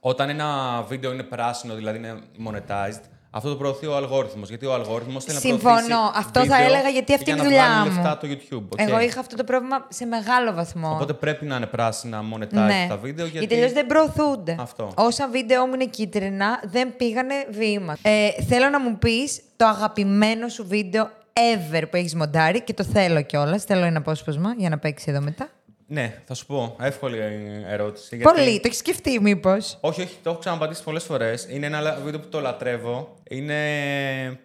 όταν 0.00 0.28
ένα 0.28 0.82
βίντεο 0.82 1.12
είναι 1.12 1.22
πράσινο, 1.22 1.74
δηλαδή 1.74 1.98
είναι 1.98 2.18
monetized, 2.46 3.00
αυτό 3.30 3.48
το 3.48 3.56
προωθεί 3.56 3.86
ο 3.86 3.96
αλγόριθμος. 3.96 4.48
Γιατί 4.48 4.66
ο 4.66 4.74
αλγόριθμος 4.74 5.24
θέλει 5.24 5.34
να 5.34 5.40
Συμφωνώ. 5.40 5.70
προωθήσει 5.70 5.92
Αυτό 6.14 6.40
θα 6.40 6.56
βίντεο 6.56 6.66
έλεγα 6.66 6.88
γιατί 6.88 7.12
αυτή 7.14 7.24
για 7.24 7.32
είναι 7.32 7.42
η 7.42 7.44
να 7.44 7.48
δουλειά 7.48 7.64
βγάλει 7.64 7.88
μου. 7.90 7.94
λεφτά 7.96 8.18
το 8.18 8.28
YouTube. 8.30 8.64
ΟΚ. 8.68 8.80
Εγώ 8.80 9.00
είχα 9.00 9.20
αυτό 9.20 9.36
το 9.36 9.44
πρόβλημα 9.44 9.86
σε 9.88 10.04
μεγάλο 10.04 10.52
βαθμό. 10.52 10.90
Οπότε 10.90 11.12
πρέπει 11.12 11.44
να 11.44 11.56
είναι 11.56 11.66
πράσινα 11.66 12.22
monetized 12.34 12.52
ναι. 12.52 12.86
τα 12.88 12.96
βίντεο. 12.96 13.26
Γιατί, 13.26 13.38
γιατί 13.38 13.54
αλλιώς 13.54 13.72
δεν 13.72 13.86
προωθούνται. 13.86 14.56
Αυτό. 14.60 14.92
Όσα 14.94 15.28
βίντεο 15.28 15.66
μου 15.66 15.74
είναι 15.74 15.84
κίτρινα, 15.86 16.60
δεν 16.64 16.96
πήγανε 16.96 17.34
βήμα. 17.50 17.96
Ε, 18.02 18.28
θέλω 18.48 18.68
να 18.68 18.80
μου 18.80 18.98
πεις 18.98 19.40
το 19.56 19.66
αγαπημένο 19.66 20.48
σου 20.48 20.66
βίντεο 20.66 21.10
ever 21.32 21.82
που 21.90 21.96
έχεις 21.96 22.14
μοντάρει 22.14 22.60
και 22.62 22.74
το 22.74 22.84
θέλω 22.84 23.22
κιόλας. 23.22 23.64
Θέλω 23.64 23.84
ένα 23.84 23.98
απόσπασμα 23.98 24.54
για 24.56 24.68
να 24.68 24.78
παίξεις 24.78 25.08
εδώ 25.08 25.20
μετά. 25.20 25.48
Ναι, 25.90 26.22
θα 26.26 26.34
σου 26.34 26.46
πω. 26.46 26.76
Εύκολη 26.80 27.18
ερώτηση. 27.66 28.16
Πολύ. 28.16 28.40
γιατί- 28.42 28.56
Το 28.60 28.66
έχεις 28.66 28.78
σκεφτεί, 28.78 29.20
μήπως; 29.20 29.78
Όχι, 29.80 30.02
όχι, 30.02 30.16
το 30.22 30.30
έχω 30.30 30.38
ξαναπαντήσει 30.38 30.82
πολλές 30.82 31.04
φορές. 31.04 31.46
Είναι 31.50 31.66
ένα 31.66 31.80
λα- 31.80 31.96
βίντεο 32.04 32.20
που 32.20 32.28
το 32.28 32.40
λατρεύω. 32.40 33.14
Είναι. 33.28 34.40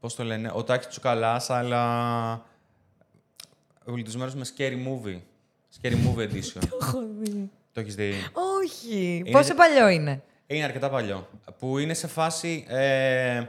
Πώς 0.00 0.14
το 0.14 0.24
λένε, 0.24 0.50
ο 0.54 0.64
Τάκης 0.64 0.86
Τσουκαλάς, 0.88 1.50
αλλά. 1.50 2.44
editισμένο 3.88 4.32
με 4.36 4.44
scary 4.56 4.72
movie. 4.72 5.18
Scary 5.80 5.92
movie 5.94 6.22
edition. 6.32 6.60
Το 6.70 6.78
έχω 6.82 7.02
δει. 7.20 7.50
το 7.72 7.80
έχεις 7.80 7.94
δει; 7.94 8.12
Όχι. 8.62 9.16
Είναι- 9.24 9.30
Πόσο 9.30 9.54
παλιό 9.54 9.88
είναι; 9.88 10.22
Είναι 10.46 10.64
αρκετά 10.64 10.90
παλιό. 10.90 11.28
Που 11.58 11.78
είναι 11.78 11.94
σε 11.94 12.06
φάση. 12.06 12.64
Ε, 12.68 13.42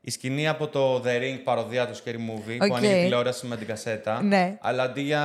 η 0.00 0.10
σκηνή 0.10 0.48
από 0.48 0.66
το 0.68 1.02
The 1.04 1.20
Ring 1.22 1.38
παρωδία 1.44 1.86
του 1.86 1.96
Scary 1.96 2.08
Movie 2.16 2.58
ΟΚ. 2.60 2.66
που 2.68 2.74
ανοίγει 2.74 2.92
τηλεόραση 3.02 3.46
με 3.46 3.56
την 3.56 3.66
κασέτα. 3.66 4.22
Ναι. 4.22 4.56
Αλλά 4.60 4.82
αντί 4.82 5.00
για 5.00 5.22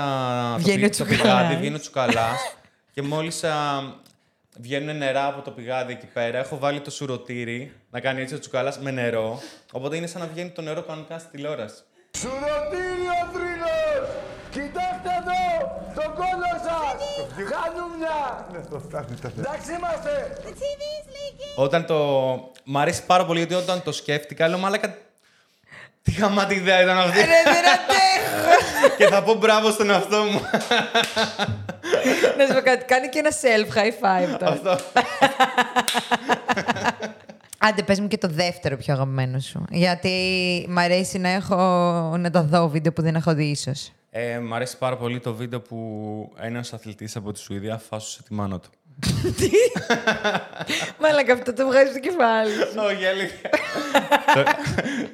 Βγαίνει 0.58 0.80
το, 0.80 0.86
ο 0.86 0.90
πι- 0.90 0.98
το 0.98 1.06
Τσουκαλάς. 1.16 1.38
πηγάδι, 1.42 1.56
βγαίνει 1.56 1.76
ο 1.76 1.80
τσουκαλάς. 1.80 2.56
και 2.94 3.02
μόλις 3.02 3.44
βγαίνουν 4.60 4.98
νερά 4.98 5.26
από 5.28 5.42
το 5.42 5.52
πηγάδι 5.52 5.92
εκεί 5.94 6.06
πέρα, 6.06 6.38
έχω 6.38 6.58
βάλει 6.58 6.80
το 6.82 6.92
σουρωτήρι 6.92 7.72
να 7.90 8.00
κάνει 8.00 8.22
έτσι 8.22 8.36
ο 8.36 8.40
τσουκαλάς 8.40 8.80
με 8.80 8.92
νερό. 8.92 9.40
Οπότε 9.72 9.96
είναι 9.96 10.08
σαν 10.08 10.22
να 10.22 10.28
βγαίνει 10.28 10.50
το 10.50 10.62
νερό 10.62 10.82
κανονικά 10.82 11.20
στη 11.20 11.30
τηλεόραση. 11.32 11.84
Σουρωτήριο 12.18 13.14
θρύλος! 13.34 14.10
Κοιτάξτε 14.52 15.10
εδώ! 15.20 15.44
Τον 15.96 16.14
κόλλο 16.14 16.52
σας! 16.66 17.25
Χανούμια! 17.44 18.48
Εντάξει 19.38 19.72
είμαστε! 19.78 20.38
Όταν 21.56 21.86
το. 21.86 21.96
Μ' 22.64 22.78
αρέσει 22.78 23.06
πάρα 23.06 23.26
πολύ 23.26 23.40
γιατί 23.40 23.54
όταν 23.54 23.84
το 23.84 23.92
σκέφτηκα, 23.92 24.48
λέω 24.48 24.58
μαλάκα. 24.58 24.98
Τι 26.02 26.12
χαμάτη 26.12 26.56
ιδέα 26.56 26.82
ήταν 26.82 26.98
αυτή. 26.98 27.20
και 28.98 29.08
θα 29.08 29.24
πω 29.24 29.34
μπράβο 29.34 29.72
στον 29.72 29.90
εαυτό 29.90 30.24
μου. 30.24 30.42
Να 32.38 32.46
σου 32.46 32.54
πω 32.54 32.62
κάτι. 32.62 32.86
Κάνει 32.86 33.10
και 33.10 33.20
ένα 33.20 33.30
self 33.30 33.78
high 33.78 33.92
five 34.04 34.38
τώρα. 34.40 34.52
Αυτό. 34.52 34.78
Άντε, 37.58 37.84
πες 37.84 38.00
μου 38.00 38.08
και 38.08 38.18
το 38.18 38.28
δεύτερο 38.28 38.78
πιο 38.78 38.94
αγαπημένο 38.94 39.40
σου. 39.40 39.66
Γιατί 39.70 40.10
μ' 40.70 40.78
αρέσει 40.78 41.18
να, 41.18 41.30
έχω, 41.30 41.56
να 42.18 42.32
τα 42.32 42.44
δω 42.44 42.70
βίντεο 42.70 42.92
που 42.92 43.02
δεν 43.02 43.16
έχω 43.16 43.34
δει 43.34 43.46
ίσως. 43.46 43.92
Ε, 44.18 44.40
μ' 44.40 44.54
αρέσει 44.54 44.78
πάρα 44.78 44.98
πολύ 44.98 45.20
το 45.20 45.34
βίντεο 45.34 45.60
που 45.62 46.32
ένας 46.40 46.74
αθλητής 46.74 47.16
από 47.16 47.32
τη 47.32 47.40
Σουηδία 47.40 47.78
φάσωσε 47.78 48.24
τη 48.24 48.34
μάνα 48.34 48.60
του. 48.60 48.70
Μάλακα 51.00 51.34
αυτό 51.34 51.54
το 51.54 51.66
βγάζει 51.68 51.90
στο 51.90 52.00
κεφάλι 52.00 52.52
σου. 52.52 52.68
Όχι, 52.78 53.06
αλήθεια. 53.06 53.50
το, 54.34 54.44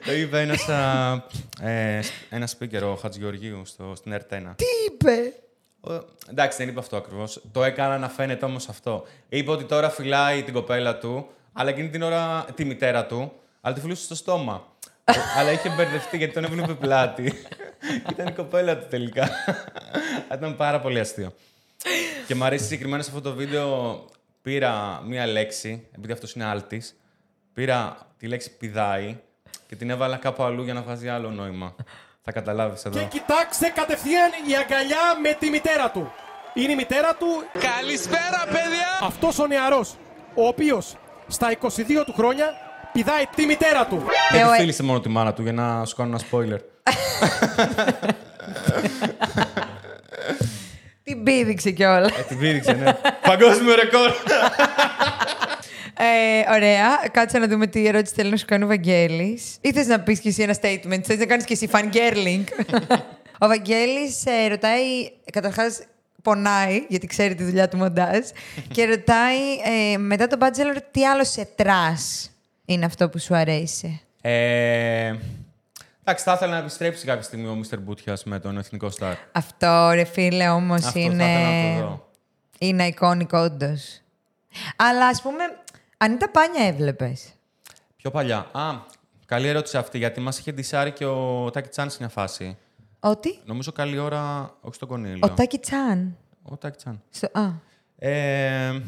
το 0.05 0.11
είπε 0.11 0.39
ένας, 0.41 0.69
α, 0.69 1.13
ε, 1.61 1.99
ένας 2.29 2.57
speaker, 2.59 2.81
ο 2.83 2.95
Χατζηγεωργίου, 2.95 3.61
στο, 3.65 3.93
στην 3.95 4.13
ΕΡΤ1. 4.13 4.53
Τι 4.55 4.65
είπε; 4.91 5.33
Ο- 5.81 6.05
εντάξει, 6.29 6.57
δεν 6.57 6.67
είπε 6.67 6.79
αυτό 6.79 6.97
ακριβώς. 6.97 7.41
Το 7.51 7.63
έκανα 7.63 7.97
να 7.97 8.09
φαίνεται 8.09 8.45
όμως 8.45 8.69
αυτό. 8.69 9.03
Είπε 9.29 9.51
ότι 9.51 9.63
τώρα 9.63 9.89
φυλάει 9.89 10.43
την 10.43 10.53
κοπέλα 10.53 10.97
του, 10.97 11.27
αλλά 11.53 11.69
εκείνη 11.69 11.89
την 11.89 12.01
ώρα 12.01 12.45
τη 12.55 12.65
μητέρα 12.65 13.05
του, 13.05 13.31
αλλά 13.61 13.75
τη 13.75 13.81
φιλούσε 13.81 14.03
στο 14.03 14.15
στόμα. 14.15 14.70
Ε, 15.03 15.13
αλλά 15.37 15.51
είχε 15.51 15.69
μπερδευτεί 15.69 16.17
γιατί 16.17 16.33
τον 16.33 16.43
έβλεπε 16.43 16.73
πλάτη. 16.73 17.33
Ήταν 18.11 18.27
η 18.27 18.31
κοπέλα 18.31 18.77
του 18.77 18.87
τελικά. 18.89 19.29
Ήταν 20.33 20.55
πάρα 20.55 20.79
πολύ 20.79 20.99
αστείο. 20.99 21.33
Και 22.27 22.35
μου 22.35 22.43
αρέσει 22.43 22.63
συγκεκριμένα 22.63 23.03
σε 23.03 23.09
αυτό 23.09 23.29
το 23.29 23.35
βίντεο 23.35 23.99
πήρα 24.41 25.01
μία 25.05 25.27
λέξη, 25.27 25.87
επειδή 25.95 26.13
αυτός 26.13 26.33
είναι 26.33 26.45
άλτης. 26.45 26.95
Πήρα 27.53 27.97
τη 28.17 28.27
λέξη 28.27 28.57
πηδάει 28.57 29.17
και 29.67 29.75
την 29.75 29.89
έβαλα 29.89 30.17
κάπου 30.17 30.43
αλλού 30.43 30.63
για 30.63 30.73
να 30.73 30.81
βγάζει 30.81 31.09
άλλο 31.09 31.29
νόημα. 31.29 31.75
Θα 32.23 32.31
καταλάβεις 32.31 32.85
εδώ. 32.85 32.99
Και 32.99 33.05
κοιτάξτε 33.05 33.67
κατευθείαν 33.69 34.31
η 34.49 34.55
αγκαλιά 34.55 35.19
με 35.21 35.33
τη 35.39 35.49
μητέρα 35.49 35.91
του. 35.91 36.11
Είναι 36.53 36.71
η 36.71 36.75
μητέρα 36.75 37.15
του. 37.15 37.27
Καλησπέρα, 37.59 38.43
παιδιά! 38.45 38.99
Αυτός 39.01 39.39
ο 39.39 39.47
νεαρός, 39.47 39.95
ο 40.35 40.47
οποίος 40.47 40.95
στα 41.27 41.57
22 41.61 42.03
του 42.05 42.13
χρόνια 42.13 42.53
πηδάει 42.91 43.23
τη 43.35 43.45
μητέρα 43.45 43.85
του. 43.87 44.03
Δεν 44.31 44.51
τη 44.51 44.59
φίλησε 44.59 44.83
μόνο 44.83 44.99
τη 44.99 45.09
μάνα 45.09 45.33
του 45.33 45.41
για 45.41 45.53
να 45.53 45.85
σου 45.85 45.95
κάνω 45.95 46.09
ένα 46.09 46.19
spoiler. 46.31 46.59
Την 51.03 51.23
πήδηξε 51.23 51.71
κιόλας. 51.71 52.11
Ε, 52.11 52.25
την 52.27 52.37
πήδηξε, 52.37 52.71
ναι. 52.71 52.93
Παγκόσμιο 53.21 53.75
ρεκόρ. 53.75 54.09
Ε, 55.97 56.53
ωραία. 56.53 57.07
Κάτσε 57.11 57.37
να 57.37 57.47
δούμε 57.47 57.67
τι 57.67 57.87
ερώτηση 57.87 58.13
θέλει 58.13 58.29
να 58.29 58.37
σου 58.37 58.45
κάνει 58.45 58.63
ο 58.63 58.67
Βαγγέλης. 58.67 59.57
Ή 59.61 59.71
θες 59.71 59.87
να 59.87 59.99
πεις 59.99 60.19
κι 60.19 60.27
εσύ 60.27 60.41
ένα 60.41 60.55
statement, 60.61 61.01
θες 61.03 61.17
να 61.17 61.25
κάνεις 61.25 61.45
κι 61.45 61.53
εσύ 61.53 61.69
fangirling. 61.71 62.43
ο 63.39 63.47
Βαγγέλης 63.47 64.25
ε, 64.25 64.47
ρωτάει, 64.47 64.81
καταρχάς 65.31 65.79
πονάει, 66.21 66.85
γιατί 66.87 67.07
ξέρει 67.07 67.35
τη 67.35 67.43
δουλειά 67.43 67.67
του 67.67 67.77
μοντάζ, 67.77 68.19
και 68.71 68.85
ρωτάει 68.85 69.37
ε, 69.93 69.97
μετά 69.97 70.27
τον 70.27 70.39
Bachelor 70.41 70.77
τι 70.91 71.05
άλλο 71.05 71.23
σε 71.23 71.47
trash; 71.55 72.30
Είναι 72.73 72.85
αυτό 72.85 73.09
που 73.09 73.19
σου 73.19 73.35
αρέσει. 73.35 74.01
Ε, 74.21 75.13
εντάξει, 76.03 76.23
θα 76.23 76.33
ήθελα 76.33 76.51
να 76.51 76.57
επιστρέψει 76.57 77.05
κάποια 77.05 77.21
στιγμή 77.21 77.47
ο 77.47 77.55
Μίστερ 77.55 77.79
Μπούτιας 77.79 78.23
με 78.23 78.39
τον 78.39 78.57
Εθνικό 78.57 78.89
Σταρ. 78.89 79.15
Αυτό 79.31 79.89
ρε 79.93 80.03
φίλε 80.03 80.49
όμως 80.49 80.85
Αυτό 80.85 80.99
είναι... 80.99 81.23
θα 81.23 81.29
ήθελα 81.29 81.73
να 81.73 81.79
το 81.79 81.87
δω. 81.87 82.09
Είναι 82.59 82.87
εικόνικο 82.87 83.37
όντως. 83.37 84.01
Αλλά 84.75 85.07
ας 85.07 85.21
πούμε, 85.21 85.43
αν 85.97 86.17
τα 86.17 86.29
πάνια 86.29 86.65
έβλεπες. 86.65 87.33
Πιο 87.95 88.11
παλιά. 88.11 88.49
Α, 88.51 88.73
καλή 89.25 89.47
ερώτηση 89.47 89.77
αυτή, 89.77 89.97
γιατί 89.97 90.19
μας 90.19 90.39
είχε 90.39 90.51
ντυσάρει 90.51 90.91
και 90.91 91.05
ο 91.05 91.49
Τάκη 91.49 91.69
Τσάν 91.69 91.89
σε 91.89 91.97
μια 91.99 92.09
φάση. 92.09 92.57
Ότι; 92.99 93.39
Νομίζω 93.45 93.71
καλή 93.71 93.97
ώρα, 93.97 94.53
όχι 94.61 94.75
στον 94.75 94.87
Κονίλιο. 94.87 95.19
Ο 95.21 95.29
Τάκη 95.29 95.57
Τσάν. 95.59 96.17
Ο 96.43 96.57
Τάκη 96.57 96.77
Τσάν. 96.77 97.01
Στο... 97.09 97.27
Α. 97.31 97.49
Ε, 97.97 98.81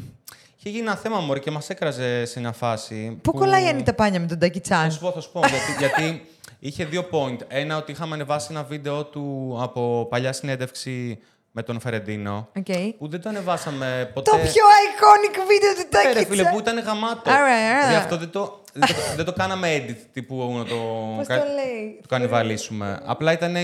είχε 0.68 0.76
γίνει 0.76 0.88
ένα 0.88 0.96
θέμα 0.96 1.18
μωρή 1.20 1.40
και 1.40 1.50
μας 1.50 1.70
έκραζε 1.70 2.24
σε 2.24 2.40
μια 2.40 2.52
φάση. 2.52 3.18
Πού 3.22 3.32
κολλάει 3.32 3.64
η 3.64 3.68
Ανίτα 3.68 3.94
Πάνια 3.94 4.20
με 4.20 4.26
τον 4.26 4.38
Τάκη 4.38 4.60
Τσάν; 4.60 4.82
Θα 4.84 4.90
σου 4.90 5.00
πω, 5.00 5.10
θα 5.12 5.20
σου 5.20 5.30
πω. 5.32 5.40
γιατί, 5.40 5.72
γιατί 5.78 6.26
είχε 6.58 6.84
δύο 6.84 7.08
point. 7.10 7.38
Ένα, 7.48 7.76
ότι 7.76 7.92
είχαμε 7.92 8.14
ανεβάσει 8.14 8.46
ένα 8.50 8.62
βίντεο 8.62 9.04
του 9.04 9.56
από 9.60 10.06
παλιά 10.10 10.32
συνέντευξη 10.32 11.18
με 11.50 11.62
τον 11.62 11.80
Φερεντίνο. 11.80 12.48
Okay. 12.58 12.90
Που 12.98 13.08
δεν 13.08 13.20
το 13.20 13.28
ανεβάσαμε 13.28 14.10
ποτέ. 14.14 14.30
Το 14.30 14.36
πιο 14.36 14.46
iconic 14.52 15.36
βίντεο 15.48 15.74
του 15.82 15.88
Τάκη 15.90 16.06
Ναι, 16.06 16.12
ρε 16.12 16.24
φίλε, 16.24 16.42
Τσάν. 16.42 16.52
που 16.52 16.58
ήταν 16.58 16.78
γαμάτο. 16.80 17.22
Alright, 17.30 17.86
alright. 17.86 17.90
Γι' 17.90 17.96
αυτό 17.96 18.16
δεν 18.16 18.30
το, 18.30 18.60
δεν, 18.72 18.88
το, 18.88 18.94
δεν 19.16 19.24
το 19.24 19.32
κάναμε 19.32 19.76
edit 19.88 19.96
τύπου 20.12 20.54
να 20.58 20.64
το, 20.64 20.74
Πώς 21.16 21.26
κα- 21.26 21.38
το 21.38 21.44
λέει; 21.44 21.98
το 22.00 22.08
κανιβαλίσουμε. 22.08 23.00
Απλά 23.04 23.32
ήταν 23.32 23.56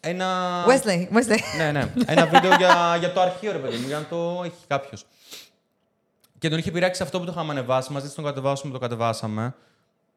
ένα. 0.00 0.28
Wesley, 0.66 1.16
Wesley. 1.16 1.38
Ναι, 1.58 1.70
ναι. 1.72 1.92
Ένα 2.06 2.26
βίντεο 2.26 2.54
για, 2.56 2.96
για 2.98 3.12
το 3.12 3.20
αρχείο, 3.20 3.52
ρε 3.52 3.58
παιδί 3.58 3.76
μου, 3.76 3.86
για 3.86 3.96
να 3.98 4.04
το 4.04 4.40
έχει 4.44 4.54
κάποιος. 4.66 5.06
Και 6.40 6.48
τον 6.48 6.58
είχε 6.58 6.70
πειράξει 6.70 7.02
αυτό 7.02 7.18
που 7.18 7.24
το 7.24 7.32
είχαμε 7.32 7.52
ανεβάσει. 7.52 7.92
Μαζί 7.92 8.08
τον 8.08 8.24
κατεβάσουμε, 8.24 8.72
το 8.72 8.78
κατεβάσαμε. 8.78 9.54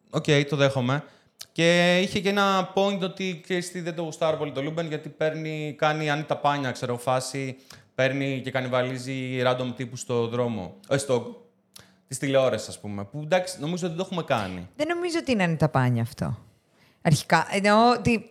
ΟΚ, 0.09 0.25
το 0.49 0.55
δέχομαι. 0.55 1.03
Και 1.51 1.99
είχε 1.99 2.19
και 2.19 2.29
ένα 2.29 2.73
point 2.75 2.99
ότι 3.01 3.41
ξέρεις 3.43 3.71
τι, 3.71 3.81
δεν 3.81 3.95
το 3.95 4.01
γουστάρω 4.01 4.37
πολύ 4.37 4.51
το 4.51 4.61
Luben 4.61 4.87
γιατί 4.87 5.09
παίρνει, 5.09 5.75
κάνει 5.77 6.09
Ανίτα 6.09 6.37
Πάνια, 6.37 6.71
ξέρω, 6.71 6.97
φάση. 6.97 7.57
Παίρνει 7.95 8.41
και 8.43 8.51
κανιβαλίζει 8.51 9.41
random 9.45 9.73
τύπους 9.75 9.99
στο 9.99 10.27
δρόμο. 10.27 10.75
Όχι, 10.87 10.99
στο. 10.99 11.45
της 12.07 12.17
τηλεόραση, 12.17 12.65
ας 12.69 12.79
πούμε. 12.79 13.03
Που 13.03 13.19
εντάξει, 13.23 13.59
νομίζω 13.59 13.87
ότι 13.87 13.95
το 13.95 14.01
έχουμε 14.05 14.23
κάνει. 14.23 14.69
Δεν 14.75 14.87
νομίζω 14.87 15.17
ότι 15.19 15.31
είναι 15.31 15.43
Ανίτα 15.43 15.69
Πάνια 15.69 16.01
αυτό. 16.01 16.37
Αρχικά. 17.01 17.47
Εννοώ 17.51 17.91
ότι 17.91 18.27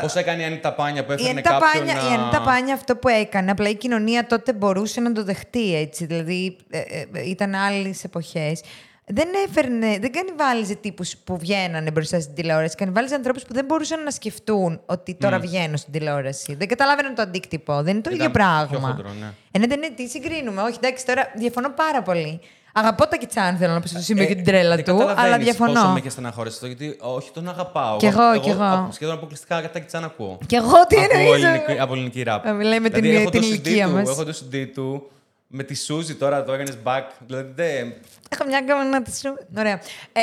Πώς 0.00 0.14
έκανε 0.14 0.42
η 0.42 0.44
Ανίτα 0.44 0.72
Πάνια 0.72 1.04
που 1.04 1.10
η 1.10 1.14
έφερνε 1.14 1.30
Ανίτα 1.30 1.50
κάποιον 1.50 1.86
Πάνια, 1.86 2.02
να... 2.02 2.10
η 2.10 2.12
Ανίτα 2.20 2.40
Πάνια 2.40 2.74
αυτό 2.74 2.96
που 2.96 3.08
έκανε, 3.08 3.50
απλά 3.50 3.68
η 3.68 3.74
κοινωνία 3.74 4.26
τότε 4.26 4.52
μπορούσε 4.52 5.00
να 5.00 5.12
το 5.12 5.24
δεχτεί 5.24 5.76
έτσι. 5.76 6.06
Δηλαδή 6.06 6.56
ε, 6.70 6.78
ε, 6.78 7.28
ήταν 7.28 7.54
άλλες 7.54 8.04
εποχές. 8.04 8.60
Δεν 9.06 9.28
έφερνε, 9.48 9.98
δεν 9.98 10.12
κανιβάλιζε 10.12 10.74
τύπους 10.74 11.16
που 11.16 11.38
βγαίνανε 11.38 11.90
μπροστά 11.90 12.20
στην 12.20 12.34
τηλεόραση. 12.34 12.76
Κανιβάλιζε 12.76 13.14
ανθρώπους 13.14 13.42
που 13.42 13.54
δεν 13.54 13.64
μπορούσαν 13.64 14.02
να 14.02 14.10
σκεφτούν 14.10 14.80
ότι 14.86 15.14
τώρα 15.14 15.36
Μμ. 15.38 15.40
βγαίνουν 15.40 15.76
στην 15.76 15.92
τηλεόραση. 15.92 16.54
Δεν 16.54 16.68
καταλάβαιναν 16.68 17.14
το 17.14 17.22
αντίκτυπο. 17.22 17.82
Δεν 17.82 17.92
είναι 17.92 18.02
το 18.02 18.10
Ήταν 18.10 18.12
ίδιο 18.12 18.30
πιο 18.30 18.30
πράγμα. 18.30 18.88
χοντρό, 18.88 19.10
ναι. 19.20 19.32
Ε, 19.50 19.58
ναι, 19.58 19.66
δεν 19.66 19.82
είναι, 19.82 19.94
τι 19.94 20.08
συγκρίνουμε. 20.08 20.62
Όχι, 20.62 20.76
εντάξει, 20.82 21.06
τώρα 21.06 21.32
διαφωνώ 21.34 21.70
πάρα 21.70 22.02
πολύ. 22.02 22.40
Αγαπώ 22.72 23.06
τα 23.06 23.16
Κιτσάν, 23.16 23.56
θέλω 23.56 23.72
να 23.72 23.80
πω 23.80 23.86
στο 23.86 23.98
σημείο 23.98 24.22
Ε, 24.22 24.26
και 24.26 24.34
την 24.34 24.44
τρέλα 24.44 24.76
δεν 24.76 24.84
του, 24.84 24.92
αλλά 24.94 25.04
καταλαβαίνεις 25.06 25.44
διαφωνώ. 25.44 25.72
Πόσο 25.72 25.86
με 25.86 25.98
είχε 25.98 26.08
στεναχωρήσει 26.08 26.54
αυτό, 26.54 26.66
γιατί 26.66 26.96
όχι, 27.00 27.30
τον 27.30 27.48
αγαπάω. 27.48 27.96
Κι 27.96 28.06
εγώ, 28.06 28.40
κι 28.40 28.48
εγώ. 28.50 28.62
α- 28.62 28.88
Σχεδόν 28.92 29.14
αποκλειστικά 29.14 29.60
κατά 29.60 29.78
Κιτσάν 29.78 30.04
ακούω. 30.04 30.38
Κι 30.46 30.54
εγώ, 30.54 30.86
τι 30.88 30.96
από 30.96 31.06
εννοείς, 31.18 31.44
ελληνική, 31.44 31.70
ε; 31.72 31.78
από 31.78 31.92
ελληνική 31.94 32.22
ραπ. 32.22 32.46
Ε, 32.46 32.52
μιλάει 32.52 32.80
με 32.80 32.88
την- 32.90 33.04
έχω 33.04 33.30
την 33.30 33.40
το 33.40 33.46
CD 33.46 33.50
ηλικία 33.50 33.86
του, 33.86 33.92
μας. 33.92 34.08
Έχω 34.08 34.24
το 34.24 34.34
CD 34.50 34.66
του 34.74 35.10
με 35.46 35.62
τη 35.62 35.74
Σούζη 35.76 36.14
τώρα, 36.14 36.44
το 36.44 36.52
έκανες 36.52 36.76
back. 36.84 37.02
Δηλαδή 37.26 37.52
δεν. 37.54 37.92
Έχω 38.28 38.44
μια 38.46 38.60
γκάμα 38.60 38.84
να 38.84 39.02
τη 39.02 39.16
σου. 39.18 39.28
Ωραία. 39.58 39.80
Ε, 40.12 40.20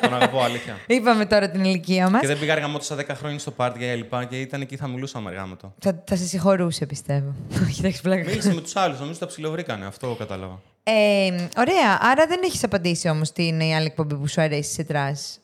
τον 0.00 0.14
αγαπώ, 0.14 0.40
αλήθεια. 0.42 0.76
είπαμε 0.86 1.26
τώρα 1.26 1.50
την 1.50 1.64
ηλικία 1.64 2.08
μας. 2.10 2.20
και 2.20 2.26
δεν 2.26 2.38
πήγα 2.38 2.52
αργά 2.52 2.68
τόσα 2.72 2.96
10 2.96 3.04
χρόνια 3.14 3.38
στο 3.38 3.50
πάρτι 3.50 3.84
για 3.84 3.94
λοιπά 3.94 4.24
και 4.24 4.40
ήταν 4.40 4.60
εκεί 4.60 4.76
θα 4.76 4.88
μιλούσαμε 4.88 5.28
αργά 5.30 5.46
με 5.46 5.56
το. 5.56 5.72
Θα, 5.78 6.02
θα 6.06 6.16
σε 6.16 6.24
συγχωρούσε, 6.24 6.86
πιστεύω. 6.86 7.34
Όχι, 7.68 7.80
εντάξει, 7.80 8.02
πλάκα. 8.02 8.28
Μίλησε 8.28 8.54
με 8.54 8.60
τους 8.60 8.76
άλλους, 8.76 8.98
νομίζω 9.00 9.18
τα 9.18 9.26
ψιλοβρήκανε. 9.26 9.86
Αυτό 9.86 10.14
κατάλαβα. 10.18 10.60
Ε, 10.86 11.30
ωραία. 11.56 11.98
Άρα 12.00 12.26
δεν 12.26 12.40
έχεις 12.44 12.64
απαντήσει 12.64 13.08
όμως 13.08 13.32
τι 13.32 13.46
είναι 13.46 13.64
η 13.64 13.74
άλλη 13.74 13.86
εκπομπή 13.86 14.14
που 14.14 14.28
σου 14.28 14.40
αρέσει 14.40 14.72
σε 14.72 14.84
τρας. 14.84 15.40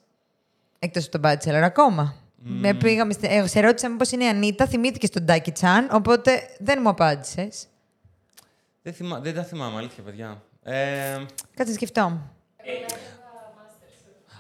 Εκτός 0.79 1.07
από 1.07 1.19
τον 1.19 1.31
Bachelor, 1.31 1.63
ακόμα. 1.63 2.15
Με 2.43 2.75
πήγαμε 2.75 3.13
στη... 3.13 3.27
Εγώ 3.31 3.47
σε 3.47 3.61
ρώτησα 3.61 3.89
μήπω 3.89 4.05
είναι 4.13 4.25
η 4.25 4.29
Ανίτα, 4.29 4.67
θυμήθηκες 4.67 5.11
τον 5.11 5.27
Τάκη 5.27 5.53
Τσάν, 5.53 5.89
οπότε 5.93 6.31
δεν 6.59 6.79
μου 6.83 6.89
απάντησες. 6.89 7.67
Δεν, 8.83 8.93
θυμά... 8.93 9.21
δεν 9.21 9.35
τα 9.35 9.43
θυμάμαι, 9.43 9.79
αλήθεια, 9.79 10.03
παιδιά. 10.03 10.43
Ε... 10.63 11.19
Κάτσε 11.55 11.73
σκεφτόμουν. 11.73 12.31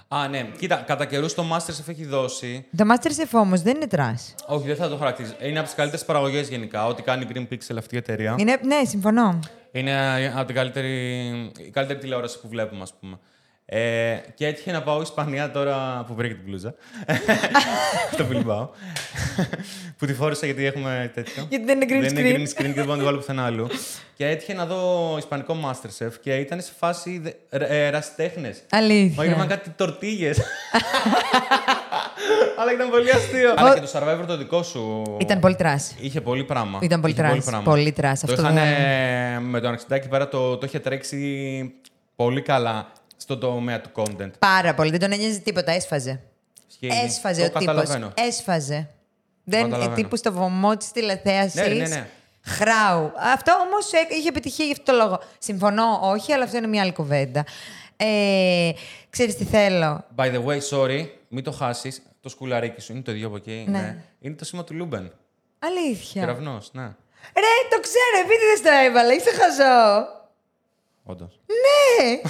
Α, 0.09 0.29
ναι. 0.29 0.51
Κοίτα, 0.59 0.77
κατά 0.77 1.05
καιρούς 1.05 1.35
το 1.35 1.45
Masterchef 1.53 1.89
έχει 1.89 2.05
δώσει. 2.05 2.67
Το 2.77 2.85
Masterchef 2.91 3.31
όμως 3.33 3.63
δεν 3.63 3.77
είναι 3.77 3.87
trash. 3.87 4.35
Όχι, 4.47 4.67
δεν 4.67 4.77
θα 4.77 4.89
το 4.89 4.97
χαρακτηρίζω. 4.97 5.35
Είναι 5.41 5.59
από 5.59 5.67
τις 5.67 5.77
καλύτερες 5.77 6.05
παραγωγές 6.05 6.49
γενικά. 6.49 6.87
Ό,τι 6.87 7.03
κάνει 7.03 7.27
η 7.29 7.29
Green 7.35 7.55
Pixel 7.55 7.77
αυτή 7.79 7.95
η 7.95 7.99
εταιρεία. 7.99 8.35
Είναι... 8.39 8.61
Ναι, 8.63 8.85
συμφωνώ. 8.85 9.39
Είναι 9.73 9.91
ε, 9.91 10.33
από 10.37 10.45
την 10.45 10.55
καλύτερη, 10.55 10.91
η 11.59 11.71
καλύτερη 11.73 11.99
τηλεόραση 11.99 12.41
που 12.41 12.49
βλέπουμε, 12.49 12.83
ας 12.83 12.95
πούμε. 13.01 13.19
Ε, 13.73 14.17
και 14.35 14.47
έτυχε 14.47 14.73
να 14.73 14.83
πάω 14.83 15.01
Ισπανία 15.01 15.51
τώρα 15.51 16.05
που 16.07 16.15
βρήκα 16.15 16.35
την 16.35 16.45
μπλούζα. 16.45 16.75
στο 18.13 18.27
Bilbao. 18.33 18.69
που 19.99 20.07
τη 20.07 20.15
φόρησα 20.15 20.47
γιατί 20.47 20.65
έχουμε 20.65 21.11
τέτοιο. 21.15 21.47
Γιατί 21.49 21.65
δεν 21.65 21.81
είναι 21.81 21.97
green 21.99 22.13
δεν 22.13 22.25
είναι 22.27 22.37
screen. 22.37 22.41
green 22.41 22.63
screen 22.63 22.67
και 22.67 22.73
δεν 22.73 22.85
μπορώ 22.85 22.91
να 22.93 22.99
τη 22.99 23.05
βάλω 23.05 23.17
πουθενά 23.17 23.45
αλλού. 23.45 23.69
και 24.15 24.27
έτυχε 24.29 24.55
να 24.55 24.67
δω 24.67 25.15
Ισπανικό 25.19 25.57
Masterchef 25.65 26.13
και 26.21 26.35
ήταν 26.37 26.61
σε 26.61 26.73
φάση 26.79 27.19
δε- 27.19 27.59
ε, 27.65 27.87
ερασιτέχνες. 27.87 28.63
Αλήθεια. 28.71 29.15
Μάγειρευαν 29.17 29.49
κάτι 29.49 29.71
τορτίγες. 29.71 30.39
Αλλά 32.61 32.73
ήταν 32.73 32.91
πολύ 32.91 33.11
αστείο. 33.11 33.55
Αλλά 33.57 33.75
και 33.75 33.81
το 33.81 33.91
Survivor 33.95 34.25
το 34.27 34.37
δικό 34.37 34.63
σου. 34.63 35.03
Ήταν 35.21 35.41
πολύ 35.41 35.55
trash. 35.57 35.95
Είχε 36.01 36.21
πολύ 36.21 36.45
πράγμα. 36.45 36.79
Ήταν 36.83 37.01
πολύ 37.01 37.13
Είχε 37.13 37.23
trash. 37.23 37.45
πράγμα. 37.45 37.65
Πολύ 37.65 37.93
trash. 37.93 38.21
Το 38.21 38.27
Αυτό 38.31 38.43
είχαν, 38.43 38.55
δεν- 38.55 38.67
ε, 39.35 39.39
με 39.41 39.61
το 39.61 39.69
Αναξιτάκι 39.69 40.09
πέρα 40.09 40.29
το, 40.29 40.57
το 40.57 40.67
είχε 40.67 40.79
τρέξει 40.79 41.75
πολύ 42.17 42.43
καλά 42.43 42.93
στο 43.17 43.39
τομέα 43.39 43.81
του 43.81 43.91
content. 43.95 44.31
Πάρα 44.39 44.75
πολύ. 44.75 44.91
Δεν 44.91 45.01
τον 45.01 45.13
ένοιαζε 45.13 45.39
τίποτα. 45.39 45.73
Έσφαζε. 45.73 46.21
Ισχύει. 46.69 46.99
Έσφαζε 47.05 47.41
Το 47.41 47.47
ο 47.47 47.59
τύπος. 47.59 47.65
καταλαβαίνω. 47.65 48.13
Έσφαζε. 48.15 48.89
Δεν 49.45 49.63
καταλαβαίνω. 49.63 49.95
τύπου 49.95 50.17
στο 50.17 50.33
βωμό 50.33 50.77
της 50.77 50.91
τηλεθέασης. 50.93 51.55
Ναι, 51.55 51.67
ναι, 51.75 51.89
ναι. 51.89 52.07
Χράου. 52.45 53.13
Αυτό 53.35 53.53
όμως 53.67 53.91
είχε 54.19 54.29
επιτυχία 54.29 54.65
γι' 54.65 54.73
αυτό 54.73 54.85
το 54.93 54.99
λόγο. 54.99 55.21
Συμφωνώ, 55.39 55.99
όχι, 56.03 56.33
αλλά 56.33 56.45
αυτό 56.45 56.57
είναι 56.57 56.67
μια 56.67 56.83
άλλη 56.83 56.93
κουβέντα. 56.93 57.45
Ε, 57.97 58.71
ξέρεις 59.11 59.37
τι 59.37 59.45
θέλω; 59.45 60.05
By 60.17 60.25
the 60.25 60.45
way, 60.45 60.59
sorry, 60.71 61.07
μην 61.29 61.45
το 61.45 61.51
χάσεις. 61.53 62.03
Το 62.21 62.29
σκουλαρίκι 62.29 62.81
σου 62.81 62.93
είναι 62.93 63.03
το 63.03 63.11
ίδιο 63.11 63.27
από 63.27 63.37
εκεί. 63.37 63.65
Ναι. 63.69 64.03
Είναι 64.21 64.35
το 64.35 64.45
σήμα 64.45 64.65
του 64.65 64.75
Λούμπεν. 64.75 65.13
Αλήθεια. 65.59 66.21
Κεραυνός, 66.21 66.71
ναι. 66.73 66.83
Ρε, 67.35 67.55
το 67.71 67.81
ξέρω, 67.81 68.17
επειδή 68.25 68.43
δεν 68.55 68.63
το 68.73 68.79
έβαλα. 68.87 69.15
Είσαι 69.15 69.31
χαζό. 69.31 70.07
Όντως. 71.03 71.41
Ναι! 71.47 72.21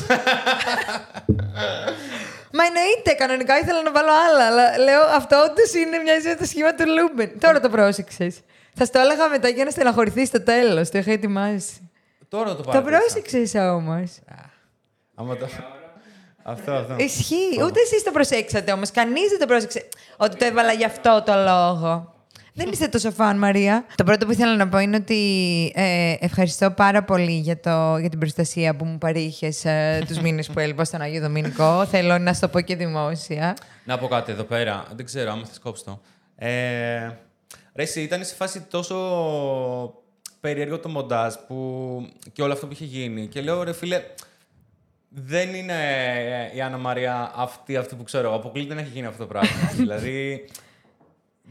Μα 2.53 2.65
εννοείται, 2.65 3.13
κανονικά 3.17 3.59
ήθελα 3.59 3.83
να 3.83 3.93
βάλω 3.93 4.11
άλλα, 4.29 4.47
αλλά 4.47 4.79
λέω 4.79 5.03
αυτό 5.03 5.37
όντως 5.51 5.75
είναι 5.75 5.99
μια 5.99 6.37
το 6.37 6.45
σχήμα 6.45 6.75
του 6.75 6.85
Λούμπεν. 6.87 7.39
Τώρα 7.39 7.61
το 7.61 7.69
πρόσεξες. 7.69 8.41
Θα 8.75 8.85
στο 8.85 8.99
έλεγα 8.99 9.29
μετά 9.29 9.49
για 9.49 9.65
να 9.65 9.71
στεναχωρηθεί 9.71 10.27
στο 10.27 10.43
τέλος. 10.43 10.91
Το 10.91 10.99
είχα 10.99 11.13
ετοιμάσει. 11.13 11.91
Τώρα 12.29 12.49
το 12.57 12.63
Το 12.63 12.63
παρατήρησα. 12.63 12.99
πρόσεξες 13.01 13.55
όμως. 13.55 14.19
Άμα 15.15 15.37
το... 15.37 15.47
αυτό, 16.43 16.73
αυτό. 16.73 16.95
Ισχύει. 16.99 17.63
Ούτε 17.65 17.81
εσείς 17.81 18.03
το 18.03 18.11
προσέξατε 18.11 18.73
όμως. 18.73 18.91
Κανείς 18.91 19.29
δεν 19.31 19.39
το 19.39 19.47
πρόσεξε 19.47 19.89
ότι 20.17 20.37
το 20.37 20.45
έβαλα 20.45 20.73
γι' 20.73 20.85
αυτό 20.85 21.23
το 21.27 21.35
λόγο. 21.35 22.15
Δεν 22.55 22.69
είστε 22.73 22.89
τόσο 22.89 23.11
φαν, 23.11 23.39
Μαρία. 23.39 23.85
Το 23.95 24.05
πρώτο 24.05 24.27
που 24.27 24.33
ήθελα 24.33 24.57
να 24.57 24.69
πω 24.69 24.79
είναι 24.79 24.97
ότι 24.97 25.73
ε, 25.75 26.15
ευχαριστώ 26.21 26.71
πάρα 26.71 27.05
πολύ 27.05 27.39
για, 27.39 27.61
το, 27.61 27.97
για 27.97 28.09
την 28.09 28.19
προστασία 28.19 28.77
που 28.77 28.85
μου 28.85 28.99
παρήχες 28.99 29.65
ε, 29.65 30.05
τους 30.07 30.21
μήνες 30.25 30.47
που 30.47 30.59
έλειπα 30.59 30.85
στον 30.85 31.01
Άγιο 31.01 31.21
Δομήνικο. 31.21 31.87
Θέλω 31.87 32.19
να 32.19 32.35
σου 32.35 32.41
το 32.41 32.49
πω 32.49 32.61
και 32.61 32.77
δημόσια. 32.77 33.57
Να 33.85 33.99
πω 33.99 34.09
κάτι 34.09 34.33
εδώ 34.33 34.43
πέρα. 34.43 34.87
Δεν 34.95 35.05
ξέρω, 35.05 35.31
άμα 35.31 35.45
θες 35.45 35.59
κόψει 35.59 35.85
το. 35.85 36.01
Ε, 36.37 36.49
ρε, 37.75 37.83
εσύ 37.83 38.03
ήταν 38.03 38.25
σε 38.25 38.35
φάση 38.35 38.61
τόσο 38.71 38.97
περίεργο 40.41 40.79
το 40.79 40.89
μοντάζ 40.89 41.35
που 41.47 41.57
και 42.33 42.43
όλο 42.43 42.53
αυτό 42.53 42.67
που 42.67 42.73
είχε 42.73 42.85
γίνει. 42.85 43.27
Και 43.27 43.41
λέω, 43.41 43.63
ρε 43.63 43.73
φίλε, 43.73 44.03
δεν 45.13 45.55
είναι 45.55 45.75
ε, 46.53 46.57
η 46.57 46.61
Άννα 46.61 46.79
Μαρία 46.79 47.33
αυτή, 47.37 47.77
αυτή 47.77 47.95
που 47.95 48.03
ξέρω. 48.03 48.35
Αποκλείται 48.35 48.75
να 48.75 48.81
έχει 48.81 48.91
γίνει 48.91 49.07
αυτό 49.07 49.19
το 49.19 49.27
πράγμα. 49.27 49.71
δηλαδή. 49.77 50.45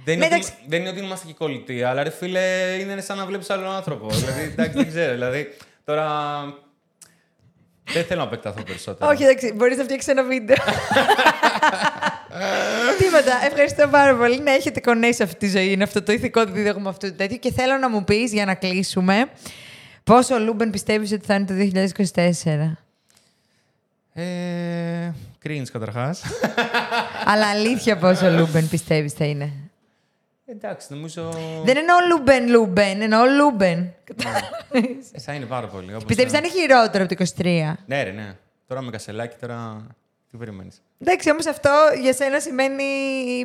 Δεν 0.04 0.16
είναι, 0.16 0.28
Ναι, 0.28 0.36
ότι, 0.36 0.54
δεν 0.68 0.80
είναι 0.80 0.90
ότι 0.90 1.00
είμαστε 1.00 1.28
και 1.28 1.34
κολλητοί, 1.34 1.84
αλλά 1.84 2.04
ρε 2.04 2.10
φίλε, 2.10 2.76
είναι 2.80 3.02
σαν 3.02 3.18
να 3.18 3.26
βλέπεις 3.26 3.50
άλλον 3.50 3.72
άνθρωπο. 3.72 4.10
δηλαδή, 4.10 4.42
εντάξει, 4.42 4.78
δεν 4.78 4.88
ξέρω. 4.88 5.12
Δηλαδή, 5.12 5.56
τώρα. 5.86 6.08
Δεν 7.92 8.04
θέλω 8.04 8.20
να 8.20 8.28
επεκταθώ 8.28 8.64
περισσότερο. 8.64 9.12
Όχι, 9.12 9.24
εντάξει, 9.24 9.54
μπορείς 9.56 9.78
να 9.78 9.84
φτιάξεις 9.84 10.12
ένα 10.12 10.24
βίντεο. 10.24 10.56
Τίποτα. 12.98 13.46
Ευχαριστώ 13.46 13.88
πάρα 13.88 14.16
πολύ. 14.16 14.40
Να 14.40 14.52
έχετε 14.52 14.80
κονέ 14.80 15.12
σε 15.12 15.24
αυτή 15.24 15.38
τη 15.38 15.50
ζωή. 15.50 15.72
Είναι 15.72 15.84
αυτό 15.84 16.02
το 16.02 16.12
ηθικό 16.12 16.46
δίδαγμα 16.46 16.90
αυτό 16.90 17.08
το 17.08 17.14
τέτοιο. 17.14 17.38
Και 17.38 17.52
θέλω 17.52 17.78
να 17.78 17.90
μου 17.90 18.04
πεις 18.04 18.34
για 18.34 18.46
να 18.46 18.56
κλείσουμε 18.56 19.30
πόσο 20.04 20.36
ο 20.36 20.40
Λούμπεν 20.40 20.70
πιστεύεις 20.70 21.12
ότι 21.12 21.26
θα 21.26 21.36
είναι 21.36 21.46
το 21.46 21.82
2024. 22.14 22.89
Ε, 24.20 25.14
cringe 25.46 25.68
καταρχάς. 25.72 26.22
Αλλά 27.32 27.50
αλήθεια 27.50 27.98
πόσο 27.98 28.28
ο 28.28 28.32
Λούμπεν 28.32 28.70
πιστεύεις 28.70 29.14
θα 29.14 29.26
είναι. 29.26 29.52
Εντάξει, 30.46 30.88
νομίζω. 30.94 31.30
Δεν 31.66 31.78
εννοώ 31.78 31.96
Λούμπεν 32.10 32.50
Λούμπεν, 32.50 33.02
εννοώ 33.02 33.26
Λούμπεν. 33.26 33.80
Ε, 35.14 35.20
θα 35.20 35.34
είναι 35.34 35.46
πάρα 35.46 35.68
πολύ. 35.68 35.92
όπως 35.92 36.06
Πιστεύεις 36.06 36.32
θα 36.32 36.38
είναι 36.38 36.50
χειρότερο 36.50 37.04
από 37.04 37.16
το 37.16 37.26
23. 37.38 37.74
Ναι, 37.86 38.04
ρε, 38.04 38.12
ναι. 38.12 38.36
Τώρα 38.68 38.82
με 38.82 38.92
κασελάκι, 38.92 39.36
τώρα. 39.42 39.88
Τι 40.32 40.38
περιμένεις. 40.38 40.82
Εντάξει, 41.00 41.32
όμως 41.32 41.46
αυτό 41.46 41.70
για 42.02 42.14
σένα 42.14 42.40
σημαίνει 42.40 42.84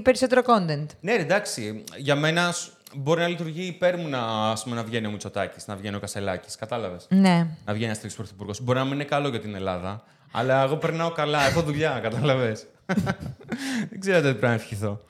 περισσότερο 0.02 0.42
content. 0.46 0.86
Ναι, 1.00 1.16
ρε, 1.16 1.22
εντάξει. 1.22 1.84
Για 1.96 2.14
μένα 2.16 2.52
σ- 2.52 2.70
μπορεί 2.94 3.20
να 3.20 3.28
λειτουργεί 3.28 3.66
υπέρ 3.66 3.98
μου 3.98 4.08
να, 4.08 4.50
ας 4.50 4.62
πούμε, 4.62 4.76
να 4.76 4.82
βγαίνει 4.82 5.06
ο 5.06 5.10
Μητσοτάκης, 5.10 5.66
να 5.66 5.76
βγαίνει 5.76 5.96
ο 5.96 6.00
Κασελάκης. 6.00 6.56
Κατάλαβες; 6.56 7.06
Ναι. 7.10 7.46
Να 7.64 7.72
βγαίνει 7.72 7.84
ένας 7.84 8.00
τέτοιο 8.00 8.16
πρωθυπουργός. 8.16 8.60
Μπορεί 8.62 8.78
να 8.78 8.84
μην 8.84 8.92
είναι 8.94 9.04
καλό 9.04 9.28
για 9.28 9.40
την 9.40 9.54
Ελλάδα, 9.54 10.02
αλλά 10.36 10.62
εγώ 10.62 10.76
περνάω 10.76 11.10
καλά. 11.12 11.46
Έχω 11.46 11.62
δουλειά, 11.62 11.98
κατάλαβε. 12.02 12.56
Δεν 13.90 14.00
ξέρω 14.00 14.16
τι 14.16 14.22
πρέπει 14.22 14.46
να 14.46 14.52
ευχηθώ. 14.52 15.00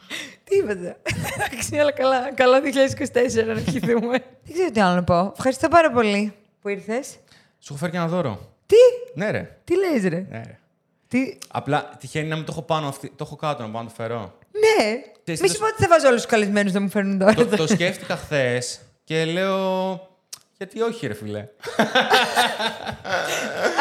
Τίποτα. 0.44 0.96
Εντάξει, 1.34 1.78
αλλά 1.78 1.92
καλά. 1.92 2.32
Καλό 2.34 2.54
2024 3.42 3.44
να 3.46 3.52
ευχηθούμε. 3.52 4.10
Δεν 4.44 4.52
ξέρω 4.52 4.70
τι 4.70 4.80
άλλο 4.80 4.94
να 4.94 5.04
πω. 5.04 5.32
Ευχαριστώ 5.36 5.68
πάρα 5.68 5.90
πολύ 5.90 6.32
που 6.60 6.68
ήρθες. 6.68 7.06
Σου 7.58 7.68
έχω 7.68 7.76
φέρει 7.76 7.90
και 7.92 7.96
ένα 7.98 8.06
δώρο. 8.06 8.52
Τι, 8.66 8.76
Ναι, 9.14 9.30
ρε. 9.30 9.56
τι 9.64 9.74
λες 9.76 10.02
ρε; 10.02 10.26
Ναι, 10.30 10.42
ρε. 10.46 10.58
Τι... 11.08 11.38
Απλά 11.52 11.90
τυχαίνει 11.98 12.28
να 12.28 12.36
μην 12.36 12.44
το 12.44 12.52
έχω 12.52 12.62
πάνω, 12.62 12.88
αυτή, 12.88 13.08
το 13.08 13.24
έχω 13.26 13.36
κάτω, 13.36 13.62
να 13.62 13.68
πάω 13.70 13.82
να 13.82 13.88
το 13.88 13.94
φέρω. 13.96 14.38
Ναι. 14.52 14.94
Ξέρεις, 15.22 15.40
Μη 15.40 15.46
το- 15.46 15.52
σου 15.54 15.60
πω 15.60 15.66
ότι 15.66 15.82
θα 15.82 15.88
βάζω 15.88 16.06
όλους 16.08 16.20
τους 16.22 16.30
καλεσμένους 16.30 16.72
να 16.72 16.80
μου 16.80 16.88
φέρνουν 16.88 17.18
τώρα. 17.18 17.34
το, 17.34 17.46
το 17.56 17.66
σκέφτηκα 17.66 18.16
χθες 18.16 18.80
και 19.04 19.24
λέω. 19.24 19.90
Γιατί 20.56 20.80
όχι, 20.82 21.06
ρε 21.06 21.14
φιλέ. 21.14 21.48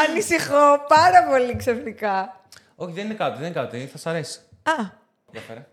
Ανησυχώ 0.07 0.85
πάρα 0.87 1.23
πολύ 1.29 1.55
ξαφνικά. 1.55 2.41
όχι, 2.75 2.93
δεν 2.93 3.05
είναι 3.05 3.13
κάτι, 3.13 3.37
δεν 3.37 3.45
είναι 3.45 3.53
κάτι. 3.61 3.87
Θα 3.87 3.97
σ' 3.97 4.05
αρέσει. 4.07 4.39
Α, 4.63 4.73
Για 5.31 5.41
φέρε. 5.41 5.67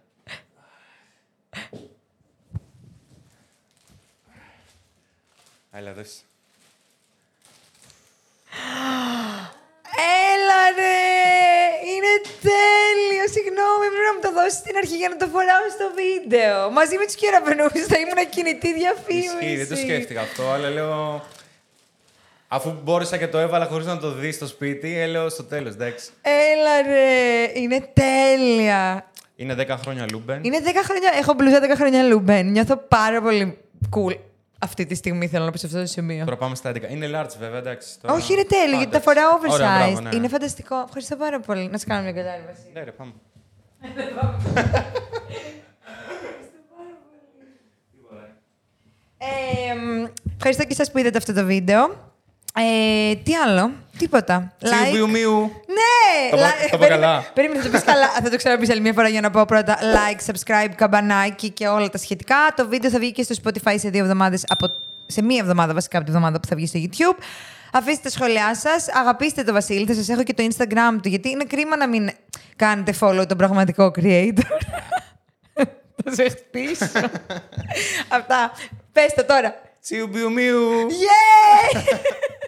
Έλα, 5.71 5.93
δες. 5.93 6.25
Έλα 10.31 10.61
ρε! 10.81 10.99
Είναι 11.93 12.13
τέλειο! 12.49 13.25
Συγγνώμη, 13.37 13.85
πρέπει 13.93 14.07
να 14.11 14.15
μου 14.17 14.23
το 14.27 14.31
δώσεις 14.39 14.59
στην 14.63 14.75
αρχή 14.81 14.97
για 15.03 15.11
να 15.13 15.17
το 15.23 15.27
φοράω 15.35 15.67
στο 15.77 15.87
βίντεο. 16.01 16.59
Μαζί 16.79 16.95
με 17.01 17.05
τους 17.09 17.17
κεραυνούς 17.21 17.73
θα 17.93 17.97
ήμουν 18.03 18.21
κινητή 18.35 18.71
διαφήμιση. 18.81 19.35
Ισχύει, 19.41 19.57
δεν 19.63 19.69
το 19.73 19.77
σκέφτηκα 19.85 20.21
αυτό, 20.29 20.45
αλλά 20.55 20.69
λέω. 20.77 20.95
Αφού 22.49 22.69
μπόρεσα 22.83 23.17
και 23.17 23.29
το 23.29 23.39
έβαλα 23.39 23.67
χωρίς 23.67 23.87
να 23.87 23.99
το 23.99 24.11
δεις 24.21 24.35
στο 24.35 24.47
σπίτι, 24.47 24.99
ε, 24.99 25.07
λέω 25.07 25.29
στο 25.29 25.45
τέλος, 25.45 25.73
εντάξει. 25.75 26.07
Έλα 26.53 26.75
ρε! 26.83 27.51
Είναι 27.61 27.79
τέλεια! 27.93 29.11
Είναι 29.37 29.55
10 29.55 29.77
χρόνια 29.83 30.07
Λούμπεν. 30.13 30.45
Είναι 30.45 30.59
10 30.65 30.69
χρόνια. 30.85 31.11
Έχω 31.19 31.33
μπλούζα 31.33 31.61
10 31.61 31.77
χρόνια 31.77 32.03
Λούμπεν. 32.03 32.51
Νιώθω 32.51 32.77
πάρα 32.77 33.23
πολύ 33.23 33.59
cool 33.97 34.15
αυτή 34.63 34.87
τη 34.87 34.95
στιγμή, 34.95 35.29
θέλω 35.29 35.45
να 35.45 35.51
πω 35.51 35.57
σε 35.59 35.67
αυτό 35.67 35.79
το 35.79 35.87
σημείο. 35.87 36.25
Τώρα 36.25 36.37
πάμε 36.37 36.55
στα 36.55 36.71
11. 36.71 36.91
Είναι 36.91 37.07
large, 37.15 37.35
βέβαια, 37.39 37.59
εντάξει. 37.59 38.01
Τώρα... 38.01 38.15
Όχι, 38.15 38.33
είναι 38.33 38.45
τέλειο, 38.45 38.75
Α, 38.77 38.79
γιατί 38.79 38.91
τα 38.91 38.97
εντάξει. 38.97 39.09
φοράω 39.09 39.53
Ωραία, 39.53 39.77
oversized. 39.79 39.93
μπράβο, 39.93 40.01
ναι. 40.01 40.17
Είναι 40.17 40.29
φανταστικό. 40.29 40.83
Ευχαριστώ 40.87 41.17
πάρα 41.17 41.41
πολύ. 41.41 41.69
Να 41.69 41.79
σε 41.79 41.87
κάνω 41.87 42.03
μια 42.03 42.13
κατάρρευση. 42.13 42.63
Ναι, 42.73 42.83
ρε, 42.85 42.91
πάμε. 42.91 43.13
Ε, 49.19 49.75
μ, 49.75 50.07
ευχαριστώ 50.37 50.63
και 50.63 50.73
εσάς 50.73 50.91
που 50.91 50.99
είδατε 50.99 51.19
αυτό 51.19 51.33
το 51.33 51.45
βίντεο. 51.45 52.10
Ε, 52.61 53.15
τι 53.15 53.35
άλλο, 53.35 53.73
τίποτα. 53.99 54.53
Τσιου, 54.63 54.77
μπιου, 54.93 55.09
μιου. 55.11 55.41
Ναι! 55.67 56.31
Το 56.31 56.37
είπα- 56.37 56.47
Like- 56.49 56.59
το 56.59 56.65
είπα 56.67 56.77
περίμενε- 56.79 57.01
καλά. 57.07 57.25
Περίμενε, 57.35 57.61
θα 57.63 57.67
το 57.69 57.71
πεις 57.77 57.85
καλά. 57.85 58.09
Θα 58.09 58.31
το 58.31 58.37
ξαναπείς 58.37 58.71
άλλη 58.71 58.81
μια 58.81 58.93
φορά 58.93 59.09
για 59.09 59.21
να 59.21 59.31
πω 59.31 59.45
πρώτα 59.45 59.79
like, 59.81 60.31
subscribe, 60.31 60.71
καμπανάκι 60.75 61.51
και 61.51 61.67
όλα 61.69 61.89
τα 61.89 61.99
σχετικά. 61.99 62.37
Το 62.57 62.69
βίντεο 62.69 62.91
θα 62.91 62.99
βγει 62.99 63.13
και 63.13 63.23
στο 63.23 63.35
Spotify 63.45 63.75
σε 63.79 63.89
δύο 63.89 64.03
εβδομάδες, 64.03 64.45
από... 64.49 64.71
σε 65.07 65.23
μία 65.23 65.39
εβδομάδα 65.41 65.75
βασικά 65.75 65.97
από 65.97 66.07
τη 66.07 66.13
εβδομάδα 66.13 66.41
που 66.41 66.47
θα 66.49 66.57
βγει 66.57 66.67
στο 66.67 66.81
YouTube. 66.83 67.23
Αφήστε 67.73 68.01
τα 68.03 68.11
σχόλιά 68.11 68.55
σας, 68.55 68.89
αγαπήστε 68.89 69.43
το 69.43 69.53
Βασίλη, 69.53 69.87
θα 69.87 69.95
σας 69.95 70.09
έχω 70.09 70.23
και 70.23 70.35
το 70.35 70.47
Instagram 70.51 70.99
του, 71.03 71.09
γιατί 71.09 71.29
είναι 71.31 71.45
κρίμα 71.45 71.77
να 71.77 71.89
μην 71.89 72.11
κάνετε 72.57 72.95
follow 73.01 73.25
τον 73.29 73.37
πραγματικό 73.37 73.93
creator. 73.97 74.43
θα 76.05 76.13
σε 76.15 76.29
χτυπήσω. 76.29 76.85
Αυτά. 78.19 78.53
Πες 78.93 79.15
το 79.17 79.25
τώρα. 79.25 79.55
Τσιου, 79.83 80.07
μπιου, 80.07 80.31
μιου. 80.33 80.69
Yeah! 80.91 81.79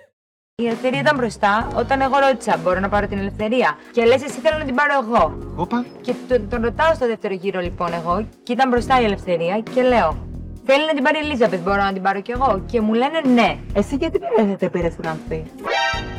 Η 0.56 0.66
ελευθερία 0.66 1.00
ήταν 1.00 1.16
μπροστά 1.16 1.68
όταν 1.76 2.00
εγώ 2.00 2.18
ρώτησα: 2.18 2.56
Μπορώ 2.62 2.80
να 2.80 2.88
πάρω 2.88 3.06
την 3.06 3.18
ελευθερία; 3.18 3.76
Και 3.92 4.04
λες, 4.04 4.22
εσύ 4.22 4.40
θέλω 4.40 4.58
να 4.58 4.64
την 4.64 4.74
πάρω 4.74 4.92
εγώ. 5.02 5.38
Όπα. 5.56 5.84
Και 6.00 6.14
τον, 6.28 6.48
τον 6.48 6.62
ρωτάω 6.62 6.94
στο 6.94 7.06
δεύτερο 7.06 7.34
γύρο 7.34 7.60
λοιπόν 7.60 7.92
εγώ, 7.92 8.26
και 8.42 8.52
ήταν 8.52 8.68
μπροστά 8.68 9.00
η 9.00 9.04
ελευθερία, 9.04 9.62
και 9.74 9.82
λέω: 9.82 10.16
Θέλει 10.64 10.86
να 10.86 10.94
την 10.94 11.02
πάρει 11.02 11.16
η 11.16 11.20
Ελίζαπεθ, 11.20 11.62
μπορώ 11.62 11.82
να 11.82 11.92
την 11.92 12.02
πάρω 12.02 12.20
κι 12.20 12.30
εγώ; 12.30 12.62
Και 12.70 12.80
μου 12.80 12.92
λένε 12.92 13.20
ναι. 13.34 13.58
Εσύ 13.74 13.96
γιατί 13.96 14.18
δεν 14.58 14.70
πήρε 14.70 14.88
την 14.88 15.08
αμφή. 15.08 15.42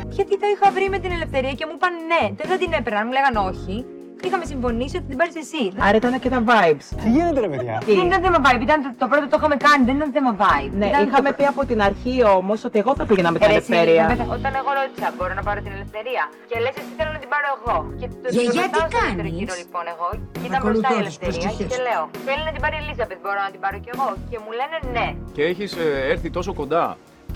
Γιατί 0.08 0.38
το 0.38 0.46
είχα 0.54 0.70
βρει 0.72 0.88
με 0.88 0.98
την 0.98 1.12
ελευθερία 1.12 1.52
και 1.52 1.66
μου 1.66 1.72
είπαν 1.74 1.92
ναι. 2.06 2.34
Δεν 2.36 2.46
θα 2.46 2.56
την 2.56 2.72
έπαιρνα, 2.72 2.98
αν 3.00 3.06
μου 3.06 3.12
λέγανε 3.12 3.38
όχι. 3.50 3.84
Είχαμε 4.26 4.44
συμφωνήσει 4.52 4.96
ότι 5.00 5.06
την 5.10 5.16
πάρεις 5.20 5.36
εσύ. 5.44 5.62
Άρα 5.86 5.96
ήταν 6.00 6.12
και 6.24 6.30
τα 6.34 6.40
vibes. 6.48 6.86
Τι 7.02 7.08
γίνεται, 7.14 7.40
ρε 7.40 7.48
παιδιά; 7.52 7.76
Δεν 7.86 8.06
ήταν 8.10 8.20
θέμα 8.26 8.38
vibe, 8.44 8.62
ήταν 8.68 8.78
το, 8.84 8.90
το 9.02 9.06
πρώτο 9.10 9.24
το 9.32 9.36
είχαμε 9.38 9.56
κάνει, 9.66 9.82
δεν 9.88 9.94
ήταν 10.00 10.10
θέμα 10.16 10.32
vibe. 10.42 10.72
Ναι, 10.80 10.86
Ήταν 10.92 11.02
είχαμε 11.06 11.28
το- 11.30 11.36
πει 11.38 11.44
από 11.52 11.62
την 11.70 11.78
αρχή 11.88 12.14
όμως 12.38 12.58
ότι 12.68 12.76
εγώ 12.82 12.92
θα 12.98 13.04
πήγαινα 13.08 13.30
με 13.34 13.38
την 13.38 13.48
Ρε, 13.50 13.54
εσύ, 13.60 13.72
ελευθερία. 13.72 14.04
βέβαια, 14.12 14.26
Όταν 14.38 14.52
εγώ 14.60 14.70
ρώτησα, 14.80 15.06
μπορώ 15.16 15.32
να 15.38 15.42
πάρω 15.48 15.60
την 15.66 15.72
ελευθερία; 15.78 16.24
Και 16.50 16.56
λες, 16.64 16.74
εσύ 16.80 16.90
θέλω 16.98 17.10
να 17.16 17.20
την 17.24 17.30
πάρω 17.34 17.46
εγώ. 17.58 17.76
Και 18.00 18.06
το, 18.22 18.28
Γιαγιά, 18.34 18.50
το 18.50 18.56
τι 18.56 18.60
ρωτάω 18.64 18.86
στο 18.86 18.98
δεύτερο 18.98 19.16
κάνεις; 19.16 19.32
γύρο 19.38 19.54
λοιπόν 19.62 19.84
εγώ. 19.94 20.08
Και 20.40 20.46
ήταν 20.50 20.60
μπροστά 20.64 20.88
η 20.88 20.92
Ακολουθώ 20.92 20.92
τις 20.94 21.00
ελευθερία. 21.04 21.34
προσευχές. 21.34 21.68
Και 21.72 21.78
λέω, 21.88 22.02
θέλει 22.26 22.42
να 22.48 22.52
την 22.54 22.60
πάρει 22.64 22.74
η 22.78 22.80
Ελίζαπεθ, 22.84 23.18
μπορώ 23.24 23.40
να 23.46 23.50
την 23.54 23.60
πάρω 23.64 23.76
κι 23.84 23.90
εγώ; 23.94 24.08
Και 24.30 24.38
μου 24.44 24.50
λένε 24.60 24.76
ναι. 24.96 25.06
Και 25.36 25.42
έχεις 25.50 25.70
ε, 25.84 25.86
έρθει 26.12 26.28
τόσο 26.38 26.52
κοντά 26.60 26.84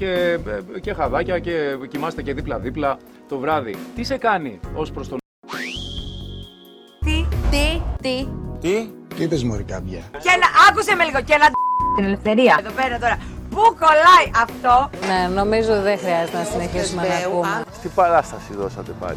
και, 0.01 0.10
ε, 0.77 0.78
και 0.85 0.93
χαδάκια 0.98 1.36
και 1.47 1.55
κοιμάστε 1.93 2.20
και 2.27 2.32
δίπλα-δίπλα 2.39 2.90
το 3.31 3.36
βράδυ. 3.44 3.74
Τι 3.97 4.02
σε 4.10 4.16
κάνει 4.27 4.52
ως 4.82 4.89
προς 4.94 5.06
τον 5.10 5.19
Τι, 7.51 7.83
τι, 8.01 8.29
τι; 8.61 8.69
Τι. 8.69 8.91
Τι 9.16 9.23
είπες 9.23 9.45
μωρή 9.45 9.62
κάμπια. 9.62 10.03
Και 10.11 10.31
να, 10.41 10.69
άκουσε 10.69 10.95
με 10.95 11.05
λίγο, 11.05 11.20
και 11.23 11.37
να 11.37 11.47
την 11.97 12.05
ελευθερία. 12.05 12.57
Εδώ 12.61 12.70
πέρα 12.70 12.99
τώρα. 12.99 13.19
Πού 13.51 13.61
κολλάει 13.83 14.31
αυτό; 14.45 14.91
Ναι, 15.07 15.35
νομίζω 15.35 15.83
δεν 15.83 15.99
χρειάζεται 15.99 16.37
να 16.39 16.45
συνεχίσουμε 16.45 17.03
να 17.09 17.15
ακούμε. 17.15 17.62
Τι 17.83 17.89
παράσταση 17.89 18.55
δώσατε 18.55 18.93
πάλι. 19.01 19.16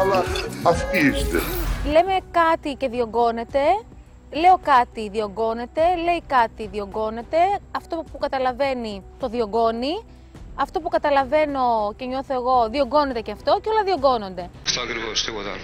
Αλλά 0.00 0.24
αυτοί 0.62 0.98
είστε. 0.98 1.38
Λέμε 1.84 2.16
κάτι 2.30 2.74
και 2.78 2.88
διωγγώνεται. 2.88 3.60
Λέω 4.30 4.58
κάτι, 4.62 5.08
διωγγώνεται. 5.08 5.82
Λέει 6.04 6.22
κάτι, 6.26 6.68
διωγγώνεται. 6.72 7.36
Αυτό 7.76 8.04
που 8.12 8.18
καταλαβαίνει 8.18 9.02
το 9.18 9.28
διωγγώνει. 9.28 10.02
Αυτό 10.54 10.80
που 10.80 10.88
καταλαβαίνω 10.88 11.94
και 11.96 12.04
νιώθω 12.04 12.34
εγώ 12.34 12.68
διωγγώνεται 12.68 13.20
και 13.20 13.32
αυτό 13.32 13.60
και 13.62 13.68
όλα 13.68 13.82
διωγγώνονται. 13.84 14.50
Αυτό 14.66 14.80
ακριβώς, 14.80 15.24
τίποτα 15.24 15.48
άλλο. 15.50 15.60